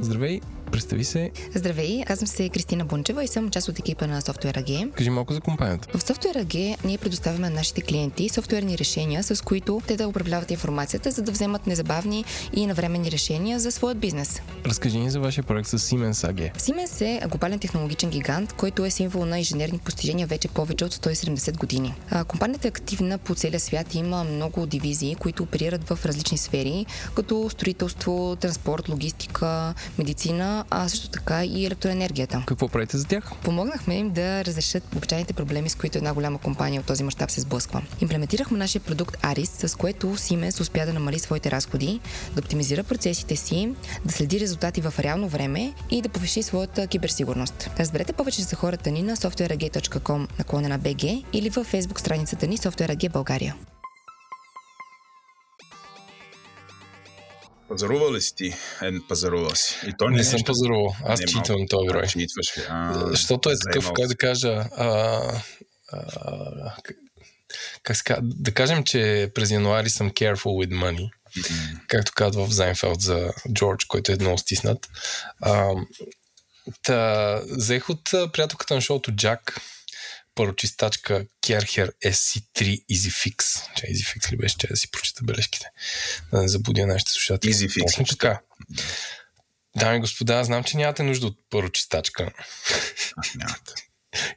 Здравей, 0.00 0.40
Представи 0.72 1.04
се. 1.04 1.30
Здравей, 1.54 2.04
казвам 2.06 2.26
се 2.26 2.48
Кристина 2.48 2.84
Бунчева 2.84 3.24
и 3.24 3.28
съм 3.28 3.50
част 3.50 3.68
от 3.68 3.78
екипа 3.78 4.06
на 4.06 4.22
Software 4.22 4.64
AG. 4.64 4.92
Кажи 4.92 5.10
малко 5.10 5.32
за 5.32 5.40
компанията. 5.40 5.98
В 5.98 6.02
Software 6.02 6.44
AG 6.44 6.76
ние 6.84 6.98
предоставяме 6.98 7.50
на 7.50 7.54
нашите 7.54 7.82
клиенти 7.82 8.28
софтуерни 8.28 8.78
решения, 8.78 9.22
с 9.22 9.44
които 9.44 9.82
те 9.86 9.96
да 9.96 10.08
управляват 10.08 10.50
информацията, 10.50 11.10
за 11.10 11.22
да 11.22 11.32
вземат 11.32 11.66
незабавни 11.66 12.24
и 12.52 12.66
навременни 12.66 13.10
решения 13.10 13.60
за 13.60 13.72
своят 13.72 13.98
бизнес. 13.98 14.42
Разкажи 14.66 14.98
ни 14.98 15.10
за 15.10 15.20
вашия 15.20 15.44
проект 15.44 15.68
с 15.68 15.78
Siemens 15.78 16.32
AG. 16.32 16.56
Siemens 16.58 17.24
е 17.24 17.28
глобален 17.28 17.58
технологичен 17.58 18.10
гигант, 18.10 18.52
който 18.52 18.84
е 18.84 18.90
символ 18.90 19.24
на 19.24 19.38
инженерни 19.38 19.78
постижения 19.78 20.26
вече 20.26 20.48
повече 20.48 20.84
от 20.84 20.94
170 20.94 21.56
години. 21.56 21.94
Компанията 22.28 22.68
е 22.68 22.70
активна 22.70 23.18
по 23.18 23.34
целия 23.34 23.60
свят 23.60 23.94
и 23.94 23.98
има 23.98 24.24
много 24.24 24.66
дивизии, 24.66 25.14
които 25.14 25.42
оперират 25.42 25.88
в 25.88 26.06
различни 26.06 26.38
сфери, 26.38 26.86
като 27.14 27.50
строителство, 27.50 28.36
транспорт, 28.40 28.88
логистика, 28.88 29.74
медицина, 29.98 30.64
а 30.70 30.88
също 30.88 31.08
така 31.08 31.44
и 31.44 31.66
електроенергията. 31.66 32.42
Какво 32.46 32.68
правите 32.68 32.98
за 32.98 33.04
тях? 33.06 33.32
Помогнахме 33.44 33.94
им 33.94 34.10
да 34.10 34.44
разрешат 34.44 34.94
обичайните 34.96 35.32
проблеми, 35.32 35.68
с 35.68 35.74
които 35.74 35.98
една 35.98 36.14
голяма 36.14 36.38
компания 36.38 36.80
от 36.80 36.86
този 36.86 37.04
мащаб 37.04 37.30
се 37.30 37.40
сблъсква. 37.40 37.82
Имплементирахме 38.00 38.58
нашия 38.58 38.82
продукт 38.82 39.16
Aris, 39.22 39.66
с 39.66 39.76
което 39.76 40.06
Siemens 40.06 40.60
успя 40.60 40.86
да 40.86 40.92
намали 40.92 41.18
своите 41.18 41.50
разходи, 41.50 42.00
да 42.34 42.40
оптимизира 42.40 42.84
процесите 42.84 43.36
си, 43.36 43.74
да 44.04 44.12
следи 44.12 44.40
резултати 44.40 44.80
в 44.80 44.94
реално 44.98 45.28
време 45.28 45.72
и 45.90 46.02
да 46.02 46.08
повиши 46.08 46.42
своята 46.42 46.86
киберсигурност. 46.86 47.70
Разберете 47.78 48.12
повече 48.12 48.42
за 48.42 48.56
хората 48.56 48.90
ни 48.90 49.02
на 49.02 49.16
softwareag.com 49.16 50.28
наклонена 50.38 50.78
BG 50.78 51.24
или 51.32 51.50
във 51.50 51.72
Facebook 51.72 52.00
страницата 52.00 52.46
ни 52.46 52.58
SoftwareAG 52.58 53.12
България. 53.12 53.54
Пазарувал 57.70 58.14
ли 58.14 58.20
си 58.20 58.34
ти? 58.34 58.54
Е, 58.82 58.90
пазарувал 59.08 59.54
си. 59.54 59.74
И 59.86 59.94
то 59.98 60.08
не, 60.08 60.16
не 60.16 60.24
съм 60.24 60.40
пазарувал. 60.46 60.94
Аз 61.04 61.20
читам 61.20 61.56
този 61.68 61.86
брой. 61.88 62.06
Читваш 62.06 62.58
ли? 62.58 62.62
Защото 63.10 63.50
е 63.50 63.54
такъв, 63.64 63.92
как 63.96 64.08
да 64.08 64.16
кажа, 64.16 64.48
а, 64.76 64.86
а, 65.92 66.76
как 67.82 67.96
ска, 67.96 68.18
да 68.22 68.54
кажем, 68.54 68.84
че 68.84 69.30
през 69.34 69.50
януари 69.50 69.90
съм 69.90 70.10
careful 70.10 70.66
with 70.66 70.72
money, 70.72 71.10
mm-hmm. 71.36 71.80
както 71.86 72.12
казва 72.14 72.46
в 72.46 72.52
Зайнфелд 72.52 73.00
за 73.00 73.32
Джордж, 73.52 73.84
който 73.84 74.12
е 74.12 74.16
много 74.20 74.38
стиснат. 74.38 74.88
А, 75.40 75.70
та, 76.82 77.40
взех 77.50 77.90
от 77.90 78.04
приятелката 78.32 78.74
на 78.74 78.80
шоуто 78.80 79.12
Джак 79.12 79.60
парочистачка 80.34 81.26
Kercher 81.42 81.90
SC3 82.04 82.84
EasyFix. 82.92 83.62
Че 83.76 83.86
EasyFix 83.86 84.32
ли 84.32 84.36
беше, 84.36 84.58
че 84.58 84.66
да 84.66 84.76
си 84.76 84.90
прочита 84.90 85.24
бележките. 85.24 85.66
Да 86.32 86.42
не 86.42 86.48
забудя 86.48 86.86
нашите 86.86 87.12
слушатели. 87.12 87.52
EasyFix. 87.52 87.86
Точно 87.86 88.04
така. 88.04 88.40
Дами 89.76 89.96
и 89.96 90.00
господа, 90.00 90.44
знам, 90.44 90.64
че 90.64 90.76
нямате 90.76 91.02
нужда 91.02 91.26
от 91.26 91.38
парочистачка. 91.50 92.32
Нямате. 93.34 93.72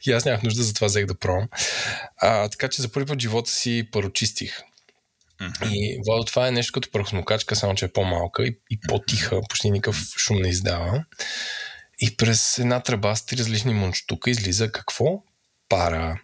И 0.06 0.12
аз 0.12 0.26
нямах 0.26 0.44
нужда, 0.44 0.64
затова 0.64 0.88
взех 0.88 1.06
да 1.06 1.16
пробвам. 1.16 1.50
А, 2.18 2.50
така 2.50 2.70
че 2.70 2.82
за 2.82 2.92
първи 2.92 3.08
път 3.08 3.22
живота 3.22 3.52
си 3.52 3.88
парочистих. 3.92 4.62
Мгм. 5.42 5.70
И 5.72 6.00
Владо, 6.06 6.24
това 6.24 6.48
е 6.48 6.52
нещо 6.52 6.72
като 6.74 6.92
прахосмокачка, 6.92 7.56
само 7.56 7.76
че 7.76 7.86
е 7.86 7.92
по-малка 7.92 8.44
и, 8.44 8.60
и 8.70 8.80
по-тиха, 8.88 9.42
почти 9.50 9.72
никакъв 9.72 9.98
шум 10.18 10.38
не 10.42 10.50
издава. 10.50 11.06
И 12.00 12.18
през 12.18 12.60
една 12.60 12.80
тръба 12.80 13.16
с 13.16 13.26
три 13.26 13.38
различни 13.38 13.74
мунштука 13.74 14.30
излиза 14.30 14.72
какво? 14.72 15.24
Пара. 15.70 16.20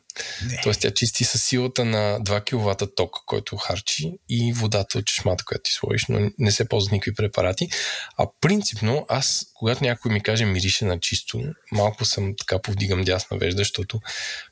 Не. 0.46 0.60
Тоест 0.64 0.82
тя 0.82 0.92
чисти 0.92 1.24
с 1.24 1.40
силата 1.40 1.86
на 1.86 2.20
2 2.20 2.46
кВт 2.46 2.96
ток, 2.96 3.16
който 3.26 3.58
харчи 3.58 4.12
и 4.30 4.54
водата 4.54 4.98
от 4.98 5.06
чешмата, 5.06 5.46
която 5.46 5.64
ти 5.64 5.72
сложиш, 5.72 6.06
но 6.10 6.32
не 6.40 6.52
се 6.52 6.70
ползват 6.70 6.92
никакви 6.92 7.14
препарати. 7.14 7.70
А 8.18 8.28
принципно 8.42 9.06
аз, 9.10 9.46
когато 9.54 9.84
някой 9.84 10.12
ми 10.12 10.24
каже 10.24 10.46
мирише 10.46 10.86
на 10.86 11.00
чисто, 11.00 11.42
малко 11.72 12.06
съм 12.06 12.36
така 12.38 12.62
повдигам 12.62 13.04
дясна 13.04 13.38
вежда, 13.38 13.58
защото 13.58 14.02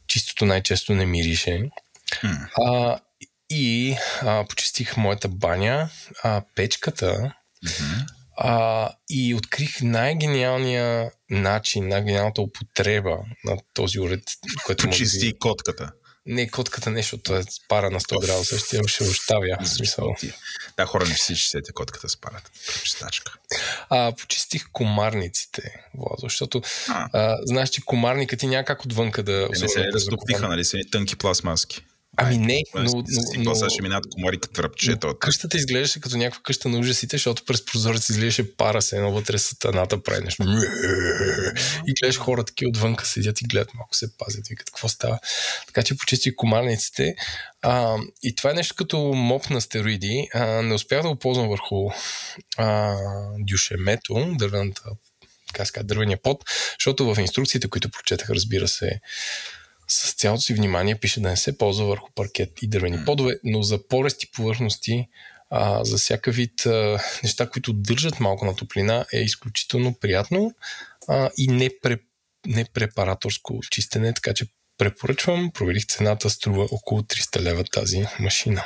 чистото 0.08 0.46
най-често 0.46 0.96
не 0.96 1.06
мирише. 1.06 1.70
М. 2.24 2.48
А, 2.62 3.00
и 3.50 3.98
а, 4.22 4.46
почистих 4.50 4.98
моята 4.98 5.28
баня, 5.28 5.90
а, 6.24 6.42
печката 6.56 7.34
Мгм. 7.64 8.06
А, 8.38 8.90
и 9.10 9.36
открих 9.36 9.82
най-гениалния 9.82 11.12
начин, 11.30 11.88
най-гениалната 11.88 12.42
употреба 12.42 13.18
на 13.44 13.58
този 13.74 14.00
уред, 14.00 14.24
който 14.66 14.88
може 14.88 14.98
Почисти 14.98 15.20
би... 15.20 15.28
и 15.28 15.40
котката. 15.40 15.92
Не, 16.26 16.50
котката 16.50 16.90
не, 16.90 17.02
защото 17.02 17.36
е 17.36 17.44
пара 17.68 17.92
на 17.92 18.00
100 18.00 18.22
градуса, 18.22 18.60
ще, 18.60 18.88
ще 18.88 19.04
оставя. 19.04 19.58
Смисъл. 19.66 20.16
Да, 20.78 20.86
хора 20.86 21.06
не 21.06 21.14
всички 21.14 21.50
сете 21.50 21.72
котката 21.74 22.10
с 22.10 22.18
парата. 22.18 22.52
Почистачка. 22.74 23.34
А, 23.90 24.12
почистих 24.12 24.66
комарниците, 24.72 25.62
Владо, 25.98 26.20
защото 26.22 26.62
А. 26.90 27.10
а, 27.14 27.38
знаеш, 27.46 27.70
че 27.70 27.82
комарникът 27.86 28.40
ти 28.40 28.48
няма 28.48 28.66
как 28.66 28.86
отвънка 28.86 29.24
да... 29.24 29.32
Те 29.54 29.60
не 29.60 29.66
особено 29.66 29.70
се 29.70 29.80
е 29.80 29.92
разтопиха, 29.94 30.38
закопан. 30.38 30.50
нали? 30.50 30.66
Са 30.66 30.78
тънки 30.92 31.16
пластмаски. 31.16 31.82
Ами 32.20 32.38
не, 32.38 32.64
но, 32.76 32.82
но, 32.84 32.92
но, 32.92 33.04
но, 33.38 33.54
но, 33.62 33.70
ще 33.70 33.82
минат 33.82 34.04
комари 34.10 34.40
като 34.40 34.54
тръпчета. 34.54 35.08
от- 35.08 35.20
къщата 35.20 35.58
изглеждаше 35.58 36.02
като 36.02 36.18
някаква 36.18 36.42
къща 36.44 36.70
на 36.70 36.80
ужасите, 36.80 37.16
защото 37.18 37.46
през 37.46 37.66
прозорец 37.66 38.10
изглеждаше 38.10 38.56
пара 38.56 38.82
се 38.82 38.96
едно 38.96 39.12
вътре 39.12 39.38
сатаната 39.38 40.04
прави 40.04 40.24
нещо. 40.24 40.44
И 41.88 41.94
гледаш 42.02 42.18
хора 42.18 42.44
такива 42.44 42.70
отвънка 42.70 43.06
седят 43.06 43.42
и 43.42 43.46
гледат 43.46 43.74
малко 43.74 43.96
се 43.96 44.18
пазят, 44.18 44.48
викат 44.48 44.70
какво 44.70 44.90
става. 44.90 45.20
Така 45.68 45.84
че 45.84 45.98
почистих 45.98 46.36
комарниците. 46.36 47.16
А, 47.62 47.96
и 48.24 48.36
това 48.36 48.52
е 48.52 48.54
нещо 48.54 48.76
като 48.76 48.98
моп 49.00 49.50
на 49.50 49.62
стероиди. 49.62 50.28
А, 50.34 50.46
не 50.46 50.74
успях 50.74 51.02
да 51.02 51.08
го 51.10 51.16
ползвам 51.16 51.50
върху 51.50 51.90
а, 52.58 52.96
дюшемето, 53.40 54.36
дървената 54.38 54.82
така 55.54 55.84
дървения 55.84 56.18
пот, 56.24 56.44
защото 56.80 57.14
в 57.14 57.20
инструкциите, 57.22 57.68
които 57.68 57.90
прочетах, 57.90 58.30
разбира 58.30 58.68
се, 58.68 59.00
с 59.88 60.14
цялото 60.14 60.42
си 60.42 60.54
внимание 60.54 60.96
пише 60.96 61.22
да 61.22 61.30
не 61.30 61.38
се 61.38 61.58
ползва 61.58 61.86
върху 61.86 62.12
паркет 62.16 62.62
и 62.62 62.68
дървени 62.68 63.06
подове, 63.06 63.40
но 63.44 63.64
за 63.64 63.88
порести 63.88 64.32
повърхности, 64.32 65.08
а, 65.50 65.84
за 65.84 65.98
всяка 65.98 66.32
вид 66.32 66.66
а, 66.66 67.00
неща, 67.24 67.50
които 67.50 67.74
държат 67.74 68.20
малко 68.20 68.46
на 68.46 68.56
топлина, 68.56 69.06
е 69.14 69.20
изключително 69.20 69.96
приятно 70.00 70.54
а, 71.08 71.30
и 71.38 71.48
не, 71.48 71.70
пре, 71.82 71.98
не 72.46 72.66
препараторско 72.66 73.60
чистене, 73.72 74.14
така 74.14 74.34
че 74.34 74.46
препоръчвам. 74.78 75.52
Проверих 75.52 75.86
цената, 75.86 76.30
струва 76.30 76.68
около 76.72 77.02
300 77.02 77.42
лева 77.42 77.64
тази 77.64 78.06
машина. 78.20 78.66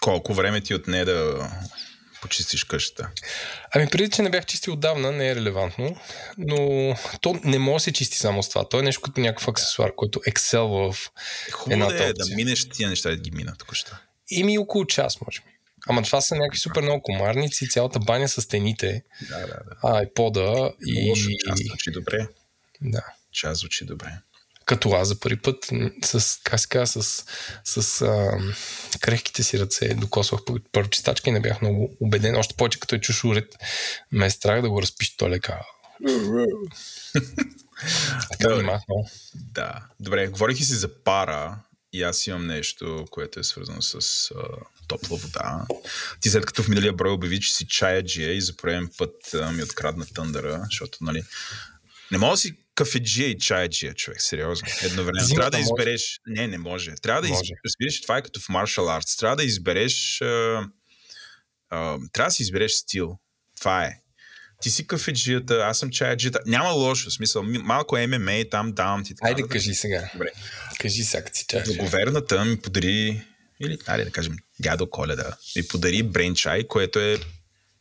Колко 0.00 0.34
време 0.34 0.60
ти 0.60 0.74
отне 0.74 1.04
да 1.04 1.50
почистиш 2.22 2.64
къщата? 2.64 3.10
Ами 3.74 3.86
преди, 3.90 4.10
че 4.10 4.22
не 4.22 4.30
бях 4.30 4.46
чистил 4.46 4.72
отдавна, 4.72 5.12
не 5.12 5.28
е 5.28 5.34
релевантно, 5.34 5.96
но 6.38 6.94
то 7.20 7.40
не 7.44 7.58
може 7.58 7.74
да 7.74 7.80
се 7.80 7.92
чисти 7.92 8.16
само 8.16 8.42
с 8.42 8.48
това. 8.48 8.68
То 8.68 8.78
е 8.78 8.82
нещо 8.82 9.00
като 9.00 9.20
някакъв 9.20 9.48
аксесуар, 9.48 9.94
който 9.94 10.20
ексел 10.26 10.68
в 10.68 10.96
Хубаво 11.52 11.88
да 11.88 12.04
е 12.04 12.12
да 12.12 12.34
минеш 12.34 12.68
тия 12.68 12.88
неща 12.88 13.10
да 13.10 13.16
ги 13.16 13.30
мина 13.30 13.56
току-що. 13.58 13.96
Ими 14.30 14.58
около 14.58 14.86
час, 14.86 15.20
може 15.20 15.40
би. 15.40 15.46
Ама 15.88 16.02
това 16.02 16.20
са 16.20 16.34
някакви 16.34 16.58
супер 16.58 16.82
много 16.82 17.02
комарници, 17.02 17.68
цялата 17.68 17.98
баня 17.98 18.28
с 18.28 18.42
стените, 18.42 19.02
Да, 19.28 19.38
да, 19.38 19.46
да. 19.46 19.76
а, 19.82 20.02
и 20.02 20.06
пода 20.14 20.72
и... 20.86 21.08
Лошо, 21.08 21.28
час 21.46 21.58
звучи 21.66 21.90
добре. 21.90 22.26
Да. 22.80 23.04
Час 23.32 23.58
звучи 23.58 23.84
добре. 23.84 24.12
Като 24.70 24.90
аз 24.90 25.08
за 25.08 25.20
първи 25.20 25.36
път 25.36 25.70
с, 26.04 26.40
как 26.44 26.88
с, 26.88 27.24
с 27.64 28.02
а, 28.02 28.30
крехките 29.00 29.42
си 29.42 29.58
ръце 29.58 29.94
докосвах 29.94 30.40
пър- 30.40 30.62
първочистачка 30.72 31.30
и 31.30 31.32
не 31.32 31.40
бях 31.40 31.62
много 31.62 31.96
убеден. 32.00 32.36
Още 32.36 32.54
повече 32.54 32.80
като 32.80 32.94
е 32.94 33.00
чуш 33.00 33.24
уред, 33.24 33.56
ме 34.12 34.26
е 34.26 34.30
страх 34.30 34.62
да 34.62 34.70
го 34.70 34.82
разпише 34.82 35.16
той 35.16 35.30
лека. 35.30 35.60
така 38.30 38.48
Добре. 38.48 38.78
Да. 39.34 39.86
Добре, 40.00 40.28
говорих 40.28 40.56
си 40.56 40.74
за 40.74 41.02
пара 41.04 41.58
и 41.92 42.02
аз 42.02 42.26
имам 42.26 42.46
нещо, 42.46 43.06
което 43.10 43.40
е 43.40 43.44
свързано 43.44 43.82
с 43.82 44.30
а, 44.30 44.34
топла 44.88 45.16
вода. 45.16 45.66
Ти 46.20 46.30
след 46.30 46.46
като 46.46 46.62
в 46.62 46.68
миналия 46.68 46.92
брой 46.92 47.12
обяви, 47.12 47.40
че 47.40 47.54
си 47.54 47.66
чаяджия 47.66 48.32
и 48.32 48.40
за 48.40 48.56
пореден 48.56 48.90
път 48.98 49.34
а, 49.34 49.52
ми 49.52 49.62
открадна 49.62 50.06
тъндъра, 50.14 50.62
защото, 50.64 50.98
нали, 51.00 51.22
не 52.12 52.18
мога 52.18 52.32
да 52.32 52.36
си 52.36 52.56
кафеджия 52.80 53.28
и 53.28 53.38
чаяджия, 53.38 53.94
човек, 53.94 54.22
сериозно. 54.22 54.68
Едновременно. 54.82 55.26
Зимата 55.26 55.34
Трябва 55.36 55.50
да 55.50 55.58
може. 55.58 55.64
избереш... 55.64 56.20
Не, 56.26 56.46
не 56.46 56.58
може. 56.58 56.94
Трябва 56.94 57.22
да 57.22 57.28
Може. 57.28 57.40
избереш... 57.42 57.60
Разбираш, 57.66 58.00
това 58.02 58.18
е 58.18 58.22
като 58.22 58.40
в 58.40 58.46
martial 58.48 59.00
arts. 59.00 59.18
Трябва 59.18 59.36
да 59.36 59.44
избереш... 59.44 60.20
А, 60.22 60.64
а, 61.70 61.98
трябва 62.12 62.28
да 62.28 62.34
си 62.34 62.42
избереш 62.42 62.72
стил. 62.72 63.18
Това 63.58 63.84
е. 63.84 63.92
Ти 64.62 64.70
си 64.70 64.86
кафеджията, 64.86 65.54
аз 65.54 65.78
съм 65.78 65.90
чаяджията. 65.90 66.40
Няма 66.46 66.70
лошо, 66.70 67.10
смисъл. 67.10 67.42
ми- 67.42 67.58
Малко 67.58 67.96
ММА, 67.98 68.44
там 68.50 68.72
давам 68.72 69.04
ти 69.04 69.14
така. 69.14 69.28
Айде, 69.28 69.42
нататък. 69.42 69.52
кажи 69.52 69.74
сега. 69.74 70.10
Добре. 70.12 70.28
Кажи 70.78 71.04
сега, 71.04 71.26
си 71.32 71.44
чаш. 71.48 71.68
Договерната 71.68 72.44
ми 72.44 72.60
подари, 72.60 73.22
или, 73.60 73.78
айде 73.86 74.04
да 74.04 74.10
кажем, 74.10 74.36
дядо 74.58 74.90
Коледа, 74.90 75.36
ми 75.56 75.68
подари 75.68 76.04
Brain 76.04 76.32
Chai, 76.32 76.66
което 76.66 76.98
е 77.00 77.18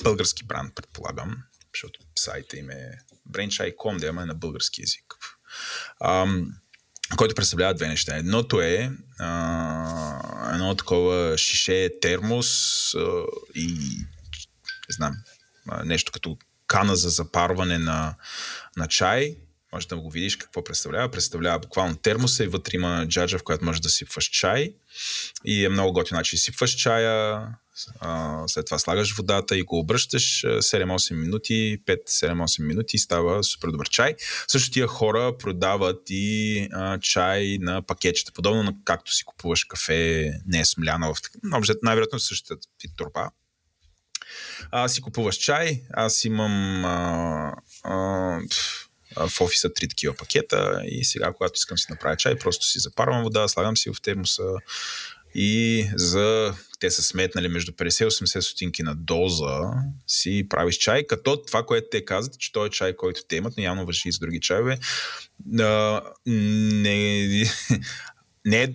български 0.03 0.43
бранд, 0.45 0.75
предполагам, 0.75 1.37
защото 1.73 1.99
сайта 2.15 2.57
им 2.57 2.69
е 2.69 2.91
brainchai.com, 3.31 3.99
да 3.99 4.07
има 4.07 4.21
е 4.21 4.25
на 4.25 4.35
български 4.35 4.81
язик. 4.81 5.15
Ам, 6.03 6.53
който 7.17 7.35
представлява 7.35 7.73
две 7.73 7.87
неща. 7.87 8.17
Едното 8.17 8.61
е 8.61 8.91
а, 9.19 10.53
едно 10.53 10.75
такова 10.75 11.37
шише 11.37 11.89
термос 12.01 12.93
а, 12.93 13.23
и 13.55 13.97
не 14.89 14.93
знам, 14.93 15.15
нещо 15.85 16.11
като 16.11 16.37
кана 16.67 16.95
за 16.95 17.09
запарване 17.09 17.77
на, 17.77 18.15
на 18.77 18.87
чай. 18.87 19.37
Може 19.73 19.87
да 19.87 19.97
го 19.97 20.09
видиш 20.09 20.35
какво 20.35 20.63
представлява. 20.63 21.11
Представлява 21.11 21.59
буквално 21.59 21.95
термоса 21.95 22.43
и 22.43 22.47
вътре 22.47 22.75
има 22.75 23.05
джаджа, 23.07 23.37
в 23.37 23.43
която 23.43 23.65
можеш 23.65 23.81
да 23.81 23.89
сипваш 23.89 24.25
чай. 24.25 24.73
И 25.45 25.65
е 25.65 25.69
много 25.69 25.93
готин 25.93 26.15
начин. 26.15 26.39
Сипваш 26.39 26.71
чая, 26.71 27.41
след 28.47 28.65
това 28.65 28.79
слагаш 28.79 29.15
водата 29.15 29.57
и 29.57 29.63
го 29.63 29.79
обръщаш 29.79 30.43
а, 30.43 30.47
7-8 30.47 31.13
минути, 31.13 31.77
5-7-8 31.85 32.63
минути 32.63 32.95
и 32.95 32.99
става 32.99 33.43
супер 33.43 33.67
добър 33.69 33.89
чай. 33.89 34.15
Също 34.47 34.71
тия 34.71 34.87
хора 34.87 35.37
продават 35.37 36.01
и 36.09 36.67
а, 36.71 36.99
чай 36.99 37.57
на 37.61 37.81
пакетчета, 37.81 38.31
подобно 38.31 38.63
на 38.63 38.73
както 38.85 39.13
си 39.13 39.25
купуваш 39.25 39.63
кафе, 39.63 40.31
не 40.45 40.59
е 40.59 40.65
смляна 40.65 41.13
в 41.13 41.17
най-вероятно 41.83 42.19
същата 42.19 42.67
вид 42.83 42.91
турба. 42.95 43.29
А, 44.71 44.87
си 44.87 45.01
купуваш 45.01 45.35
чай, 45.35 45.81
аз 45.93 46.25
имам 46.25 46.85
а, 46.85 47.53
а, 47.83 48.39
пф, 48.49 48.78
в 49.15 49.41
офиса 49.41 49.73
три 49.73 49.87
такива 49.87 50.13
пакета 50.13 50.81
и 50.85 51.03
сега, 51.03 51.33
когато 51.33 51.53
искам 51.55 51.77
си 51.77 51.85
направя 51.89 52.17
чай, 52.17 52.35
просто 52.35 52.65
си 52.65 52.79
запарвам 52.79 53.23
вода, 53.23 53.47
слагам 53.47 53.77
си 53.77 53.89
в 53.93 54.01
термоса 54.01 54.43
и 55.35 55.85
за 55.95 56.53
те 56.79 56.91
са 56.91 57.03
сметнали 57.03 57.47
между 57.47 57.71
50 57.71 58.03
и 58.03 58.07
80 58.07 58.39
стотинки 58.39 58.83
на 58.83 58.95
доза 58.95 59.59
си 60.07 60.45
правиш 60.49 60.77
чай, 60.77 61.07
като 61.07 61.43
това, 61.47 61.65
което 61.65 61.87
те 61.91 62.05
казват, 62.05 62.39
че 62.39 62.51
той 62.51 62.67
е 62.67 62.69
чай, 62.69 62.95
който 62.95 63.21
те 63.27 63.35
имат, 63.35 63.53
но 63.57 63.63
явно 63.63 63.85
върши 63.85 64.09
и 64.09 64.11
с 64.11 64.19
други 64.19 64.39
чайове, 64.39 64.79
не, 65.45 66.01
не 68.45 68.63
е 68.63 68.73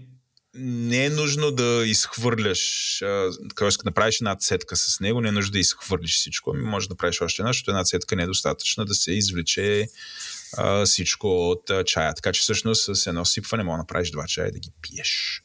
не 0.55 1.05
е 1.05 1.11
нужно 1.11 1.51
да 1.51 1.83
изхвърляш, 1.87 2.97
т.е. 2.99 3.55
като 3.57 3.83
направиш 3.85 4.17
една 4.21 4.37
цетка 4.37 4.77
с 4.77 5.01
него, 5.01 5.21
не 5.21 5.29
е 5.29 5.33
нужно 5.33 5.53
да 5.53 5.59
изхвърлиш 5.59 6.15
всичко, 6.17 6.51
ами 6.55 6.63
може 6.63 6.89
да 6.89 6.97
правиш 6.97 7.21
още 7.21 7.43
една, 7.43 7.53
защото 7.53 7.71
една 7.71 7.85
цетка 7.85 8.17
не 8.17 8.23
е 8.23 8.27
достатъчна 8.27 8.85
да 8.85 8.95
се 8.95 9.13
извлече 9.13 9.89
а, 10.57 10.87
всичко 10.87 11.51
от 11.51 11.71
а, 11.71 11.85
чая. 11.85 12.15
Така 12.15 12.33
че 12.33 12.41
всъщност 12.41 12.97
с 12.97 13.07
едно 13.07 13.25
сипване 13.25 13.65
може 13.65 13.75
да 13.75 13.79
направиш 13.79 14.11
два 14.11 14.27
чая 14.27 14.49
и 14.49 14.53
да 14.53 14.59
ги 14.59 14.71
пиеш. 14.83 15.43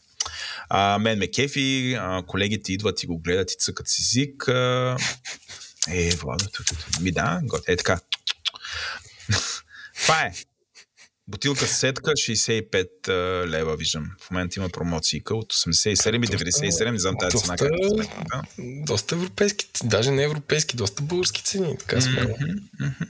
А, 0.70 1.00
мен 1.00 1.20
ме 1.20 1.32
кефи, 1.32 1.98
а, 2.00 2.24
колегите 2.28 2.74
идват 2.74 3.04
и 3.04 3.08
го 3.08 3.20
гледат 3.20 3.52
и 3.52 3.56
цъкат 3.60 3.88
си 3.88 4.02
език. 4.02 4.48
А, 4.48 4.98
е, 5.90 6.10
Владо, 6.10 6.46
ми 7.02 7.12
да, 7.12 7.40
гот, 7.44 7.64
е 7.68 7.76
така. 7.76 8.00
Това 10.02 10.22
е. 10.22 10.34
Бутилка 11.30 11.68
сетка 11.68 12.12
65 12.12 13.48
лева, 13.48 13.76
виждам. 13.76 14.12
В 14.22 14.32
момента 14.32 14.60
има 14.60 14.70
промоции 14.70 15.22
от 15.30 15.54
87 15.54 16.26
и 16.26 16.28
97, 16.28 16.92
не 16.92 17.00
знам 17.00 17.16
тази 17.20 17.38
цена 17.38 17.58
как 17.58 17.70
е. 17.72 17.96
Да? 18.30 18.44
Доста 18.86 19.16
европейски, 19.16 19.66
даже 19.84 20.12
не 20.12 20.24
европейски, 20.24 20.76
доста 20.76 21.04
български 21.04 21.44
цени, 21.44 21.78
така 21.78 22.02
сме. 22.02 22.22
Mm-hmm, 22.22 22.60
mm-hmm. 22.82 23.08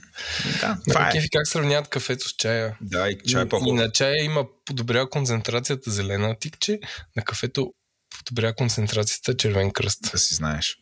Да, 0.60 0.78
това 0.88 1.08
е. 1.08 1.28
как 1.32 1.48
сравняват 1.48 1.88
кафето 1.88 2.28
с 2.28 2.32
чая. 2.32 2.76
Да, 2.80 3.10
и 3.10 3.18
чай 3.28 3.48
по 3.48 3.60
И 3.66 3.72
на 3.72 3.92
чая 3.92 4.24
има 4.24 4.46
подобрява 4.64 5.10
концентрацията 5.10 5.90
зелена 5.90 6.36
тикче, 6.40 6.80
на 7.16 7.22
кафето 7.22 7.72
подобрява 8.18 8.54
концентрацията 8.54 9.36
червен 9.36 9.70
кръст. 9.70 10.00
Да 10.12 10.18
си 10.18 10.34
знаеш. 10.34 10.76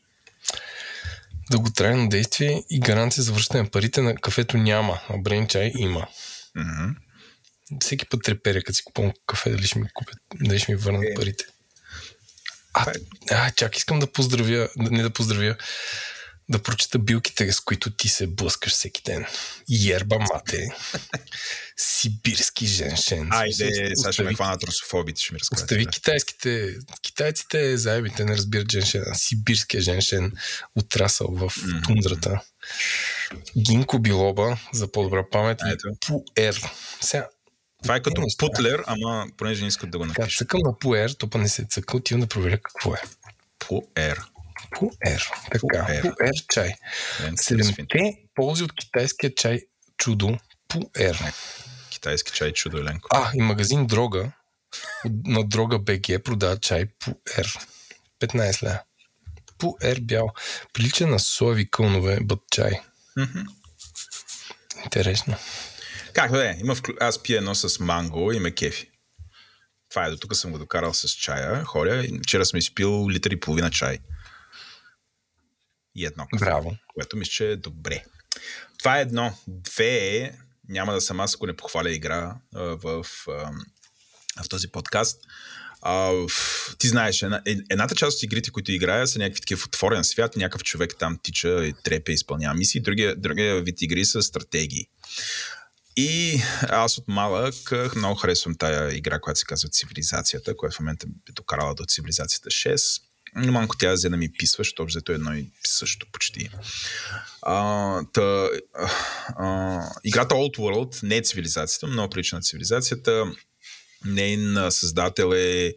Дълготрайно 1.50 2.08
действие 2.08 2.62
и 2.70 2.80
гаранция 2.80 3.22
за 3.22 3.32
връщане 3.32 3.62
на 3.62 3.70
парите 3.70 4.02
на 4.02 4.14
кафето 4.14 4.56
няма, 4.56 5.00
а 5.08 5.18
брен 5.18 5.46
чай 5.46 5.72
има. 5.76 6.06
Mm-hmm. 6.56 6.94
Всеки 7.80 8.06
път 8.06 8.22
треперя, 8.22 8.62
като 8.62 8.76
си 8.76 8.84
купувам 8.84 9.12
кафе, 9.26 9.50
дали 9.50 9.66
ще 9.66 9.78
ми 9.78 9.88
купят, 9.94 10.16
дали 10.34 10.58
ще 10.58 10.72
ми 10.72 10.78
върнат 10.78 11.04
е. 11.04 11.14
парите. 11.14 11.44
А, 12.74 12.92
а, 13.30 13.50
чак, 13.50 13.76
искам 13.76 13.98
да 13.98 14.12
поздравя, 14.12 14.68
не 14.76 15.02
да 15.02 15.10
поздравя, 15.10 15.56
да 16.48 16.62
прочета 16.62 16.98
билките, 16.98 17.52
с 17.52 17.60
които 17.60 17.90
ти 17.90 18.08
се 18.08 18.26
блъскаш 18.26 18.72
всеки 18.72 19.02
ден. 19.04 19.26
Ерба 19.90 20.18
мате, 20.18 20.68
сибирски 21.76 22.66
женшен. 22.66 23.28
Айде, 23.32 23.92
сега 23.94 24.12
ще 24.12 24.22
ме 24.22 24.34
хванат 24.34 24.62
русофобите, 24.64 25.22
ще 25.22 25.34
ми 25.34 25.40
разкажат. 25.40 25.64
Остави 25.64 25.86
китайските, 25.86 26.74
китайците 27.02 27.76
заебите 27.76 28.24
не 28.24 28.36
разбират 28.36 28.72
женшен, 28.72 29.04
сибирския 29.14 29.80
женшен 29.80 30.32
отрасъл 30.76 31.28
в 31.30 31.40
mm-hmm. 31.40 31.86
тундрата. 31.86 32.40
Гинко 33.56 33.98
билоба, 33.98 34.58
за 34.72 34.92
по-добра 34.92 35.24
памет, 35.30 35.60
и 35.66 35.76
Пуер. 36.06 36.62
Сега, 37.00 37.28
това 37.82 37.96
е 37.96 38.02
като 38.02 38.22
путлер, 38.38 38.84
ама 38.86 39.26
понеже 39.36 39.62
не 39.62 39.68
искат 39.68 39.90
да 39.90 39.98
го 39.98 40.06
напишат. 40.06 40.38
Цъкам 40.38 40.60
на 40.64 40.78
пуер, 40.78 41.10
то 41.10 41.30
па 41.30 41.38
не 41.38 41.48
се 41.48 41.64
цъка, 41.64 41.96
отивам 41.96 42.20
да 42.20 42.26
проверя 42.26 42.58
какво 42.58 42.94
е. 42.94 43.00
Пуер. 43.58 44.20
Пуер. 44.70 45.30
Така, 45.52 45.86
пуер, 45.86 46.02
пуер 46.02 46.32
чай. 46.52 46.74
Седемте 47.36 48.18
ползи 48.34 48.64
от 48.64 48.72
китайския 48.74 49.34
чай 49.34 49.60
чудо 49.96 50.38
Пуер. 50.68 51.32
Китайски 51.90 52.32
чай 52.32 52.52
чудо, 52.52 52.78
Еленко. 52.78 53.08
А, 53.12 53.30
и 53.34 53.40
магазин 53.40 53.86
Дрога 53.86 54.32
на 55.24 55.44
Дрога 55.44 55.78
БГ 55.78 56.22
продава 56.24 56.56
чай 56.60 56.86
Пуер. 57.04 57.58
15 58.20 58.62
ля. 58.62 58.82
Пуер 59.58 60.00
бял. 60.00 60.28
Прилича 60.72 61.06
на 61.06 61.18
соеви 61.18 61.70
кълнове 61.70 62.18
бът 62.22 62.40
чай. 62.50 62.80
Mm-hmm. 63.18 63.46
Интересно. 64.84 65.36
Как 66.18 66.32
да 66.32 66.50
е? 66.50 66.56
Има 66.60 66.74
вклю... 66.74 66.94
Аз 67.00 67.22
пия 67.22 67.38
едно 67.38 67.54
с 67.54 67.80
манго 67.80 68.32
и 68.32 68.38
ме 68.38 68.50
кефи. 68.50 68.90
Това 69.90 70.06
е, 70.06 70.10
до 70.10 70.16
тук 70.16 70.36
съм 70.36 70.52
го 70.52 70.58
докарал 70.58 70.94
с 70.94 71.08
чая. 71.08 71.64
Хоря, 71.64 72.04
вчера 72.22 72.46
съм 72.46 72.58
изпил 72.58 73.10
литър 73.10 73.30
и 73.30 73.40
половина 73.40 73.70
чай. 73.70 73.98
И 75.94 76.06
едно 76.06 76.26
кафе. 76.32 76.44
Браво. 76.44 76.76
Което 76.94 77.16
мисля, 77.16 77.30
че 77.30 77.50
е 77.50 77.56
добре. 77.56 78.04
Това 78.78 78.98
е 78.98 79.02
едно. 79.02 79.34
Две 79.48 80.16
е, 80.16 80.32
няма 80.68 80.92
да 80.92 81.00
съм 81.00 81.20
аз, 81.20 81.34
ако 81.34 81.46
не 81.46 81.56
похваля 81.56 81.90
игра 81.90 82.36
в, 82.52 83.06
а, 83.28 83.50
в 84.44 84.48
този 84.48 84.68
подкаст. 84.68 85.20
А, 85.82 86.12
ти 86.78 86.88
знаеш, 86.88 87.22
една, 87.22 87.42
е, 87.46 87.56
едната 87.70 87.94
част 87.94 88.16
от 88.16 88.22
игрите, 88.22 88.50
които 88.50 88.72
играя, 88.72 89.06
са 89.06 89.18
някакви 89.18 89.40
такива 89.40 89.60
в 89.60 89.66
отворен 89.66 90.04
свят, 90.04 90.36
някакъв 90.36 90.64
човек 90.64 90.94
там 90.98 91.18
тича 91.22 91.66
и 91.66 91.74
трепе, 91.84 92.12
изпълнява 92.12 92.54
мисии, 92.54 92.80
другия, 92.80 93.16
другия 93.16 93.60
вид 93.60 93.82
игри 93.82 94.04
са 94.04 94.22
стратегии. 94.22 94.88
И 96.00 96.42
аз 96.62 96.98
от 96.98 97.08
малък 97.08 97.54
много 97.96 98.14
харесвам 98.14 98.54
тая 98.54 98.96
игра, 98.96 99.20
която 99.20 99.40
се 99.40 99.46
казва 99.46 99.68
Цивилизацията, 99.68 100.56
която 100.56 100.76
в 100.76 100.80
момента 100.80 101.06
е 101.28 101.32
докарала 101.32 101.74
до 101.74 101.84
Цивилизацията 101.84 102.50
6. 102.50 103.02
Но 103.36 103.52
малко 103.52 103.76
тя 103.78 103.92
взе 103.92 104.08
да 104.08 104.16
ми 104.16 104.32
писва, 104.32 104.60
защото 104.60 104.86
взето 104.86 105.12
едно 105.12 105.34
и 105.34 105.46
също 105.66 106.06
почти. 106.12 106.50
А, 107.42 108.02
та, 108.12 108.48
а, 109.38 109.80
играта 110.04 110.34
Old 110.34 110.58
World 110.58 111.02
не 111.02 111.16
е 111.16 111.22
цивилизацията, 111.22 111.86
много 111.86 112.10
прилича 112.10 112.36
на 112.36 112.42
цивилизацията. 112.42 113.24
Нейн 114.04 114.56
създател 114.70 115.32
е, 115.34 115.74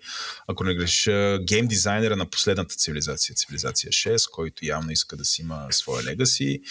ако 0.47 0.63
не 0.63 0.75
греша, 0.75 1.39
гейм 1.47 1.67
дизайнера 1.67 2.15
на 2.15 2.29
последната 2.29 2.75
цивилизация, 2.75 3.35
цивилизация 3.35 3.91
6, 3.91 4.29
който 4.31 4.65
явно 4.65 4.91
иска 4.91 5.15
да 5.17 5.25
си 5.25 5.41
има 5.41 5.67
своя 5.71 6.03
легаси. 6.03 6.61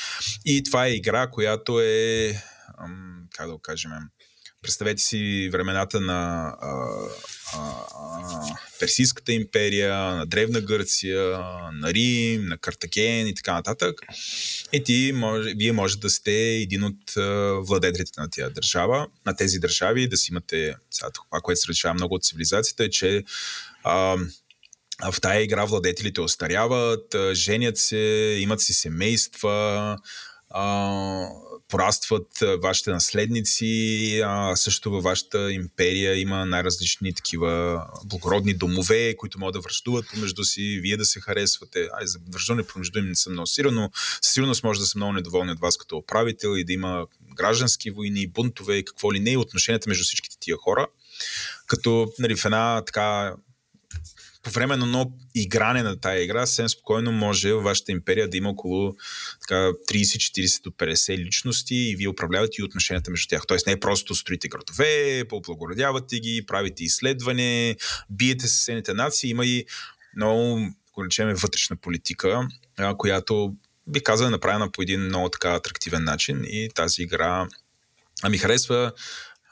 И 0.45 0.63
това 0.63 0.87
е 0.87 0.93
игра, 0.93 1.31
която 1.31 1.81
е 1.81 2.43
как 3.37 3.47
да 3.47 3.53
го 3.53 3.59
кажем, 3.59 3.91
представете 4.63 5.03
си 5.03 5.49
времената 5.53 6.01
на 6.01 6.49
а, 6.61 6.89
а, 7.55 7.85
а, 7.95 8.57
Персийската 8.79 9.33
империя, 9.33 9.95
на 9.95 10.27
Древна 10.27 10.61
Гърция, 10.61 11.39
на 11.73 11.95
Рим, 11.95 12.47
на 12.47 12.59
Картаген 12.59 13.27
и 13.27 13.35
така 13.35 13.53
нататък. 13.53 14.01
И 14.73 14.85
ти 14.85 15.13
може, 15.15 15.55
вие 15.57 15.73
може 15.73 15.99
да 15.99 16.11
сте 16.11 16.33
един 16.33 16.85
от 16.85 17.17
а, 17.17 17.55
владетелите 17.61 18.21
на 18.21 18.31
тия 18.31 18.51
държава, 18.51 19.07
на 19.27 19.37
тези 19.37 19.59
държави, 19.59 20.09
да 20.09 20.17
си 20.17 20.33
имате, 20.33 20.75
сега 20.91 21.11
това, 21.11 21.41
което 21.41 21.61
се 21.61 21.69
различава 21.69 21.95
много 21.95 22.15
от 22.15 22.25
цивилизацията, 22.25 22.85
е, 22.85 22.91
че 22.91 23.25
а, 23.85 24.17
в 25.13 25.21
тая 25.21 25.43
игра 25.43 25.65
владетелите 25.65 26.21
остаряват, 26.21 27.17
женят 27.33 27.79
се, 27.79 27.97
имат 28.41 28.61
си 28.61 28.73
семейства, 28.73 29.99
а, 30.51 31.29
порастват 31.69 32.27
вашите 32.63 32.91
наследници, 32.91 34.21
а 34.25 34.57
също 34.57 34.91
във 34.91 35.03
вашата 35.03 35.53
империя 35.53 36.21
има 36.21 36.47
най-различни 36.47 37.15
такива 37.15 37.83
благородни 38.05 38.55
домове, 38.55 39.17
които 39.17 39.39
могат 39.39 39.53
да 39.53 39.61
връждуват 39.61 40.07
помежду 40.15 40.45
си, 40.45 40.81
вие 40.83 40.97
да 40.97 41.05
се 41.05 41.21
харесвате. 41.21 41.89
Ай, 42.01 42.07
за 42.07 42.19
връждане 42.33 42.63
помежду 42.63 42.99
им 42.99 43.09
не 43.09 43.15
съм 43.15 43.33
много 43.33 43.47
сигурен, 43.47 43.75
но 43.75 43.91
със 44.23 44.33
сигурност 44.33 44.65
може 44.65 44.81
да 44.81 44.87
са 44.87 44.99
много 44.99 45.13
недоволни 45.13 45.53
от 45.53 45.61
вас 45.61 45.77
като 45.77 45.97
управител 45.97 46.57
и 46.57 46.65
да 46.65 46.73
има 46.73 47.07
граждански 47.37 47.91
войни, 47.91 48.27
бунтове 48.27 48.83
какво 48.83 49.13
ли 49.13 49.21
не, 49.21 49.31
и 49.31 49.37
отношенията 49.37 49.89
между 49.89 50.05
всичките 50.05 50.37
тия 50.41 50.57
хора. 50.57 50.87
Като 51.67 52.13
нали, 52.19 52.37
в 52.37 52.45
една 52.45 52.83
така 52.87 53.35
по 54.43 54.51
време 54.51 54.77
на 54.77 54.85
едно 54.85 55.13
игране 55.35 55.83
на 55.83 56.01
тая 56.01 56.23
игра, 56.23 56.47
съвсем 56.47 56.69
спокойно 56.69 57.13
може 57.13 57.53
във 57.53 57.65
вашата 57.65 57.93
империя 57.93 58.29
да 58.29 58.37
има 58.37 58.51
около 58.51 58.95
така, 59.41 59.55
30-40 59.55 60.63
до 60.63 60.71
50 60.71 61.19
личности 61.19 61.75
и 61.75 61.97
вие 61.97 62.09
управлявате 62.09 62.53
и 62.59 62.63
отношенията 62.63 63.11
между 63.11 63.29
тях. 63.29 63.43
Тоест 63.49 63.67
не 63.67 63.73
е 63.73 63.81
просто 63.81 64.15
строите 64.15 64.49
градове, 64.49 65.25
поблагородявате 65.29 66.21
ги, 66.21 66.47
правите 66.47 66.85
изследване, 66.85 67.77
биете 68.11 68.49
съседните 68.49 68.95
нации. 68.95 69.31
Има 69.31 69.47
и 69.47 69.65
много, 70.17 70.69
ако 70.91 71.05
речем, 71.05 71.35
вътрешна 71.35 71.77
политика, 71.77 72.49
която 72.99 73.55
би 73.87 74.03
казал 74.03 74.27
е 74.27 74.31
направена 74.31 74.73
по 74.73 74.83
един 74.83 75.01
много 75.01 75.29
така 75.29 75.55
атрактивен 75.55 76.05
начин 76.05 76.45
и 76.45 76.69
тази 76.75 77.03
игра 77.03 77.49
а 78.23 78.29
ми 78.29 78.39
харесва 78.39 78.93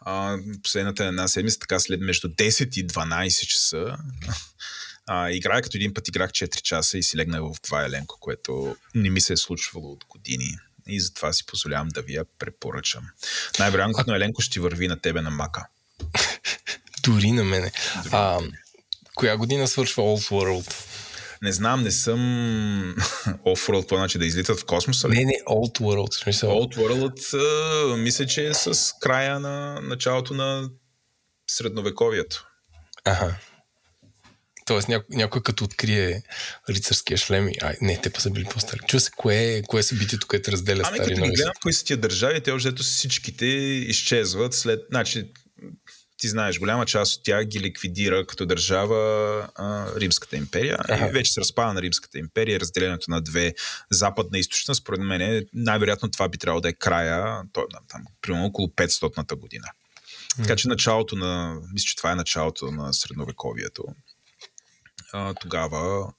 а, 0.01 0.39
последната 0.63 1.05
една 1.05 1.29
седмица, 1.29 1.59
така 1.59 1.81
след 1.81 2.01
между 2.01 2.29
10 2.29 2.79
и 2.79 2.87
12 2.87 3.47
часа, 3.47 3.97
а, 5.07 5.31
играя 5.31 5.63
като 5.63 5.77
един 5.77 5.95
път 5.95 6.09
играх 6.09 6.31
4 6.31 6.63
часа 6.63 6.99
и 6.99 7.03
си 7.03 7.17
легнах 7.17 7.41
в 7.41 7.61
това 7.63 7.85
еленко, 7.85 8.17
което 8.21 8.77
не 8.95 9.11
ми 9.11 9.21
се 9.21 9.33
е 9.33 9.37
случвало 9.37 9.93
от 9.93 10.05
години. 10.05 10.59
И 10.87 11.01
затова 11.01 11.33
си 11.33 11.47
позволявам 11.47 11.89
да 11.89 12.03
ви 12.03 12.15
я 12.15 12.25
препоръчам. 12.39 13.05
Най-вероятно, 13.59 14.05
а... 14.09 14.17
Еленко 14.17 14.43
ще 14.43 14.61
върви 14.61 14.89
на 14.89 15.01
тебе 15.01 15.21
на 15.21 15.31
мака. 15.31 15.67
Дори 17.03 17.33
на 17.33 17.45
мене. 17.45 17.73
Дори. 17.97 18.11
А, 18.13 18.39
коя 19.15 19.37
година 19.37 19.69
свършва 19.69 20.03
Old 20.03 20.31
World? 20.31 20.88
Не 21.43 21.53
знам, 21.53 21.83
не 21.83 21.91
съм 21.91 22.19
Off-World, 23.27 23.81
какво 23.81 23.97
значи 23.97 24.19
да 24.19 24.27
излитат 24.27 24.61
в 24.61 24.65
космоса? 24.65 25.09
Ли? 25.09 25.15
Не, 25.15 25.25
не, 25.25 25.35
Old 25.49 25.81
World. 25.81 26.13
В 26.13 26.17
смисъл. 26.17 26.51
Old 26.51 26.77
World, 26.77 27.97
мисля, 27.97 28.27
че 28.27 28.47
е 28.47 28.55
с 28.55 28.93
края 29.01 29.41
на 29.41 29.81
началото 29.81 30.35
на 30.35 30.71
средновековието. 31.51 32.47
Ага. 33.05 33.37
Тоест 34.67 34.89
няко, 34.89 35.07
някой 35.11 35.43
като 35.43 35.65
открие 35.65 36.23
рицарския 36.71 37.19
шлем 37.19 37.49
и... 37.49 37.53
Ай, 37.63 37.77
не, 37.81 38.01
те 38.01 38.11
па 38.11 38.21
са 38.21 38.31
били 38.31 38.45
по-стари. 38.45 38.81
Чува 38.87 39.01
се, 39.01 39.11
кое, 39.11 39.63
кое 39.69 39.81
е 39.81 39.83
събитието, 39.83 40.27
което 40.27 40.53
разделя 40.53 40.83
ами, 40.87 40.97
стари 40.97 41.15
като 41.15 41.27
ги 41.27 41.31
гледам 41.31 41.53
кои 41.63 41.73
са 41.73 41.85
тия 41.85 41.97
държави, 41.97 42.41
те 42.41 42.51
още 42.51 42.73
всичките 42.75 43.47
изчезват 43.47 44.55
след... 44.55 44.81
Значи, 44.91 45.33
ти 46.19 46.29
знаеш, 46.29 46.59
голяма 46.59 46.87
част 46.87 47.17
от 47.17 47.25
тях 47.25 47.45
ги 47.45 47.61
ликвидира 47.61 48.27
като 48.27 48.47
държава 48.47 48.99
а, 49.55 49.87
Римската 50.01 50.37
империя. 50.37 50.77
Ага. 50.89 51.09
И 51.09 51.13
вече 51.13 51.33
се 51.33 51.41
разпада 51.41 51.73
на 51.73 51.83
Римската 51.83 52.19
империя, 52.19 52.61
разделението 52.61 53.11
на 53.11 53.21
две 53.21 53.55
западна 53.91 54.39
и 54.39 54.41
източна. 54.41 54.75
Според 54.75 55.01
мен 55.01 55.47
най-вероятно 55.55 56.11
това 56.11 56.29
би 56.29 56.39
трябвало 56.39 56.61
да 56.61 56.69
е 56.69 56.73
края, 56.73 57.43
то, 57.53 57.67
там, 57.89 58.05
примерно 58.23 58.47
около 58.47 58.69
500-та 58.69 59.37
година. 59.37 59.67
Така 60.37 60.57
че 60.57 60.69
началото 60.69 61.17
на, 61.17 61.61
мисля, 61.73 61.87
че 61.87 61.97
това 61.97 62.13
е 62.13 62.15
началото 62.15 62.71
на 62.71 62.95
средновековието. 62.95 63.85
А, 65.13 65.35
тогава, 65.35 66.13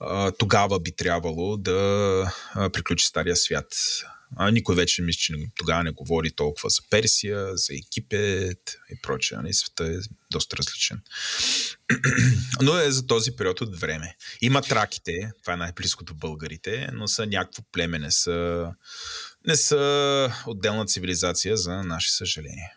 а, 0.00 0.30
тогава 0.30 0.80
би 0.80 0.92
трябвало 0.92 1.56
да 1.56 2.32
приключи 2.72 3.06
Стария 3.06 3.36
свят 3.36 3.66
А, 4.36 4.50
никой 4.50 4.76
вече 4.76 5.02
мисля, 5.02 5.18
че 5.18 5.34
тогава 5.56 5.84
не 5.84 5.90
говори 5.90 6.30
толкова 6.30 6.70
за 6.70 6.82
Персия, 6.90 7.56
за 7.56 7.74
Египет 7.74 8.76
и 8.90 9.00
прочее. 9.02 9.38
Нали? 9.38 9.54
Света 9.54 9.84
е 9.84 9.96
доста 10.30 10.56
различен. 10.56 11.02
но 12.62 12.78
е 12.78 12.90
за 12.90 13.06
този 13.06 13.36
период 13.36 13.60
от 13.60 13.80
време. 13.80 14.16
Има 14.40 14.62
траките, 14.62 15.32
това 15.42 15.52
е 15.52 15.56
най-близко 15.56 16.04
до 16.04 16.14
българите, 16.14 16.88
но 16.92 17.08
са 17.08 17.26
някакво 17.26 17.62
племе, 17.72 17.98
не 17.98 18.10
са, 18.10 18.68
не 19.46 19.56
са 19.56 20.32
отделна 20.46 20.86
цивилизация, 20.86 21.56
за 21.56 21.82
наше 21.82 22.12
съжаление. 22.12 22.72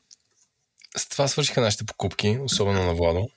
С 0.98 1.10
това 1.10 1.28
свършиха 1.28 1.62
нашите 1.62 1.84
покупки, 1.86 2.38
особено 2.42 2.84
на 2.84 2.94
Владо. 2.94 3.30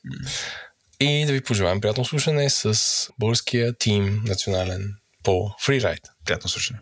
И 1.01 1.25
да 1.27 1.33
ви 1.33 1.41
пожелаем 1.41 1.81
приятно 1.81 2.05
слушане 2.05 2.51
с 2.51 2.79
българския 3.19 3.79
тим 3.79 4.23
национален 4.25 4.95
по 5.23 5.51
фрирайд. 5.61 6.01
Приятно 6.25 6.51
слушане. 6.51 6.81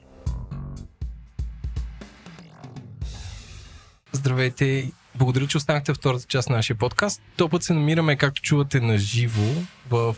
Здравейте! 4.16 4.90
Благодаря, 5.14 5.46
че 5.46 5.56
останахте 5.56 5.92
в 5.92 5.96
втората 5.96 6.24
част 6.28 6.50
на 6.50 6.56
нашия 6.56 6.76
подкаст. 6.76 7.22
То 7.36 7.48
път 7.48 7.62
се 7.62 7.74
намираме, 7.74 8.16
както 8.16 8.42
чувате, 8.42 8.80
на 8.80 8.98
живо 8.98 9.62
в, 9.90 10.16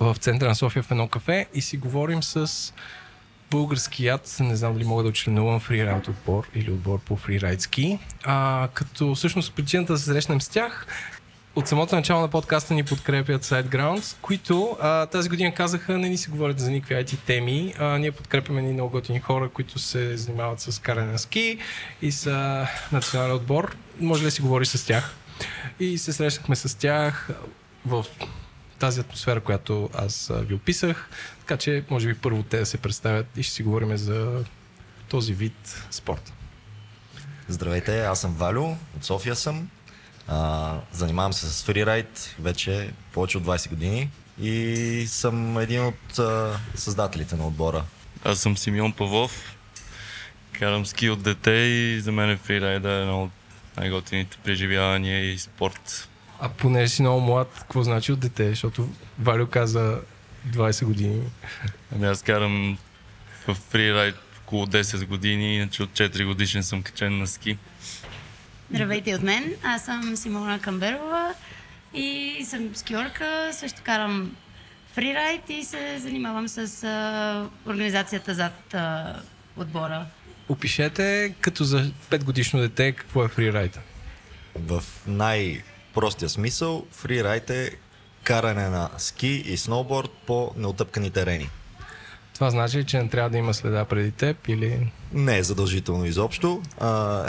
в 0.00 0.16
центъра 0.18 0.48
на 0.48 0.54
София 0.54 0.82
в 0.82 0.90
едно 0.90 1.08
кафе 1.08 1.46
и 1.54 1.60
си 1.60 1.76
говорим 1.76 2.22
с 2.22 2.72
българският, 3.50 4.36
не 4.40 4.56
знам 4.56 4.74
дали 4.74 4.84
мога 4.84 5.02
да 5.02 5.08
очленувам 5.08 5.60
фрирайд 5.60 6.08
отбор 6.08 6.48
или 6.54 6.70
отбор 6.70 7.00
по 7.00 7.16
фрирайд 7.16 7.60
ски. 7.60 7.98
А, 8.24 8.68
като 8.74 9.14
всъщност 9.14 9.54
причината 9.54 9.92
да 9.92 9.98
се 9.98 10.04
срещнем 10.04 10.40
с 10.40 10.48
тях 10.48 10.86
от 11.58 11.68
самото 11.68 11.96
начало 11.96 12.20
на 12.20 12.28
подкаста 12.28 12.74
ни 12.74 12.84
подкрепят 12.84 13.44
SiteGrounds, 13.44 14.16
които 14.22 14.76
а, 14.80 15.06
тази 15.06 15.28
година 15.28 15.54
казаха 15.54 15.98
не 15.98 16.08
ни 16.08 16.16
се 16.16 16.30
говорят 16.30 16.58
за 16.58 16.70
никакви 16.70 16.94
IT 16.94 17.18
теми. 17.26 17.74
А, 17.78 17.98
ние 17.98 18.12
подкрепяме 18.12 18.62
ни 18.62 18.72
много 18.72 18.90
готини 18.90 19.20
хора, 19.20 19.48
които 19.48 19.78
се 19.78 20.16
занимават 20.16 20.60
с 20.60 20.80
каране 20.80 21.12
на 21.12 21.18
ски 21.18 21.58
и 22.02 22.12
са 22.12 22.66
национален 22.92 23.36
отбор. 23.36 23.76
Може 24.00 24.20
ли 24.20 24.24
да 24.24 24.30
си 24.30 24.42
говори 24.42 24.66
с 24.66 24.86
тях? 24.86 25.14
И 25.80 25.98
се 25.98 26.12
срещнахме 26.12 26.56
с 26.56 26.78
тях 26.78 27.28
в 27.86 28.04
тази 28.78 29.00
атмосфера, 29.00 29.40
която 29.40 29.90
аз 29.94 30.32
ви 30.34 30.54
описах. 30.54 31.10
Така 31.40 31.56
че, 31.56 31.84
може 31.90 32.08
би 32.08 32.14
първо 32.14 32.42
те 32.42 32.58
да 32.58 32.66
се 32.66 32.78
представят 32.78 33.26
и 33.36 33.42
ще 33.42 33.54
си 33.54 33.62
говорим 33.62 33.96
за 33.96 34.44
този 35.08 35.34
вид 35.34 35.86
спорт. 35.90 36.32
Здравейте, 37.48 38.04
аз 38.04 38.20
съм 38.20 38.34
Валю, 38.34 38.64
от 38.96 39.04
София 39.04 39.36
съм. 39.36 39.68
А, 40.28 40.74
занимавам 40.92 41.32
се 41.32 41.46
с 41.46 41.64
фрирайд 41.64 42.36
вече 42.40 42.90
повече 43.12 43.38
от 43.38 43.44
20 43.44 43.68
години 43.68 44.10
и 44.40 45.04
съм 45.08 45.58
един 45.58 45.84
от 45.84 46.18
а, 46.18 46.60
създателите 46.74 47.36
на 47.36 47.46
отбора. 47.46 47.84
Аз 48.24 48.38
съм 48.38 48.56
Симеон 48.56 48.92
Павлов. 48.92 49.56
Карам 50.52 50.86
ски 50.86 51.10
от 51.10 51.22
дете 51.22 51.50
и 51.50 52.00
за 52.00 52.12
мен 52.12 52.38
фрирайда 52.38 52.90
е 52.90 53.00
едно 53.00 53.22
от 53.22 53.30
най-готините 53.76 54.36
преживявания 54.44 55.32
и 55.32 55.38
спорт. 55.38 56.08
А 56.40 56.48
понеже 56.48 56.88
си 56.88 57.02
много 57.02 57.20
млад, 57.20 57.48
какво 57.58 57.82
значи 57.82 58.12
от 58.12 58.20
дете? 58.20 58.48
Защото 58.48 58.88
Валю 59.18 59.46
каза 59.46 60.00
20 60.48 60.84
години. 60.84 61.22
Ами 61.94 62.06
аз 62.06 62.22
карам 62.22 62.78
в 63.48 63.54
фрирайд 63.54 64.14
около 64.42 64.66
10 64.66 65.06
години, 65.06 65.56
иначе 65.56 65.82
от 65.82 65.90
4 65.90 66.26
годишен 66.26 66.62
съм 66.62 66.82
качен 66.82 67.18
на 67.18 67.26
ски. 67.26 67.58
Здравейте 68.70 69.14
от 69.14 69.22
мен, 69.22 69.54
аз 69.62 69.84
съм 69.84 70.16
Симона 70.16 70.60
Камберова 70.60 71.34
и 71.94 72.38
съм 72.44 72.70
скиорка, 72.74 73.50
също 73.52 73.82
карам 73.84 74.36
фрирайд 74.92 75.42
и 75.48 75.64
се 75.64 75.98
занимавам 75.98 76.48
с 76.48 76.84
а, 76.84 77.48
организацията 77.66 78.34
зад 78.34 78.74
а, 78.74 79.16
отбора. 79.56 80.06
Опишете 80.48 81.34
като 81.40 81.64
за 81.64 81.90
5 82.10 82.24
годишно 82.24 82.60
дете 82.60 82.92
какво 82.92 83.24
е 83.24 83.28
фрирайд. 83.28 83.80
В 84.54 84.82
най-простия 85.06 86.28
смисъл 86.28 86.86
фрирайд 86.92 87.50
е 87.50 87.70
каране 88.22 88.68
на 88.68 88.90
ски 88.98 89.42
и 89.46 89.56
сноуборд 89.56 90.10
по 90.26 90.52
неотъпкани 90.56 91.10
терени. 91.10 91.48
Това 92.34 92.50
значи, 92.50 92.84
че 92.84 93.02
не 93.02 93.08
трябва 93.08 93.30
да 93.30 93.38
има 93.38 93.54
следа 93.54 93.84
преди 93.84 94.10
теб 94.10 94.48
или... 94.48 94.92
Не 95.12 95.38
е 95.38 95.42
задължително 95.42 96.04
изобщо. 96.04 96.62
А, 96.80 97.26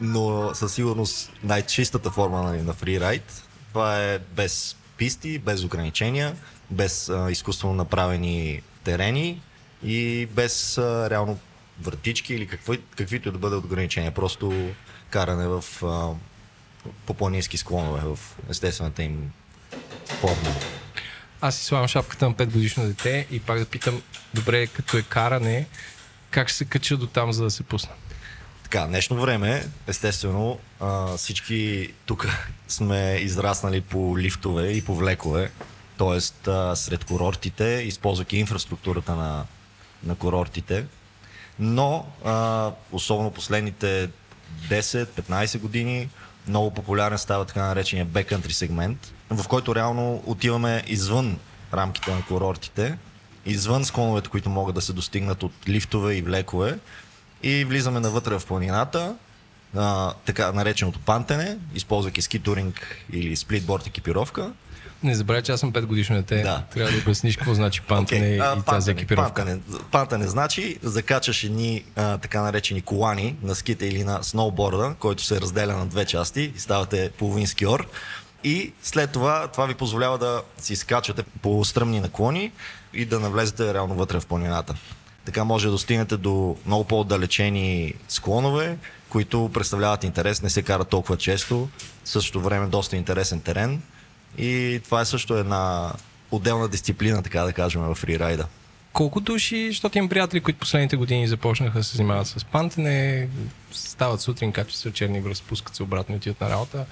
но 0.00 0.54
със 0.54 0.74
сигурност 0.74 1.32
най-чистата 1.42 2.10
форма 2.10 2.42
нали, 2.42 2.62
на 2.62 2.72
фрирайд. 2.72 3.42
Това 3.68 4.02
е 4.02 4.18
без 4.18 4.76
писти, 4.96 5.38
без 5.38 5.64
ограничения, 5.64 6.36
без 6.70 7.08
а, 7.08 7.30
изкуствено 7.30 7.74
направени 7.74 8.62
терени 8.84 9.42
и 9.84 10.26
без 10.26 10.78
а, 10.78 11.10
реално 11.10 11.38
вратички 11.82 12.34
или 12.34 12.46
какво, 12.46 12.72
каквито 12.96 13.32
да 13.32 13.38
бъде 13.38 13.56
ограничения. 13.56 14.14
Просто 14.14 14.70
каране 15.10 15.48
в 15.48 15.64
а, 15.82 16.14
по 17.06 17.14
планински 17.14 17.56
склонове, 17.56 18.00
в 18.00 18.18
естествената 18.50 19.02
им 19.02 19.32
форма. 20.06 20.54
Аз 21.40 21.56
си 21.56 21.64
слагам 21.64 21.88
шапката 21.88 22.28
на 22.28 22.34
5 22.34 22.46
годишно 22.46 22.86
дете 22.86 23.26
и 23.30 23.40
пак 23.40 23.58
да 23.58 23.66
питам, 23.66 24.02
добре, 24.34 24.66
като 24.66 24.96
е 24.96 25.02
каране, 25.02 25.66
как 26.30 26.48
ще 26.48 26.56
се 26.58 26.64
кача 26.64 26.96
до 26.96 27.06
там, 27.06 27.32
за 27.32 27.44
да 27.44 27.50
се 27.50 27.62
пусна? 27.62 27.92
Така, 28.74 28.86
днешно 28.86 29.16
време, 29.16 29.68
естествено, 29.86 30.58
а, 30.80 31.16
всички 31.16 31.92
тук 32.06 32.28
сме 32.68 33.18
израснали 33.20 33.80
по 33.80 34.18
лифтове 34.18 34.68
и 34.68 34.84
по 34.84 34.94
влекове, 34.94 35.50
т.е. 35.98 36.20
сред 36.76 37.04
курортите, 37.04 37.64
използвайки 37.64 38.36
инфраструктурата 38.36 39.16
на, 39.16 39.44
на 40.04 40.14
курортите. 40.14 40.84
Но, 41.58 42.06
а, 42.24 42.70
особено 42.92 43.30
последните 43.30 44.10
10-15 44.68 45.58
години, 45.58 46.08
много 46.48 46.70
популярен 46.70 47.18
става 47.18 47.44
така 47.44 47.62
наречения 47.62 48.06
backcountry 48.06 48.52
сегмент, 48.52 49.12
в 49.30 49.48
който 49.48 49.74
реално 49.74 50.22
отиваме 50.26 50.82
извън 50.86 51.38
рамките 51.74 52.14
на 52.14 52.22
курортите, 52.22 52.98
извън 53.46 53.84
склоновете, 53.84 54.28
които 54.28 54.50
могат 54.50 54.74
да 54.74 54.80
се 54.80 54.92
достигнат 54.92 55.42
от 55.42 55.52
лифтове 55.68 56.14
и 56.14 56.22
влекове 56.22 56.78
и 57.44 57.64
влизаме 57.64 58.00
навътре 58.00 58.38
в 58.38 58.46
планината, 58.46 59.14
а, 59.76 60.12
така 60.24 60.52
нареченото 60.52 60.98
пантене, 60.98 61.58
използвайки 61.74 62.22
ски 62.22 62.38
туринг 62.38 62.98
или 63.12 63.36
сплитборд 63.36 63.86
екипировка. 63.86 64.52
Не 65.02 65.14
забравяй, 65.14 65.42
че 65.42 65.52
аз 65.52 65.60
съм 65.60 65.72
5 65.72 65.86
годишно 65.86 66.16
дете. 66.16 66.42
Да. 66.42 66.62
Трябва 66.74 66.92
да 66.92 66.98
обясниш 66.98 67.36
какво 67.36 67.54
значи 67.54 67.80
пантене 67.80 68.38
okay. 68.38 68.60
и 68.60 68.64
тази 68.64 68.90
екипировка. 68.90 69.44
Пантене, 69.44 69.60
пантене 69.90 70.26
значи 70.26 70.78
закачаш 70.82 71.44
едни 71.44 71.84
а, 71.96 72.18
така 72.18 72.42
наречени 72.42 72.82
колани 72.82 73.36
на 73.42 73.54
ските 73.54 73.86
или 73.86 74.04
на 74.04 74.22
сноуборда, 74.22 74.94
който 74.98 75.24
се 75.24 75.40
разделя 75.40 75.76
на 75.76 75.86
две 75.86 76.04
части 76.04 76.52
и 76.56 76.60
ставате 76.60 77.10
половин 77.18 77.46
скиор. 77.46 77.88
И 78.44 78.72
след 78.82 79.10
това 79.10 79.48
това 79.48 79.66
ви 79.66 79.74
позволява 79.74 80.18
да 80.18 80.42
си 80.58 80.76
скачате 80.76 81.22
по 81.42 81.64
стръмни 81.64 82.00
наклони 82.00 82.52
и 82.94 83.04
да 83.04 83.20
навлезете 83.20 83.74
реално 83.74 83.94
вътре 83.94 84.20
в 84.20 84.26
планината. 84.26 84.74
Така 85.24 85.44
може 85.44 85.66
да 85.66 85.72
достигнете 85.72 86.16
до 86.16 86.56
много 86.66 86.84
по-отдалечени 86.84 87.94
склонове, 88.08 88.76
които 89.08 89.50
представляват 89.54 90.04
интерес, 90.04 90.42
не 90.42 90.50
се 90.50 90.62
карат 90.62 90.88
толкова 90.88 91.16
често. 91.16 91.68
В 92.04 92.08
същото 92.08 92.40
време 92.40 92.66
доста 92.66 92.96
интересен 92.96 93.40
терен. 93.40 93.82
И 94.38 94.80
това 94.84 95.00
е 95.00 95.04
също 95.04 95.36
една 95.36 95.92
отделна 96.30 96.68
дисциплина, 96.68 97.22
така 97.22 97.42
да 97.42 97.52
кажем, 97.52 97.82
в 97.82 97.94
фрирайда. 97.94 98.46
Колко 98.92 99.20
души, 99.20 99.66
защото 99.68 99.98
имам 99.98 100.08
приятели, 100.08 100.40
които 100.40 100.58
последните 100.58 100.96
години 100.96 101.28
започнаха 101.28 101.78
да 101.78 101.84
се 101.84 101.96
занимават 101.96 102.26
с 102.26 102.44
пантене, 102.44 103.28
стават 103.72 104.20
сутрин, 104.20 104.52
качват 104.52 104.76
се 104.76 104.88
вечерни 104.88 105.20
връз, 105.20 105.38
спускат 105.38 105.76
се 105.76 105.82
обратно 105.82 106.14
и 106.14 106.18
отиват 106.18 106.40
на 106.40 106.50
работа. 106.50 106.86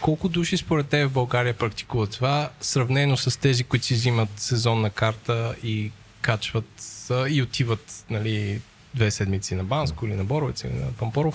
Колко 0.00 0.28
души 0.28 0.56
според 0.56 0.88
те 0.88 1.06
в 1.06 1.10
България 1.10 1.54
практикуват 1.54 2.10
това, 2.10 2.50
сравнено 2.60 3.16
с 3.16 3.40
тези, 3.40 3.64
които 3.64 3.86
си 3.86 3.94
взимат 3.94 4.28
сезонна 4.36 4.90
карта 4.90 5.54
и 5.62 5.90
качват 6.20 6.95
и 7.10 7.42
отиват 7.42 8.04
нали, 8.10 8.60
две 8.94 9.10
седмици 9.10 9.54
на 9.54 9.64
Банско 9.64 10.06
или 10.06 10.14
на 10.14 10.24
Боровец 10.24 10.64
или 10.64 10.72
на 10.72 10.92
Пампоро. 10.92 11.32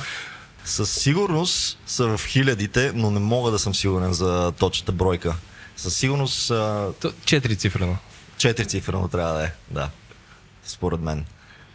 Със 0.66 0.92
сигурност 0.92 1.80
са 1.88 2.18
в 2.18 2.28
хилядите, 2.28 2.92
но 2.96 3.12
не 3.12 3.20
мога 3.20 3.52
да 3.52 3.60
съм 3.60 3.76
сигурен 3.76 4.14
за 4.14 4.52
точната 4.60 4.92
бройка. 4.92 5.36
Със 5.76 5.98
сигурност... 5.98 6.52
Четири 7.26 7.56
цифрено. 7.56 7.98
Четири 8.38 8.68
цифрено 8.68 9.08
трябва 9.08 9.34
да 9.34 9.46
е, 9.46 9.52
да. 9.72 9.90
Според 10.64 11.00
мен. 11.00 11.26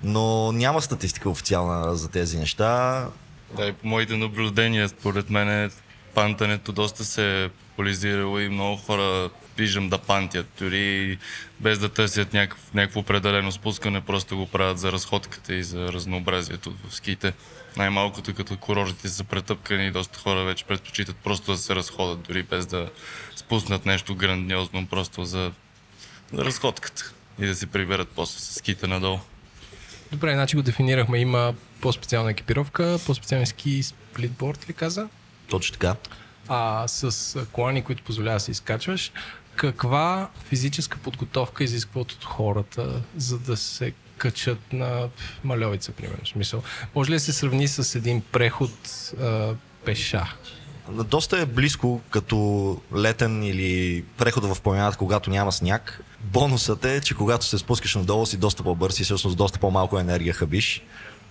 Но 0.02 0.52
няма 0.52 0.82
статистика 0.82 1.30
официална 1.30 1.96
за 1.96 2.08
тези 2.08 2.38
неща. 2.38 3.06
Да, 3.56 3.66
и 3.66 3.72
по 3.72 3.86
моите 3.86 4.16
наблюдения, 4.16 4.88
според 4.88 5.30
мен, 5.30 5.70
пантането 6.14 6.72
доста 6.72 7.04
се 7.04 7.44
е 7.44 7.48
популяризирало 7.48 8.38
и 8.38 8.48
много 8.48 8.76
хора 8.76 9.30
виждам 9.56 9.88
да 9.88 9.98
пантят, 9.98 10.46
дори 10.58 11.18
без 11.60 11.78
да 11.78 11.88
търсят 11.88 12.32
някакво, 12.32 12.62
някакво 12.74 13.00
определено 13.00 13.52
спускане, 13.52 14.00
просто 14.00 14.36
го 14.36 14.46
правят 14.46 14.78
за 14.78 14.92
разходката 14.92 15.54
и 15.54 15.62
за 15.62 15.92
разнообразието 15.92 16.74
в 16.88 16.94
ските. 16.94 17.32
Най-малкото 17.76 18.34
като 18.34 18.56
курортите 18.56 19.08
са 19.08 19.24
претъпкани 19.24 19.86
и 19.86 19.90
доста 19.90 20.18
хора 20.18 20.44
вече 20.44 20.64
предпочитат 20.64 21.16
просто 21.16 21.52
да 21.52 21.58
се 21.58 21.74
разходят, 21.74 22.22
дори 22.22 22.42
без 22.42 22.66
да 22.66 22.90
спуснат 23.36 23.86
нещо 23.86 24.14
грандиозно, 24.14 24.86
просто 24.86 25.24
за, 25.24 25.52
за 26.32 26.44
разходката 26.44 27.12
и 27.38 27.46
да 27.46 27.54
се 27.54 27.66
приберат 27.66 28.08
после 28.08 28.40
с 28.40 28.54
ските 28.54 28.86
надолу. 28.86 29.18
Добре, 30.12 30.34
значи 30.34 30.56
го 30.56 30.62
дефинирахме. 30.62 31.18
Има 31.18 31.54
по-специална 31.80 32.30
екипировка, 32.30 32.98
по-специален 33.06 33.46
ски 33.46 33.82
сплитборд 33.82 34.68
ли 34.68 34.72
каза? 34.72 35.08
Точно 35.48 35.72
така. 35.72 35.96
А 36.48 36.88
с 36.88 37.46
колани, 37.52 37.84
които 37.84 38.02
позволява 38.02 38.36
да 38.36 38.40
се 38.40 38.50
изкачваш. 38.50 39.12
Каква 39.56 40.28
физическа 40.44 40.98
подготовка 40.98 41.64
изискват 41.64 42.12
от 42.12 42.24
хората, 42.24 43.02
за 43.16 43.38
да 43.38 43.56
се 43.56 43.92
качат 44.16 44.72
на 44.72 45.08
Малевица, 45.44 45.92
примерно? 45.92 46.24
В 46.24 46.28
смисъл, 46.28 46.62
може 46.94 47.10
ли 47.10 47.14
да 47.14 47.20
се 47.20 47.32
сравни 47.32 47.68
с 47.68 47.94
един 47.94 48.22
преход 48.32 48.70
а, 49.20 49.54
пеша? 49.84 50.34
Доста 50.90 51.38
е 51.38 51.46
близко 51.46 52.00
като 52.10 52.80
летен 52.96 53.42
или 53.42 54.04
преход 54.18 54.44
в 54.44 54.60
планината, 54.60 54.96
когато 54.96 55.30
няма 55.30 55.52
сняг. 55.52 56.02
Бонусът 56.20 56.84
е, 56.84 57.00
че 57.00 57.14
когато 57.14 57.44
се 57.44 57.58
спускаш 57.58 57.94
надолу 57.94 58.26
си 58.26 58.36
доста 58.36 58.62
по-бърз 58.62 59.00
и 59.00 59.04
всъщност 59.04 59.36
доста 59.36 59.58
по-малко 59.58 59.98
енергия 59.98 60.34
хабиш. 60.34 60.82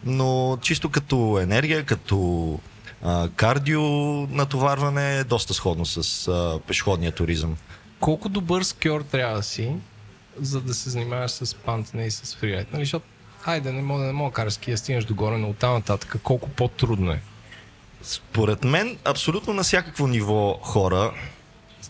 Но 0.05 0.57
чисто 0.61 0.89
като 0.89 1.39
енергия, 1.41 1.83
като 1.83 2.59
а, 3.03 3.29
кардио 3.29 3.81
натоварване 4.27 5.17
е 5.17 5.23
доста 5.23 5.53
сходно 5.53 5.85
с 5.85 6.27
а, 6.27 6.59
пешеходния 6.67 7.11
туризъм. 7.11 7.57
Колко 8.05 8.29
добър 8.29 8.63
скьор 8.63 9.01
трябва 9.01 9.35
да 9.35 9.43
си, 9.43 9.75
за 10.41 10.61
да 10.61 10.73
се 10.73 10.89
занимаваш 10.89 11.31
с 11.31 11.55
пантене 11.55 12.05
и 12.05 12.11
с 12.11 12.35
фрирайд? 12.35 12.73
Нали, 12.73 12.85
защото, 12.85 13.05
айде, 13.45 13.71
не 13.71 13.81
мога 13.81 14.03
не 14.03 14.11
мога 14.11 14.31
караш 14.31 14.53
ски, 14.53 14.71
да 14.71 14.77
стигнеш 14.77 15.05
догоре, 15.05 15.37
но 15.37 15.49
оттам 15.49 15.73
нататък 15.73 16.15
колко 16.23 16.49
по-трудно 16.49 17.11
е? 17.11 17.21
Според 18.01 18.63
мен, 18.63 18.97
абсолютно 19.05 19.53
на 19.53 19.63
всякакво 19.63 20.07
ниво 20.07 20.59
хора, 20.61 21.13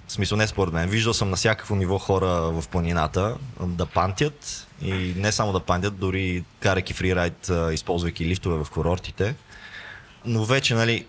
в 0.08 0.12
смисъл 0.12 0.38
не 0.38 0.48
според 0.48 0.74
мен, 0.74 0.90
виждал 0.90 1.14
съм 1.14 1.30
на 1.30 1.36
всякакво 1.36 1.76
ниво 1.76 1.98
хора 1.98 2.28
в 2.28 2.64
планината 2.72 3.38
да 3.62 3.86
пантят 3.86 4.68
и 4.82 5.14
не 5.18 5.32
само 5.32 5.54
да 5.54 5.60
пантят, 5.60 6.00
дори 6.00 6.44
карайки 6.60 6.94
фрирайд, 6.94 7.52
използвайки 7.72 8.26
лифтове 8.26 8.64
в 8.64 8.70
курортите. 8.70 9.36
Но 10.26 10.46
вече, 10.46 10.76
нали, 10.76 11.06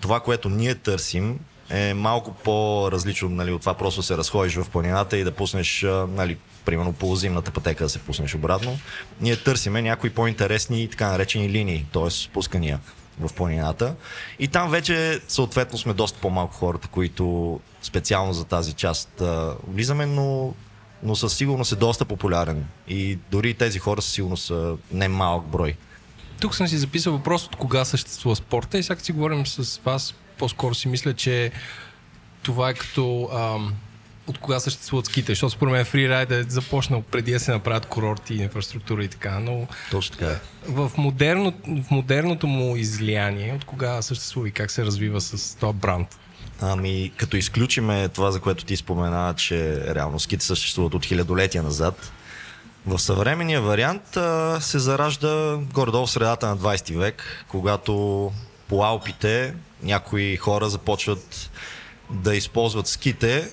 това, 0.00 0.20
което 0.20 0.48
ние 0.48 0.74
търсим, 0.74 1.38
е 1.70 1.94
малко 1.94 2.34
по-различно 2.34 3.28
нали, 3.28 3.52
от 3.52 3.60
това 3.60 3.74
просто 3.74 4.02
се 4.02 4.16
разходиш 4.16 4.54
в 4.54 4.70
планината 4.70 5.18
и 5.18 5.24
да 5.24 5.32
пуснеш, 5.32 5.86
нали, 6.08 6.36
примерно 6.64 6.92
по 6.92 7.16
зимната 7.16 7.50
пътека 7.50 7.84
да 7.84 7.90
се 7.90 7.98
пуснеш 7.98 8.34
обратно. 8.34 8.78
Ние 9.20 9.36
търсиме 9.36 9.82
някои 9.82 10.10
по-интересни 10.10 10.88
така 10.90 11.08
наречени 11.08 11.48
линии, 11.48 11.86
т.е. 11.92 12.10
спускания 12.10 12.80
в 13.20 13.34
планината. 13.34 13.94
И 14.38 14.48
там 14.48 14.70
вече 14.70 15.20
съответно 15.28 15.78
сме 15.78 15.92
доста 15.92 16.20
по-малко 16.20 16.54
хората, 16.54 16.88
които 16.88 17.60
специално 17.82 18.32
за 18.32 18.44
тази 18.44 18.72
част 18.72 19.22
влизаме, 19.68 20.06
но, 20.06 20.54
но 21.02 21.16
със 21.16 21.36
сигурност 21.36 21.72
е 21.72 21.76
доста 21.76 22.04
популярен. 22.04 22.66
И 22.88 23.18
дори 23.30 23.54
тези 23.54 23.78
хора 23.78 24.02
със 24.02 24.12
сигурност 24.12 24.46
са 24.46 24.76
не 24.92 25.08
малък 25.08 25.46
брой. 25.46 25.74
Тук 26.40 26.54
съм 26.54 26.68
си 26.68 26.78
записал 26.78 27.12
въпрос 27.12 27.46
от 27.46 27.56
кога 27.56 27.84
съществува 27.84 28.36
спорта 28.36 28.78
и 28.78 28.82
сега 28.82 29.00
си 29.00 29.12
говорим 29.12 29.46
с 29.46 29.80
вас, 29.84 30.14
по-скоро 30.38 30.74
си 30.74 30.88
мисля, 30.88 31.14
че 31.14 31.52
това 32.42 32.70
е 32.70 32.74
като 32.74 33.28
ам, 33.32 33.74
от 34.26 34.38
кога 34.38 34.60
съществуват 34.60 35.06
ските, 35.06 35.32
защото 35.32 35.50
според 35.50 35.72
мен 35.72 35.84
фрирайд 35.84 36.30
е 36.30 36.42
започнал 36.42 37.02
преди 37.02 37.32
да 37.32 37.40
се 37.40 37.52
направят 37.52 37.86
курорти, 37.86 38.34
инфраструктура 38.34 39.04
и 39.04 39.08
така, 39.08 39.38
но 39.38 39.66
Точно 39.90 40.16
така 40.16 40.32
е. 40.32 40.36
в, 40.68 40.90
модерно, 40.96 41.52
в 41.66 41.90
модерното 41.90 42.46
му 42.46 42.76
излияние, 42.76 43.54
от 43.54 43.64
кога 43.64 44.02
съществува 44.02 44.48
и 44.48 44.52
как 44.52 44.70
се 44.70 44.84
развива 44.84 45.20
с 45.20 45.58
този 45.58 45.78
бранд? 45.78 46.18
Ами, 46.60 47.12
като 47.16 47.36
изключиме 47.36 48.08
това, 48.08 48.30
за 48.30 48.40
което 48.40 48.64
ти 48.64 48.76
спомена, 48.76 49.34
че 49.36 49.84
реално 49.94 50.18
ските 50.18 50.44
съществуват 50.44 50.94
от 50.94 51.04
хилядолетия 51.04 51.62
назад, 51.62 52.12
в 52.86 52.98
съвременния 52.98 53.60
вариант 53.60 54.16
а, 54.16 54.58
се 54.60 54.78
заражда 54.78 55.58
горе-долу 55.72 56.06
в 56.06 56.10
средата 56.10 56.46
на 56.46 56.56
20 56.56 56.98
век, 56.98 57.44
когато 57.48 58.32
по 58.68 58.84
Алпите 58.84 59.54
някои 59.82 60.36
хора 60.36 60.68
започват 60.68 61.50
да 62.10 62.36
използват 62.36 62.86
ските 62.86 63.50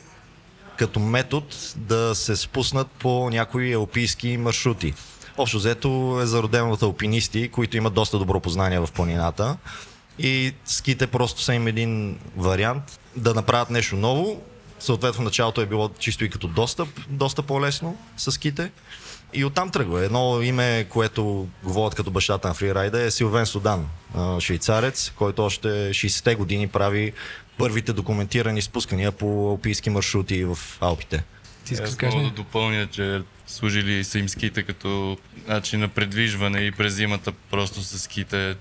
като 0.77 0.99
метод 0.99 1.45
да 1.75 2.15
се 2.15 2.35
спуснат 2.35 2.87
по 2.87 3.29
някои 3.29 3.73
алпийски 3.73 4.37
маршрути. 4.37 4.93
Общо 5.37 5.57
взето 5.57 6.19
е 6.21 6.25
зародено 6.25 6.71
от 6.71 6.81
алпинисти, 6.81 7.49
които 7.49 7.77
имат 7.77 7.93
доста 7.93 8.17
добро 8.17 8.39
познание 8.39 8.79
в 8.79 8.89
планината. 8.93 9.57
И 10.19 10.53
ските 10.65 11.07
просто 11.07 11.41
са 11.41 11.53
им 11.53 11.67
един 11.67 12.19
вариант 12.37 12.99
да 13.15 13.33
направят 13.33 13.69
нещо 13.69 13.95
ново. 13.95 14.41
Съответно, 14.79 15.21
в 15.21 15.25
началото 15.25 15.61
е 15.61 15.65
било 15.65 15.89
чисто 15.99 16.25
и 16.25 16.29
като 16.29 16.47
достъп, 16.47 16.89
доста 17.09 17.43
по-лесно 17.43 17.97
с 18.17 18.31
ските. 18.31 18.71
И 19.33 19.45
оттам 19.45 19.71
тръгва. 19.71 20.05
Едно 20.05 20.41
име, 20.41 20.85
което 20.89 21.47
говорят 21.63 21.95
като 21.95 22.11
бащата 22.11 22.47
на 22.47 22.53
фрирайда 22.53 23.01
е 23.01 23.11
Силвен 23.11 23.45
Судан, 23.45 23.87
швейцарец, 24.39 25.11
който 25.15 25.45
още 25.45 25.67
60-те 25.67 26.35
години 26.35 26.67
прави 26.67 27.13
първите 27.57 27.93
документирани 27.93 28.61
спускания 28.61 29.11
по 29.11 29.49
алпийски 29.49 29.89
маршрути 29.89 30.45
в 30.45 30.57
Алпите. 30.79 31.23
Ти 31.65 31.73
искаш 31.73 31.89
да 31.91 31.97
кажеш? 31.97 32.15
мога 32.15 32.29
да 32.29 32.35
допълня, 32.35 32.87
че 32.87 33.21
служили 33.47 34.03
са 34.03 34.19
им 34.19 34.29
ските 34.29 34.63
като 34.63 35.17
начин 35.47 35.79
на 35.79 35.87
предвижване 35.87 36.59
и 36.59 36.71
през 36.71 36.93
зимата 36.93 37.31
просто 37.31 37.81
с 37.83 37.99
ските 37.99 38.55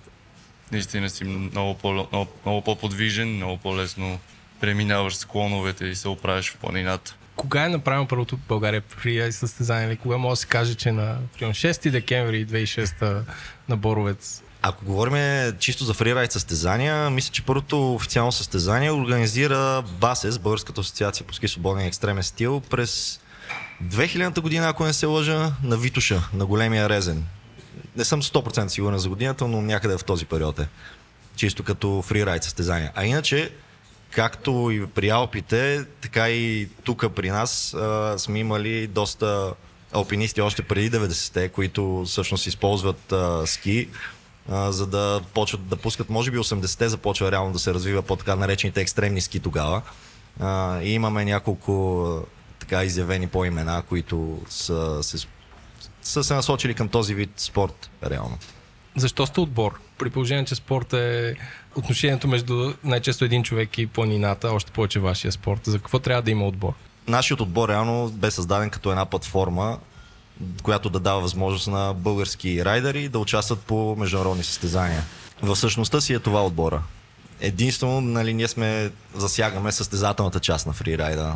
наистина 0.73 1.11
си 1.11 1.25
много, 1.25 1.75
по, 1.75 1.93
много, 1.93 2.27
много 2.45 2.63
по-подвижен, 2.63 3.37
много 3.37 3.59
по-лесно 3.59 4.19
преминаваш 4.65 5.17
склоновете 5.17 5.85
и 5.85 5.95
се 5.95 6.09
оправиш 6.09 6.51
в 6.51 6.57
планината. 6.57 7.17
Кога 7.37 7.65
е 7.65 7.69
направено 7.69 8.07
първото 8.09 8.37
в 8.37 8.41
България 8.49 8.83
фрирайд 8.89 9.35
състезание? 9.35 9.89
Или 9.89 9.97
кога 9.97 10.17
може 10.17 10.33
да 10.33 10.37
се 10.37 10.47
каже, 10.47 10.75
че 10.75 10.93
на 10.93 11.17
примерно, 11.39 11.55
6 11.55 11.91
декември 11.91 12.47
2006 12.47 13.23
на 13.69 13.77
Боровец 13.77 14.43
Ако 14.63 14.85
говорим 14.85 15.53
чисто 15.59 15.85
за 15.85 15.95
фрирайд 15.95 16.33
състезания, 16.33 17.11
мисля, 17.11 17.33
че 17.33 17.43
първото 17.43 17.95
официално 17.95 18.33
състезание 18.33 18.93
организира 18.93 19.83
БАСЕС, 19.83 20.39
Българската 20.39 20.81
асоциация 20.81 21.27
по 21.27 21.35
ски 21.35 21.49
свободен 21.49 21.85
и 21.85 21.89
екстремен 21.89 22.23
стил, 22.23 22.61
през 22.61 23.21
2000-та 23.85 24.41
година, 24.41 24.69
ако 24.69 24.85
не 24.85 24.93
се 24.93 25.07
лъжа, 25.07 25.53
на 25.63 25.77
Витуша, 25.77 26.29
на 26.35 26.47
големия 26.47 26.89
резен. 26.89 27.25
Не 27.97 28.05
съм 28.05 28.23
100% 28.23 28.69
сигурен 28.69 28.99
за 28.99 29.09
годината, 29.09 29.49
но 29.49 29.63
някъде 29.63 29.99
в 29.99 30.05
този 30.05 30.25
период 30.25 30.59
е. 30.59 30.69
Чисто 31.37 31.63
като 31.63 32.03
фрирайд 32.03 32.43
състезания. 32.43 32.93
А 32.95 33.05
иначе, 33.05 33.51
както 34.15 34.71
и 34.73 34.87
при 34.87 35.09
Алпите, 35.09 35.85
така 36.01 36.29
и 36.29 36.69
тук 36.85 37.15
при 37.15 37.31
нас 37.31 37.75
а, 37.75 38.15
сме 38.19 38.39
имали 38.39 38.87
доста 38.87 39.55
алпинисти 39.93 40.41
още 40.41 40.63
преди 40.63 40.91
90-те, 40.91 41.49
които 41.49 42.03
всъщност 42.07 42.47
използват 42.47 43.13
а, 43.13 43.47
ски, 43.47 43.89
а, 44.51 44.73
за 44.73 44.87
да 44.87 45.21
почват 45.35 45.69
да 45.69 45.77
пускат, 45.77 46.11
може 46.11 46.31
би 46.31 46.39
80-те 46.39 46.89
започва 46.89 47.33
реално 47.33 47.53
да 47.53 47.59
се 47.59 47.75
развива 47.75 48.03
по 48.03 48.17
така 48.17 48.37
наречените 48.37 48.81
екстремни 48.81 49.21
ски 49.21 49.41
тогава. 49.41 49.83
А, 50.41 50.81
и 50.83 50.93
имаме 50.93 51.25
няколко 51.25 52.27
така 52.59 52.85
изявени 52.85 53.27
по 53.27 53.45
имена, 53.45 53.83
които 53.89 54.43
са 54.49 55.03
се, 55.03 55.27
са 56.03 56.25
се 56.25 56.35
насочили 56.35 56.75
към 56.75 56.89
този 56.89 57.15
вид 57.15 57.31
спорт 57.37 57.91
реално. 58.05 58.39
Защо 58.97 59.27
сте 59.27 59.41
отбор? 59.41 59.81
При 59.99 60.11
положение, 60.11 60.45
че 60.45 60.55
спорт 60.55 60.93
е 60.93 61.37
отношението 61.77 62.29
между 62.29 62.73
най-често 62.85 63.25
един 63.25 63.43
човек 63.43 63.79
и 63.79 63.87
планината, 63.87 64.53
още 64.53 64.73
повече 64.73 65.01
вашия 65.01 65.33
спорт. 65.33 65.61
За 65.65 65.79
какво 65.79 65.99
трябва 65.99 66.23
да 66.23 66.31
има 66.31 66.47
отбор? 66.47 66.73
Нашият 67.09 67.41
отбор 67.41 67.69
реално 67.69 68.09
бе 68.09 68.31
създаден 68.31 68.71
като 68.71 68.91
една 68.91 69.05
платформа, 69.05 69.79
която 70.63 70.91
да 70.91 71.01
дава 71.01 71.21
възможност 71.21 71.67
на 71.67 71.95
български 71.97 72.65
райдери 72.65 73.09
да 73.09 73.19
участват 73.19 73.61
по 73.61 73.97
международни 73.99 74.45
състезания. 74.45 75.03
В 75.43 75.57
същността 75.57 76.01
си 76.01 76.15
е 76.15 76.19
това 76.19 76.47
отбора. 76.47 76.83
Единствено, 77.41 78.01
нали, 78.01 78.35
ние 78.35 78.49
сме 78.49 78.91
засягаме 79.15 79.73
състезателната 79.73 80.41
част 80.41 80.67
на 80.67 80.73
фрирайда. 80.73 81.35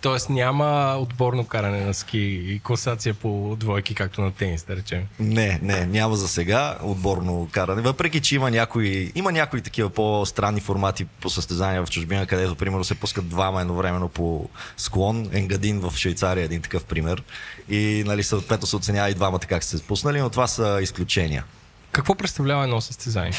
Тоест 0.00 0.30
няма 0.30 0.96
отборно 0.98 1.46
каране 1.46 1.84
на 1.84 1.94
ски 1.94 2.18
и 2.18 2.60
класация 2.64 3.14
по 3.14 3.56
двойки, 3.58 3.94
както 3.94 4.20
на 4.20 4.32
тенис, 4.32 4.62
да 4.62 4.76
речем. 4.76 5.06
Не, 5.18 5.58
не, 5.62 5.86
няма 5.86 6.16
за 6.16 6.28
сега 6.28 6.78
отборно 6.82 7.48
каране. 7.52 7.82
Въпреки, 7.82 8.20
че 8.20 8.34
има 8.34 8.50
някои, 8.50 9.12
има 9.14 9.32
някои 9.32 9.60
такива 9.60 9.90
по-странни 9.90 10.60
формати 10.60 11.04
по 11.04 11.30
състезания 11.30 11.86
в 11.86 11.90
чужбина, 11.90 12.26
където, 12.26 12.54
примерно, 12.54 12.84
се 12.84 12.94
пускат 12.94 13.28
двама 13.28 13.60
едновременно 13.60 14.08
по 14.08 14.48
склон. 14.76 15.28
Енгадин 15.32 15.80
в 15.80 15.92
Швейцария 15.96 16.42
е 16.42 16.44
един 16.44 16.62
такъв 16.62 16.84
пример. 16.84 17.22
И, 17.68 18.02
нали, 18.06 18.22
съответно 18.22 18.66
се 18.66 18.76
оценява 18.76 19.10
и 19.10 19.14
двамата 19.14 19.40
как 19.48 19.64
са 19.64 19.70
се 19.70 19.78
спуснали, 19.78 20.20
но 20.20 20.30
това 20.30 20.46
са 20.46 20.78
изключения. 20.82 21.44
Какво 21.92 22.14
представлява 22.14 22.64
едно 22.64 22.80
състезание? 22.80 23.32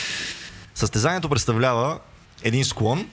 Състезанието 0.76 1.30
представлява 1.30 2.00
един 2.44 2.66
склон, 2.66 3.08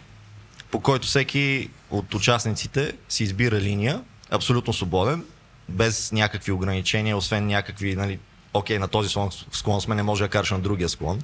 по 0.70 0.80
който 0.80 1.06
всеки 1.06 1.70
от 1.90 2.14
участниците 2.14 2.92
си 3.08 3.24
избира 3.24 3.60
линия, 3.60 4.02
абсолютно 4.30 4.72
свободен, 4.72 5.24
без 5.68 6.12
някакви 6.12 6.52
ограничения, 6.52 7.16
освен 7.16 7.46
някакви, 7.46 7.96
нали, 7.96 8.18
окей, 8.54 8.78
на 8.78 8.88
този 8.88 9.08
склон, 9.08 9.30
склон 9.52 9.80
сме, 9.80 9.94
не 9.94 10.02
може 10.02 10.24
да 10.24 10.28
караш 10.28 10.50
на 10.50 10.58
другия 10.58 10.88
склон. 10.88 11.20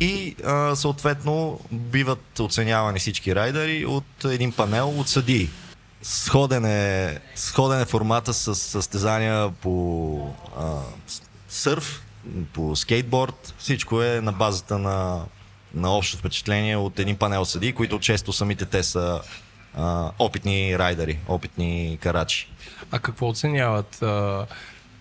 И 0.00 0.36
а, 0.44 0.76
съответно 0.76 1.60
биват 1.72 2.40
оценявани 2.40 2.98
всички 2.98 3.34
райдери 3.34 3.86
от 3.86 4.24
един 4.24 4.52
панел 4.52 4.88
от 4.88 5.08
съдии. 5.08 5.48
Сходен 6.02 6.64
е, 6.64 7.18
сходен 7.34 7.80
е 7.80 7.84
формата 7.84 8.34
с 8.34 8.54
състезания 8.54 9.50
по 9.50 10.34
а, 10.58 10.80
сърф, 11.48 12.02
по 12.52 12.76
скейтборд. 12.76 13.54
Всичко 13.58 14.02
е 14.02 14.20
на 14.20 14.32
базата 14.32 14.78
на, 14.78 15.24
на 15.74 15.90
общо 15.90 16.16
впечатление 16.16 16.76
от 16.76 16.98
един 16.98 17.16
панел 17.16 17.44
съди, 17.44 17.72
които 17.72 17.98
често 17.98 18.32
самите 18.32 18.64
те 18.64 18.82
са 18.82 19.20
а, 19.76 20.10
опитни 20.18 20.78
райдери, 20.78 21.18
опитни 21.28 21.98
карачи. 22.00 22.48
А 22.90 22.98
какво 22.98 23.28
оценяват? 23.28 24.02
А, 24.02 24.46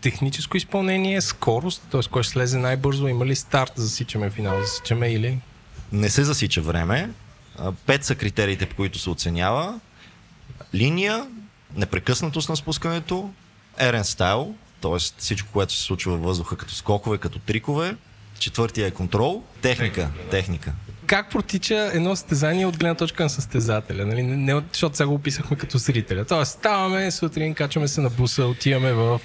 техническо 0.02 0.58
изпълнение, 0.58 1.22
скорост, 1.22 1.82
т.е. 1.92 2.02
кой 2.12 2.24
ще 2.24 2.32
слезе 2.32 2.58
най-бързо, 2.58 3.08
има 3.08 3.26
ли 3.26 3.36
старт, 3.36 3.72
засичаме 3.76 4.30
финал, 4.30 4.62
засичаме 4.62 5.08
или? 5.08 5.40
Не 5.92 6.10
се 6.10 6.24
засича 6.24 6.62
време. 6.62 7.10
Пет 7.86 8.04
са 8.04 8.16
критериите, 8.16 8.66
по 8.66 8.76
които 8.76 9.00
се 9.00 9.10
оценява. 9.10 9.80
Линия, 10.74 11.28
непрекъснатост 11.76 12.50
на 12.50 12.56
спускането, 12.56 13.30
ерен 13.78 14.04
стайл, 14.04 14.56
т.е. 14.82 14.98
всичко, 15.18 15.50
което 15.54 15.74
се 15.74 15.82
случва 15.82 16.12
във 16.12 16.22
въздуха 16.22 16.58
като 16.58 16.76
скокове, 16.76 17.18
като 17.18 17.40
трикове. 17.40 17.96
Четвъртия 18.40 18.88
е 18.88 18.92
контрол, 18.92 19.44
техника, 19.62 20.10
техника. 20.32 20.74
Как 21.06 21.32
протича 21.32 21.92
едно 21.94 22.16
състезание 22.16 22.66
от 22.66 22.78
гледна 22.78 22.96
точка 22.96 23.24
на 23.24 23.30
състезателя? 23.30 24.06
Нали? 24.06 24.24
Не, 24.24 24.54
не, 24.54 24.62
защото 24.72 24.98
сега 24.98 25.08
го 25.08 25.14
описахме 25.14 25.58
като 25.58 25.78
зрителя. 25.78 26.26
Тоест, 26.26 26.52
ставаме 26.52 27.12
сутрин, 27.12 27.54
качваме 27.54 27.88
се 27.88 28.02
на 28.02 28.10
буса, 28.10 28.46
отиваме 28.46 28.94
в 28.94 29.22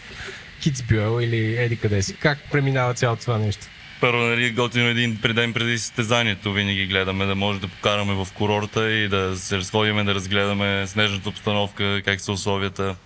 Китсбюел 0.62 1.20
или 1.20 1.56
еди 1.56 1.76
къде 1.76 2.02
си. 2.02 2.16
Как 2.16 2.38
преминава 2.52 2.94
цялото 2.94 3.22
това 3.22 3.38
нещо? 3.38 3.66
Първо, 4.00 4.18
нали, 4.18 4.50
готино 4.50 4.86
един 4.86 5.18
преден 5.22 5.52
преди 5.52 5.78
състезанието. 5.78 6.52
Винаги 6.52 6.86
гледаме 6.86 7.26
да 7.26 7.34
може 7.34 7.60
да 7.60 7.68
покараме 7.68 8.14
в 8.14 8.28
курорта 8.34 8.90
и 8.90 9.08
да 9.08 9.36
се 9.36 9.56
разходиме, 9.56 10.04
да 10.04 10.14
разгледаме 10.14 10.86
снежната 10.86 11.28
обстановка, 11.28 12.02
как 12.04 12.20
са 12.20 12.32
условията. 12.32 12.96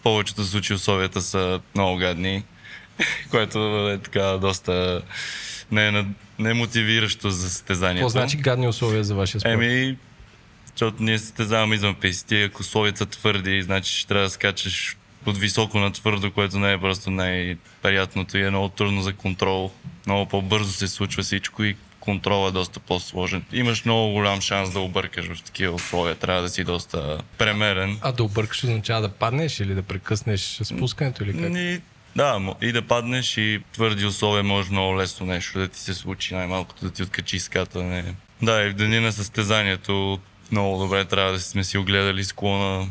В 0.00 0.02
повечето 0.02 0.44
случаи 0.44 0.76
условията 0.76 1.20
са 1.20 1.60
много 1.74 1.96
гадни, 1.96 2.42
което 3.30 3.88
е 3.90 3.98
така 3.98 4.22
доста 4.22 5.02
не, 5.72 5.88
е, 5.88 6.04
не 6.38 6.50
е 6.50 6.54
мотивиращо 6.54 7.30
за 7.30 7.50
състезанието. 7.50 8.06
Какво 8.06 8.08
значи 8.08 8.36
гадни 8.36 8.68
условия 8.68 9.04
за 9.04 9.14
вашия 9.14 9.40
спорт? 9.40 9.52
Еми, 9.52 9.96
защото 10.70 11.02
ние 11.02 11.18
състезаваме 11.18 11.74
извън 11.74 11.94
писти. 11.94 12.42
Ако 12.42 12.60
условията 12.60 12.98
са 12.98 13.06
твърди, 13.06 13.62
значи 13.62 13.92
ще 13.92 14.08
трябва 14.08 14.24
да 14.24 14.30
скачаш 14.30 14.96
от 15.26 15.38
високо 15.38 15.78
на 15.78 15.92
твърдо, 15.92 16.30
което 16.30 16.58
не 16.58 16.72
е 16.72 16.78
просто 16.78 17.10
най-приятното 17.10 18.38
и 18.38 18.44
е 18.44 18.50
много 18.50 18.68
трудно 18.68 19.02
за 19.02 19.12
контрол. 19.12 19.70
Много 20.06 20.28
по-бързо 20.28 20.72
се 20.72 20.88
случва 20.88 21.22
всичко 21.22 21.64
и 21.64 21.76
контрол 22.00 22.48
е 22.48 22.52
доста 22.52 22.80
по-сложен. 22.80 23.44
Имаш 23.52 23.84
много 23.84 24.12
голям 24.12 24.40
шанс 24.40 24.72
да 24.72 24.80
объркаш 24.80 25.26
в 25.26 25.42
такива 25.42 25.74
условия. 25.74 26.14
Трябва 26.14 26.42
да 26.42 26.48
си 26.48 26.64
доста 26.64 27.18
премерен. 27.38 27.98
А 28.00 28.12
да 28.12 28.24
объркаш 28.24 28.64
означава 28.64 29.00
да 29.00 29.08
паднеш 29.08 29.60
или 29.60 29.74
да 29.74 29.82
прекъснеш 29.82 30.60
спускането 30.62 31.24
или 31.24 31.32
как? 31.32 31.52
И, 31.54 31.80
да, 32.16 32.54
и 32.62 32.72
да 32.72 32.82
паднеш 32.82 33.36
и 33.36 33.62
твърди 33.72 34.06
условия 34.06 34.44
може 34.44 34.70
много 34.70 34.98
лесно 34.98 35.26
нещо 35.26 35.58
да 35.58 35.68
ти 35.68 35.80
се 35.80 35.94
случи, 35.94 36.34
най-малкото 36.34 36.84
да 36.84 36.90
ти 36.90 37.02
откачи 37.02 37.38
ската. 37.38 37.82
Не. 37.82 38.14
Да, 38.42 38.62
и 38.62 38.70
в 38.70 38.74
деня 38.74 39.00
на 39.00 39.12
състезанието 39.12 40.18
много 40.52 40.78
добре 40.78 41.04
трябва 41.04 41.32
да 41.32 41.40
сме 41.40 41.64
си 41.64 41.78
огледали 41.78 42.24
склона, 42.24 42.88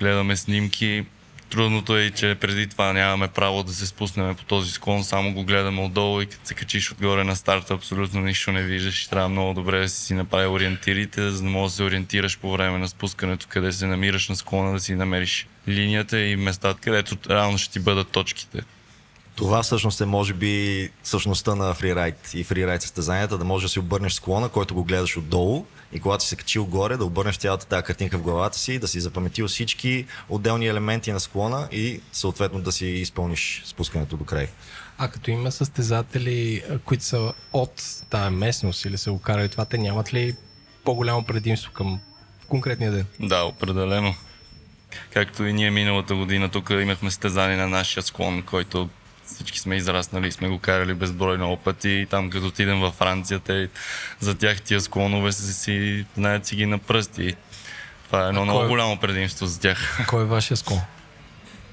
гледаме 0.00 0.36
снимки. 0.36 1.04
Трудното 1.50 1.96
е, 1.96 2.10
че 2.10 2.36
преди 2.40 2.66
това 2.66 2.92
нямаме 2.92 3.28
право 3.28 3.62
да 3.62 3.72
се 3.72 3.86
спуснем 3.86 4.34
по 4.34 4.44
този 4.44 4.70
склон, 4.70 5.04
само 5.04 5.34
го 5.34 5.44
гледаме 5.44 5.82
отдолу 5.82 6.20
и 6.20 6.26
като 6.26 6.46
се 6.46 6.54
качиш 6.54 6.92
отгоре 6.92 7.24
на 7.24 7.36
старта, 7.36 7.74
абсолютно 7.74 8.20
нищо 8.20 8.52
не 8.52 8.62
виждаш. 8.62 9.06
Трябва 9.06 9.28
много 9.28 9.54
добре 9.54 9.80
да 9.80 9.88
си 9.88 10.14
направи 10.14 10.46
ориентирите, 10.46 11.30
за 11.30 11.42
да 11.42 11.48
можеш 11.48 11.72
да 11.72 11.76
се 11.76 11.82
ориентираш 11.82 12.38
по 12.38 12.52
време 12.52 12.78
на 12.78 12.88
спускането, 12.88 13.46
къде 13.48 13.72
се 13.72 13.86
намираш 13.86 14.28
на 14.28 14.36
склона, 14.36 14.72
да 14.72 14.80
си 14.80 14.94
намериш 14.94 15.46
линията 15.68 16.20
и 16.20 16.36
местата, 16.36 16.80
където 16.80 17.16
реално 17.30 17.58
ще 17.58 17.72
ти 17.72 17.80
бъдат 17.80 18.08
точките. 18.08 18.62
Това 19.36 19.62
всъщност 19.62 20.00
е 20.00 20.04
може 20.06 20.34
би 20.34 20.88
същността 21.02 21.54
на 21.54 21.74
фрирайд 21.74 22.30
и 22.34 22.44
фрирайд 22.44 22.82
състезанията, 22.82 23.38
да 23.38 23.44
можеш 23.44 23.64
да 23.64 23.72
си 23.72 23.78
обърнеш 23.78 24.12
склона, 24.12 24.48
който 24.48 24.74
го 24.74 24.84
гледаш 24.84 25.16
отдолу 25.16 25.66
и 25.92 26.00
когато 26.00 26.24
си 26.24 26.28
се 26.28 26.36
качил 26.36 26.64
горе, 26.64 26.96
да 26.96 27.04
обърнеш 27.04 27.36
цялата 27.36 27.66
тази 27.66 27.82
картинка 27.82 28.18
в 28.18 28.22
главата 28.22 28.58
си, 28.58 28.78
да 28.78 28.88
си 28.88 29.00
запаметил 29.00 29.48
всички 29.48 30.06
отделни 30.28 30.66
елементи 30.66 31.12
на 31.12 31.20
склона 31.20 31.68
и 31.72 32.00
съответно 32.12 32.60
да 32.60 32.72
си 32.72 32.86
изпълниш 32.86 33.62
спускането 33.64 34.16
до 34.16 34.24
край. 34.24 34.48
А 34.98 35.08
като 35.08 35.30
има 35.30 35.52
състезатели, 35.52 36.62
които 36.84 37.04
са 37.04 37.32
от 37.52 37.82
тая 38.10 38.30
местност 38.30 38.84
или 38.84 38.98
са 38.98 39.12
го 39.12 39.20
карали 39.20 39.48
това, 39.48 39.64
те 39.64 39.78
нямат 39.78 40.14
ли 40.14 40.36
по-голямо 40.84 41.24
предимство 41.24 41.72
към 41.72 42.00
конкретния 42.48 42.92
ден? 42.92 43.06
Да, 43.20 43.44
определено. 43.44 44.14
Както 45.12 45.44
и 45.44 45.52
ние 45.52 45.70
миналата 45.70 46.14
година 46.14 46.48
тук 46.48 46.70
имахме 46.70 47.10
стезание 47.10 47.56
на 47.56 47.68
нашия 47.68 48.02
склон, 48.02 48.42
който 48.42 48.88
всички 49.34 49.58
сме 49.58 49.76
израснали 49.76 50.28
и 50.28 50.32
сме 50.32 50.48
го 50.48 50.58
карали 50.58 50.94
безброй 50.94 51.36
много 51.36 51.56
пъти. 51.56 51.88
И 51.90 52.06
там 52.06 52.30
като 52.30 52.46
отидем 52.46 52.80
във 52.80 52.94
Франция, 52.94 53.38
те, 53.40 53.68
за 54.20 54.34
тях 54.34 54.62
тия 54.62 54.80
склонове 54.80 55.32
са 55.32 55.52
си, 55.52 56.06
знаят 56.16 56.46
си 56.46 56.56
ги 56.56 56.66
на 56.66 56.78
пръсти. 56.78 57.34
Това 58.06 58.24
е 58.24 58.28
едно 58.28 58.40
А 58.40 58.44
много 58.44 58.58
кой- 58.58 58.68
голямо 58.68 58.96
предимство 58.96 59.46
за 59.46 59.60
тях. 59.60 60.04
Кой 60.08 60.22
е 60.22 60.26
вашия 60.26 60.56
склон? 60.56 60.80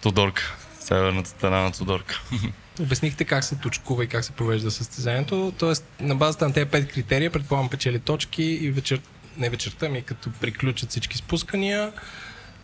Тодорка. 0.02 0.56
Северната 0.80 1.30
страна 1.30 1.58
на 1.58 1.72
Тодорка. 1.72 2.22
Обяснихте 2.80 3.24
как 3.26 3.44
се 3.44 3.56
точкува 3.56 4.04
и 4.04 4.08
как 4.08 4.26
се 4.26 4.32
провежда 4.32 4.72
състезанието. 4.72 5.54
Тоест, 5.58 5.86
на 6.00 6.16
базата 6.16 6.48
на 6.48 6.54
тези 6.54 6.66
пет 6.66 6.92
критерия, 6.92 7.32
предполагам, 7.32 7.70
печели 7.70 8.00
точки 8.00 8.44
и 8.44 8.72
вечер, 8.72 9.02
не 9.38 9.50
вечерта, 9.50 9.90
ми 9.90 10.02
като 10.02 10.32
приключат 10.32 10.90
всички 10.90 11.18
спускания, 11.18 11.92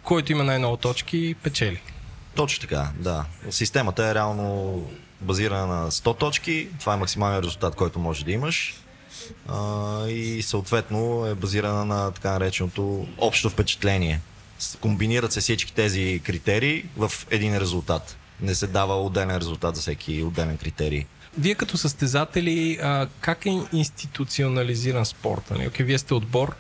който 0.04 0.32
има 0.32 0.44
най-много 0.44 0.78
точки, 0.78 1.36
печели. 1.44 1.82
Точно 2.36 2.62
така, 2.62 2.92
да. 3.00 3.26
Системата 3.50 4.06
е 4.06 4.16
реално 4.16 4.82
базирана 5.22 5.68
на 5.68 5.92
100 5.92 6.20
точки. 6.20 6.68
Това 6.80 6.94
е 6.94 6.98
максималният 6.98 7.46
резултат, 7.46 7.76
който 7.76 8.00
може 8.00 8.26
да 8.26 8.32
имаш. 8.32 8.76
А, 9.48 10.08
и 10.08 10.42
съответно 10.42 11.26
е 11.26 11.36
базирана 11.36 11.86
на 11.86 12.12
така 12.12 12.32
нареченото 12.32 13.08
общо 13.18 13.50
впечатление. 13.50 14.22
Комбинират 14.82 15.32
се 15.34 15.42
всички 15.42 15.74
тези 15.74 16.22
критерии 16.24 16.86
в 16.98 17.12
един 17.30 17.58
резултат. 17.58 18.18
Не 18.42 18.56
се 18.56 18.68
дава 18.68 19.02
отделен 19.02 19.38
резултат 19.38 19.76
за 19.76 19.82
всеки 19.82 20.24
отделен 20.24 20.58
критерий. 20.58 21.06
Вие 21.38 21.56
като 21.56 21.78
състезатели, 21.78 22.80
а, 22.84 23.08
как 23.20 23.46
е 23.46 23.60
институционализиран 23.74 25.06
спорта? 25.06 25.54
Нали? 25.54 25.68
Окей, 25.68 25.86
вие 25.86 25.98
сте 25.98 26.14
отбор. 26.14 26.56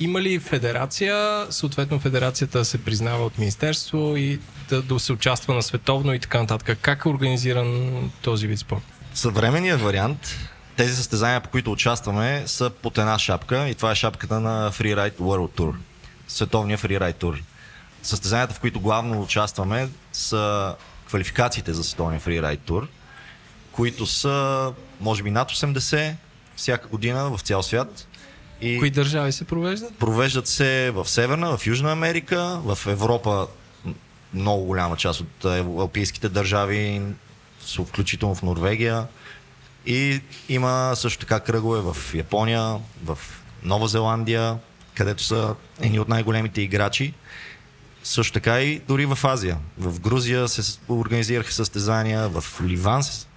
Има 0.00 0.22
ли 0.22 0.38
федерация? 0.38 1.46
Съответно, 1.50 2.00
федерацията 2.00 2.64
се 2.64 2.84
признава 2.84 3.24
от 3.24 3.38
Министерство 3.38 4.16
и 4.16 4.40
да, 4.68 4.82
да 4.82 4.98
се 4.98 5.12
участва 5.12 5.54
на 5.54 5.62
световно 5.62 6.14
и 6.14 6.18
така 6.18 6.40
нататък. 6.40 6.78
Как 6.82 7.04
е 7.04 7.08
организиран 7.08 8.10
този 8.22 8.46
вид 8.46 8.58
спорт? 8.58 8.82
Съвременният 9.14 9.80
вариант, 9.80 10.36
тези 10.76 10.96
състезания, 10.96 11.40
по 11.40 11.48
които 11.48 11.72
участваме, 11.72 12.42
са 12.46 12.70
под 12.70 12.98
една 12.98 13.18
шапка 13.18 13.68
и 13.68 13.74
това 13.74 13.90
е 13.90 13.94
шапката 13.94 14.40
на 14.40 14.72
Freeride 14.72 15.16
World 15.16 15.58
Tour. 15.58 15.74
Световния 16.28 16.78
Freeride 16.78 17.20
Tour. 17.22 17.40
Състезанията, 18.02 18.54
в 18.54 18.60
които 18.60 18.80
главно 18.80 19.22
участваме, 19.22 19.88
са 20.12 20.74
квалификациите 21.06 21.72
за 21.72 21.84
Световния 21.84 22.20
Freeride 22.20 22.58
Tour, 22.58 22.86
които 23.78 24.06
са, 24.06 24.72
може 25.00 25.22
би, 25.22 25.30
над 25.30 25.50
80 25.50 26.14
всяка 26.56 26.88
година 26.88 27.30
в 27.30 27.40
цял 27.40 27.62
свят. 27.62 28.06
И 28.60 28.78
Кои 28.78 28.90
държави 28.90 29.32
се 29.32 29.44
провеждат? 29.44 29.94
Провеждат 29.98 30.46
се 30.48 30.90
в 30.90 31.08
Северна, 31.08 31.56
в 31.58 31.66
Южна 31.66 31.92
Америка, 31.92 32.60
в 32.64 32.78
Европа 32.86 33.46
много 34.34 34.64
голяма 34.64 34.96
част 34.96 35.20
от 35.20 35.44
е, 35.44 35.58
алпийските 35.58 36.28
държави, 36.28 37.02
включително 37.86 38.34
в 38.34 38.42
Норвегия. 38.42 39.06
И 39.86 40.20
има 40.48 40.92
също 40.94 41.18
така 41.20 41.40
кръгове 41.40 41.80
в 41.80 42.14
Япония, 42.14 42.76
в 43.04 43.18
Нова 43.62 43.88
Зеландия, 43.88 44.56
където 44.94 45.22
са 45.22 45.54
едни 45.80 46.00
от 46.00 46.08
най-големите 46.08 46.60
играчи. 46.60 47.14
Също 48.02 48.32
така 48.32 48.60
и 48.60 48.78
дори 48.88 49.06
в 49.06 49.18
Азия. 49.24 49.56
В 49.78 50.00
Грузия 50.00 50.48
се 50.48 50.78
организираха 50.88 51.52
състезания, 51.52 52.28
в 52.28 52.44
Ливан. 52.62 53.02
с- 53.02 53.27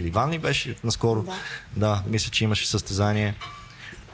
Ливан 0.00 0.30
ли 0.30 0.38
беше 0.38 0.76
наскоро? 0.84 1.22
Да. 1.22 1.32
да, 1.76 2.02
мисля, 2.06 2.30
че 2.30 2.44
имаше 2.44 2.68
състезание. 2.68 3.34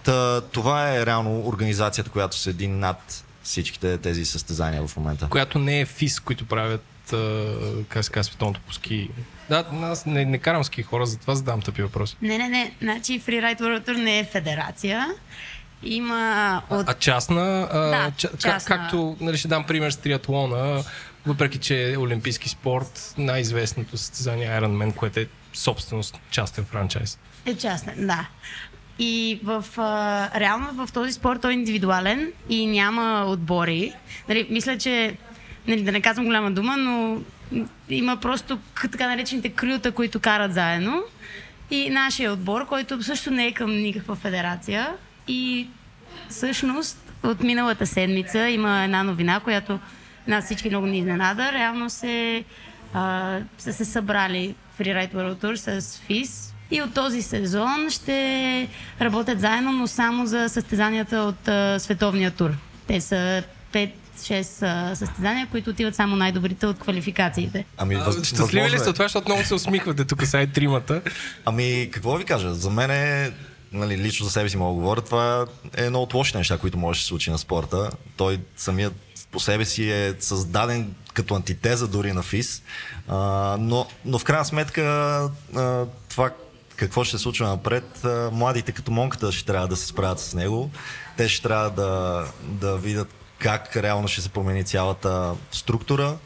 Та, 0.05 0.41
това 0.41 0.95
е 0.97 1.07
реално 1.07 1.47
организацията, 1.47 2.11
която 2.11 2.37
седи 2.37 2.69
над 2.69 3.25
всичките 3.43 3.99
тези 3.99 4.25
състезания 4.25 4.87
в 4.87 4.97
момента. 4.97 5.29
Която 5.31 5.59
не 5.59 5.81
е 5.81 5.87
ФИС, 5.87 6.21
които 6.21 6.47
правят 6.47 7.13
а, 7.13 7.49
как 7.89 8.05
се 8.05 8.11
казва, 8.11 8.25
световното 8.25 8.61
по 8.67 8.73
ски. 8.73 9.11
Да, 9.49 9.65
аз 9.83 10.07
не, 10.07 10.25
не 10.25 10.39
карам 10.39 10.65
ски 10.65 10.83
хора, 10.83 11.07
затова 11.07 11.35
задавам 11.35 11.63
тъпи 11.63 11.83
въпроси. 11.83 12.17
Не, 12.23 12.39
не, 12.39 12.49
не. 12.49 12.75
Значи 12.83 13.21
Freeride 13.21 13.61
World 13.61 13.89
Tour 13.89 14.03
не 14.03 14.19
е 14.19 14.25
федерация. 14.25 15.07
Има 15.83 16.63
от... 16.71 16.89
А 16.89 16.95
частна, 16.95 17.69
а, 17.73 17.79
Да, 17.79 18.13
ча, 18.17 18.29
как, 18.29 18.41
частна. 18.41 18.77
както 18.77 19.17
нали, 19.21 19.39
ще 19.39 19.49
дам 19.49 19.65
пример 19.65 19.91
с 19.91 19.97
триатлона, 19.97 20.85
въпреки 21.27 21.59
че 21.59 21.93
е 21.93 21.99
олимпийски 21.99 22.49
спорт, 22.49 23.15
най-известното 23.19 23.97
състезание 23.99 24.49
Ironman, 24.49 24.95
което 24.95 25.21
е 25.21 25.27
собственост, 25.53 26.19
частен 26.31 26.65
франчайз. 26.65 27.19
Е 27.47 27.55
частен, 27.55 28.07
да. 28.07 28.29
И 28.99 29.41
в, 29.45 29.65
а, 29.77 30.41
реално 30.41 30.87
в 30.87 30.93
този 30.93 31.13
спорт 31.13 31.41
той 31.41 31.51
е 31.51 31.55
индивидуален 31.55 32.33
и 32.49 32.67
няма 32.67 33.25
отбори. 33.29 33.93
Нали, 34.29 34.47
мисля, 34.51 34.79
че, 34.79 35.17
нали, 35.67 35.83
да 35.83 35.93
не 35.93 36.01
казвам 36.01 36.27
голяма 36.27 36.51
дума, 36.51 36.77
но 36.77 37.19
има 37.89 38.17
просто 38.17 38.59
така 38.93 39.09
наречените 39.09 39.49
крюта, 39.49 39.93
които 39.93 40.21
карат 40.21 40.55
заедно. 40.55 41.03
И 41.71 41.91
нашия 41.91 42.33
отбор, 42.33 42.67
който 42.67 43.03
също 43.03 43.31
не 43.31 43.47
е 43.47 43.53
към 43.53 43.71
никаква 43.71 44.17
федерация. 44.17 44.95
И 45.29 45.69
всъщност 46.29 47.13
от 47.23 47.41
миналата 47.41 47.87
седмица 47.87 48.49
има 48.49 48.85
една 48.85 49.03
новина, 49.03 49.41
която 49.41 49.79
нас 50.27 50.45
всички 50.45 50.69
много 50.69 50.87
ни 50.87 50.99
изненада. 50.99 51.53
Реално 51.53 51.91
се, 51.91 52.45
а, 52.93 53.39
са 53.59 53.73
се 53.73 53.85
събрали 53.85 54.55
Freeride 54.81 55.15
World 55.15 55.37
Tour 55.37 55.81
с 55.81 55.99
ФИС 56.07 56.55
и 56.71 56.83
от 56.83 56.95
този 56.95 57.23
сезон 57.23 57.91
ще 57.91 58.69
работят 59.01 59.41
заедно, 59.41 59.73
но 59.73 59.87
само 59.87 60.27
за 60.27 60.49
състезанията 60.49 61.17
от 61.17 61.49
а, 61.49 61.79
световния 61.79 62.31
тур. 62.31 62.51
Те 62.87 63.01
са 63.01 63.43
5-6 63.73 64.95
състезания, 64.95 65.47
които 65.51 65.71
отиват 65.71 65.95
само 65.95 66.17
най-добрите 66.17 66.67
от 66.67 66.79
квалификациите. 66.79 67.65
Ами, 67.77 67.97
въз... 67.97 68.27
Щастливи 68.27 68.71
ли 68.71 68.79
сте 68.79 68.89
от 68.89 68.95
това, 68.95 69.05
защото 69.05 69.29
много 69.29 69.45
се 69.45 69.55
усмихвате 69.55 70.05
тук 70.05 70.27
сега 70.27 70.43
и 70.43 70.47
тримата? 70.47 71.03
Ами, 71.45 71.89
какво 71.93 72.17
ви 72.17 72.25
кажа? 72.25 72.55
За 72.55 72.71
мен 72.71 72.91
е 72.91 73.31
нали, 73.73 73.99
лично 73.99 74.27
за 74.27 74.33
себе 74.33 74.49
си 74.49 74.57
мога 74.57 74.75
да 74.75 74.81
говоря, 74.81 75.01
това 75.01 75.47
е 75.77 75.85
едно 75.85 76.03
от 76.03 76.15
лошите 76.15 76.39
неща, 76.39 76.59
които 76.59 76.79
може 76.79 76.99
да 76.99 77.03
се 77.03 77.09
случи 77.09 77.31
на 77.31 77.39
спорта. 77.39 77.91
Той 78.17 78.41
самият 78.57 78.95
по 79.31 79.41
себе 79.41 79.65
си 79.65 79.91
е 79.91 80.15
създаден 80.21 80.95
като 81.13 81.35
антитеза 81.35 81.89
дори 81.89 82.13
на 82.13 82.23
ФИС, 82.23 82.63
а, 83.09 83.17
но, 83.61 83.87
но 84.05 84.19
в 84.19 84.25
крайна 84.25 84.45
сметка 84.45 84.83
а, 85.57 85.87
това 86.09 86.31
какво 86.77 87.05
ще 87.05 87.17
се 87.17 87.23
случва 87.23 87.49
напред, 87.49 88.05
а, 88.05 88.31
младите 88.33 88.73
като 88.73 88.91
монката 88.91 89.33
ще 89.33 89.47
трябва 89.47 89.69
да 89.69 89.77
се 89.77 89.87
справят 89.87 90.21
с 90.21 90.35
него. 90.35 90.71
Те 91.17 91.29
ще 91.29 91.43
трябва 91.43 91.71
да, 91.71 92.25
да 92.43 92.77
видят 92.77 93.09
как 93.39 93.77
реално 93.77 94.09
ще 94.09 94.21
се 94.23 94.29
промени 94.29 94.65
цялата 94.65 95.35
структура, 95.53 96.17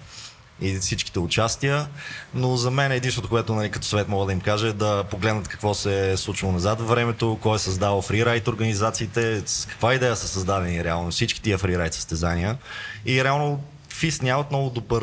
и 0.61 0.77
всичките 0.77 1.19
участия, 1.19 1.89
но 2.35 2.57
за 2.57 2.71
мен 2.71 2.93
единството, 2.93 3.29
което 3.29 3.55
нали, 3.55 3.71
като 3.71 3.87
съвет 3.87 4.09
мога 4.09 4.27
да 4.27 4.33
им 4.33 4.41
кажа 4.41 4.69
е 4.69 4.73
да 4.73 5.05
погледнат 5.11 5.49
какво 5.49 5.75
се 5.75 6.13
е 6.13 6.17
случило 6.17 6.53
назад 6.53 6.79
във 6.79 6.89
времето, 6.89 7.39
кой 7.43 7.57
е 7.57 7.59
създавал 7.59 8.03
фрирайт 8.03 8.49
организациите, 8.49 9.43
с 9.47 9.67
каква 9.67 9.95
идея 9.95 10.17
са 10.17 10.29
създадени 10.29 10.85
реално 10.85 11.11
всички 11.11 11.43
тия 11.43 11.59
фрирайт 11.59 11.95
състезания. 11.95 12.59
И 13.07 13.25
реално 13.25 13.61
ФИС 13.99 14.23
нямат 14.23 14.51
много 14.51 14.71
добър 14.71 15.03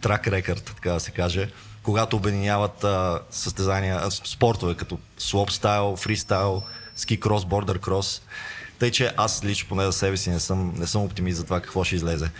трак 0.00 0.26
рекърд, 0.26 0.64
така 0.76 0.92
да 0.92 1.00
се 1.00 1.10
каже, 1.10 1.50
когато 1.82 2.16
обединяват 2.16 2.84
а, 2.84 3.20
състезания, 3.30 4.00
а, 4.02 4.10
спортове 4.10 4.74
като 4.74 4.98
слоп-стайл, 5.18 5.96
фристайл, 5.96 6.62
ски 6.96 7.20
крос, 7.20 7.44
бордер 7.44 7.78
крос. 7.78 8.22
Тъй, 8.78 8.90
че 8.90 9.12
аз 9.16 9.44
лично 9.44 9.68
поне 9.68 9.84
за 9.84 9.92
себе 9.92 10.16
си 10.16 10.30
не 10.30 10.40
съм, 10.40 10.74
не 10.78 10.86
съм 10.86 11.02
оптимист 11.02 11.38
за 11.38 11.44
това 11.44 11.60
какво 11.60 11.84
ще 11.84 11.96
излезе 11.96 12.30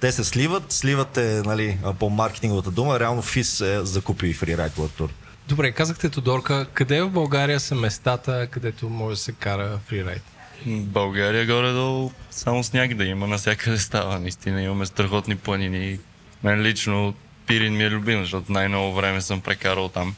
те 0.00 0.12
се 0.12 0.24
сливат, 0.24 0.72
сливат 0.72 1.16
е 1.16 1.42
нали, 1.46 1.78
по 1.98 2.10
маркетинговата 2.10 2.70
дума, 2.70 3.00
реално 3.00 3.22
ФИС 3.22 3.60
е 3.60 3.84
закупи 3.84 4.34
World 4.34 5.00
Tour. 5.00 5.10
Добре, 5.48 5.72
казахте 5.72 6.08
Тодорка, 6.08 6.66
къде 6.74 7.02
в 7.02 7.10
България 7.10 7.60
са 7.60 7.74
местата, 7.74 8.48
където 8.50 8.88
може 8.88 9.14
да 9.14 9.22
се 9.22 9.32
кара 9.32 9.78
фрирайд? 9.86 10.22
България 10.66 11.46
горе-долу 11.46 12.10
само 12.30 12.64
сняг 12.64 12.94
да 12.94 13.04
има, 13.04 13.26
навсякъде 13.26 13.78
става. 13.78 14.20
Наистина 14.20 14.62
имаме 14.62 14.86
страхотни 14.86 15.36
планини. 15.36 15.98
Мен 16.42 16.62
лично 16.62 17.14
Пирин 17.46 17.76
ми 17.76 17.84
е 17.84 17.90
любим, 17.90 18.20
защото 18.20 18.52
най-ново 18.52 18.94
време 18.94 19.20
съм 19.20 19.40
прекарал 19.40 19.88
там. 19.88 20.14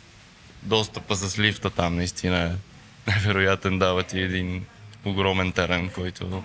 Достъпа 0.63 1.17
с 1.17 1.39
лифта 1.39 1.71
там 1.71 1.97
наистина 1.97 2.39
е 2.39 2.51
невероятен. 3.11 3.79
Дава 3.79 4.03
ти 4.03 4.21
един 4.21 4.65
огромен 5.05 5.53
терен, 5.53 5.89
който 5.89 6.43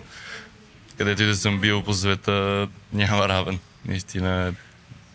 където 0.98 1.24
и 1.24 1.26
да 1.26 1.36
съм 1.36 1.60
бил 1.60 1.84
по 1.84 1.94
света, 1.94 2.68
няма 2.94 3.30
равен. 3.30 3.60
Наистина 3.86 4.48
е 4.48 4.52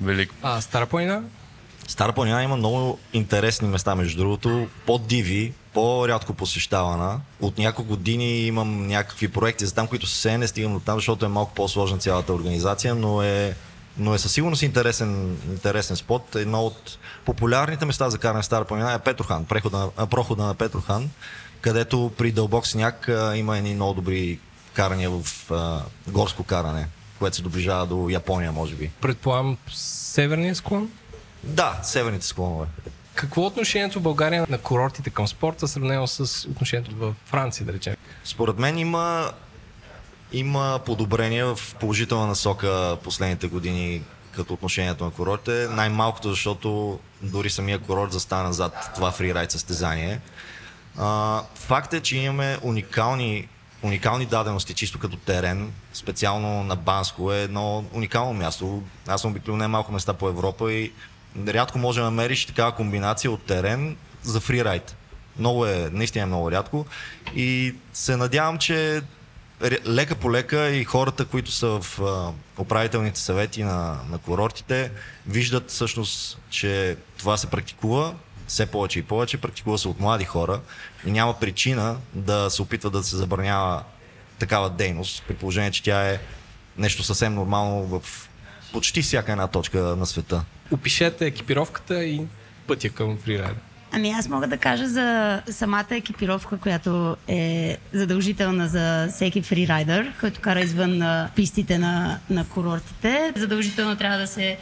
велик. 0.05 0.33
А 0.43 0.61
Стара 0.61 0.87
планина? 0.87 1.23
Стара 1.89 2.13
планина 2.13 2.43
има 2.43 2.57
много 2.57 2.99
интересни 3.13 3.69
места, 3.69 3.95
между 3.95 4.19
другото, 4.19 4.69
по-диви, 4.87 5.53
по-рядко 5.79 6.35
посещавана. 6.35 7.21
От 7.41 7.59
няколко 7.59 7.89
години 7.89 8.41
имам 8.41 8.87
някакви 8.87 9.29
проекти 9.29 9.67
за 9.67 9.75
там, 9.75 9.87
които 9.87 10.07
се 10.07 10.39
не 10.39 10.49
стигам 10.49 10.73
до 10.73 10.81
там, 10.81 10.95
защото 10.97 11.25
е 11.25 11.29
малко 11.29 11.55
по-сложна 11.55 11.99
цялата 11.99 12.33
организация, 12.33 12.95
но 12.95 13.23
е, 13.23 13.57
но 13.99 14.15
е 14.15 14.19
със 14.19 14.33
сигурност 14.33 14.63
интересен, 14.63 15.39
интересен 15.49 15.97
спот. 15.97 16.35
Едно 16.35 16.63
от 16.63 16.99
популярните 17.25 17.85
места 17.85 18.11
за 18.11 18.19
каране 18.19 18.43
в 18.43 18.47
Стара 18.47 18.65
планина 18.65 18.93
е 18.93 18.99
Петрохан, 18.99 19.45
прехода, 19.45 19.91
прохода 20.11 20.43
на 20.43 20.55
Петрохан, 20.55 21.11
където 21.61 22.13
при 22.17 22.33
дълбок 22.33 22.67
сняг 22.67 23.11
има 23.35 23.59
едни 23.59 23.75
много 23.75 23.95
добри 23.95 24.39
каране 24.73 25.09
в 25.09 25.23
а, 25.51 25.83
горско 26.09 26.43
каране, 26.43 26.89
което 27.19 27.37
се 27.37 27.43
доближава 27.43 27.87
до 27.87 28.09
Япония, 28.09 28.53
може 28.53 28.75
би. 28.75 28.91
Предполагам, 29.01 29.57
северния 29.75 30.55
склон? 30.55 30.91
Да, 31.45 31.81
северните 31.83 32.27
склонове. 32.27 32.67
Какво 33.19 33.43
е 33.43 33.47
отношението 33.47 33.99
в 33.99 34.03
България 34.03 34.47
на 34.49 34.59
курортите 34.59 35.11
към 35.11 35.29
спорта, 35.29 35.69
сравнено 35.69 36.07
с 36.07 36.49
отношението 36.51 36.97
в 36.97 37.15
Франция, 37.25 37.67
да 37.67 37.73
речем? 37.73 37.97
Според 38.25 38.59
мен 38.59 38.79
има, 38.79 39.33
има 40.33 40.81
подобрение 40.87 41.45
в 41.45 41.59
положителна 41.81 42.27
насока 42.27 42.97
последните 43.05 43.47
години 43.47 44.03
като 44.33 44.55
отношението 44.55 45.05
на 45.05 45.11
курортите. 45.11 45.69
Най-малкото, 45.71 46.31
защото 46.31 46.99
дори 47.23 47.51
самия 47.51 47.79
курорт 47.79 48.13
застана 48.13 48.53
зад 48.53 48.91
това 48.95 49.11
фрирайд 49.11 49.51
състезание. 49.51 50.21
А, 50.99 51.43
факт 51.55 51.95
е, 51.95 52.01
че 52.01 52.17
имаме 52.17 52.59
уникални 52.63 53.49
уникални 53.83 54.27
дадености, 54.27 54.75
чисто 54.75 54.99
като 54.99 55.17
терен, 55.17 55.73
специално 55.93 56.65
на 56.65 56.77
Банско 56.77 57.33
е 57.33 57.43
едно 57.43 57.85
уникално 57.93 58.33
място. 58.33 58.83
Аз 59.07 59.21
съм 59.21 59.31
обикновено 59.31 59.63
не 59.63 59.69
малко 59.69 59.93
места 59.93 60.13
по 60.13 60.29
Европа 60.29 60.73
и 60.73 60.93
рядко 61.49 61.79
може 61.79 62.01
да 62.01 62.05
намериш 62.05 62.47
такава 62.47 62.73
комбинация 62.73 63.31
от 63.31 63.43
терен 63.43 63.97
за 64.23 64.41
фрирайд. 64.41 64.97
Много 65.39 65.67
е, 65.67 65.91
наистина 65.93 66.23
е 66.23 66.27
много 66.27 66.51
рядко 66.51 66.87
и 67.35 67.75
се 67.93 68.17
надявам, 68.17 68.59
че 68.59 69.03
лека 69.87 70.15
по 70.15 70.33
лека 70.33 70.71
и 70.71 70.85
хората, 70.85 71.25
които 71.25 71.53
са 71.53 71.67
в 71.67 72.01
управителните 72.59 73.21
съвети 73.21 73.63
на, 73.63 74.01
на 74.11 74.19
курортите, 74.19 74.91
виждат 75.27 75.71
всъщност, 75.71 76.39
че 76.51 76.97
това 77.19 77.37
се 77.37 77.47
практикува 77.47 78.15
все 78.47 78.67
повече 78.67 78.99
и 78.99 79.03
повече, 79.03 79.41
практикува 79.41 79.79
се 79.79 79.89
от 79.89 80.01
млади 80.01 80.25
хора 80.25 80.61
и 81.07 81.11
няма 81.11 81.41
причина 81.41 81.97
да 82.15 82.51
се 82.51 82.63
опитва 82.63 82.91
да 82.91 83.03
се 83.05 83.17
забранява 83.17 83.83
такава 84.39 84.71
дейност, 84.71 85.23
при 85.29 85.35
положение, 85.35 85.71
че 85.71 85.83
тя 85.83 86.11
е 86.11 86.21
нещо 86.79 87.03
съвсем 87.03 87.35
нормално 87.35 88.01
в 88.01 88.28
почти 88.73 89.03
всяка 89.03 89.33
една 89.33 89.47
точка 89.47 89.79
на 89.79 90.07
света. 90.07 90.45
Опишете 90.71 91.27
екипировката 91.27 92.05
и 92.05 92.21
пътя 92.67 92.91
към 92.91 93.17
фрирайда. 93.17 93.61
Ами 93.93 94.11
аз 94.11 94.29
мога 94.29 94.47
да 94.47 94.57
кажа 94.57 94.89
за 94.89 95.43
самата 95.51 95.87
екипировка, 95.91 96.59
която 96.59 97.17
е 97.29 97.77
задължителна 97.93 98.69
за 98.69 99.09
всеки 99.11 99.43
фрирайдер, 99.43 100.13
който 100.21 100.41
кара 100.41 100.61
извън 100.61 101.29
пистите 101.37 101.79
на, 101.79 102.19
на 102.31 102.49
курортите. 102.49 103.33
Задължително 103.37 103.97
трябва 103.97 104.19
да 104.19 104.27
се 104.27 104.59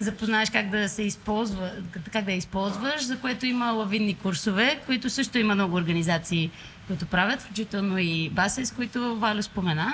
запознаеш 0.00 0.50
как 0.50 0.70
да 0.70 0.88
се 0.88 1.02
използва, 1.02 1.70
как 2.12 2.24
да 2.24 2.32
я 2.32 2.36
използваш, 2.36 3.02
за 3.02 3.18
което 3.18 3.46
има 3.46 3.72
лавинни 3.72 4.14
курсове, 4.14 4.80
които 4.86 5.10
също 5.10 5.38
има 5.38 5.54
много 5.54 5.76
организации, 5.76 6.50
които 6.86 7.06
правят, 7.06 7.42
включително 7.42 7.98
и 7.98 8.30
Басес, 8.30 8.72
които 8.72 9.16
Валя 9.16 9.42
спомена. 9.42 9.92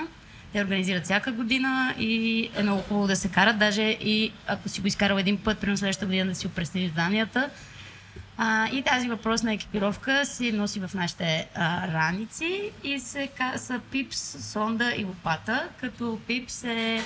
Те 0.53 0.61
организират 0.61 1.03
всяка 1.03 1.31
година 1.31 1.95
и 1.99 2.49
е 2.55 2.63
много 2.63 2.81
хубаво 2.81 3.07
да 3.07 3.15
се 3.15 3.29
карат, 3.29 3.59
даже 3.59 3.81
и 3.83 4.31
ако 4.47 4.69
си 4.69 4.81
го 4.81 4.87
изкарал 4.87 5.17
един 5.17 5.37
път, 5.37 5.59
при 5.59 5.77
следващата 5.77 6.05
година 6.05 6.29
да 6.29 6.35
си 6.35 6.47
опресни 6.47 6.89
зданията. 6.89 7.49
А, 8.37 8.67
и 8.67 8.81
тази 8.81 9.09
въпросна 9.09 9.53
екипировка 9.53 10.25
се 10.25 10.51
носи 10.51 10.79
в 10.79 10.91
нашите 10.93 11.47
а, 11.55 11.87
раници 11.87 12.71
и 12.83 12.99
се, 12.99 13.29
са 13.55 13.79
пипс, 13.91 14.51
сонда 14.51 14.93
и 14.97 15.03
лопата, 15.03 15.67
като 15.81 16.19
пипс 16.27 16.63
е 16.63 17.03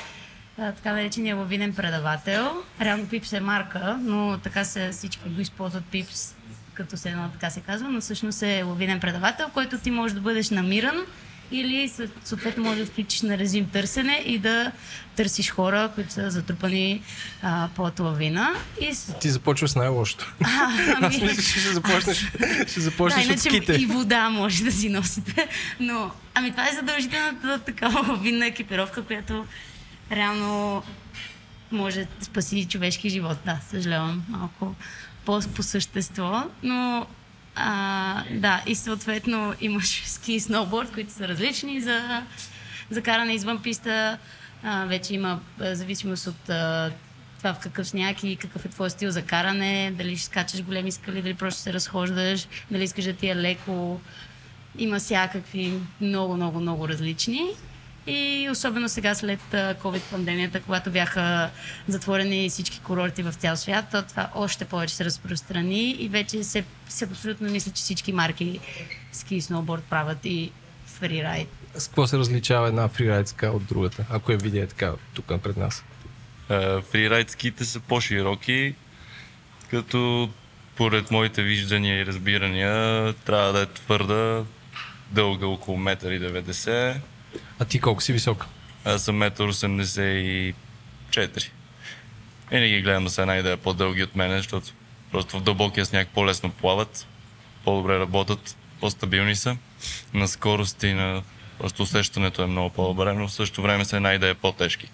така 0.56 0.94
наречения 0.94 1.36
лавинен 1.36 1.74
предавател. 1.74 2.64
Реално 2.82 3.08
Пипс 3.08 3.34
е 3.34 3.40
марка, 3.40 4.00
но 4.02 4.38
така 4.44 4.64
се 4.64 4.90
всички 4.92 5.30
го 5.30 5.42
използват 5.42 5.86
Пипс, 5.86 6.36
като 6.74 6.98
се 6.98 7.10
едно 7.10 7.30
така 7.30 7.50
се 7.50 7.62
казва, 7.62 7.90
но 7.90 8.02
всъщност 8.02 8.44
е 8.44 8.64
лавинен 8.64 9.00
предавател, 9.00 9.50
който 9.54 9.78
ти 9.78 9.92
можеш 9.92 10.16
да 10.16 10.22
бъдеш 10.22 10.50
намиран 10.50 11.06
или 11.52 11.92
съответно 12.24 12.64
може 12.64 12.80
да 12.80 12.86
включиш 12.86 13.22
на 13.22 13.38
резим 13.38 13.70
търсене 13.70 14.24
и 14.26 14.40
да 14.40 14.72
търсиш 15.16 15.52
хора, 15.52 15.92
които 15.96 16.14
са 16.14 16.32
затрупани 16.32 17.02
а, 17.42 17.70
под 17.76 18.00
лавина. 18.00 18.50
И... 18.82 18.92
Ти 19.22 19.30
започваш 19.30 19.72
с 19.72 19.76
най-лошото. 19.76 20.34
ами... 20.96 21.06
Аз 21.08 21.22
мисля, 21.22 21.44
че 21.44 21.60
ще 21.60 21.74
започнеш, 21.74 22.32
ще 22.68 22.80
започнеш 22.80 23.28
да, 23.28 23.34
от 23.34 23.40
ските. 23.40 23.74
И 23.74 23.86
вода 23.86 24.30
може 24.30 24.64
да 24.64 24.72
си 24.72 24.90
носите. 24.90 25.48
Но, 25.80 26.12
ами 26.34 26.52
това 26.52 26.68
е 26.68 26.76
задължителната 26.76 27.60
такава 27.60 28.12
лавинна 28.12 28.46
екипировка, 28.46 29.04
която 29.04 29.46
реално 30.12 30.84
може 31.72 32.08
да 32.20 32.26
спаси 32.26 32.66
човешки 32.66 33.10
живот. 33.10 33.38
Да, 33.46 33.60
съжалявам 33.70 34.24
малко 34.30 34.76
по, 35.26 35.42
по 35.56 35.64
същество, 35.64 36.44
но 36.64 37.06
а, 37.56 38.24
да, 38.32 38.64
и 38.68 38.76
съответно 38.76 39.54
имаш 39.62 40.04
ски 40.06 40.34
и 40.34 40.40
сноуборд, 40.40 40.92
които 40.94 41.14
са 41.14 41.28
различни 41.28 41.82
за, 41.82 42.24
за 42.90 43.02
каране 43.02 43.34
извън 43.34 43.62
писта. 43.62 44.18
А, 44.64 44.86
вече 44.86 45.14
има 45.14 45.40
зависимост 45.60 46.28
от 46.28 46.50
а, 46.50 46.92
това 47.38 47.54
в 47.54 47.60
какъв 47.60 47.88
сняг 47.88 48.24
и 48.24 48.36
какъв 48.36 48.66
е 48.66 48.70
твой 48.70 48.90
стил 48.90 49.12
за 49.12 49.22
каране, 49.22 49.94
дали 49.98 50.18
ще 50.18 50.26
скачаш 50.26 50.64
големи 50.64 50.92
скали, 50.92 51.22
дали 51.22 51.34
просто 51.34 51.62
се 51.62 51.74
разхождаш, 51.74 52.48
дали 52.72 52.84
искаш 52.84 53.06
да 53.06 53.14
ти 53.14 53.28
е 53.28 53.36
леко. 53.36 54.02
Има 54.78 55.00
всякакви 55.00 55.74
много, 56.02 56.36
много, 56.36 56.60
много 56.60 56.88
различни. 56.88 57.48
И 58.08 58.48
особено 58.52 58.90
сега 58.90 59.16
след 59.16 59.40
COVID-пандемията, 59.54 60.62
когато 60.62 60.92
бяха 60.92 61.50
затворени 61.88 62.50
всички 62.50 62.80
курорти 62.80 63.24
в 63.24 63.34
цял 63.34 63.58
свят, 63.58 63.86
то 63.92 64.04
това 64.04 64.30
още 64.36 64.66
повече 64.66 64.96
се 64.96 65.06
разпространи 65.06 65.92
и 65.92 66.10
вече 66.10 66.44
се, 66.44 66.64
се 66.90 67.06
абсолютно 67.06 67.50
мисля, 67.50 67.72
че 67.72 67.84
всички 67.84 68.14
марки 68.14 68.60
ски 69.12 69.36
и 69.36 69.42
сноуборд 69.42 69.84
правят 69.84 70.26
и 70.26 70.52
фрирайд. 70.86 71.48
С 71.76 71.88
какво 71.88 72.08
се 72.08 72.18
различава 72.18 72.68
една 72.68 72.88
фрирайд 72.88 73.28
ска 73.28 73.48
от 73.48 73.66
другата, 73.66 74.06
ако 74.10 74.32
я 74.32 74.38
видя 74.38 74.68
така 74.68 74.94
тук 75.14 75.26
пред 75.44 75.58
нас? 75.58 75.84
Фрирайд 76.92 77.30
ските 77.30 77.66
са 77.66 77.80
по-широки, 77.80 78.76
като 79.70 80.30
поред 80.76 81.12
моите 81.12 81.44
виждания 81.44 82.00
и 82.02 82.06
разбирания 82.06 83.14
трябва 83.14 83.54
да 83.54 83.62
е 83.62 83.66
твърда, 83.66 84.44
дълга 85.12 85.48
около 85.48 85.78
1,90 85.78 86.94
м. 86.94 87.00
А 87.60 87.66
ти 87.66 87.80
колко 87.80 88.04
си 88.04 88.14
висок? 88.14 88.46
Аз 88.86 89.04
съм 89.04 89.20
1,84 89.20 90.54
м. 92.52 92.60
не 92.60 92.70
ги 92.70 92.82
гледам 92.82 93.04
да 93.04 93.10
са 93.10 93.22
една 93.22 93.38
идея 93.38 93.58
по-дълги 93.58 94.04
от 94.04 94.16
мен, 94.16 94.38
защото 94.38 94.68
просто 95.12 95.40
в 95.40 95.44
дълбокия 95.44 95.86
сняг 95.86 96.08
по-лесно 96.14 96.50
плават, 96.50 97.08
по-добре 97.64 98.00
работят, 98.00 98.58
по-стабилни 98.80 99.36
са. 99.36 99.58
На 100.14 100.28
скорост 100.28 100.84
и 100.84 100.94
на 100.94 101.24
просто 101.60 101.84
усещането 101.84 102.44
е 102.44 102.48
много 102.48 102.70
по-добре, 102.70 103.14
но 103.14 103.28
в 103.28 103.34
същото 103.34 103.62
време 103.62 103.86
са 103.86 103.96
една 103.96 104.14
идея 104.14 104.36
по-тежки. 104.36 104.90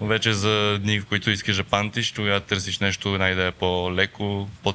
Вече 0.00 0.32
за 0.32 0.78
дни, 0.78 1.00
в 1.00 1.06
които 1.06 1.30
искаш 1.30 1.56
да 1.56 1.64
пантиш, 1.64 2.12
тогава 2.12 2.40
търсиш 2.40 2.78
нещо, 2.78 3.14
една 3.14 3.30
идея 3.30 3.52
по-леко, 3.52 4.48
по 4.62 4.74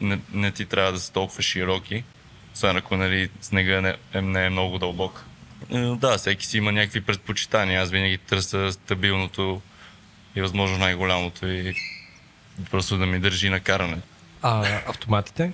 не, 0.00 0.20
не 0.32 0.50
ти 0.50 0.64
трябва 0.64 0.92
да 0.92 0.98
са 0.98 1.12
толкова 1.12 1.42
широки, 1.42 2.04
освен 2.54 2.76
ако 2.76 2.96
нали, 2.96 3.28
снега 3.40 3.80
не, 3.80 3.96
е, 4.14 4.20
не 4.20 4.46
е 4.46 4.50
много 4.50 4.78
дълбок. 4.78 5.24
Е, 5.70 5.78
да, 5.78 6.18
всеки 6.18 6.46
си 6.46 6.58
има 6.58 6.72
някакви 6.72 7.00
предпочитания. 7.00 7.82
Аз 7.82 7.90
винаги 7.90 8.18
търся 8.18 8.72
стабилното 8.72 9.62
и 10.36 10.40
възможно 10.40 10.78
най-голямото 10.78 11.46
и 11.46 11.74
просто 12.70 12.98
да 12.98 13.06
ми 13.06 13.20
държи 13.20 13.48
на 13.48 13.60
каране. 13.60 13.98
А 14.42 14.80
автоматите? 14.86 15.52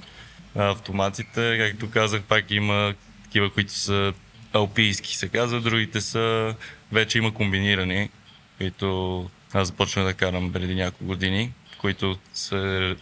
А, 0.57 0.71
автоматите, 0.71 1.59
както 1.59 1.91
казах, 1.91 2.23
пак 2.23 2.51
има 2.51 2.95
такива, 3.25 3.51
които 3.51 3.73
са 3.73 4.13
алпийски 4.53 5.17
се 5.17 5.29
казва, 5.29 5.61
другите 5.61 6.01
са 6.01 6.55
вече 6.93 7.19
има 7.19 7.35
комбинирани, 7.35 8.11
които 8.59 9.31
аз 9.53 9.69
започнах 9.69 10.05
да 10.05 10.15
карам 10.15 10.53
преди 10.53 10.75
няколко 10.75 11.05
години, 11.05 11.53
които 11.79 12.19
се, 12.33 12.97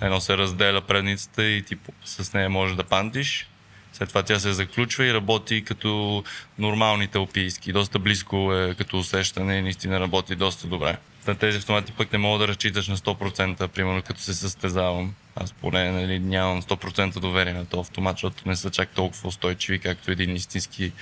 едно 0.00 0.20
се 0.20 0.38
разделя 0.38 0.80
предницата 0.80 1.44
и 1.44 1.62
ти 1.62 1.76
с 2.04 2.32
нея 2.32 2.50
можеш 2.50 2.76
да 2.76 2.84
пантиш. 2.84 3.48
След 3.92 4.08
това 4.08 4.22
тя 4.22 4.38
се 4.38 4.52
заключва 4.52 5.06
и 5.06 5.14
работи 5.14 5.64
като 5.64 6.24
нормалните 6.58 7.18
алпийски. 7.18 7.72
Доста 7.72 7.98
близко 7.98 8.54
е 8.54 8.74
като 8.74 8.98
усещане 8.98 9.56
и 9.56 9.62
наистина 9.62 10.00
работи 10.00 10.36
доста 10.36 10.66
добре. 10.66 10.96
На 11.26 11.34
тези 11.34 11.58
автомати 11.58 11.92
пък 11.92 12.12
не 12.12 12.18
мога 12.18 12.38
да 12.38 12.48
разчиташ 12.48 12.88
на 12.88 12.96
100%, 12.96 13.68
примерно 13.68 14.02
като 14.02 14.20
се 14.20 14.34
състезавам. 14.34 15.14
Аз 15.36 15.52
поне 15.52 15.92
нали, 15.92 16.18
нямам 16.18 16.62
100% 16.62 17.20
доверие 17.20 17.52
на 17.52 17.66
този 17.66 17.80
автомат, 17.80 18.16
защото 18.16 18.48
не 18.48 18.56
са 18.56 18.70
чак 18.70 18.88
толкова 18.88 19.28
устойчиви, 19.28 19.78
както 19.78 20.10
един 20.10 20.36
истински 20.36 20.92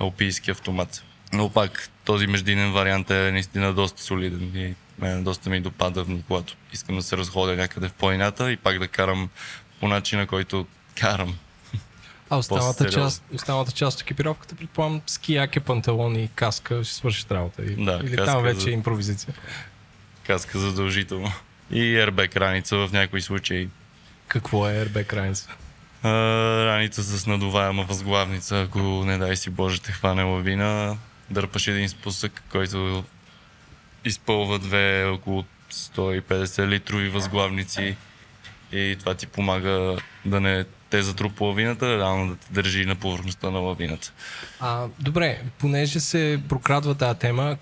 алпийски 0.00 0.50
автомат. 0.50 1.04
Но 1.32 1.50
пак 1.50 1.90
този 2.04 2.26
междинен 2.26 2.72
вариант 2.72 3.10
е 3.10 3.32
наистина 3.32 3.72
доста 3.72 4.02
солиден 4.02 4.50
и 4.54 4.74
мен 4.98 5.24
доста 5.24 5.50
ми 5.50 5.60
допада, 5.60 6.06
когато 6.28 6.56
искам 6.72 6.96
да 6.96 7.02
се 7.02 7.16
разходя 7.16 7.56
някъде 7.56 7.88
в 7.88 7.92
планината 7.92 8.52
и 8.52 8.56
пак 8.56 8.78
да 8.78 8.88
карам 8.88 9.28
по 9.80 9.88
начина, 9.88 10.26
който 10.26 10.66
карам. 11.00 11.38
А 12.30 12.36
останалата 12.36 12.90
част, 12.90 13.24
останалата 13.34 13.72
част 13.72 13.96
от 13.96 14.02
екипировката, 14.02 14.54
предполагам, 14.54 15.00
скияки, 15.06 15.60
панталони, 15.60 16.28
каска, 16.34 16.84
ще 16.84 16.94
свършиш 16.94 17.26
работа. 17.30 17.62
Да, 17.62 18.00
Или 18.04 18.16
там 18.16 18.42
вече 18.42 18.60
за... 18.60 18.70
е 18.70 18.72
импровизация. 18.72 19.34
Каска 20.26 20.58
задължително. 20.58 21.32
И 21.70 21.80
airbag 21.80 22.36
раница 22.36 22.76
в 22.76 22.90
някои 22.92 23.22
случаи. 23.22 23.68
Какво 24.28 24.68
е 24.68 24.72
airbag 24.72 25.12
раница? 25.12 25.48
А, 26.02 26.10
раница 26.66 27.02
с 27.02 27.26
надуваема 27.26 27.84
възглавница, 27.84 28.60
ако 28.60 28.78
не 28.78 29.18
дай 29.18 29.36
си 29.36 29.50
Боже 29.50 29.80
те 29.80 29.92
хване 29.92 30.22
лавина, 30.22 30.96
дърпаш 31.30 31.66
един 31.66 31.88
спусък, 31.88 32.42
който 32.50 33.04
изпълва 34.04 34.58
две 34.58 35.04
около 35.04 35.44
150 35.72 36.66
литрови 36.66 37.08
възглавници 37.08 37.96
и 38.72 38.96
това 38.98 39.14
ти 39.14 39.26
помага 39.26 39.96
да 40.24 40.40
не 40.40 40.64
те 40.90 41.02
затрупа 41.02 41.44
лавината, 41.44 41.98
реално 41.98 42.28
да 42.28 42.36
те 42.36 42.52
държи 42.52 42.84
на 42.84 42.94
повърхността 42.94 43.50
на 43.50 43.58
лавината. 43.58 44.12
А, 44.60 44.86
добре, 45.00 45.40
понеже 45.58 46.00
се 46.00 46.40
прокрадва 46.48 46.94
тази 46.94 47.18
тема, 47.18 47.56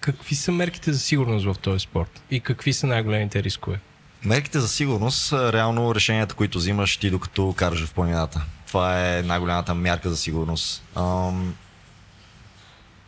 какви 0.00 0.34
са 0.34 0.52
мерките 0.52 0.92
за 0.92 0.98
сигурност 0.98 1.46
в 1.46 1.54
този 1.62 1.80
спорт 1.80 2.22
и 2.30 2.40
какви 2.40 2.72
са 2.72 2.86
най-големите 2.86 3.42
рискове? 3.42 3.80
Мерките 4.24 4.60
за 4.60 4.68
сигурност 4.68 5.22
са 5.22 5.52
реално 5.52 5.94
решенията, 5.94 6.34
които 6.34 6.58
взимаш 6.58 6.96
ти 6.96 7.10
докато 7.10 7.54
караш 7.56 7.84
в 7.84 7.94
планината. 7.94 8.44
Това 8.66 9.16
е 9.16 9.22
най-голямата 9.22 9.74
мярка 9.74 10.10
за 10.10 10.16
сигурност. 10.16 10.82
Ам... 10.96 11.54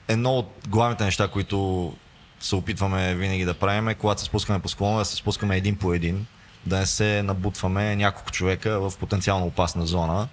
Едно 0.09 0.33
от 0.33 0.69
главните 0.69 1.05
неща, 1.05 1.29
които 1.29 1.93
се 2.41 2.57
опитваме 2.57 3.15
винаги 3.15 3.45
да 3.45 3.55
правим 3.55 3.89
е, 3.89 3.95
когато 3.95 4.21
се 4.21 4.27
спускаме 4.27 4.59
по 4.59 4.69
склона, 4.69 4.99
да 4.99 5.05
се 5.05 5.17
спускаме 5.17 5.57
един 5.57 5.77
по 5.77 5.95
един, 5.95 6.27
да 6.67 6.79
не 6.79 6.87
се 6.87 7.23
набутваме 7.23 7.97
няколко 7.97 8.31
човека 8.31 8.81
в 8.81 8.99
потенциално 8.99 9.47
опасна 9.47 9.87
зона. 9.87 10.29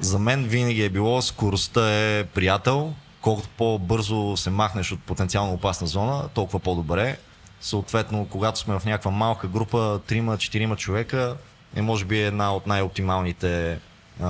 За 0.00 0.18
мен 0.18 0.44
винаги 0.44 0.84
е 0.84 0.88
било 0.88 1.22
скоростта 1.22 1.90
е 1.90 2.24
приятел, 2.24 2.94
колкото 3.20 3.48
по-бързо 3.48 4.36
се 4.36 4.50
махнеш 4.50 4.92
от 4.92 5.00
потенциално 5.00 5.52
опасна 5.52 5.86
зона, 5.86 6.28
толкова 6.28 6.58
по-добре. 6.58 7.18
Съответно, 7.60 8.26
когато 8.30 8.58
сме 8.58 8.78
в 8.78 8.84
някаква 8.84 9.10
малка 9.10 9.48
група, 9.48 10.00
3-4 10.08 10.76
човека, 10.76 11.36
е 11.76 11.82
може 11.82 12.04
би 12.04 12.22
една 12.22 12.54
от 12.54 12.66
най-оптималните 12.66 13.78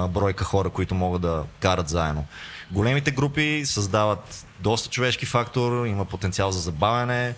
бройка 0.08 0.44
хора, 0.44 0.70
които 0.70 0.94
могат 0.94 1.22
да 1.22 1.44
карат 1.60 1.88
заедно. 1.88 2.24
Големите 2.70 3.10
групи 3.10 3.62
създават 3.64 4.46
доста 4.60 4.88
човешки 4.88 5.26
фактор, 5.26 5.86
има 5.86 6.04
потенциал 6.04 6.50
за 6.50 6.60
забавяне. 6.60 7.34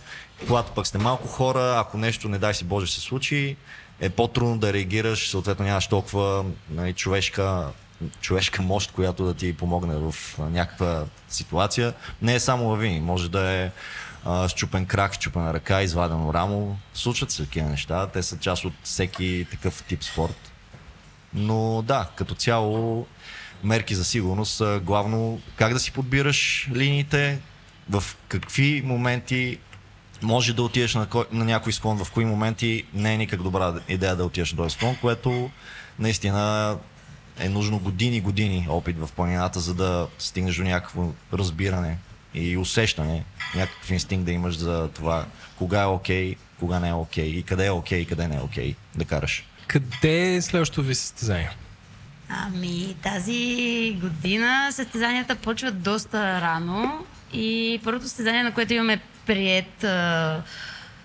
Когато 0.46 0.72
пък 0.72 0.86
сте 0.86 0.98
малко 0.98 1.28
хора, 1.28 1.74
ако 1.78 1.98
нещо, 1.98 2.28
не 2.28 2.38
дай 2.38 2.54
си 2.54 2.64
Боже, 2.64 2.92
се 2.92 3.00
случи, 3.00 3.56
е 4.00 4.10
по-трудно 4.10 4.58
да 4.58 4.72
реагираш, 4.72 5.30
съответно 5.30 5.64
нямаш 5.64 5.86
толкова 5.86 6.44
нали, 6.70 6.92
човешка, 6.92 7.68
човешка 8.20 8.62
мощ, 8.62 8.92
която 8.92 9.24
да 9.24 9.34
ти 9.34 9.56
помогне 9.56 9.94
в 9.96 10.14
някаква 10.38 11.04
ситуация. 11.28 11.94
Не 12.22 12.34
е 12.34 12.40
само 12.40 12.68
лавини, 12.68 13.00
може 13.00 13.30
да 13.30 13.50
е 13.50 13.70
а, 14.24 14.48
щупен 14.48 14.86
крак, 14.86 15.14
щупена 15.14 15.54
ръка, 15.54 15.82
извадено 15.82 16.34
рамо. 16.34 16.78
Случват 16.94 17.30
се 17.30 17.44
такива 17.44 17.68
неща, 17.68 18.06
те 18.06 18.22
са 18.22 18.38
част 18.38 18.64
от 18.64 18.72
всеки 18.82 19.46
такъв 19.50 19.82
тип 19.82 20.04
спорт. 20.04 20.52
Но 21.34 21.82
да, 21.82 22.08
като 22.16 22.34
цяло 22.34 23.06
мерки 23.64 23.94
за 23.94 24.04
сигурност 24.04 24.62
главно 24.82 25.40
как 25.56 25.72
да 25.72 25.80
си 25.80 25.92
подбираш 25.92 26.68
линиите, 26.74 27.38
в 27.90 28.04
какви 28.28 28.82
моменти 28.84 29.58
може 30.22 30.54
да 30.54 30.62
отидеш 30.62 30.94
на, 30.94 31.06
на 31.32 31.44
някой 31.44 31.72
склон, 31.72 32.04
в 32.04 32.10
кои 32.10 32.24
моменти 32.24 32.84
не 32.94 33.14
е 33.14 33.18
никак 33.18 33.42
добра 33.42 33.74
идея 33.88 34.16
да 34.16 34.24
отидеш 34.24 34.52
на 34.52 34.56
този 34.56 34.74
склон, 34.74 34.96
което 35.00 35.50
наистина 35.98 36.76
е 37.38 37.48
нужно 37.48 37.78
години 37.78 38.20
години 38.20 38.66
опит 38.70 38.98
в 38.98 39.08
планината, 39.16 39.60
за 39.60 39.74
да 39.74 40.08
стигнеш 40.18 40.56
до 40.56 40.62
някакво 40.62 41.12
разбиране 41.32 41.98
и 42.34 42.56
усещане, 42.56 43.24
някакъв 43.54 43.90
инстинкт 43.90 44.24
да 44.24 44.32
имаш 44.32 44.56
за 44.56 44.88
това 44.88 45.26
кога 45.58 45.82
е 45.82 45.86
окей, 45.86 46.34
okay, 46.34 46.36
кога 46.58 46.80
не 46.80 46.88
е 46.88 46.92
окей 46.92 47.24
okay, 47.24 47.36
и 47.38 47.42
къде 47.42 47.66
е 47.66 47.70
окей 47.70 47.98
okay, 47.98 48.02
и 48.02 48.06
къде 48.06 48.28
не 48.28 48.36
е 48.36 48.40
окей 48.40 48.72
okay, 48.72 48.76
да 48.96 49.04
караш. 49.04 49.44
Къде 49.66 50.34
е 50.34 50.42
следващото 50.42 50.82
ви 50.82 50.94
състезание? 50.94 51.50
Ами 52.30 52.96
тази 53.02 53.96
година 54.00 54.68
състезанията 54.70 55.36
почват 55.36 55.82
доста 55.82 56.40
рано 56.40 57.06
и 57.32 57.80
първото 57.84 58.04
състезание, 58.04 58.42
на 58.42 58.54
което 58.54 58.74
имаме 58.74 59.00
прият 59.26 59.84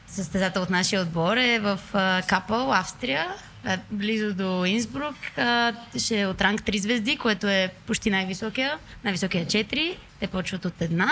състезател 0.08 0.62
от 0.62 0.70
нашия 0.70 1.02
отбор 1.02 1.38
е 1.38 1.60
в 1.60 1.80
Капъл, 2.28 2.74
Австрия, 2.74 3.28
е 3.68 3.80
близо 3.92 4.34
до 4.34 4.66
Инсбрук. 4.66 5.16
Ще 5.98 6.22
е 6.22 6.28
от 6.28 6.42
ранг 6.42 6.62
3 6.62 6.78
звезди, 6.78 7.18
което 7.18 7.48
е 7.48 7.72
почти 7.88 8.10
най-високия. 8.10 8.78
Най-високия 9.04 9.42
е 9.42 9.46
4. 9.46 9.98
Те 10.20 10.28
почват 10.28 10.66
от 10.66 10.82
една. 10.82 11.12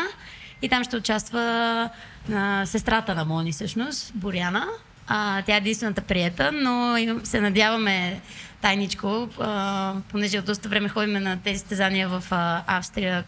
И 0.61 0.69
там 0.69 0.83
ще 0.83 0.97
участва 0.97 1.89
а, 2.33 2.65
сестрата 2.65 3.15
на 3.15 3.25
Мони, 3.25 3.51
всъщност, 3.51 4.11
Боряна. 4.15 4.67
А, 5.07 5.41
тя 5.41 5.53
е 5.53 5.57
единствената 5.57 6.01
приета, 6.01 6.51
но 6.51 6.97
се 7.23 7.41
надяваме 7.41 8.21
тайничко, 8.63 9.29
а, 9.39 9.95
понеже 10.09 10.39
от 10.39 10.45
доста 10.45 10.69
време 10.69 10.89
ходим 10.89 11.13
на 11.13 11.39
тези 11.43 11.59
стезания 11.59 12.09
в 12.09 12.23
а, 12.31 12.63
Австрия, 12.67 13.23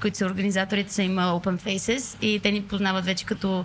които 0.00 0.18
са 0.18 0.26
организаторите, 0.26 0.92
са 0.92 1.02
има 1.02 1.22
Open 1.22 1.60
Faces 1.60 2.22
и 2.22 2.40
те 2.40 2.52
ни 2.52 2.62
познават 2.62 3.04
вече 3.04 3.24
като 3.24 3.64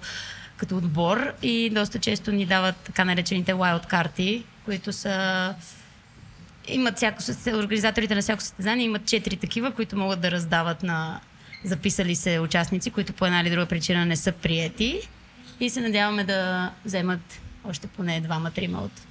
като 0.58 0.78
отбор 0.78 1.34
и 1.42 1.70
доста 1.70 2.00
често 2.00 2.32
ни 2.32 2.46
дават 2.46 2.76
така 2.76 3.06
наречените 3.06 3.54
wild 3.54 3.88
карти, 3.88 4.44
които 4.66 4.94
са 4.94 5.56
имат 6.68 6.98
всяко, 6.98 7.24
организаторите 7.54 8.16
на 8.16 8.22
всяко 8.22 8.42
състезание 8.42 8.86
имат 8.86 9.06
четири 9.06 9.38
такива, 9.38 9.72
които 9.72 9.98
могат 9.98 10.22
да 10.22 10.32
раздават 10.32 10.84
на 10.84 11.20
записали 11.64 12.16
се 12.16 12.40
участници, 12.40 12.92
които 12.92 13.14
по 13.14 13.26
една 13.26 13.42
или 13.42 13.50
друга 13.50 13.66
причина 13.66 14.06
не 14.06 14.16
са 14.16 14.32
приети 14.32 15.00
и 15.60 15.70
се 15.70 15.82
надяваме 15.82 16.24
да 16.24 16.72
вземат 16.86 17.42
още 17.66 17.88
поне 17.88 18.22
двама-трима 18.22 18.82
от 18.82 19.02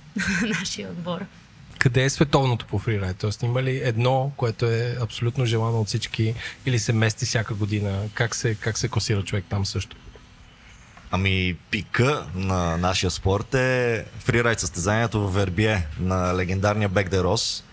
нашия 0.58 0.88
отбор. 0.88 1.24
Къде 1.78 2.04
е 2.04 2.10
световното 2.10 2.66
по 2.66 2.78
фрирайд? 2.78 3.16
Тоест 3.16 3.42
има 3.42 3.62
ли 3.62 3.80
едно, 3.84 4.32
което 4.36 4.66
е 4.66 4.96
абсолютно 5.00 5.46
желано 5.46 5.80
от 5.80 5.88
всички 5.88 6.34
или 6.66 6.78
се 6.78 6.92
мести 6.92 7.26
всяка 7.26 7.54
година? 7.54 8.02
Как 8.14 8.34
се, 8.34 8.54
как 8.54 8.78
се 8.78 8.88
класира 8.88 9.22
човек 9.22 9.44
там 9.48 9.66
също? 9.66 9.96
Ами 11.10 11.56
пика 11.70 12.26
на 12.34 12.76
нашия 12.76 13.10
спорт 13.10 13.54
е 13.54 14.04
фрирайд 14.18 14.60
състезанието 14.60 15.20
в 15.20 15.34
Вербие 15.34 15.86
на 16.00 16.36
легендарния 16.36 16.88
Бек 16.88 17.08
де 17.08 17.22
Рос, 17.22 17.64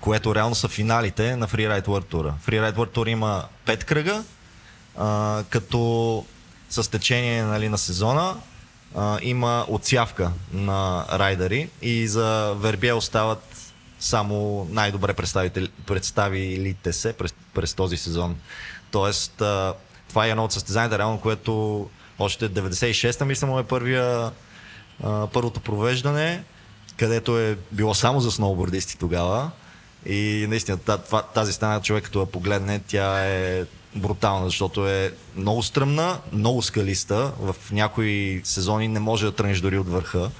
което 0.00 0.34
реално 0.34 0.54
са 0.54 0.68
финалите 0.68 1.36
на 1.36 1.48
Freeride 1.48 1.86
World 1.86 2.12
Tour. 2.12 2.32
Freeride 2.46 2.74
World 2.74 2.94
Tour 2.96 3.08
има 3.08 3.44
5 3.66 3.84
кръга, 3.84 4.24
а, 4.96 5.44
като 5.50 6.24
с 6.70 6.90
течение 6.90 7.42
нали, 7.42 7.68
на 7.68 7.78
сезона 7.78 8.36
а, 8.94 9.18
има 9.22 9.66
отсявка 9.68 10.30
на 10.52 11.04
райдери 11.12 11.68
и 11.82 12.08
за 12.08 12.54
Вербие 12.58 12.92
остават 12.92 13.72
само 14.00 14.66
най-добре 14.70 15.12
представилите 15.86 16.92
се 16.92 17.12
през, 17.12 17.34
през 17.54 17.74
този 17.74 17.96
сезон. 17.96 18.36
Тоест, 18.90 19.40
а, 19.40 19.74
това 20.08 20.26
е 20.26 20.30
едно 20.30 20.44
от 20.44 20.52
състезанията, 20.52 20.98
реално, 20.98 21.20
което 21.20 21.86
още 22.18 22.50
96-та, 22.50 23.24
мисля, 23.24 23.46
му 23.46 23.58
е 23.58 23.64
първия, 23.64 24.30
а, 25.04 25.26
първото 25.26 25.60
провеждане, 25.60 26.44
където 26.96 27.38
е 27.38 27.58
било 27.72 27.94
само 27.94 28.20
за 28.20 28.30
сноубордисти 28.30 28.98
тогава. 28.98 29.50
И 30.06 30.46
наистина 30.48 30.78
тази 31.34 31.52
стана 31.52 31.82
човек, 31.82 32.04
като 32.04 32.20
я 32.20 32.26
погледне, 32.26 32.80
тя 32.88 33.26
е 33.26 33.64
брутална, 33.98 34.46
защото 34.46 34.88
е 34.88 35.12
много 35.36 35.62
стръмна, 35.62 36.20
много 36.32 36.62
скалиста. 36.62 37.32
В 37.40 37.56
някои 37.72 38.40
сезони 38.44 38.88
не 38.88 39.00
може 39.00 39.26
да 39.26 39.32
тръгнеш 39.32 39.60
дори 39.60 39.78
от 39.78 39.88
върха. 39.88 40.30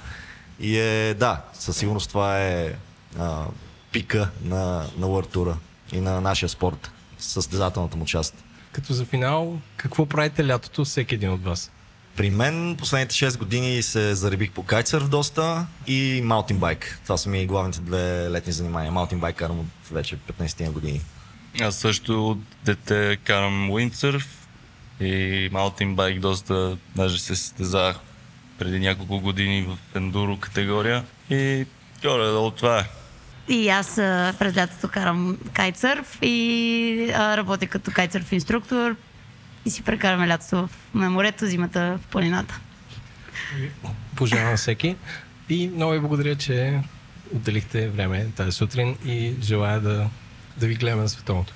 И 0.59 0.77
е, 0.77 1.13
да, 1.13 1.41
със 1.53 1.77
сигурност 1.77 2.09
това 2.09 2.39
е 2.39 2.75
а, 3.19 3.45
пика 3.91 4.29
на, 4.43 4.85
на 4.97 5.07
World 5.07 5.35
Tour 5.35 5.55
и 5.93 6.01
на 6.01 6.21
нашия 6.21 6.49
спорт, 6.49 6.91
състезателната 7.17 7.97
му 7.97 8.05
част. 8.05 8.43
Като 8.71 8.93
за 8.93 9.05
финал, 9.05 9.59
какво 9.77 10.05
правите 10.05 10.47
лятото 10.47 10.85
всеки 10.85 11.15
един 11.15 11.31
от 11.31 11.43
вас? 11.43 11.71
При 12.15 12.29
мен 12.29 12.75
последните 12.79 13.15
6 13.15 13.37
години 13.37 13.81
се 13.81 14.15
заребих 14.15 14.51
по 14.51 14.63
кайтсърф 14.63 15.09
доста 15.09 15.67
и 15.87 16.21
маутинбайк. 16.23 16.99
Това 17.03 17.17
са 17.17 17.29
ми 17.29 17.45
главните 17.45 17.79
две 17.79 18.29
летни 18.31 18.53
занимания. 18.53 18.91
Маутинбайк 18.91 19.35
карам 19.35 19.59
от 19.59 19.65
вече 19.91 20.17
15 20.17 20.71
години. 20.71 21.01
Аз 21.61 21.75
също 21.75 22.29
от 22.29 22.39
дете 22.65 23.17
карам 23.23 23.69
уиндсърф 23.69 24.47
и 25.01 25.49
маутинбайк 25.51 26.19
доста, 26.19 26.77
даже 26.95 27.19
се 27.19 27.35
състезах 27.35 27.99
преди 28.59 28.79
няколко 28.79 29.19
години 29.19 29.61
в 29.61 29.97
ендуро 29.97 30.37
категория 30.37 31.03
и 31.29 31.65
горе-долу 32.03 32.51
това 32.51 32.79
е. 32.79 32.83
И 33.53 33.69
аз 33.69 33.95
през 34.39 34.57
лятото 34.57 34.87
карам 34.87 35.37
кайтсърф 35.53 36.17
и 36.21 37.11
а, 37.15 37.37
работя 37.37 37.67
като 37.67 37.91
кайтсърф 37.91 38.31
инструктор 38.31 38.95
и 39.65 39.69
си 39.69 39.83
прекараме 39.83 40.27
лятото 40.27 40.67
в 40.67 40.69
морето, 40.93 41.45
зимата 41.45 41.99
в 42.03 42.07
планината. 42.07 42.59
Пожелавам 44.15 44.57
всеки. 44.57 44.95
И 45.49 45.67
много 45.67 45.91
ви 45.91 45.99
благодаря, 45.99 46.35
че 46.35 46.79
отделихте 47.35 47.89
време 47.89 48.27
тази 48.35 48.51
сутрин 48.51 48.97
и 49.05 49.33
желая 49.41 49.79
да, 49.79 50.09
да 50.59 50.67
ви 50.67 50.75
гледаме 50.75 51.01
на 51.01 51.09
световното. 51.09 51.53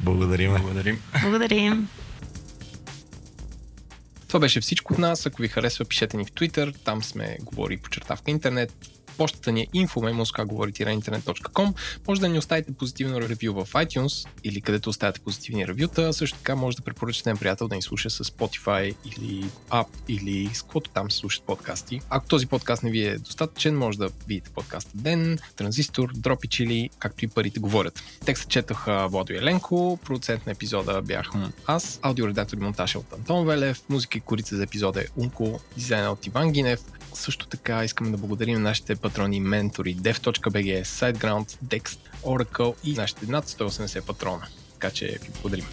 Благодарим. 0.00 0.50
Благодарим. 0.50 1.02
Благодарим. 1.22 1.88
Това 4.28 4.40
беше 4.40 4.60
всичко 4.60 4.92
от 4.92 4.98
нас. 4.98 5.26
Ако 5.26 5.42
ви 5.42 5.48
харесва, 5.48 5.84
пишете 5.84 6.16
ни 6.16 6.24
в 6.24 6.32
Twitter. 6.32 6.74
Там 6.84 7.02
сме 7.02 7.36
говори 7.40 7.76
по 7.76 7.90
чертавка 7.90 8.30
интернет. 8.30 8.74
Почтата 9.22 9.52
ни 9.52 9.60
е 9.60 9.66
info.memoska.internet.com 9.66 11.74
Може 12.08 12.20
да 12.20 12.28
ни 12.28 12.38
оставите 12.38 12.72
позитивно 12.72 13.20
ревю 13.20 13.64
в 13.64 13.72
iTunes 13.72 14.28
или 14.44 14.60
където 14.60 14.90
оставяте 14.90 15.20
позитивни 15.20 15.68
ревюта. 15.68 16.12
Също 16.12 16.38
така 16.38 16.56
може 16.56 16.76
да 16.76 16.82
препоръчате 16.82 17.30
на 17.30 17.36
приятел 17.36 17.68
да 17.68 17.74
ни 17.74 17.82
слуша 17.82 18.10
с 18.10 18.24
Spotify 18.24 18.94
или 19.04 19.44
App 19.70 19.86
или 20.08 20.50
с 20.54 20.62
каквото 20.62 20.90
там 20.90 21.10
се 21.10 21.18
слушат 21.18 21.44
подкасти. 21.44 22.00
Ако 22.10 22.26
този 22.26 22.46
подкаст 22.46 22.82
не 22.82 22.90
ви 22.90 23.06
е 23.06 23.18
достатъчен, 23.18 23.78
може 23.78 23.98
да 23.98 24.08
видите 24.26 24.50
подкаста 24.50 24.90
Ден, 24.94 25.38
Транзистор, 25.56 26.10
Дропи 26.14 26.48
Чили, 26.48 26.90
както 26.98 27.24
и 27.24 27.28
парите 27.28 27.60
говорят. 27.60 28.02
Текстът 28.24 28.50
четоха 28.50 29.08
Водо 29.08 29.32
Еленко, 29.32 29.98
продуцент 30.04 30.46
на 30.46 30.52
епизода 30.52 31.02
бях 31.02 31.30
аз, 31.66 31.98
аудиоредактор 32.02 32.56
и 32.56 32.60
монтаж 32.60 32.96
от 32.96 33.12
Антон 33.12 33.46
Велев, 33.46 33.82
музика 33.88 34.18
и 34.18 34.20
корица 34.20 34.56
за 34.56 34.62
епизода 34.62 35.00
е 35.00 35.06
Унко, 35.16 35.60
дизайна 35.76 36.12
от 36.12 36.26
Иван 36.26 36.52
Гинев, 36.52 36.80
също 37.14 37.46
така 37.46 37.84
искаме 37.84 38.10
да 38.10 38.16
благодарим 38.16 38.62
нашите 38.62 38.96
патрони 38.96 39.40
ментори 39.40 39.96
dev.bg, 39.96 40.82
SiteGround, 40.82 41.56
Dext, 41.64 41.98
Oracle 42.22 42.74
и 42.84 42.94
нашите 42.94 43.26
над 43.26 43.48
180 43.48 44.06
патрона. 44.06 44.46
Така 44.72 44.90
че 44.90 45.06
ви 45.06 45.30
благодарим. 45.32 45.66